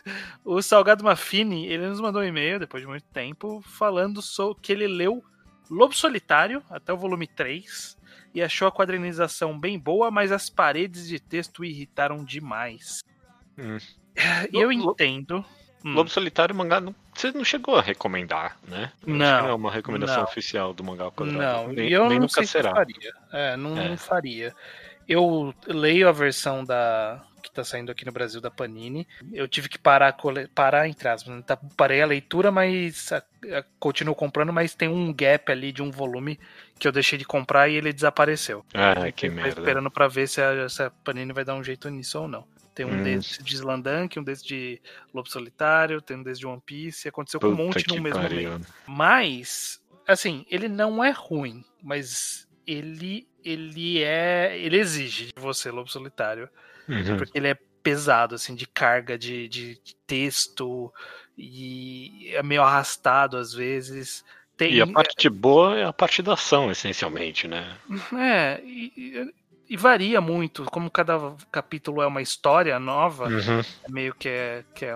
o 0.44 0.62
Salgado 0.62 1.04
Mafini, 1.04 1.66
ele 1.66 1.86
nos 1.86 2.00
mandou 2.00 2.22
um 2.22 2.24
e-mail, 2.24 2.58
depois 2.58 2.82
de 2.82 2.88
muito 2.88 3.04
tempo, 3.12 3.60
falando 3.60 4.22
sobre 4.22 4.62
que 4.62 4.72
ele 4.72 4.86
leu 4.86 5.22
Lobo 5.70 5.94
Solitário, 5.94 6.62
até 6.70 6.92
o 6.92 6.96
volume 6.96 7.26
3, 7.26 7.98
e 8.34 8.42
achou 8.42 8.66
a 8.66 8.72
quadrinização 8.72 9.58
bem 9.58 9.78
boa, 9.78 10.10
mas 10.10 10.32
as 10.32 10.48
paredes 10.48 11.06
de 11.06 11.20
texto 11.20 11.60
o 11.60 11.64
irritaram 11.64 12.24
demais. 12.24 13.02
Hum. 13.58 13.78
E 14.52 14.56
eu 14.56 14.72
entendo. 14.72 15.44
Hum. 15.84 15.94
Lobo 15.94 16.10
Solitário 16.10 16.54
mangá 16.54 16.80
não, 16.80 16.94
você 17.14 17.32
não 17.32 17.44
chegou 17.44 17.76
a 17.76 17.82
recomendar, 17.82 18.56
né? 18.66 18.92
Não. 19.04 19.16
não 19.16 19.48
é 19.48 19.54
uma 19.54 19.70
recomendação 19.70 20.18
não. 20.18 20.24
oficial 20.24 20.72
do 20.72 20.84
mangá 20.84 21.10
quadrado. 21.10 21.68
Não, 21.68 21.72
nem, 21.72 21.88
eu 21.88 22.08
nem 22.08 22.18
não 22.18 22.26
nunca 22.26 22.44
será. 22.46 22.72
faria. 22.72 23.12
É, 23.32 23.56
não, 23.56 23.76
é. 23.76 23.88
não 23.88 23.96
faria. 23.96 24.54
Eu 25.08 25.52
leio 25.66 26.08
a 26.08 26.12
versão 26.12 26.64
da 26.64 27.20
que 27.42 27.50
tá 27.50 27.64
saindo 27.64 27.90
aqui 27.90 28.06
no 28.06 28.12
Brasil 28.12 28.40
da 28.40 28.50
Panini. 28.50 29.06
Eu 29.32 29.48
tive 29.48 29.68
que 29.68 29.78
parar, 29.78 30.16
parar 30.54 30.88
entre 30.88 31.08
aspas. 31.08 31.34
Né? 31.34 31.42
Tá, 31.44 31.58
parei 31.76 32.00
a 32.00 32.06
leitura, 32.06 32.52
mas 32.52 33.12
a, 33.12 33.16
a, 33.18 33.64
continuo 33.80 34.14
comprando, 34.14 34.52
mas 34.52 34.74
tem 34.74 34.88
um 34.88 35.12
gap 35.12 35.50
ali 35.50 35.72
de 35.72 35.82
um 35.82 35.90
volume 35.90 36.38
que 36.78 36.86
eu 36.86 36.92
deixei 36.92 37.18
de 37.18 37.24
comprar 37.24 37.68
e 37.68 37.74
ele 37.74 37.92
desapareceu. 37.92 38.64
Ah, 38.72 39.10
que 39.10 39.28
merda. 39.28 39.60
esperando 39.60 39.90
para 39.90 40.06
ver 40.06 40.28
se 40.28 40.40
a, 40.40 40.68
se 40.68 40.82
a 40.82 40.90
Panini 40.90 41.32
vai 41.32 41.44
dar 41.44 41.54
um 41.54 41.64
jeito 41.64 41.90
nisso 41.90 42.20
ou 42.20 42.28
não. 42.28 42.44
Tem 42.74 42.86
um 42.86 43.00
hum. 43.00 43.02
desse 43.02 43.42
de 43.42 43.54
Slandank, 43.54 44.18
um 44.18 44.24
desse 44.24 44.44
de 44.44 44.80
Lobo 45.12 45.28
Solitário, 45.28 46.00
tem 46.00 46.16
um 46.16 46.22
desse 46.22 46.40
de 46.40 46.46
One 46.46 46.62
Piece. 46.64 47.08
Aconteceu 47.08 47.38
Puta 47.38 47.54
com 47.54 47.62
um 47.62 47.66
monte 47.66 47.86
no 47.88 48.00
mesmo 48.00 48.22
momento. 48.22 48.66
Mas, 48.86 49.82
assim, 50.06 50.46
ele 50.48 50.68
não 50.68 51.02
é 51.04 51.10
ruim, 51.10 51.64
mas 51.82 52.48
ele 52.66 53.28
ele 53.44 54.02
é. 54.02 54.56
ele 54.58 54.78
exige 54.78 55.26
de 55.26 55.32
você, 55.36 55.70
Lobo 55.70 55.90
Solitário. 55.90 56.48
Uhum. 56.88 57.16
Porque 57.16 57.36
ele 57.36 57.48
é 57.48 57.58
pesado, 57.82 58.34
assim, 58.34 58.54
de 58.54 58.66
carga 58.66 59.18
de, 59.18 59.48
de, 59.48 59.74
de 59.82 59.96
texto 60.06 60.92
e 61.36 62.30
é 62.32 62.42
meio 62.42 62.62
arrastado 62.62 63.36
às 63.36 63.52
vezes. 63.52 64.24
Tem, 64.56 64.74
e 64.74 64.80
a 64.80 64.86
parte 64.86 65.28
boa 65.28 65.76
é 65.78 65.84
a 65.84 65.92
parte 65.92 66.22
da 66.22 66.34
ação, 66.34 66.70
essencialmente, 66.70 67.48
né? 67.48 67.76
É, 68.16 68.62
e, 68.64 69.32
e 69.68 69.76
varia 69.76 70.20
muito, 70.20 70.64
como 70.64 70.90
cada 70.90 71.18
capítulo 71.50 72.02
é 72.02 72.06
uma 72.06 72.20
história 72.20 72.78
nova, 72.78 73.26
Uhum. 73.28 73.62
meio 73.88 74.14
que 74.14 74.28
é, 74.28 74.64
que 74.74 74.84
é 74.84 74.94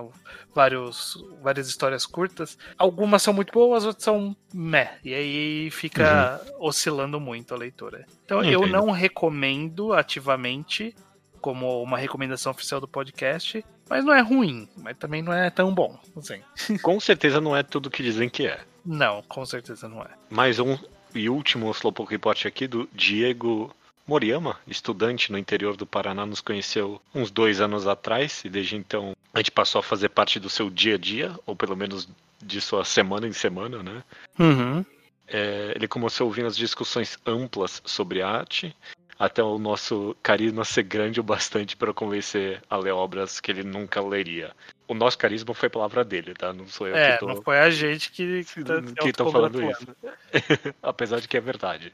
vários, 0.55 1.17
várias 1.43 1.69
histórias 1.69 2.05
curtas. 2.05 2.59
Algumas 2.77 3.23
são 3.23 3.33
muito 3.33 3.53
boas, 3.53 3.85
outras 3.85 4.05
são 4.05 4.37
meh. 4.53 4.99
E 5.05 5.15
aí 5.15 5.71
fica 5.71 6.41
oscilando 6.59 7.19
muito 7.21 7.55
a 7.55 7.57
leitura. 7.57 8.05
Então 8.25 8.43
eu 8.45 8.61
Entendo. 8.61 8.73
não 8.73 8.91
recomendo 8.91 9.93
ativamente 9.93 10.95
como 11.41 11.83
uma 11.83 11.97
recomendação 11.97 12.51
oficial 12.53 12.81
do 12.81 12.89
podcast, 12.89 13.65
mas 13.89 14.05
não 14.05 14.13
é 14.13 14.21
ruim, 14.21 14.69
mas 14.77 14.97
também 14.97 15.23
não 15.23 15.33
é 15.33 15.49
tão 15.49 15.73
bom. 15.73 15.99
Assim. 16.17 16.41
Com 16.83 16.99
certeza 16.99 17.41
não 17.41 17.57
é 17.57 17.63
tudo 17.63 17.91
que 17.91 18.03
dizem 18.03 18.29
que 18.29 18.47
é. 18.47 18.61
Não, 18.85 19.21
com 19.23 19.45
certeza 19.45 19.89
não 19.89 20.01
é. 20.03 20.09
Mais 20.31 20.61
um 20.61 20.79
e 21.13 21.29
último 21.29 21.69
Slowpoke 21.73 22.13
Report 22.13 22.47
aqui 22.47 22.69
do 22.69 22.89
Diego 22.93 23.75
Moriyama, 24.07 24.59
estudante 24.67 25.33
no 25.33 25.39
interior 25.39 25.77
do 25.77 25.87
Paraná, 25.87 26.25
nos 26.25 26.41
conheceu 26.41 27.01
uns 27.15 27.31
dois 27.31 27.61
anos 27.61 27.87
atrás 27.87 28.45
e 28.45 28.49
desde 28.49 28.77
então 28.77 29.17
a 29.35 29.39
gente 29.39 29.51
passou 29.51 29.81
a 29.81 29.83
fazer 29.83 30.09
parte 30.11 30.39
do 30.39 30.49
seu 30.49 30.71
dia 30.71 30.95
a 30.95 30.99
dia, 30.99 31.35
ou 31.45 31.57
pelo 31.57 31.77
menos 31.77 32.09
de 32.41 32.61
sua 32.61 32.85
semana 32.85 33.27
em 33.27 33.33
semana, 33.33 33.83
né? 33.83 34.05
Uhum. 34.39 34.85
É, 35.27 35.73
ele 35.75 35.89
começou 35.89 36.27
ouvindo 36.27 36.47
as 36.47 36.57
discussões 36.57 37.19
amplas 37.27 37.83
sobre 37.85 38.23
arte, 38.23 38.75
até 39.19 39.43
o 39.43 39.59
nosso 39.59 40.17
carisma 40.23 40.65
ser 40.65 40.85
grande 40.85 41.19
o 41.19 41.23
bastante 41.23 41.77
para 41.77 41.93
convencer 41.93 42.63
a 42.71 42.77
ler 42.77 42.93
obras 42.93 43.41
que 43.41 43.51
ele 43.51 43.65
nunca 43.65 44.01
leria. 44.01 44.55
O 44.89 44.95
nosso 44.95 45.19
carisma 45.19 45.53
foi 45.53 45.67
a 45.67 45.71
palavra 45.71 46.05
dele, 46.05 46.33
tá? 46.35 46.53
Não 46.53 46.67
sou 46.69 46.87
eu 46.87 46.97
É, 46.97 47.13
que 47.15 47.21
tô, 47.21 47.27
não 47.27 47.43
foi 47.43 47.59
a 47.59 47.69
gente 47.71 48.11
que, 48.13 48.45
que 48.45 48.63
tá 48.65 48.81
que 49.03 49.13
tô 49.13 49.31
falando 49.33 49.61
isso. 49.71 49.87
Apesar 50.83 51.21
de 51.21 51.27
que 51.27 51.37
é 51.37 51.41
verdade. 51.41 51.93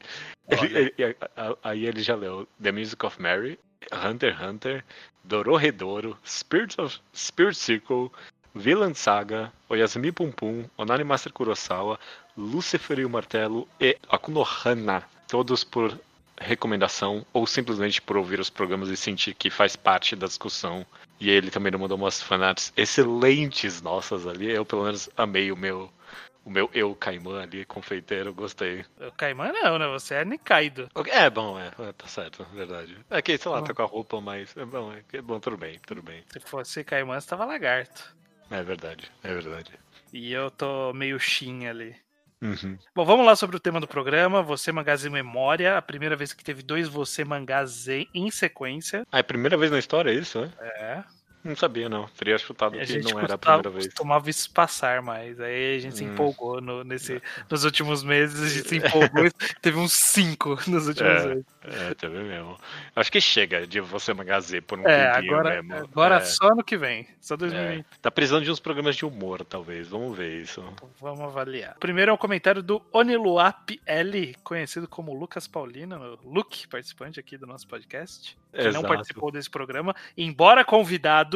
Ele- 0.49 0.95
ele- 0.99 1.17
aí 1.63 1.87
ele 1.87 2.03
já 2.03 2.15
leu 2.15 2.47
The 2.63 2.71
Music 2.73 3.05
of 3.07 3.21
Mary, 3.21 3.59
Hunter 3.93 4.35
x 4.35 4.43
Hunter, 4.43 4.85
Dororedoro, 5.25 6.19
Spirit, 6.27 6.79
of, 6.81 7.01
Spirit 7.15 7.57
Circle, 7.57 8.11
Villain 8.55 8.93
Saga, 8.95 9.51
Oyasumi 9.69 10.13
Pum 10.13 10.31
Pum, 10.31 10.65
Onari 10.77 11.05
Master 11.05 11.33
Kurosawa, 11.33 11.99
Lucifer 12.37 12.99
e 12.99 13.05
o 13.05 13.11
Martelo 13.11 13.67
e 13.81 13.97
Akunohana. 14.11 15.03
Todos 15.29 15.65
por 15.65 15.99
recomendação 16.39 17.25
ou 17.33 17.47
simplesmente 17.47 18.03
por 18.03 18.17
ouvir 18.17 18.41
os 18.41 18.51
programas 18.51 18.89
e 18.91 18.97
sentir 18.97 19.35
que 19.35 19.49
faz 19.49 19.77
parte 19.77 20.15
da 20.15 20.27
discussão. 20.27 20.85
E 21.23 21.31
ele 21.31 21.53
também 21.53 21.71
mandou 21.71 21.97
umas 21.97 22.21
fanarts 22.21 22.73
excelentes 22.77 23.81
nossas 23.81 24.27
ali. 24.27 24.51
Eu, 24.51 24.67
pelo 24.67 24.83
menos, 24.83 25.09
amei 25.17 25.53
o 25.53 25.57
meu 25.57 25.89
o 26.45 26.51
meu 26.51 26.69
eu 26.75 26.93
caimã 26.97 27.41
ali, 27.41 27.65
confeiteiro, 27.65 28.35
gostei. 28.35 28.85
O 29.01 29.13
Caimã 29.13 29.53
não, 29.53 29.79
né? 29.79 29.87
Você 29.87 30.17
é 30.17 30.25
Nikaido. 30.25 30.91
É 31.07 31.31
bom, 31.31 31.57
é, 31.57 31.69
é, 31.79 31.93
tá 31.93 32.09
certo, 32.09 32.45
verdade. 32.53 32.99
É 33.09 33.23
que, 33.23 33.39
sei 33.39 33.53
lá, 33.53 33.63
tá 33.63 33.73
com 33.73 33.83
a 33.83 33.87
roupa, 33.87 34.21
mas 34.21 34.57
é 34.57 34.65
bom, 34.65 34.93
é, 34.93 35.05
é 35.17 35.23
bom, 35.23 35.39
tudo 35.39 35.57
bem, 35.57 35.79
tudo 35.87 36.03
bem. 36.03 36.25
Se 36.33 36.41
fosse 36.41 36.83
Caimã, 36.83 37.21
você 37.21 37.29
tava 37.29 37.45
lagarto. 37.45 38.17
É 38.51 38.61
verdade, 38.61 39.09
é 39.23 39.33
verdade. 39.33 39.71
E 40.13 40.33
eu 40.33 40.51
tô 40.51 40.93
meio 40.93 41.21
Shin 41.21 41.67
ali. 41.67 41.95
Uhum. 42.43 42.77
Bom, 42.93 43.05
vamos 43.05 43.25
lá 43.25 43.37
sobre 43.37 43.57
o 43.57 43.61
tema 43.61 43.79
do 43.79 43.87
programa. 43.87 44.43
Você 44.43 44.73
Mangás 44.73 45.05
em 45.05 45.11
Memória. 45.11 45.79
A 45.79 45.83
primeira 45.83 46.17
vez 46.17 46.33
que 46.33 46.43
teve 46.43 46.61
dois 46.61 46.89
Você 46.89 47.25
Mangás 47.25 47.87
em 47.87 48.09
em 48.13 48.31
sequência. 48.33 49.07
Ah, 49.13 49.19
é 49.19 49.21
a 49.21 49.25
primeira 49.25 49.57
vez 49.57 49.71
na 49.71 49.79
história 49.79 50.11
é 50.11 50.15
isso, 50.15 50.41
né? 50.41 50.53
É. 50.61 51.05
Não 51.45 51.57
sabia, 51.57 51.89
não. 51.89 52.07
Teria 52.17 52.39
chutado 52.39 52.77
que 52.77 52.81
a 52.81 52.85
gente 52.85 53.13
não 53.13 53.19
era 53.21 53.35
a 53.35 53.39
primeira 53.39 53.69
vez. 53.71 53.87
costumava 53.87 54.31
isso 54.31 54.51
passar 54.53 55.03
mais. 55.03 55.41
Aí 55.41 55.77
a 55.77 55.79
gente 55.81 55.97
se 55.97 56.05
Hum. 56.05 56.13
empolgou 56.13 56.61
no, 56.61 56.85
nesse, 56.85 57.21
nos 57.51 57.65
últimos 57.65 58.05
meses. 58.05 58.41
A 58.43 58.49
gente 58.49 58.69
se 58.69 58.77
empolgou 58.79 59.27
e 59.27 59.31
teve 59.61 59.77
uns 59.79 59.93
cinco 59.93 60.57
nos 60.69 60.87
últimos 60.87 61.23
É. 61.23 61.27
meses. 61.27 61.45
É, 61.65 61.95
também 61.95 62.25
mesmo. 62.25 62.57
Acho 62.95 63.11
que 63.13 63.21
chega 63.21 63.67
de 63.67 63.81
você 63.81 64.13
magazê 64.13 64.61
por 64.61 64.79
um 64.81 64.87
É, 64.87 65.13
tempinho 65.15 65.35
agora, 65.37 65.63
mesmo. 65.63 65.75
agora 65.85 66.17
é, 66.17 66.21
só 66.25 66.49
no 66.55 66.63
que 66.65 66.77
vem. 66.77 67.07
Só 67.21 67.35
é. 67.35 67.39
2020. 67.39 67.87
Tá 68.01 68.11
precisando 68.11 68.45
de 68.45 68.51
uns 68.51 68.59
programas 68.61 68.97
de 68.97 69.05
humor, 69.05 69.45
talvez. 69.45 69.89
Vamos 69.89 70.17
ver 70.17 70.43
isso. 70.43 70.63
Vamos 71.01 71.21
avaliar. 71.21 71.77
Primeiro 71.79 72.11
é 72.11 72.15
um 72.15 72.17
comentário 72.17 72.63
do 72.63 72.83
Oniluap 72.93 73.81
L, 73.87 74.35
conhecido 74.43 74.89
como 74.89 75.13
Lucas 75.15 75.47
Paulino, 75.47 76.19
Luke, 76.25 76.67
participante 76.69 77.21
aqui 77.21 77.37
do 77.37 77.47
nosso 77.47 77.67
podcast, 77.69 78.37
que 78.53 78.63
não 78.65 78.69
Exato. 78.71 78.89
participou 78.89 79.31
desse 79.31 79.49
programa, 79.49 79.95
embora 80.19 80.65
convidado, 80.65 81.32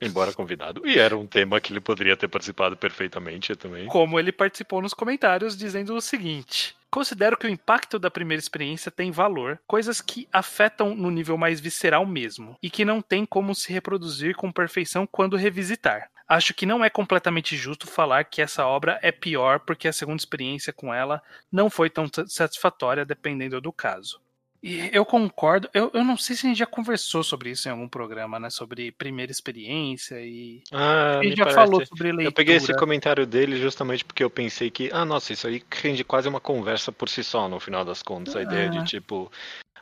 Embora 0.00 0.32
convidado. 0.32 0.86
E 0.86 0.98
era 0.98 1.16
um 1.16 1.26
tema 1.26 1.60
que 1.60 1.72
ele 1.72 1.80
poderia 1.80 2.16
ter 2.16 2.28
participado 2.28 2.76
perfeitamente 2.76 3.54
também. 3.56 3.86
como 3.86 4.18
ele 4.18 4.32
participou 4.32 4.82
nos 4.82 4.92
comentários, 4.94 5.56
dizendo 5.56 5.94
o 5.94 6.00
seguinte. 6.00 6.74
Considero 6.90 7.36
que 7.36 7.46
o 7.46 7.50
impacto 7.50 7.98
da 7.98 8.10
primeira 8.10 8.40
experiência 8.40 8.90
tem 8.90 9.10
valor, 9.10 9.58
coisas 9.66 10.00
que 10.00 10.28
afetam 10.32 10.94
no 10.94 11.10
nível 11.10 11.36
mais 11.36 11.60
visceral 11.60 12.06
mesmo, 12.06 12.56
e 12.62 12.70
que 12.70 12.84
não 12.84 13.02
tem 13.02 13.26
como 13.26 13.54
se 13.54 13.72
reproduzir 13.72 14.36
com 14.36 14.52
perfeição 14.52 15.06
quando 15.06 15.36
revisitar. 15.36 16.08
Acho 16.28 16.54
que 16.54 16.64
não 16.64 16.84
é 16.84 16.88
completamente 16.88 17.56
justo 17.56 17.86
falar 17.86 18.24
que 18.24 18.40
essa 18.40 18.64
obra 18.66 18.98
é 19.02 19.12
pior 19.12 19.60
porque 19.60 19.88
a 19.88 19.92
segunda 19.92 20.18
experiência 20.18 20.72
com 20.72 20.94
ela 20.94 21.20
não 21.52 21.68
foi 21.68 21.90
tão 21.90 22.06
sa- 22.06 22.26
satisfatória, 22.26 23.04
dependendo 23.04 23.60
do 23.60 23.72
caso. 23.72 24.20
E 24.66 24.88
eu 24.94 25.04
concordo, 25.04 25.68
eu, 25.74 25.90
eu 25.92 26.02
não 26.02 26.16
sei 26.16 26.34
se 26.34 26.46
a 26.46 26.48
gente 26.48 26.58
já 26.58 26.64
conversou 26.64 27.22
sobre 27.22 27.50
isso 27.50 27.68
em 27.68 27.70
algum 27.70 27.86
programa, 27.86 28.40
né? 28.40 28.48
Sobre 28.48 28.90
primeira 28.90 29.30
experiência 29.30 30.18
e. 30.22 30.62
Ah, 30.72 31.18
A 31.18 31.22
gente 31.22 31.36
já 31.36 31.44
parece. 31.44 31.54
falou 31.62 31.84
sobre 31.84 32.04
leitura. 32.08 32.28
Eu 32.28 32.32
peguei 32.32 32.56
esse 32.56 32.74
comentário 32.74 33.26
dele 33.26 33.60
justamente 33.60 34.02
porque 34.06 34.24
eu 34.24 34.30
pensei 34.30 34.70
que, 34.70 34.88
ah, 34.90 35.04
nossa, 35.04 35.34
isso 35.34 35.46
aí 35.46 35.62
rende 35.70 36.02
quase 36.02 36.30
uma 36.30 36.40
conversa 36.40 36.90
por 36.90 37.10
si 37.10 37.22
só, 37.22 37.46
no 37.46 37.60
final 37.60 37.84
das 37.84 38.02
contas. 38.02 38.34
A 38.36 38.40
ideia 38.42 38.70
de, 38.70 38.78
Ah. 38.78 38.84
tipo. 38.84 39.30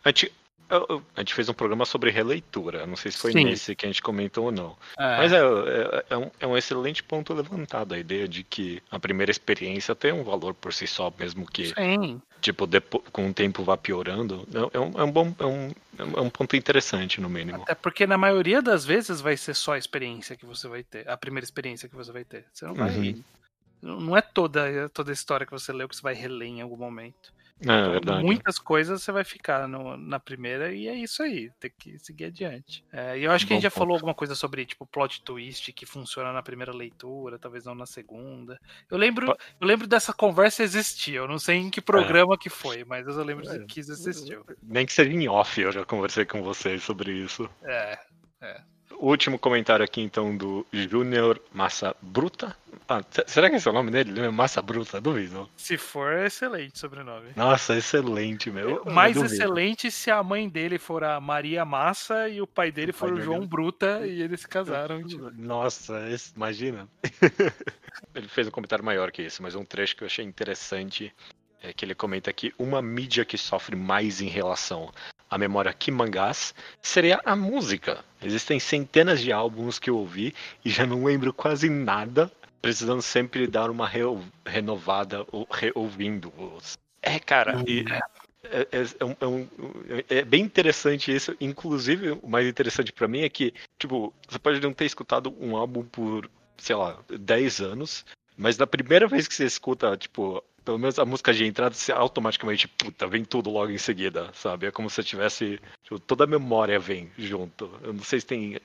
A 0.04 0.08
gente, 0.08 0.32
a 1.14 1.20
gente 1.20 1.34
fez 1.34 1.48
um 1.48 1.54
programa 1.54 1.84
sobre 1.84 2.10
releitura. 2.10 2.86
Não 2.86 2.96
sei 2.96 3.12
se 3.12 3.18
foi 3.18 3.32
Sim. 3.32 3.44
nesse 3.44 3.74
que 3.74 3.84
a 3.84 3.88
gente 3.88 4.00
comentou 4.02 4.46
ou 4.46 4.52
não. 4.52 4.76
É. 4.98 5.16
Mas 5.18 5.32
é, 5.32 5.38
é, 5.38 6.04
é 6.10 6.16
um, 6.16 6.30
é 6.40 6.46
um 6.46 6.56
excelente 6.56 7.02
ponto 7.02 7.34
levantado. 7.34 7.94
A 7.94 7.98
ideia 7.98 8.26
de 8.26 8.42
que 8.42 8.82
a 8.90 8.98
primeira 8.98 9.30
experiência 9.30 9.94
tem 9.94 10.12
um 10.12 10.24
valor 10.24 10.54
por 10.54 10.72
si 10.72 10.86
só, 10.86 11.12
mesmo 11.18 11.46
que, 11.46 11.66
Sim. 11.74 12.20
tipo, 12.40 12.66
depo- 12.66 13.04
com 13.12 13.28
o 13.28 13.34
tempo 13.34 13.62
vá 13.62 13.76
piorando. 13.76 14.46
É, 14.52 14.76
é 14.76 14.80
um, 14.80 15.00
é 15.00 15.04
um 15.04 15.10
bom. 15.12 15.34
É 15.38 15.46
um, 15.46 15.72
é 15.98 16.20
um 16.20 16.30
ponto 16.30 16.56
interessante, 16.56 17.20
no 17.20 17.28
mínimo. 17.28 17.62
Até 17.62 17.74
porque 17.74 18.06
na 18.06 18.16
maioria 18.16 18.62
das 18.62 18.84
vezes 18.84 19.20
vai 19.20 19.36
ser 19.36 19.54
só 19.54 19.74
a 19.74 19.78
experiência 19.78 20.36
que 20.36 20.46
você 20.46 20.66
vai 20.66 20.82
ter, 20.82 21.08
a 21.08 21.16
primeira 21.16 21.44
experiência 21.44 21.88
que 21.88 21.94
você 21.94 22.10
vai 22.10 22.24
ter. 22.24 22.46
Você 22.52 22.64
não 22.64 22.74
vai. 22.74 22.90
Uhum. 22.90 23.22
Não 23.82 24.16
é 24.16 24.22
toda, 24.22 24.88
toda 24.90 25.10
a 25.10 25.12
história 25.12 25.44
que 25.44 25.52
você 25.52 25.72
leu 25.72 25.88
que 25.88 25.96
você 25.96 26.02
vai 26.02 26.14
reler 26.14 26.48
em 26.48 26.60
algum 26.62 26.76
momento. 26.76 27.32
É, 27.68 27.88
verdade. 27.90 28.24
Muitas 28.24 28.58
coisas 28.58 29.02
você 29.02 29.12
vai 29.12 29.24
ficar 29.24 29.66
no- 29.68 29.96
na 29.96 30.18
primeira 30.18 30.72
e 30.72 30.88
é 30.88 30.94
isso 30.94 31.22
aí, 31.22 31.50
tem 31.60 31.70
que 31.78 31.98
seguir 31.98 32.26
adiante. 32.26 32.84
É, 32.92 33.18
e 33.18 33.24
eu 33.24 33.30
acho 33.32 33.46
que 33.46 33.52
a 33.52 33.56
gente 33.56 33.62
Bom 33.62 33.70
já 33.70 33.70
falou 33.70 33.94
alguma 33.94 34.14
coisa 34.14 34.34
sobre 34.34 34.64
tipo 34.66 34.86
plot 34.86 35.22
twist 35.22 35.72
que 35.72 35.86
funciona 35.86 36.32
na 36.32 36.42
primeira 36.42 36.72
leitura, 36.72 37.38
talvez 37.38 37.64
não 37.64 37.74
na 37.74 37.86
segunda. 37.86 38.58
Eu 38.90 38.98
lembro, 38.98 39.36
eu 39.60 39.66
lembro 39.66 39.86
dessa 39.86 40.12
conversa 40.12 40.62
existir, 40.62 41.14
eu 41.14 41.28
não 41.28 41.38
sei 41.38 41.56
em 41.56 41.70
que 41.70 41.80
programa 41.80 42.36
que 42.38 42.48
foi, 42.50 42.84
mas 42.84 43.06
eu 43.06 43.22
lembro 43.24 43.48
É. 43.48 43.64
que 43.66 43.80
isso 43.80 43.92
existiu. 43.92 44.44
Nem 44.62 44.84
que 44.86 44.92
seja 44.92 45.10
em 45.12 45.28
off, 45.28 45.60
eu 45.60 45.72
já 45.72 45.84
conversei 45.84 46.24
com 46.24 46.42
vocês 46.42 46.82
sobre 46.82 47.12
isso. 47.12 47.48
É, 47.64 47.98
O 48.40 48.81
último 48.98 49.38
comentário 49.38 49.84
aqui, 49.84 50.00
então, 50.00 50.36
do 50.36 50.66
Júnior 50.72 51.40
Massa 51.52 51.94
Bruta. 52.00 52.56
Ah, 52.88 53.02
se- 53.10 53.24
será 53.26 53.48
que 53.48 53.56
esse 53.56 53.66
é 53.66 53.70
o 53.70 53.74
nome 53.74 53.90
dele? 53.90 54.28
Massa 54.30 54.60
Bruta? 54.60 55.00
Duvido. 55.00 55.48
se 55.56 55.76
for, 55.78 56.12
é 56.12 56.26
excelente 56.26 56.78
sobrenome. 56.78 57.30
Nossa, 57.36 57.76
excelente, 57.76 58.50
meu. 58.50 58.84
Mais 58.86 59.14
Duvido. 59.14 59.32
excelente 59.34 59.90
se 59.90 60.10
a 60.10 60.22
mãe 60.22 60.48
dele 60.48 60.78
for 60.78 61.02
a 61.04 61.20
Maria 61.20 61.64
Massa 61.64 62.28
e 62.28 62.40
o 62.40 62.46
pai 62.46 62.70
dele 62.72 62.90
O 62.90 62.94
for 62.94 63.06
pai 63.06 63.10
o 63.10 63.14
dele- 63.14 63.24
João 63.24 63.46
Bruta 63.46 64.06
e 64.06 64.20
eles 64.22 64.40
se 64.40 64.48
casaram. 64.48 65.02
tipo. 65.06 65.30
Nossa, 65.36 66.08
esse- 66.10 66.32
imagina. 66.36 66.88
ele 68.14 68.28
fez 68.28 68.46
um 68.46 68.50
comentário 68.50 68.84
maior 68.84 69.10
que 69.10 69.22
esse, 69.22 69.40
mas 69.42 69.54
um 69.54 69.64
trecho 69.64 69.96
que 69.96 70.02
eu 70.02 70.06
achei 70.06 70.24
interessante 70.24 71.12
é 71.62 71.72
que 71.72 71.84
ele 71.84 71.94
comenta 71.94 72.28
aqui 72.30 72.52
uma 72.58 72.82
mídia 72.82 73.24
que 73.24 73.38
sofre 73.38 73.76
mais 73.76 74.20
em 74.20 74.28
relação 74.28 74.90
à 75.30 75.38
memória 75.38 75.72
que 75.72 75.90
mangás 75.90 76.54
seria 76.80 77.20
a 77.24 77.36
música. 77.36 78.04
Existem 78.22 78.58
centenas 78.60 79.20
de 79.20 79.32
álbuns 79.32 79.78
que 79.78 79.90
eu 79.90 79.96
ouvi 79.96 80.34
e 80.64 80.70
já 80.70 80.86
não 80.86 81.04
lembro 81.04 81.32
quase 81.32 81.68
nada, 81.68 82.30
precisando 82.60 83.02
sempre 83.02 83.46
dar 83.46 83.70
uma 83.70 83.86
re- 83.88 84.02
renovada 84.46 85.26
ou 85.32 85.46
reouvindo-os. 85.50 86.78
É, 87.02 87.18
cara, 87.18 87.62
e 87.66 87.84
é, 88.44 88.60
é- 88.70 88.86
é 89.00 89.04
um- 89.04 89.16
é 89.20 89.26
um- 89.26 89.48
é 90.08 90.24
bem 90.24 90.42
interessante 90.42 91.14
isso. 91.14 91.36
Inclusive, 91.40 92.12
o 92.22 92.28
mais 92.28 92.46
interessante 92.46 92.92
pra 92.92 93.08
mim 93.08 93.22
é 93.22 93.28
que, 93.28 93.52
tipo, 93.78 94.12
você 94.28 94.38
pode 94.38 94.60
não 94.60 94.72
ter 94.72 94.84
escutado 94.84 95.34
um 95.40 95.56
álbum 95.56 95.82
por, 95.84 96.30
sei 96.56 96.76
lá, 96.76 96.98
10 97.08 97.60
anos, 97.60 98.04
mas 98.36 98.56
na 98.56 98.66
primeira 98.66 99.08
vez 99.08 99.26
que 99.26 99.34
você 99.34 99.44
escuta, 99.44 99.96
tipo, 99.96 100.42
pelo 100.64 100.78
menos 100.78 100.98
a 100.98 101.04
música 101.04 101.32
de 101.32 101.44
entrada, 101.44 101.74
você 101.74 101.92
automaticamente, 101.92 102.68
puta, 102.68 103.06
vem 103.06 103.24
tudo 103.24 103.50
logo 103.50 103.70
em 103.70 103.78
seguida, 103.78 104.30
sabe? 104.34 104.66
É 104.66 104.70
como 104.70 104.88
se 104.88 105.02
tivesse. 105.02 105.60
tipo, 105.82 105.98
toda 105.98 106.24
a 106.24 106.26
memória 106.26 106.78
vem 106.78 107.10
junto. 107.18 107.70
Eu 107.82 107.92
não 107.92 108.02
sei 108.02 108.20
se 108.20 108.26
tem, 108.26 108.58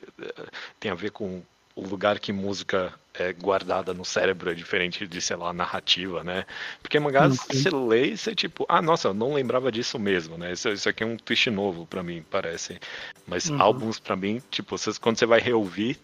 tem 0.80 0.92
a 0.92 0.96
ver 0.96 1.12
com 1.12 1.42
o 1.78 1.88
lugar 1.88 2.20
que 2.20 2.34
música 2.34 2.92
é 3.14 3.32
guardada 3.32 3.94
no 3.94 4.04
cérebro 4.04 4.50
é 4.50 4.56
diferente 4.56 5.06
de, 5.06 5.22
sei 5.22 5.36
lá, 5.36 5.54
narrativa, 5.54 6.24
né? 6.24 6.44
Porque 6.82 7.00
mangás 7.00 7.38
uhum. 7.38 7.46
você 7.52 7.70
lê 7.70 8.08
e 8.14 8.18
você 8.18 8.34
tipo, 8.34 8.66
ah, 8.68 8.82
nossa, 8.82 9.10
eu 9.10 9.14
não 9.14 9.34
lembrava 9.34 9.72
disso 9.72 10.00
mesmo, 10.00 10.38
né? 10.38 10.54
Isso, 10.54 10.70
isso 10.70 10.90
aqui 10.90 11.04
é 11.04 11.06
um 11.06 11.16
twist 11.16 11.50
novo 11.52 11.86
para 11.86 12.02
mim, 12.02 12.26
parece. 12.32 12.80
Mas 13.28 13.50
uhum. 13.50 13.62
álbuns 13.62 14.00
para 14.00 14.16
mim, 14.16 14.42
tipo, 14.50 14.76
você, 14.76 14.92
quando 15.00 15.20
você 15.20 15.28
vai 15.28 15.40
reouvir, 15.40 16.00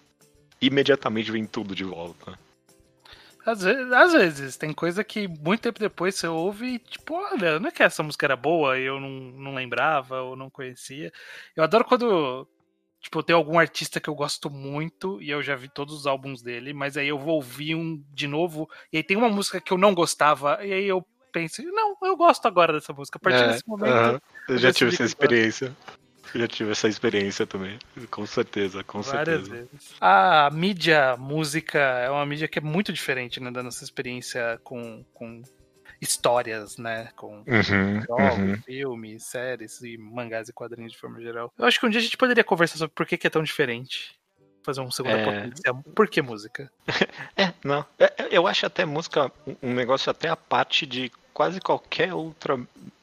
imediatamente 0.62 1.32
vem 1.32 1.46
tudo 1.46 1.74
de 1.74 1.84
volta. 1.84 2.38
Às 3.46 3.62
vezes, 3.62 3.92
às 3.92 4.14
vezes, 4.14 4.58
tem 4.58 4.72
coisa 4.74 5.04
que 5.04 5.28
muito 5.28 5.62
tempo 5.62 5.80
depois 5.80 6.16
você 6.16 6.28
ouve 6.28 6.76
e, 6.76 6.80
tipo, 6.80 7.14
olha, 7.14 7.60
não 7.60 7.68
é 7.68 7.72
que 7.72 7.84
essa 7.84 8.02
música 8.02 8.26
era 8.26 8.36
boa 8.36 8.78
e 8.80 8.84
eu 8.84 9.00
não, 9.00 9.10
não 9.10 9.54
lembrava 9.54 10.22
ou 10.22 10.36
não 10.36 10.50
conhecia. 10.50 11.12
Eu 11.56 11.64
adoro 11.64 11.84
quando, 11.84 12.48
Tipo, 13.04 13.22
tem 13.22 13.36
algum 13.36 13.60
artista 13.60 14.00
que 14.00 14.10
eu 14.10 14.16
gosto 14.16 14.50
muito 14.50 15.22
e 15.22 15.30
eu 15.30 15.44
já 15.44 15.58
vi 15.58 15.68
todos 15.68 15.94
os 15.94 16.08
álbuns 16.08 16.42
dele, 16.42 16.72
mas 16.74 16.96
aí 16.96 17.10
eu 17.10 17.20
vou 17.20 17.36
ouvir 17.36 17.76
um 17.76 18.02
de 18.14 18.28
novo 18.28 18.70
e 18.94 18.98
aí 18.98 19.04
tem 19.04 19.18
uma 19.18 19.28
música 19.28 19.60
que 19.60 19.74
eu 19.74 19.78
não 19.78 19.94
gostava 19.94 20.66
e 20.66 20.72
aí 20.72 20.88
eu 20.88 21.06
penso, 21.34 21.62
não, 21.64 21.98
eu 22.02 22.16
gosto 22.16 22.48
agora 22.48 22.72
dessa 22.72 22.94
música. 22.94 23.18
A 23.18 23.20
partir 23.20 23.44
é, 23.44 23.48
desse 23.50 23.68
momento. 23.68 23.92
Uh 23.92 24.16
-huh. 24.16 24.22
Eu 24.48 24.58
já 24.58 24.72
tive 24.72 24.94
essa 24.94 25.04
experiência. 25.04 25.66
Eu 25.66 26.03
já 26.40 26.48
tive 26.48 26.72
essa 26.72 26.88
experiência 26.88 27.46
também, 27.46 27.78
com 28.10 28.26
certeza, 28.26 28.84
com 28.84 29.02
Várias 29.02 29.48
certeza. 29.48 29.68
Vezes. 29.72 29.96
A 30.00 30.50
mídia 30.52 31.16
música 31.18 31.80
é 31.80 32.10
uma 32.10 32.26
mídia 32.26 32.48
que 32.48 32.60
é 32.60 32.62
muito 32.62 32.92
diferente 32.92 33.40
né, 33.40 33.52
da 33.52 33.62
nossa 33.64 33.84
experiência 33.84 34.60
com, 34.64 35.06
com 35.14 35.42
histórias, 36.04 36.78
né? 36.78 37.10
Com 37.16 37.38
uhum, 37.48 38.02
jogos, 38.08 38.38
uhum. 38.38 38.62
filmes, 38.64 39.24
séries 39.24 39.82
e 39.82 39.98
mangás 39.98 40.50
e 40.50 40.54
quadrinhos 40.54 40.92
de 40.92 40.98
forma 40.98 41.22
geral. 41.22 41.52
Eu 41.58 41.66
acho 41.66 41.80
que 41.80 41.86
um 41.86 41.90
dia 41.90 42.00
a 42.00 42.04
gente 42.04 42.18
poderia 42.18 42.44
conversar 42.44 42.78
sobre 42.78 42.94
por 42.94 43.06
que, 43.06 43.18
que 43.18 43.28
é 43.28 43.30
tão 43.30 43.42
diferente. 43.42 44.20
Fazer 44.64 44.82
um 44.82 44.92
segundo 44.92 45.16
é... 45.16 45.26
potência. 45.26 45.74
Por 45.96 46.10
que 46.10 46.22
música? 46.22 46.72
é, 47.36 47.54
não. 47.64 47.86
É, 47.98 48.06
é, 48.18 48.28
eu 48.32 48.48
acho 48.48 48.66
até 48.66 48.86
música 48.86 49.32
um 49.62 49.74
negócio 49.74 50.10
até 50.10 50.30
a 50.30 50.36
parte 50.36 50.86
de 50.86 51.12
quase 51.34 51.60
qualquer 51.60 52.14
outra. 52.14 52.60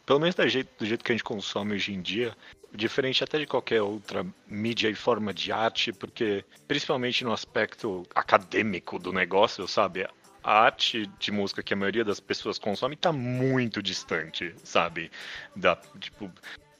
Pelo 0.06 0.20
menos 0.20 0.34
do 0.34 0.48
jeito, 0.48 0.70
do 0.78 0.86
jeito 0.86 1.04
que 1.04 1.12
a 1.12 1.14
gente 1.14 1.24
consome 1.24 1.74
hoje 1.74 1.92
em 1.92 2.00
dia, 2.00 2.34
diferente 2.72 3.22
até 3.24 3.38
de 3.38 3.46
qualquer 3.46 3.82
outra 3.82 4.26
mídia 4.46 4.88
e 4.88 4.94
forma 4.94 5.34
de 5.34 5.52
arte, 5.52 5.92
porque 5.92 6.44
principalmente 6.68 7.24
no 7.24 7.32
aspecto 7.32 8.06
acadêmico 8.14 8.98
do 8.98 9.12
negócio, 9.12 9.66
sabe? 9.66 10.06
a 10.42 10.52
arte 10.52 11.06
de 11.18 11.30
música 11.30 11.62
que 11.62 11.74
a 11.74 11.76
maioria 11.76 12.04
das 12.04 12.18
pessoas 12.18 12.58
consome 12.58 12.94
está 12.94 13.12
muito 13.12 13.82
distante, 13.82 14.54
sabe? 14.64 15.10
Da, 15.54 15.76
tipo, 15.98 16.30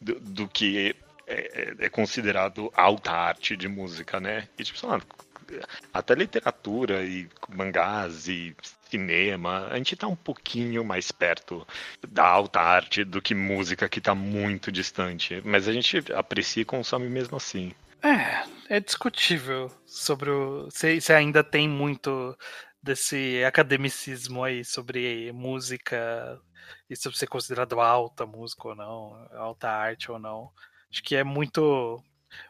do, 0.00 0.18
do 0.20 0.48
que 0.48 0.96
é, 1.26 1.74
é, 1.80 1.86
é, 1.86 1.88
considerado 1.88 2.72
alta 2.74 3.12
arte 3.12 3.56
de 3.56 3.68
música, 3.68 4.18
né? 4.18 4.48
E, 4.58 4.64
tipo, 4.64 4.78
sei 4.78 4.88
lá, 4.88 5.00
até 5.92 6.14
literatura 6.14 7.04
e 7.04 7.28
mangás 7.48 8.28
e 8.28 8.56
cinema, 8.90 9.68
a 9.70 9.76
gente 9.76 9.96
tá 9.96 10.06
um 10.06 10.16
pouquinho 10.16 10.84
mais 10.84 11.12
perto 11.12 11.66
da 12.08 12.26
alta 12.26 12.60
arte 12.60 13.04
do 13.04 13.22
que 13.22 13.34
música 13.34 13.88
que 13.88 14.00
tá 14.00 14.14
muito 14.14 14.72
distante. 14.72 15.40
Mas 15.44 15.68
a 15.68 15.72
gente 15.72 16.12
aprecia 16.12 16.62
e 16.62 16.66
consome 16.66 17.08
mesmo 17.08 17.36
assim. 17.36 17.72
É, 18.02 18.76
é 18.76 18.80
discutível 18.80 19.70
sobre 19.86 20.30
o. 20.30 20.68
Se, 20.70 21.00
se 21.00 21.12
ainda 21.12 21.44
tem 21.44 21.68
muito 21.68 22.36
desse 22.82 23.44
academicismo 23.44 24.42
aí 24.42 24.64
sobre 24.64 25.30
música 25.32 26.40
e 26.88 26.96
sobre 26.96 27.18
ser 27.18 27.26
considerado 27.26 27.78
alta 27.80 28.24
música 28.24 28.68
ou 28.68 28.74
não, 28.74 29.28
alta 29.32 29.68
arte 29.68 30.10
ou 30.10 30.18
não. 30.18 30.50
Acho 30.90 31.02
que 31.02 31.14
é 31.14 31.22
muito. 31.22 32.02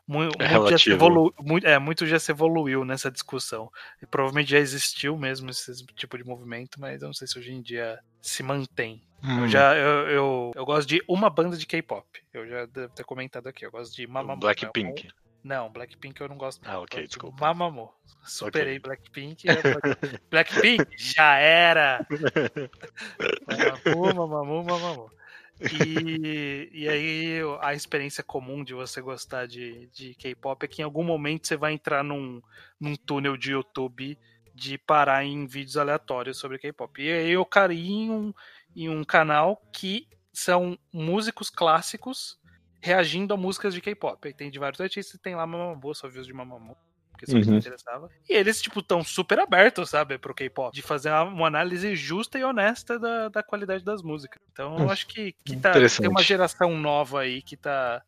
Muito, 0.06 0.40
é 0.42 0.58
muito, 0.58 0.78
já 0.78 0.92
evolu, 0.92 1.34
muito, 1.40 1.66
é, 1.66 1.78
muito 1.78 2.06
já 2.06 2.18
se 2.18 2.32
evoluiu 2.32 2.84
nessa 2.84 3.10
discussão. 3.10 3.70
E 4.02 4.06
provavelmente 4.06 4.50
já 4.50 4.58
existiu 4.58 5.16
mesmo 5.16 5.50
esse 5.50 5.84
tipo 5.94 6.18
de 6.18 6.24
movimento, 6.24 6.80
mas 6.80 7.00
eu 7.00 7.08
não 7.08 7.14
sei 7.14 7.26
se 7.26 7.38
hoje 7.38 7.52
em 7.52 7.62
dia 7.62 7.98
se 8.20 8.42
mantém. 8.42 9.02
Hum. 9.22 9.42
Eu 9.42 9.48
já 9.48 9.76
eu, 9.76 10.08
eu, 10.08 10.52
eu, 10.54 10.64
gosto 10.64 10.88
de 10.88 11.02
uma 11.08 11.28
banda 11.28 11.56
de 11.56 11.66
K-pop. 11.66 12.06
Eu 12.32 12.48
já 12.48 12.66
devo 12.66 12.92
ter 12.94 13.04
comentado 13.04 13.46
aqui. 13.46 13.64
Eu 13.64 13.70
gosto 13.70 13.94
de 13.94 14.06
Mamamoo. 14.06 14.40
Blackpink. 14.40 15.08
Não, 15.42 15.70
Blackpink 15.70 16.20
eu 16.20 16.28
não 16.28 16.36
gosto. 16.36 16.60
Ah, 16.64 16.80
ok, 16.80 17.06
desculpa. 17.06 17.36
Mamamoo. 17.40 17.92
Superei 18.24 18.76
okay. 18.76 18.78
Blackpink. 18.78 19.44
Blackpink 20.30 20.86
já 20.96 21.36
era. 21.36 22.06
Mamamoo, 23.84 24.14
Mamamoo, 24.14 24.64
Mamamoo. 24.64 25.19
E, 25.60 26.70
e 26.72 26.88
aí 26.88 27.40
a 27.60 27.74
experiência 27.74 28.24
comum 28.24 28.64
de 28.64 28.72
você 28.72 29.00
gostar 29.00 29.46
de, 29.46 29.88
de 29.88 30.14
K-pop 30.14 30.64
é 30.64 30.68
que 30.68 30.80
em 30.80 30.84
algum 30.84 31.04
momento 31.04 31.46
você 31.46 31.56
vai 31.56 31.72
entrar 31.72 32.02
num, 32.02 32.40
num 32.80 32.96
túnel 32.96 33.36
de 33.36 33.52
YouTube 33.52 34.18
de 34.54 34.78
parar 34.78 35.24
em 35.24 35.46
vídeos 35.46 35.76
aleatórios 35.76 36.38
sobre 36.38 36.58
K-pop. 36.58 37.02
E 37.02 37.10
aí 37.10 37.30
eu 37.30 37.44
caí 37.44 37.90
em 37.90 38.10
um, 38.10 38.34
em 38.74 38.88
um 38.88 39.04
canal 39.04 39.60
que 39.72 40.08
são 40.32 40.78
músicos 40.92 41.50
clássicos 41.50 42.38
reagindo 42.80 43.34
a 43.34 43.36
músicas 43.36 43.74
de 43.74 43.80
K-pop. 43.80 44.26
Aí 44.26 44.34
tem 44.34 44.50
de 44.50 44.58
vários 44.58 44.80
artistas, 44.80 45.20
tem 45.20 45.34
lá 45.34 45.46
Mamamoo, 45.46 45.94
só 45.94 46.08
views 46.08 46.26
de 46.26 46.32
Mamamoo, 46.32 46.76
porque 47.20 47.36
isso 47.36 47.48
uhum. 47.48 47.54
me 47.54 47.58
interessava. 47.58 48.10
E 48.28 48.32
eles, 48.32 48.62
tipo, 48.62 48.82
tão 48.82 49.04
super 49.04 49.38
abertos, 49.38 49.90
sabe, 49.90 50.16
pro 50.18 50.34
K-pop, 50.34 50.74
de 50.74 50.82
fazer 50.82 51.10
uma, 51.10 51.46
análise 51.46 51.94
justa 51.94 52.38
e 52.38 52.44
honesta 52.44 52.98
da, 52.98 53.28
da 53.28 53.42
qualidade 53.42 53.84
das 53.84 54.02
músicas. 54.02 54.40
Então, 54.52 54.78
eu 54.78 54.86
hum. 54.86 54.90
acho 54.90 55.06
que, 55.06 55.34
que 55.44 55.56
tá, 55.56 55.72
tem 55.72 56.08
uma 56.08 56.22
geração 56.22 56.76
nova 56.78 57.20
aí 57.20 57.42
que 57.42 57.56
tá 57.56 58.02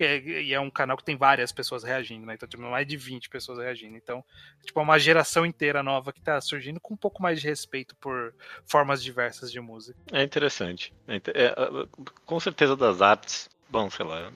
e 0.00 0.52
é 0.52 0.58
um 0.58 0.70
canal 0.70 0.96
que 0.96 1.04
tem 1.04 1.16
várias 1.16 1.52
pessoas 1.52 1.84
reagindo, 1.84 2.26
né? 2.26 2.34
Então, 2.34 2.48
tipo, 2.48 2.60
mais 2.60 2.84
de 2.84 2.96
20 2.96 3.28
pessoas 3.28 3.60
reagindo. 3.60 3.96
Então, 3.96 4.24
tipo, 4.64 4.80
é 4.80 4.82
uma 4.82 4.98
geração 4.98 5.46
inteira 5.46 5.80
nova 5.80 6.12
que 6.12 6.20
tá 6.20 6.40
surgindo 6.40 6.80
com 6.80 6.94
um 6.94 6.96
pouco 6.96 7.22
mais 7.22 7.40
de 7.40 7.46
respeito 7.46 7.94
por 7.96 8.34
formas 8.66 9.00
diversas 9.00 9.52
de 9.52 9.60
música. 9.60 9.96
É 10.10 10.24
interessante. 10.24 10.92
É, 11.06 11.16
é, 11.16 11.54
com 12.26 12.40
certeza 12.40 12.74
das 12.74 13.00
artes 13.00 13.48
bom, 13.70 13.88
sei 13.88 14.04
lá, 14.04 14.32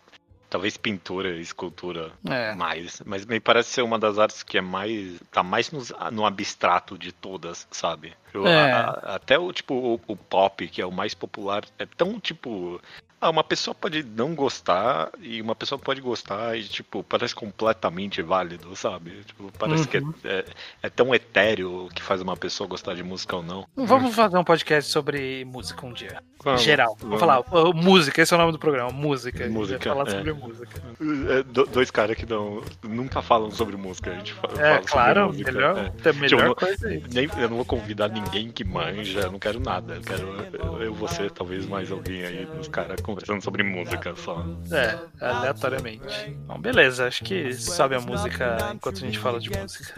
talvez 0.57 0.79
pintura, 0.79 1.37
escultura 1.37 2.13
é. 2.27 2.55
mais, 2.55 3.03
mas 3.05 3.27
me 3.27 3.39
parece 3.39 3.69
ser 3.69 3.83
uma 3.83 3.99
das 3.99 4.19
artes 4.19 4.43
que 4.43 4.57
é 4.57 4.63
mais 4.63 5.21
tá 5.31 5.43
mais 5.43 5.71
no, 5.71 5.83
no 6.11 6.25
abstrato 6.25 6.97
de 6.97 7.13
todas, 7.13 7.69
sabe? 7.71 8.15
É. 8.35 8.73
a, 8.73 8.91
a, 8.91 9.15
até 9.17 9.39
o 9.39 9.53
tipo 9.53 9.75
o, 9.75 10.01
o, 10.07 10.17
pop, 10.17 10.67
que 10.67 10.81
é 10.81 10.87
o 10.87 10.91
mais 10.91 11.13
popular, 11.13 11.63
é 11.79 11.85
tão 11.85 12.19
tipo 12.19 12.81
ah, 13.21 13.31
uma 13.31 13.43
pessoa 13.43 13.75
pode 13.75 14.03
não 14.03 14.35
gostar 14.35 15.11
e 15.21 15.41
uma 15.41 15.55
pessoa 15.55 15.79
pode 15.79 16.01
gostar 16.01 16.57
e, 16.57 16.65
tipo, 16.65 17.03
parece 17.03 17.35
completamente 17.35 18.21
válido, 18.21 18.75
sabe? 18.77 19.23
Tipo, 19.25 19.51
parece 19.59 19.83
uhum. 19.83 19.89
que 19.89 19.97
é, 19.97 20.01
uhum. 20.01 20.15
é, 20.25 20.45
é, 20.83 20.91
tão 20.91 21.15
etéreo 21.15 21.89
que 21.95 22.03
faz 22.03 22.21
uma 22.21 22.37
pessoa 22.37 22.69
gostar 22.69 22.95
de 22.95 23.03
música 23.03 23.37
ou 23.37 23.43
não. 23.43 23.67
Vamos 23.75 24.15
fazer 24.15 24.37
um 24.37 24.45
podcast 24.45 24.91
sobre 24.91 25.45
música 25.47 25.87
um 25.87 25.93
dia. 25.93 26.23
Vamos, 26.45 26.63
Geral. 26.63 26.97
Vamos, 27.01 27.19
falar. 27.19 27.41
Uh, 27.41 27.75
música, 27.75 28.23
esse 28.23 28.33
é 28.33 28.37
o 28.37 28.39
nome 28.39 28.53
do 28.53 28.59
programa. 28.59 28.91
Música. 28.91 29.49
Música. 29.49 29.89
falar 29.89 30.07
é. 30.07 30.11
sobre 30.11 30.33
música. 30.33 30.83
É, 31.31 31.43
dois 31.43 31.91
caras 31.91 32.17
que 32.17 32.27
não, 32.27 32.63
nunca 32.85 33.23
falam 33.23 33.51
sobre 33.51 33.77
música. 33.77 34.11
A 34.11 34.15
gente 34.15 34.35
fala, 34.35 34.63
é, 34.63 34.79
claro, 34.79 35.29
música. 35.29 35.51
Melhor, 35.51 35.93
é. 36.05 36.13
melhor 36.13 36.49
tipo, 36.49 36.55
coisa 36.55 36.89
aí. 36.89 37.03
Nem, 37.13 37.29
eu 37.39 37.49
não 37.49 37.57
vou 37.57 37.65
convidar 37.65 38.09
ninguém 38.09 38.51
que 38.51 38.63
manja, 38.63 39.21
eu 39.21 39.33
não 39.33 39.39
quero 39.39 39.59
nada. 39.59 39.95
Eu 39.95 40.03
quero 40.03 40.47
eu, 40.53 40.83
eu 40.83 40.95
você, 40.95 41.31
talvez 41.31 41.67
mais 41.67 41.91
alguém 41.91 42.25
aí, 42.25 42.47
os 42.61 42.69
caras 42.69 43.01
conversando 43.07 43.41
sobre 43.41 43.63
música 43.63 44.15
só. 44.17 44.45
É, 44.73 45.25
aleatoriamente. 45.25 46.37
Bom, 46.47 46.61
beleza, 46.61 47.07
acho 47.07 47.23
que 47.23 47.55
sobe 47.55 47.95
a 47.95 48.01
música 48.01 48.73
enquanto 48.75 48.97
a 48.97 49.01
gente 49.01 49.19
fala 49.19 49.39
de 49.39 49.49
música. 49.49 49.95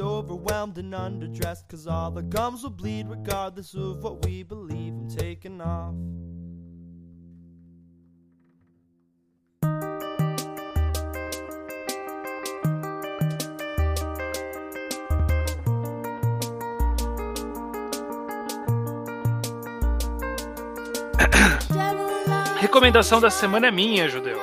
Recomendação 22.60 23.20
da 23.20 23.30
semana 23.30 23.68
é 23.68 23.70
minha, 23.70 24.08
Judeu. 24.08 24.36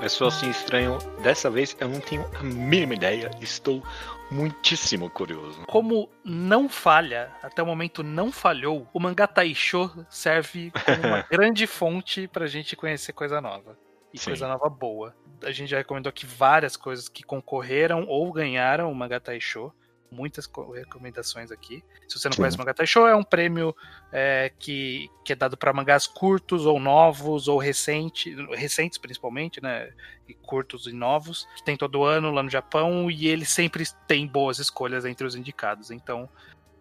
Pessoal 0.00 0.28
se 0.28 0.50
estranham. 0.50 0.98
Dessa 1.22 1.48
vez 1.48 1.76
eu 1.78 1.88
não 1.88 2.00
tenho 2.00 2.26
a 2.36 2.42
mínima 2.42 2.94
ideia. 2.94 3.30
Estou 3.40 3.80
muitíssimo 4.28 5.08
curioso. 5.08 5.60
Como 5.68 6.10
não 6.24 6.68
falha, 6.68 7.30
até 7.40 7.62
o 7.62 7.66
momento 7.66 8.02
não 8.02 8.32
falhou, 8.32 8.88
o 8.92 8.98
mangá 8.98 9.28
Taisho 9.28 10.04
serve 10.10 10.72
como 10.84 11.06
uma 11.06 11.22
grande 11.30 11.64
fonte 11.68 12.26
pra 12.26 12.48
gente 12.48 12.74
conhecer 12.74 13.12
coisa 13.12 13.40
nova. 13.40 13.78
E 14.12 14.18
Sim. 14.18 14.30
coisa 14.30 14.48
nova 14.48 14.68
boa. 14.68 15.14
A 15.44 15.52
gente 15.52 15.70
já 15.70 15.76
recomendou 15.76 16.10
aqui 16.10 16.26
várias 16.26 16.76
coisas 16.76 17.08
que 17.08 17.22
concorreram 17.22 18.04
ou 18.08 18.32
ganharam 18.32 18.90
o 18.90 18.94
mangá 18.96 19.20
Taisho 19.20 19.72
muitas 20.14 20.48
recomendações 20.74 21.50
aqui. 21.50 21.82
Se 22.08 22.18
você 22.18 22.28
não 22.28 22.34
Sim. 22.34 22.42
conhece 22.42 22.60
o 22.60 22.74
Taisho, 22.74 23.06
é 23.06 23.14
um 23.14 23.22
prêmio 23.22 23.74
é, 24.12 24.52
que, 24.58 25.10
que 25.24 25.32
é 25.32 25.36
dado 25.36 25.56
para 25.56 25.72
mangás 25.72 26.06
curtos 26.06 26.64
ou 26.64 26.78
novos 26.78 27.48
ou 27.48 27.58
recente, 27.58 28.34
recentes 28.52 28.98
principalmente, 28.98 29.62
né? 29.62 29.92
E 30.26 30.32
curtos 30.32 30.86
e 30.86 30.92
novos, 30.92 31.46
que 31.56 31.64
tem 31.64 31.76
todo 31.76 32.02
ano 32.02 32.30
lá 32.30 32.42
no 32.42 32.48
Japão 32.48 33.10
e 33.10 33.28
ele 33.28 33.44
sempre 33.44 33.84
tem 34.06 34.26
boas 34.26 34.58
escolhas 34.58 35.04
entre 35.04 35.26
os 35.26 35.34
indicados. 35.34 35.90
Então, 35.90 36.28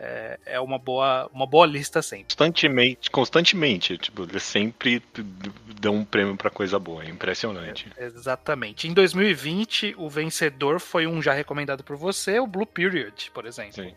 é, 0.03 0.39
é 0.45 0.59
uma, 0.59 0.77
boa, 0.77 1.29
uma 1.33 1.47
boa 1.47 1.65
lista 1.65 2.01
sempre. 2.01 2.25
Constantemente, 2.25 3.09
constantemente. 3.09 3.97
Tipo, 3.97 4.23
eles 4.23 4.43
sempre 4.43 5.01
dão 5.79 5.95
um 5.95 6.05
prêmio 6.05 6.35
para 6.35 6.49
coisa 6.49 6.77
boa. 6.77 7.03
É 7.03 7.09
impressionante. 7.09 7.89
É, 7.95 8.05
exatamente. 8.05 8.87
Em 8.87 8.93
2020, 8.93 9.95
o 9.97 10.09
vencedor 10.09 10.79
foi 10.81 11.07
um 11.07 11.21
já 11.21 11.33
recomendado 11.33 11.83
por 11.83 11.95
você, 11.95 12.37
o 12.39 12.45
Blue 12.45 12.65
Period, 12.65 13.31
por 13.33 13.45
exemplo. 13.45 13.73
Sim. 13.73 13.95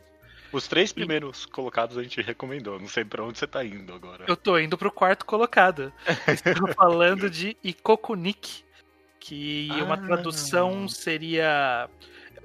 Os 0.52 0.68
três 0.68 0.92
primeiros 0.92 1.42
e... 1.42 1.48
colocados 1.48 1.98
a 1.98 2.02
gente 2.02 2.22
recomendou. 2.22 2.78
Não 2.78 2.88
sei 2.88 3.04
para 3.04 3.24
onde 3.24 3.38
você 3.38 3.46
tá 3.46 3.64
indo 3.64 3.92
agora. 3.92 4.24
Eu 4.28 4.36
tô 4.36 4.58
indo 4.58 4.78
pro 4.78 4.92
quarto 4.92 5.26
colocado. 5.26 5.92
Estou 6.46 6.72
falando 6.74 7.28
de 7.28 7.56
Ikokunik, 7.64 8.64
que 9.18 9.68
ah. 9.72 9.82
uma 9.82 9.98
tradução 9.98 10.88
seria 10.88 11.88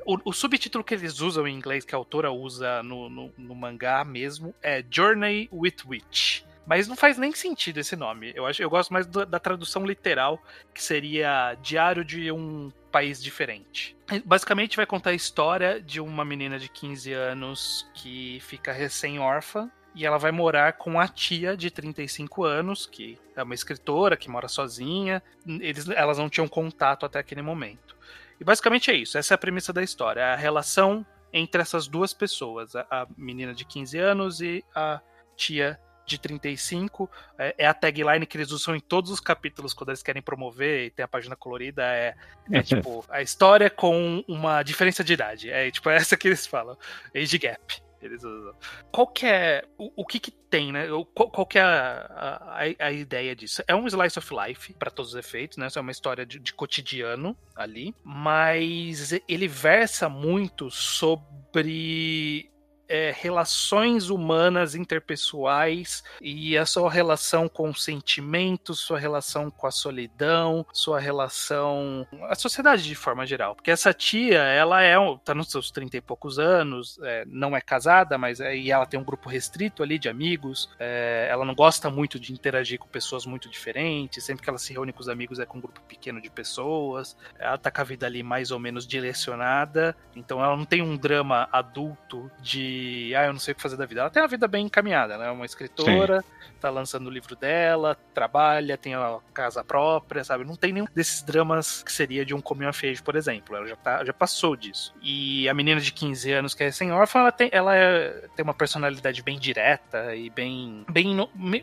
o, 0.05 0.17
o, 0.25 0.33
subtítulo 0.33 0.83
que 0.83 0.93
eles 0.93 1.19
usam 1.19 1.47
em 1.47 1.55
inglês, 1.55 1.85
que 1.85 1.95
a 1.95 1.97
autora 1.97 2.31
usa 2.31 2.81
no, 2.83 3.09
no, 3.09 3.33
no 3.37 3.55
mangá 3.55 4.03
mesmo, 4.03 4.53
é 4.61 4.83
Journey 4.89 5.49
with 5.51 5.77
Witch. 5.87 6.43
Mas 6.65 6.87
não 6.87 6.95
faz 6.95 7.17
nem 7.17 7.33
sentido 7.33 7.79
esse 7.79 7.95
nome. 7.95 8.31
Eu 8.35 8.45
acho, 8.45 8.61
eu 8.61 8.69
gosto 8.69 8.93
mais 8.93 9.05
da, 9.07 9.25
da 9.25 9.39
tradução 9.39 9.85
literal, 9.85 10.41
que 10.73 10.81
seria 10.81 11.55
Diário 11.61 12.05
de 12.05 12.31
um 12.31 12.71
País 12.91 13.21
Diferente. 13.21 13.95
Basicamente 14.25 14.77
vai 14.77 14.85
contar 14.85 15.11
a 15.11 15.13
história 15.13 15.81
de 15.81 15.99
uma 15.99 16.23
menina 16.23 16.59
de 16.59 16.69
15 16.69 17.13
anos 17.13 17.89
que 17.93 18.39
fica 18.41 18.71
recém-órfã 18.71 19.71
e 19.93 20.05
ela 20.05 20.17
vai 20.17 20.31
morar 20.31 20.73
com 20.73 20.99
a 20.99 21.07
tia 21.07 21.57
de 21.57 21.69
35 21.69 22.43
anos, 22.43 22.85
que 22.85 23.17
é 23.35 23.43
uma 23.43 23.53
escritora 23.53 24.15
que 24.15 24.29
mora 24.29 24.47
sozinha. 24.47 25.21
Eles, 25.45 25.89
elas 25.89 26.17
não 26.17 26.29
tinham 26.29 26.47
contato 26.47 27.05
até 27.05 27.19
aquele 27.19 27.41
momento. 27.41 27.95
E 28.41 28.43
basicamente 28.43 28.89
é 28.89 28.95
isso, 28.95 29.19
essa 29.19 29.33
é 29.33 29.35
a 29.35 29.37
premissa 29.37 29.71
da 29.71 29.83
história, 29.83 30.33
a 30.33 30.35
relação 30.35 31.05
entre 31.31 31.61
essas 31.61 31.87
duas 31.87 32.11
pessoas, 32.11 32.75
a, 32.75 32.87
a 32.89 33.07
menina 33.15 33.53
de 33.53 33.63
15 33.63 33.99
anos 33.99 34.41
e 34.41 34.65
a 34.73 34.99
tia 35.37 35.79
de 36.07 36.17
35. 36.17 37.07
É, 37.37 37.53
é, 37.59 37.67
a 37.67 37.73
tagline 37.73 38.25
que 38.25 38.35
eles 38.35 38.49
usam 38.49 38.75
em 38.75 38.79
todos 38.79 39.11
os 39.11 39.19
capítulos 39.19 39.75
quando 39.75 39.89
eles 39.89 40.01
querem 40.01 40.23
promover 40.23 40.87
e 40.87 40.89
tem 40.89 41.05
a 41.05 41.07
página 41.07 41.35
colorida. 41.35 41.83
É, 41.83 42.15
é 42.51 42.63
tipo, 42.63 43.05
a 43.09 43.21
história 43.21 43.69
com 43.69 44.23
uma 44.27 44.63
diferença 44.63 45.03
de 45.03 45.13
idade. 45.13 45.51
É 45.51 45.69
tipo, 45.69 45.87
é 45.91 45.97
essa 45.97 46.17
que 46.17 46.27
eles 46.27 46.47
falam. 46.47 46.75
Age 47.15 47.37
gap. 47.37 47.83
Eles 48.01 48.23
usam. 48.23 48.53
Qual 48.91 49.07
que 49.07 49.25
é. 49.25 49.63
O, 49.77 49.91
o 49.97 50.05
que 50.05 50.19
que 50.19 50.31
tem, 50.31 50.71
né? 50.71 50.87
Qual, 51.13 51.29
qual 51.29 51.45
que 51.45 51.57
é 51.57 51.61
a, 51.61 52.39
a, 52.79 52.85
a, 52.87 52.91
ideia 52.91 53.35
disso? 53.35 53.63
É 53.67 53.75
um 53.75 53.87
slice 53.87 54.19
of 54.19 54.33
life, 54.33 54.73
para 54.73 54.91
todos 54.91 55.13
os 55.13 55.17
efeitos, 55.17 55.57
né? 55.57 55.67
Isso 55.67 55.79
é 55.79 55.81
uma 55.81 55.91
história 55.91 56.25
de, 56.25 56.39
de 56.39 56.53
cotidiano 56.53 57.37
ali. 57.55 57.95
Mas 58.03 59.13
ele 59.27 59.47
versa 59.47 60.09
muito 60.09 60.69
sobre 60.69 62.50
é, 62.91 63.15
relações 63.17 64.09
humanas 64.09 64.75
interpessoais 64.75 66.03
e 66.19 66.57
a 66.57 66.65
sua 66.65 66.91
relação 66.91 67.47
com 67.47 67.73
sentimentos, 67.73 68.81
sua 68.81 68.99
relação 68.99 69.49
com 69.49 69.65
a 69.65 69.71
solidão, 69.71 70.65
sua 70.73 70.99
relação. 70.99 72.05
a 72.23 72.35
sociedade 72.35 72.83
de 72.83 72.93
forma 72.93 73.25
geral. 73.25 73.55
Porque 73.55 73.71
essa 73.71 73.93
tia, 73.93 74.39
ela 74.39 74.83
é 74.83 74.95
tá 75.23 75.33
nos 75.33 75.49
seus 75.49 75.71
30 75.71 75.95
e 75.95 76.01
poucos 76.01 76.37
anos, 76.37 76.99
é, 77.01 77.23
não 77.27 77.55
é 77.55 77.61
casada, 77.61 78.17
mas 78.17 78.41
é, 78.41 78.57
e 78.57 78.71
ela 78.71 78.85
tem 78.85 78.99
um 78.99 79.05
grupo 79.05 79.29
restrito 79.29 79.81
ali 79.81 79.97
de 79.97 80.09
amigos. 80.09 80.69
É, 80.77 81.29
ela 81.31 81.45
não 81.45 81.55
gosta 81.55 81.89
muito 81.89 82.19
de 82.19 82.33
interagir 82.33 82.77
com 82.77 82.89
pessoas 82.89 83.25
muito 83.25 83.49
diferentes. 83.49 84.25
Sempre 84.25 84.43
que 84.43 84.49
ela 84.49 84.59
se 84.59 84.73
reúne 84.73 84.91
com 84.91 84.99
os 84.99 85.07
amigos 85.07 85.39
é 85.39 85.45
com 85.45 85.59
um 85.59 85.61
grupo 85.61 85.79
pequeno 85.87 86.21
de 86.21 86.29
pessoas. 86.29 87.15
Ela 87.39 87.57
tá 87.57 87.71
com 87.71 87.79
a 87.79 87.85
vida 87.85 88.05
ali 88.05 88.21
mais 88.21 88.51
ou 88.51 88.59
menos 88.59 88.85
direcionada. 88.85 89.95
Então 90.13 90.43
ela 90.43 90.57
não 90.57 90.65
tem 90.65 90.81
um 90.81 90.97
drama 90.97 91.47
adulto 91.53 92.29
de 92.41 92.80
ah, 93.15 93.25
eu 93.25 93.33
não 93.33 93.39
sei 93.39 93.51
o 93.51 93.55
que 93.55 93.61
fazer 93.61 93.77
da 93.77 93.85
vida. 93.85 94.01
Ela 94.01 94.09
tem 94.09 94.21
uma 94.21 94.27
vida 94.27 94.47
bem 94.47 94.65
encaminhada, 94.65 95.17
né? 95.17 95.29
Uma 95.31 95.45
escritora, 95.45 96.21
Sim. 96.21 96.53
tá 96.59 96.69
lançando 96.69 97.07
o 97.07 97.09
livro 97.09 97.35
dela, 97.35 97.97
trabalha, 98.13 98.77
tem 98.77 98.95
a 98.95 99.19
casa 99.33 99.63
própria, 99.63 100.23
sabe? 100.23 100.43
Não 100.43 100.55
tem 100.55 100.71
nenhum 100.71 100.87
desses 100.93 101.21
dramas 101.23 101.83
que 101.83 101.91
seria 101.91 102.25
de 102.25 102.33
um 102.33 102.41
coming 102.41 102.65
of 102.65 102.87
age, 102.87 103.01
por 103.01 103.15
exemplo. 103.15 103.55
Ela 103.55 103.67
já, 103.67 103.75
tá, 103.75 104.05
já 104.05 104.13
passou 104.13 104.55
disso. 104.55 104.93
E 105.01 105.47
a 105.49 105.53
menina 105.53 105.79
de 105.79 105.91
15 105.91 106.31
anos 106.31 106.53
que 106.53 106.63
é 106.63 106.71
sem-órfã, 106.71 107.19
ela, 107.19 107.31
tem, 107.31 107.49
ela 107.51 107.75
é, 107.75 108.27
tem 108.35 108.43
uma 108.43 108.53
personalidade 108.53 109.21
bem 109.21 109.39
direta 109.39 110.15
e 110.15 110.29
bem. 110.29 110.85
bem 110.89 111.15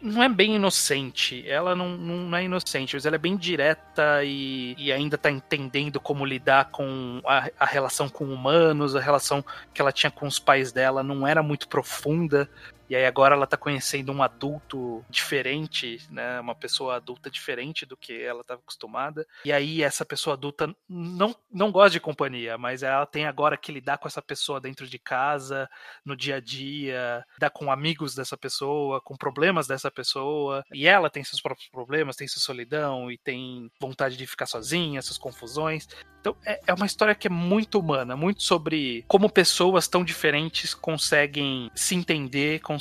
não 0.02 0.22
é 0.22 0.28
bem 0.28 0.56
inocente. 0.56 1.48
Ela 1.48 1.74
não, 1.74 1.90
não 1.90 2.36
é 2.36 2.44
inocente, 2.44 2.94
mas 2.94 3.06
ela 3.06 3.16
é 3.16 3.18
bem 3.18 3.36
direta 3.36 4.24
e, 4.24 4.74
e 4.78 4.92
ainda 4.92 5.16
tá 5.16 5.30
entendendo 5.30 6.00
como 6.00 6.24
lidar 6.24 6.66
com 6.66 7.20
a, 7.24 7.48
a 7.58 7.66
relação 7.66 8.08
com 8.08 8.24
humanos, 8.24 8.96
a 8.96 9.00
relação 9.00 9.44
que 9.72 9.80
ela 9.80 9.92
tinha 9.92 10.10
com 10.10 10.26
os 10.26 10.38
pais 10.38 10.72
dela 10.72 11.02
não 11.08 11.26
era 11.26 11.42
muito 11.42 11.68
profunda. 11.68 12.48
E 12.88 12.96
aí 12.96 13.04
agora 13.04 13.34
ela 13.34 13.46
tá 13.46 13.56
conhecendo 13.56 14.12
um 14.12 14.22
adulto 14.22 15.04
diferente, 15.10 16.00
né? 16.10 16.40
Uma 16.40 16.54
pessoa 16.54 16.96
adulta 16.96 17.30
diferente 17.30 17.84
do 17.84 17.96
que 17.96 18.20
ela 18.20 18.40
estava 18.40 18.60
acostumada. 18.60 19.26
E 19.44 19.52
aí 19.52 19.82
essa 19.82 20.04
pessoa 20.04 20.34
adulta 20.34 20.74
não, 20.88 21.36
não 21.52 21.70
gosta 21.70 21.90
de 21.90 22.00
companhia, 22.00 22.56
mas 22.56 22.82
ela 22.82 23.06
tem 23.06 23.26
agora 23.26 23.56
que 23.56 23.72
lidar 23.72 23.98
com 23.98 24.08
essa 24.08 24.22
pessoa 24.22 24.60
dentro 24.60 24.86
de 24.86 24.98
casa, 24.98 25.68
no 26.04 26.16
dia 26.16 26.36
a 26.36 26.40
dia, 26.40 27.24
lidar 27.34 27.50
com 27.50 27.70
amigos 27.70 28.14
dessa 28.14 28.36
pessoa, 28.36 29.00
com 29.00 29.16
problemas 29.16 29.66
dessa 29.66 29.90
pessoa. 29.90 30.64
E 30.72 30.86
ela 30.86 31.10
tem 31.10 31.22
seus 31.22 31.40
próprios 31.40 31.68
problemas, 31.68 32.16
tem 32.16 32.26
sua 32.26 32.40
solidão 32.40 33.10
e 33.10 33.18
tem 33.18 33.70
vontade 33.80 34.16
de 34.16 34.26
ficar 34.26 34.46
sozinha, 34.46 35.02
suas 35.02 35.18
confusões. 35.18 35.86
Então 36.20 36.36
é, 36.44 36.60
é 36.66 36.74
uma 36.74 36.86
história 36.86 37.14
que 37.14 37.26
é 37.26 37.30
muito 37.30 37.78
humana, 37.78 38.16
muito 38.16 38.42
sobre 38.42 39.04
como 39.06 39.30
pessoas 39.30 39.86
tão 39.86 40.04
diferentes 40.04 40.74
conseguem 40.74 41.70
se 41.74 41.94
entender, 41.94 42.60
conseguem 42.60 42.77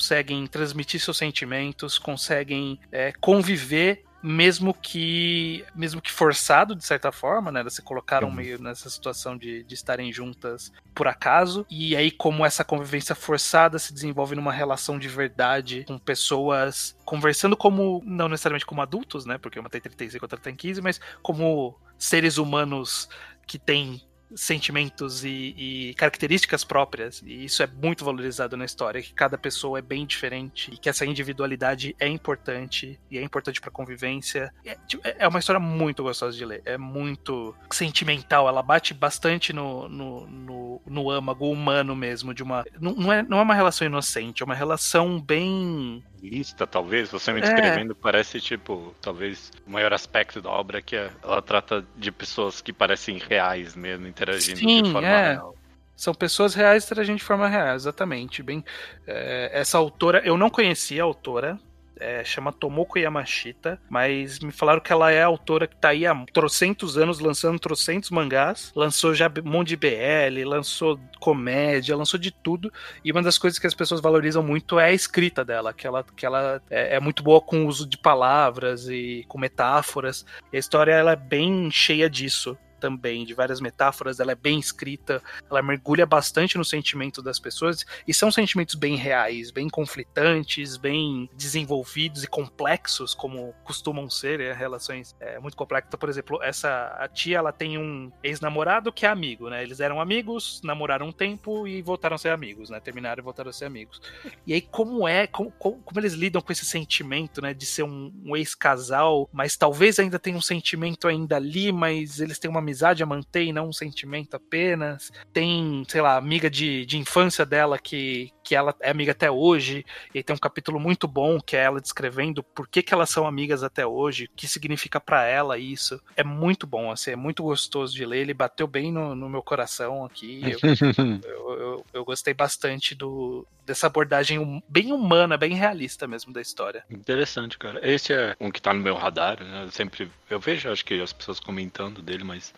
transmitir 0.48 1.00
seus 1.00 1.18
sentimentos, 1.18 1.98
conseguem 1.98 2.80
é, 2.92 3.12
conviver 3.20 4.04
mesmo 4.22 4.74
que 4.74 5.64
mesmo 5.76 6.02
que 6.02 6.12
forçado 6.12 6.76
de 6.76 6.84
certa 6.84 7.12
forma, 7.12 7.52
né? 7.52 7.60
Elas 7.60 7.76
se 7.76 7.82
colocaram 7.82 8.28
uhum. 8.28 8.34
meio 8.34 8.62
nessa 8.62 8.90
situação 8.90 9.38
de, 9.38 9.64
de 9.64 9.74
estarem 9.74 10.12
juntas 10.12 10.72
por 10.94 11.08
acaso 11.08 11.66
e 11.70 11.96
aí 11.96 12.12
como 12.12 12.46
essa 12.46 12.64
convivência 12.64 13.14
forçada 13.14 13.78
se 13.78 13.94
desenvolve 13.94 14.36
numa 14.36 14.52
relação 14.52 14.98
de 14.98 15.08
verdade 15.08 15.86
com 15.88 15.98
pessoas 15.98 16.98
conversando 17.06 17.56
como 17.56 18.02
não 18.06 18.28
necessariamente 18.28 18.66
como 18.66 18.82
adultos, 18.82 19.26
né? 19.26 19.38
Porque 19.38 19.60
uma 19.60 19.70
tem 19.70 19.80
35 19.80 20.26
outra 20.26 20.40
tem 20.40 20.56
15, 20.56 20.82
mas 20.82 21.00
como 21.22 21.80
seres 21.98 22.38
humanos 22.38 23.08
que 23.46 23.58
têm 23.58 24.02
sentimentos 24.36 25.24
e, 25.24 25.56
e, 25.58 25.94
características 25.96 26.64
próprias. 26.64 27.22
E 27.26 27.46
isso 27.46 27.64
é 27.64 27.68
muito 27.68 28.04
valorizado 28.04 28.58
na 28.58 28.66
história, 28.66 29.02
que 29.02 29.14
cada 29.14 29.38
pessoa 29.38 29.80
é 29.80 29.82
bem 29.82 30.06
diferente 30.06 30.72
e 30.74 30.78
que 30.78 30.90
essa 30.90 31.06
individualidade 31.06 31.96
é 32.00 32.08
importante 32.08 33.00
e 33.10 33.18
é 33.18 33.22
importante 33.22 33.62
para 33.62 33.72
convivência. 33.72 34.54
É, 34.66 34.76
tipo, 34.88 35.08
é, 35.08 35.16
é, 35.20 35.28
uma 35.28 35.40
história 35.40 35.60
muito 35.60 36.04
gostosa 36.04 36.36
de 36.36 36.46
ler, 36.46 36.62
é 36.66 36.78
muito 36.78 37.56
sentimental, 37.72 38.48
ela 38.48 38.62
bate 38.62 38.94
bastante 38.94 39.54
no, 39.54 39.88
no, 39.88 40.28
no, 40.28 40.82
no 40.86 41.12
âmago 41.12 41.50
humano 41.50 41.96
mesmo, 41.96 42.34
de 42.34 42.44
uma. 42.44 42.66
Não, 42.80 42.94
não, 42.94 43.14
é, 43.14 43.24
não 43.24 43.40
é 43.40 43.42
uma 43.42 43.54
relação 43.54 43.88
inocente, 43.88 44.44
é 44.44 44.46
uma 44.46 44.56
relação 44.56 45.20
bem 45.20 46.04
lista, 46.22 46.66
talvez, 46.66 47.10
você 47.10 47.32
me 47.32 47.40
é. 47.40 47.44
descrevendo, 47.44 47.92
é. 47.94 47.96
parece, 47.96 48.40
tipo, 48.40 48.96
talvez 49.02 49.52
o 49.66 49.72
maior 49.72 49.94
aspecto 49.94 50.42
da 50.42 50.50
obra 50.50 50.80
é 50.80 50.82
que 50.82 50.96
ela 50.96 51.42
trata 51.42 51.86
de 51.96 52.12
pessoas 52.12 52.62
que 52.62 52.74
parecem 52.74 53.18
reais 53.18 53.76
mesmo, 53.76 54.08
interagindo 54.18 54.60
Sim, 54.60 54.84
de 54.84 54.92
forma 54.92 55.08
é. 55.08 55.32
real. 55.34 55.56
São 55.96 56.14
pessoas 56.14 56.54
reais 56.54 56.86
interagindo 56.86 57.18
de 57.18 57.24
forma 57.24 57.48
real, 57.48 57.76
exatamente. 57.76 58.44
Bem, 58.44 58.64
é, 59.06 59.50
essa 59.54 59.78
autora, 59.78 60.22
eu 60.24 60.38
não 60.38 60.50
conhecia 60.50 61.02
a 61.02 61.06
autora, 61.06 61.60
é, 62.00 62.24
chama 62.24 62.54
Tomoko 62.54 63.00
Yamashita, 63.00 63.80
mas 63.90 64.40
me 64.40 64.52
falaram 64.52 64.80
que 64.80 64.92
ela 64.92 65.12
é 65.12 65.24
a 65.24 65.26
autora 65.26 65.68
que 65.68 65.76
tá 65.76 65.90
aí 65.90 66.06
há 66.06 66.16
trocentos 66.32 66.98
anos 66.98 67.20
lançando 67.20 67.60
trocentos 67.60 68.10
mangás, 68.10 68.72
lançou 68.76 69.14
já 69.14 69.28
um 69.28 69.50
monte 69.50 69.70
de 69.70 69.78
BL, 69.78 70.46
lançou 70.46 71.00
comédia, 71.20 71.96
lançou 71.96 72.20
de 72.20 72.32
tudo, 72.32 72.72
e 73.04 73.12
uma 73.12 73.22
das 73.22 73.38
coisas 73.38 73.60
que 73.60 73.68
as 73.68 73.74
pessoas 73.74 74.02
valorizam 74.02 74.44
muito 74.44 74.80
é 74.80 74.86
a 74.86 74.94
escrita 74.94 75.44
dela, 75.44 75.74
que 75.74 75.88
ela, 75.88 76.06
que 76.16 76.26
ela 76.26 76.62
é, 76.70 76.96
é 76.96 77.00
muito 77.00 77.24
boa 77.24 77.42
com 77.42 77.66
o 77.66 77.68
uso 77.68 77.88
de 77.88 77.98
palavras 77.98 78.88
e 78.88 79.26
com 79.28 79.40
metáforas, 79.40 80.26
e 80.52 80.58
a 80.58 80.60
história 80.60 80.92
ela 80.92 81.14
é 81.14 81.16
bem 81.16 81.70
cheia 81.72 82.10
disso. 82.10 82.58
Também, 82.80 83.26
de 83.26 83.34
várias 83.34 83.60
metáforas, 83.60 84.20
ela 84.20 84.32
é 84.32 84.36
bem 84.36 84.60
escrita, 84.60 85.22
ela 85.50 85.62
mergulha 85.62 86.06
bastante 86.06 86.58
no 86.58 86.66
sentimento 86.66 87.22
das 87.22 87.40
pessoas, 87.40 87.86
e 88.08 88.14
são 88.14 88.32
sentimentos 88.32 88.76
bem 88.76 88.96
reais, 88.96 89.52
bem 89.52 89.70
conflitantes, 89.70 90.78
bem 90.78 91.30
desenvolvidos 91.36 92.24
e 92.24 92.28
complexos, 92.28 93.14
como 93.14 93.54
costumam 93.64 94.10
ser, 94.10 94.40
é, 94.40 94.54
relações 94.54 95.16
é, 95.20 95.40
muito 95.40 95.58
complexas. 95.58 95.96
Por 96.00 96.10
exemplo, 96.10 96.42
essa 96.42 96.96
a 97.00 97.08
tia, 97.08 97.38
ela 97.38 97.52
tem 97.52 97.78
um 97.78 98.12
ex-namorado 98.24 98.92
que 98.92 99.06
é 99.06 99.10
amigo, 99.10 99.50
né? 99.50 99.64
Eles 99.64 99.80
eram 99.80 100.00
amigos, 100.00 100.62
namoraram 100.64 101.08
um 101.08 101.12
tempo 101.12 101.68
e 101.68 101.82
voltaram 101.82 102.16
a 102.16 102.18
ser 102.18 102.30
amigos, 102.30 102.70
né? 102.70 102.80
Terminaram 102.80 103.22
e 103.22 103.24
voltaram 103.24 103.50
a 103.50 103.54
ser 103.54 103.66
amigos. 103.66 104.02
E 104.46 104.54
aí, 104.54 104.62
como 104.62 105.08
é, 105.08 105.28
como, 105.28 105.52
como, 105.52 105.82
como 105.82 106.00
eles 106.00 106.14
lidam 106.14 106.42
com 106.42 106.52
esse 106.52 106.66
sentimento, 106.66 107.42
né? 107.42 107.54
De 107.54 107.66
ser 107.66 107.84
um, 107.84 108.14
um 108.26 108.36
ex-casal, 108.36 109.30
mas 109.32 109.56
talvez 109.56 110.00
ainda 110.00 110.20
tenha 110.20 110.38
um 110.38 110.42
sentimento 110.42 111.08
ainda 111.08 111.36
ali, 111.36 111.72
mas 111.72 112.20
eles 112.20 112.40
têm 112.40 112.50
uma 112.50 112.62
amizade 112.68 113.02
a 113.02 113.06
manter 113.06 113.46
e 113.46 113.54
não 113.54 113.70
um 113.70 113.74
sentimento 113.74 114.36
apenas. 114.36 115.12
Tem, 115.32 115.84
sei 115.88 116.02
lá, 116.02 116.18
amiga 116.18 116.50
de, 116.50 116.86
de 116.86 116.98
infância 116.98 117.46
dela 117.46 117.80
que, 117.80 118.32
que 118.48 118.56
ela 118.56 118.74
é 118.80 118.90
amiga 118.90 119.12
até 119.12 119.30
hoje, 119.30 119.86
e 120.16 120.24
tem 120.24 120.34
um 120.34 120.40
capítulo 120.40 120.80
muito 120.80 121.06
bom 121.06 121.38
que 121.38 121.58
é 121.58 121.64
ela 121.64 121.82
descrevendo 121.82 122.42
por 122.42 122.66
que, 122.66 122.82
que 122.82 122.94
elas 122.94 123.10
são 123.10 123.28
amigas 123.28 123.62
até 123.62 123.86
hoje, 123.86 124.24
o 124.24 124.30
que 124.38 124.48
significa 124.48 125.02
para 125.02 125.26
ela 125.26 125.58
isso. 125.58 126.02
É 126.16 126.24
muito 126.24 126.66
bom, 126.66 126.90
assim, 126.90 127.12
é 127.12 127.16
muito 127.18 127.44
gostoso 127.44 127.94
de 127.94 128.06
ler, 128.06 128.22
ele 128.22 128.34
bateu 128.34 128.66
bem 128.66 128.90
no, 128.90 129.14
no 129.14 129.28
meu 129.28 129.44
coração 129.44 130.06
aqui. 130.06 130.42
Eu, 130.44 130.60
eu, 131.28 131.60
eu, 131.60 131.86
eu, 131.92 132.06
gostei 132.06 132.34
bastante 132.34 132.96
do, 132.96 133.46
dessa 133.66 133.88
abordagem 133.88 134.40
hum, 134.40 134.62
bem 134.70 134.94
humana, 134.94 135.36
bem 135.36 135.54
realista 135.54 136.08
mesmo 136.08 136.32
da 136.32 136.40
história. 136.40 136.86
Interessante, 136.90 137.58
cara. 137.58 137.86
Esse 137.86 138.14
é 138.14 138.34
um 138.40 138.50
que 138.50 138.62
tá 138.62 138.74
no 138.74 138.80
meu 138.80 138.96
radar, 138.96 139.44
né? 139.44 139.66
Eu 139.66 139.72
sempre 139.72 140.10
eu 140.30 140.40
vejo, 140.40 140.72
acho 140.72 140.86
que 140.86 141.02
as 141.02 141.12
pessoas 141.12 141.42
comentando 141.42 142.02
dele, 142.02 142.24
mas 142.24 142.54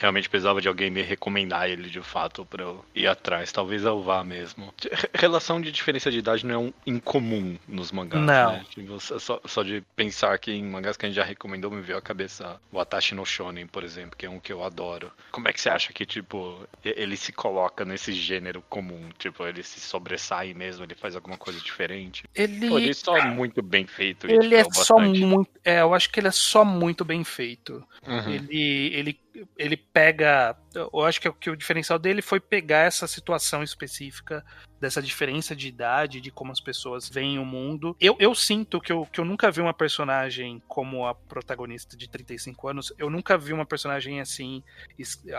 realmente 0.00 0.30
precisava 0.30 0.62
de 0.62 0.66
alguém 0.66 0.90
me 0.90 1.02
recomendar 1.02 1.68
ele 1.68 1.90
de 1.90 2.00
fato 2.00 2.46
para 2.46 2.64
eu 2.64 2.84
ir 2.94 3.06
atrás. 3.06 3.52
Talvez 3.52 3.84
eu 3.84 4.02
vá 4.02 4.24
mesmo. 4.24 4.72
Relação 5.12 5.60
de 5.60 5.70
diferença 5.70 6.10
de 6.10 6.18
idade 6.18 6.46
não 6.46 6.54
é 6.54 6.58
um 6.58 6.72
incomum 6.86 7.58
nos 7.68 7.92
mangás, 7.92 8.24
não. 8.24 8.52
né? 8.52 8.64
Só, 8.98 9.40
só, 9.44 9.62
de 9.62 9.82
pensar 9.94 10.32
aqui 10.32 10.52
em 10.52 10.64
mangás 10.64 10.96
que 10.96 11.04
a 11.04 11.08
gente 11.08 11.16
já 11.16 11.24
recomendou, 11.24 11.70
me 11.70 11.82
veio 11.82 11.98
a 11.98 12.02
cabeça 12.02 12.58
o 12.72 12.80
Atashi 12.80 13.14
no 13.14 13.26
Shonen, 13.26 13.66
por 13.66 13.84
exemplo, 13.84 14.16
que 14.16 14.24
é 14.24 14.30
um 14.30 14.40
que 14.40 14.50
eu 14.50 14.64
adoro. 14.64 15.12
Como 15.30 15.46
é 15.46 15.52
que 15.52 15.60
você 15.60 15.68
acha 15.68 15.92
que, 15.92 16.06
tipo, 16.06 16.66
ele 16.82 17.16
se 17.16 17.30
coloca 17.30 17.84
nesse 17.84 18.14
gênero 18.14 18.62
comum? 18.70 19.10
Tipo, 19.18 19.46
ele 19.46 19.62
se 19.62 19.80
sobressai 19.80 20.54
mesmo, 20.54 20.82
ele 20.84 20.94
faz 20.94 21.14
alguma 21.14 21.36
coisa 21.36 21.60
diferente? 21.60 22.24
Ele, 22.34 22.68
Pô, 22.68 22.78
ele 22.78 22.90
é 22.90 22.94
só 22.94 23.20
muito 23.26 23.62
bem 23.62 23.86
feito. 23.86 24.26
Ele 24.26 24.54
é 24.54 24.64
só 24.64 24.98
muito... 24.98 25.50
É, 25.62 25.82
eu 25.82 25.92
acho 25.92 26.08
que 26.10 26.20
ele 26.20 26.28
é 26.28 26.32
só 26.32 26.64
muito 26.64 27.04
bem 27.04 27.22
feito. 27.22 27.84
Uhum. 28.06 28.30
Ele, 28.30 28.94
ele 28.94 29.20
ele 29.56 29.76
pega. 29.76 30.56
Eu 30.74 31.04
acho 31.04 31.20
que, 31.20 31.28
é 31.28 31.32
que 31.32 31.50
o 31.50 31.56
diferencial 31.56 31.98
dele 31.98 32.22
foi 32.22 32.40
pegar 32.40 32.86
essa 32.86 33.06
situação 33.06 33.62
específica 33.62 34.44
dessa 34.80 35.02
diferença 35.02 35.54
de 35.54 35.68
idade, 35.68 36.20
de 36.20 36.30
como 36.30 36.50
as 36.50 36.60
pessoas 36.60 37.08
veem 37.08 37.38
o 37.38 37.44
mundo. 37.44 37.94
Eu, 38.00 38.16
eu 38.18 38.34
sinto 38.34 38.80
que 38.80 38.90
eu, 38.90 39.04
que 39.04 39.20
eu 39.20 39.24
nunca 39.24 39.50
vi 39.50 39.60
uma 39.60 39.74
personagem 39.74 40.62
como 40.66 41.06
a 41.06 41.14
protagonista 41.14 41.96
de 41.96 42.08
35 42.08 42.68
anos, 42.68 42.92
eu 42.98 43.10
nunca 43.10 43.36
vi 43.36 43.52
uma 43.52 43.66
personagem 43.66 44.20
assim, 44.20 44.62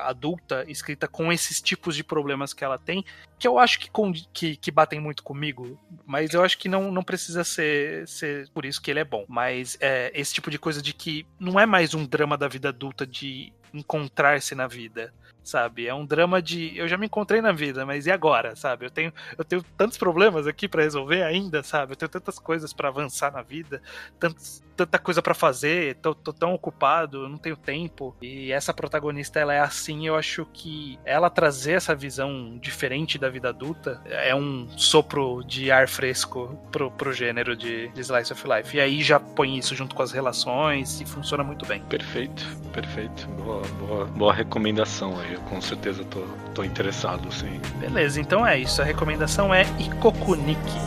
adulta, 0.04 0.64
escrita 0.68 1.08
com 1.08 1.34
esses 1.34 1.60
tipos 1.60 1.96
de 1.96 2.04
problemas 2.04 2.54
que 2.54 2.64
ela 2.64 2.78
tem, 2.78 3.04
que 3.40 3.48
eu 3.48 3.58
acho 3.58 3.80
que, 3.80 3.90
que, 4.32 4.56
que 4.56 4.72
batem 4.72 5.00
muito 5.00 5.24
comigo, 5.24 5.80
mas 6.06 6.34
eu 6.34 6.44
acho 6.44 6.58
que 6.58 6.70
não, 6.70 6.92
não 6.92 7.04
precisa 7.04 7.44
ser, 7.44 8.08
ser 8.08 8.48
por 8.50 8.64
isso 8.64 8.82
que 8.82 8.92
ele 8.92 9.00
é 9.00 9.06
bom. 9.06 9.26
Mas 9.28 9.76
é, 9.82 10.12
esse 10.14 10.34
tipo 10.34 10.52
de 10.52 10.60
coisa 10.60 10.82
de 10.82 10.94
que 10.94 11.26
não 11.40 11.60
é 11.60 11.66
mais 11.66 11.96
um 11.96 12.06
drama 12.06 12.38
da 12.38 12.48
vida 12.48 12.70
adulta 12.70 13.08
de 13.08 13.52
encontrar-se 13.74 14.56
na 14.56 14.68
vida 14.68 15.14
sabe? 15.44 15.88
É 15.88 15.94
um 15.94 16.06
drama 16.06 16.42
de 16.42 16.78
eu 16.78 16.88
já 16.88 16.98
me 16.98 17.06
encontrei 17.06 17.42
na 17.42 17.52
vida, 17.52 17.86
mas 17.86 18.06
e 18.06 18.12
agora, 18.12 18.56
sabe? 18.56 18.86
Eu 18.86 18.92
tenho 18.92 19.14
eu 19.38 19.44
tenho 19.44 19.64
tantos 19.78 19.98
problemas 19.98 20.48
aqui 20.48 20.68
para 20.68 20.84
resolver 20.84 21.24
ainda, 21.24 21.64
sabe? 21.64 21.94
Eu 21.94 21.96
tenho 21.96 22.10
tantas 22.10 22.38
coisas 22.38 22.74
para 22.74 22.90
avançar 22.90 23.32
na 23.32 23.42
vida, 23.42 23.82
tantos, 24.20 24.64
tanta 24.76 25.00
coisa 25.00 25.22
para 25.22 25.34
fazer, 25.34 25.96
tô, 25.96 26.14
tô, 26.16 26.34
tão 26.34 26.54
ocupado, 26.54 27.28
não 27.28 27.38
tenho 27.38 27.56
tempo. 27.56 28.16
E 28.22 28.52
essa 28.52 28.74
protagonista 28.74 29.40
ela 29.40 29.54
é 29.54 29.60
assim, 29.60 30.08
eu 30.08 30.16
acho 30.16 30.46
que 30.54 31.00
ela 31.06 31.30
trazer 31.30 31.74
essa 31.74 31.96
visão 31.96 32.58
diferente 32.60 33.18
da 33.18 33.30
vida 33.30 33.50
adulta 33.50 34.02
é 34.06 34.34
um 34.36 34.68
sopro 34.78 35.44
de 35.44 35.72
ar 35.72 35.88
fresco 35.88 36.58
pro, 36.72 36.92
pro 36.92 37.14
gênero 37.14 37.56
de, 37.56 37.90
de 37.90 38.02
Slice 38.02 38.34
of 38.34 38.44
Life. 38.48 38.76
E 38.76 38.80
aí 38.80 39.04
já 39.04 39.20
põe 39.20 39.58
isso 39.58 39.76
junto 39.76 39.96
com 39.96 40.02
as 40.02 40.12
relações 40.12 41.02
e 41.02 41.06
funciona 41.06 41.44
muito 41.44 41.66
bem. 41.66 41.82
Perfeito, 41.84 42.44
perfeito. 42.74 43.28
Boa, 43.44 43.61
boa, 43.80 44.06
boa 44.06 44.34
recomendação 44.34 45.20
aí 45.20 45.34
eu 45.34 45.40
com 45.42 45.60
certeza 45.62 46.04
tô, 46.04 46.22
tô 46.54 46.64
interessado, 46.64 47.32
sim. 47.34 47.60
Beleza, 47.80 48.20
então 48.20 48.46
é 48.46 48.58
isso. 48.60 48.82
A 48.82 48.86
recomendação 48.86 49.54
é 49.54 49.66
Ikokuniki. 49.80 50.78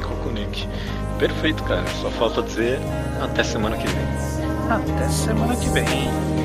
Ikokuniki. 0.00 0.68
Perfeito, 1.18 1.62
cara. 1.64 1.86
Só 2.00 2.10
falta 2.10 2.42
dizer 2.42 2.78
até 3.22 3.42
semana 3.42 3.76
que 3.76 3.86
vem. 3.86 4.04
Até 4.70 5.08
semana 5.08 5.56
que 5.56 5.68
vem. 5.70 6.43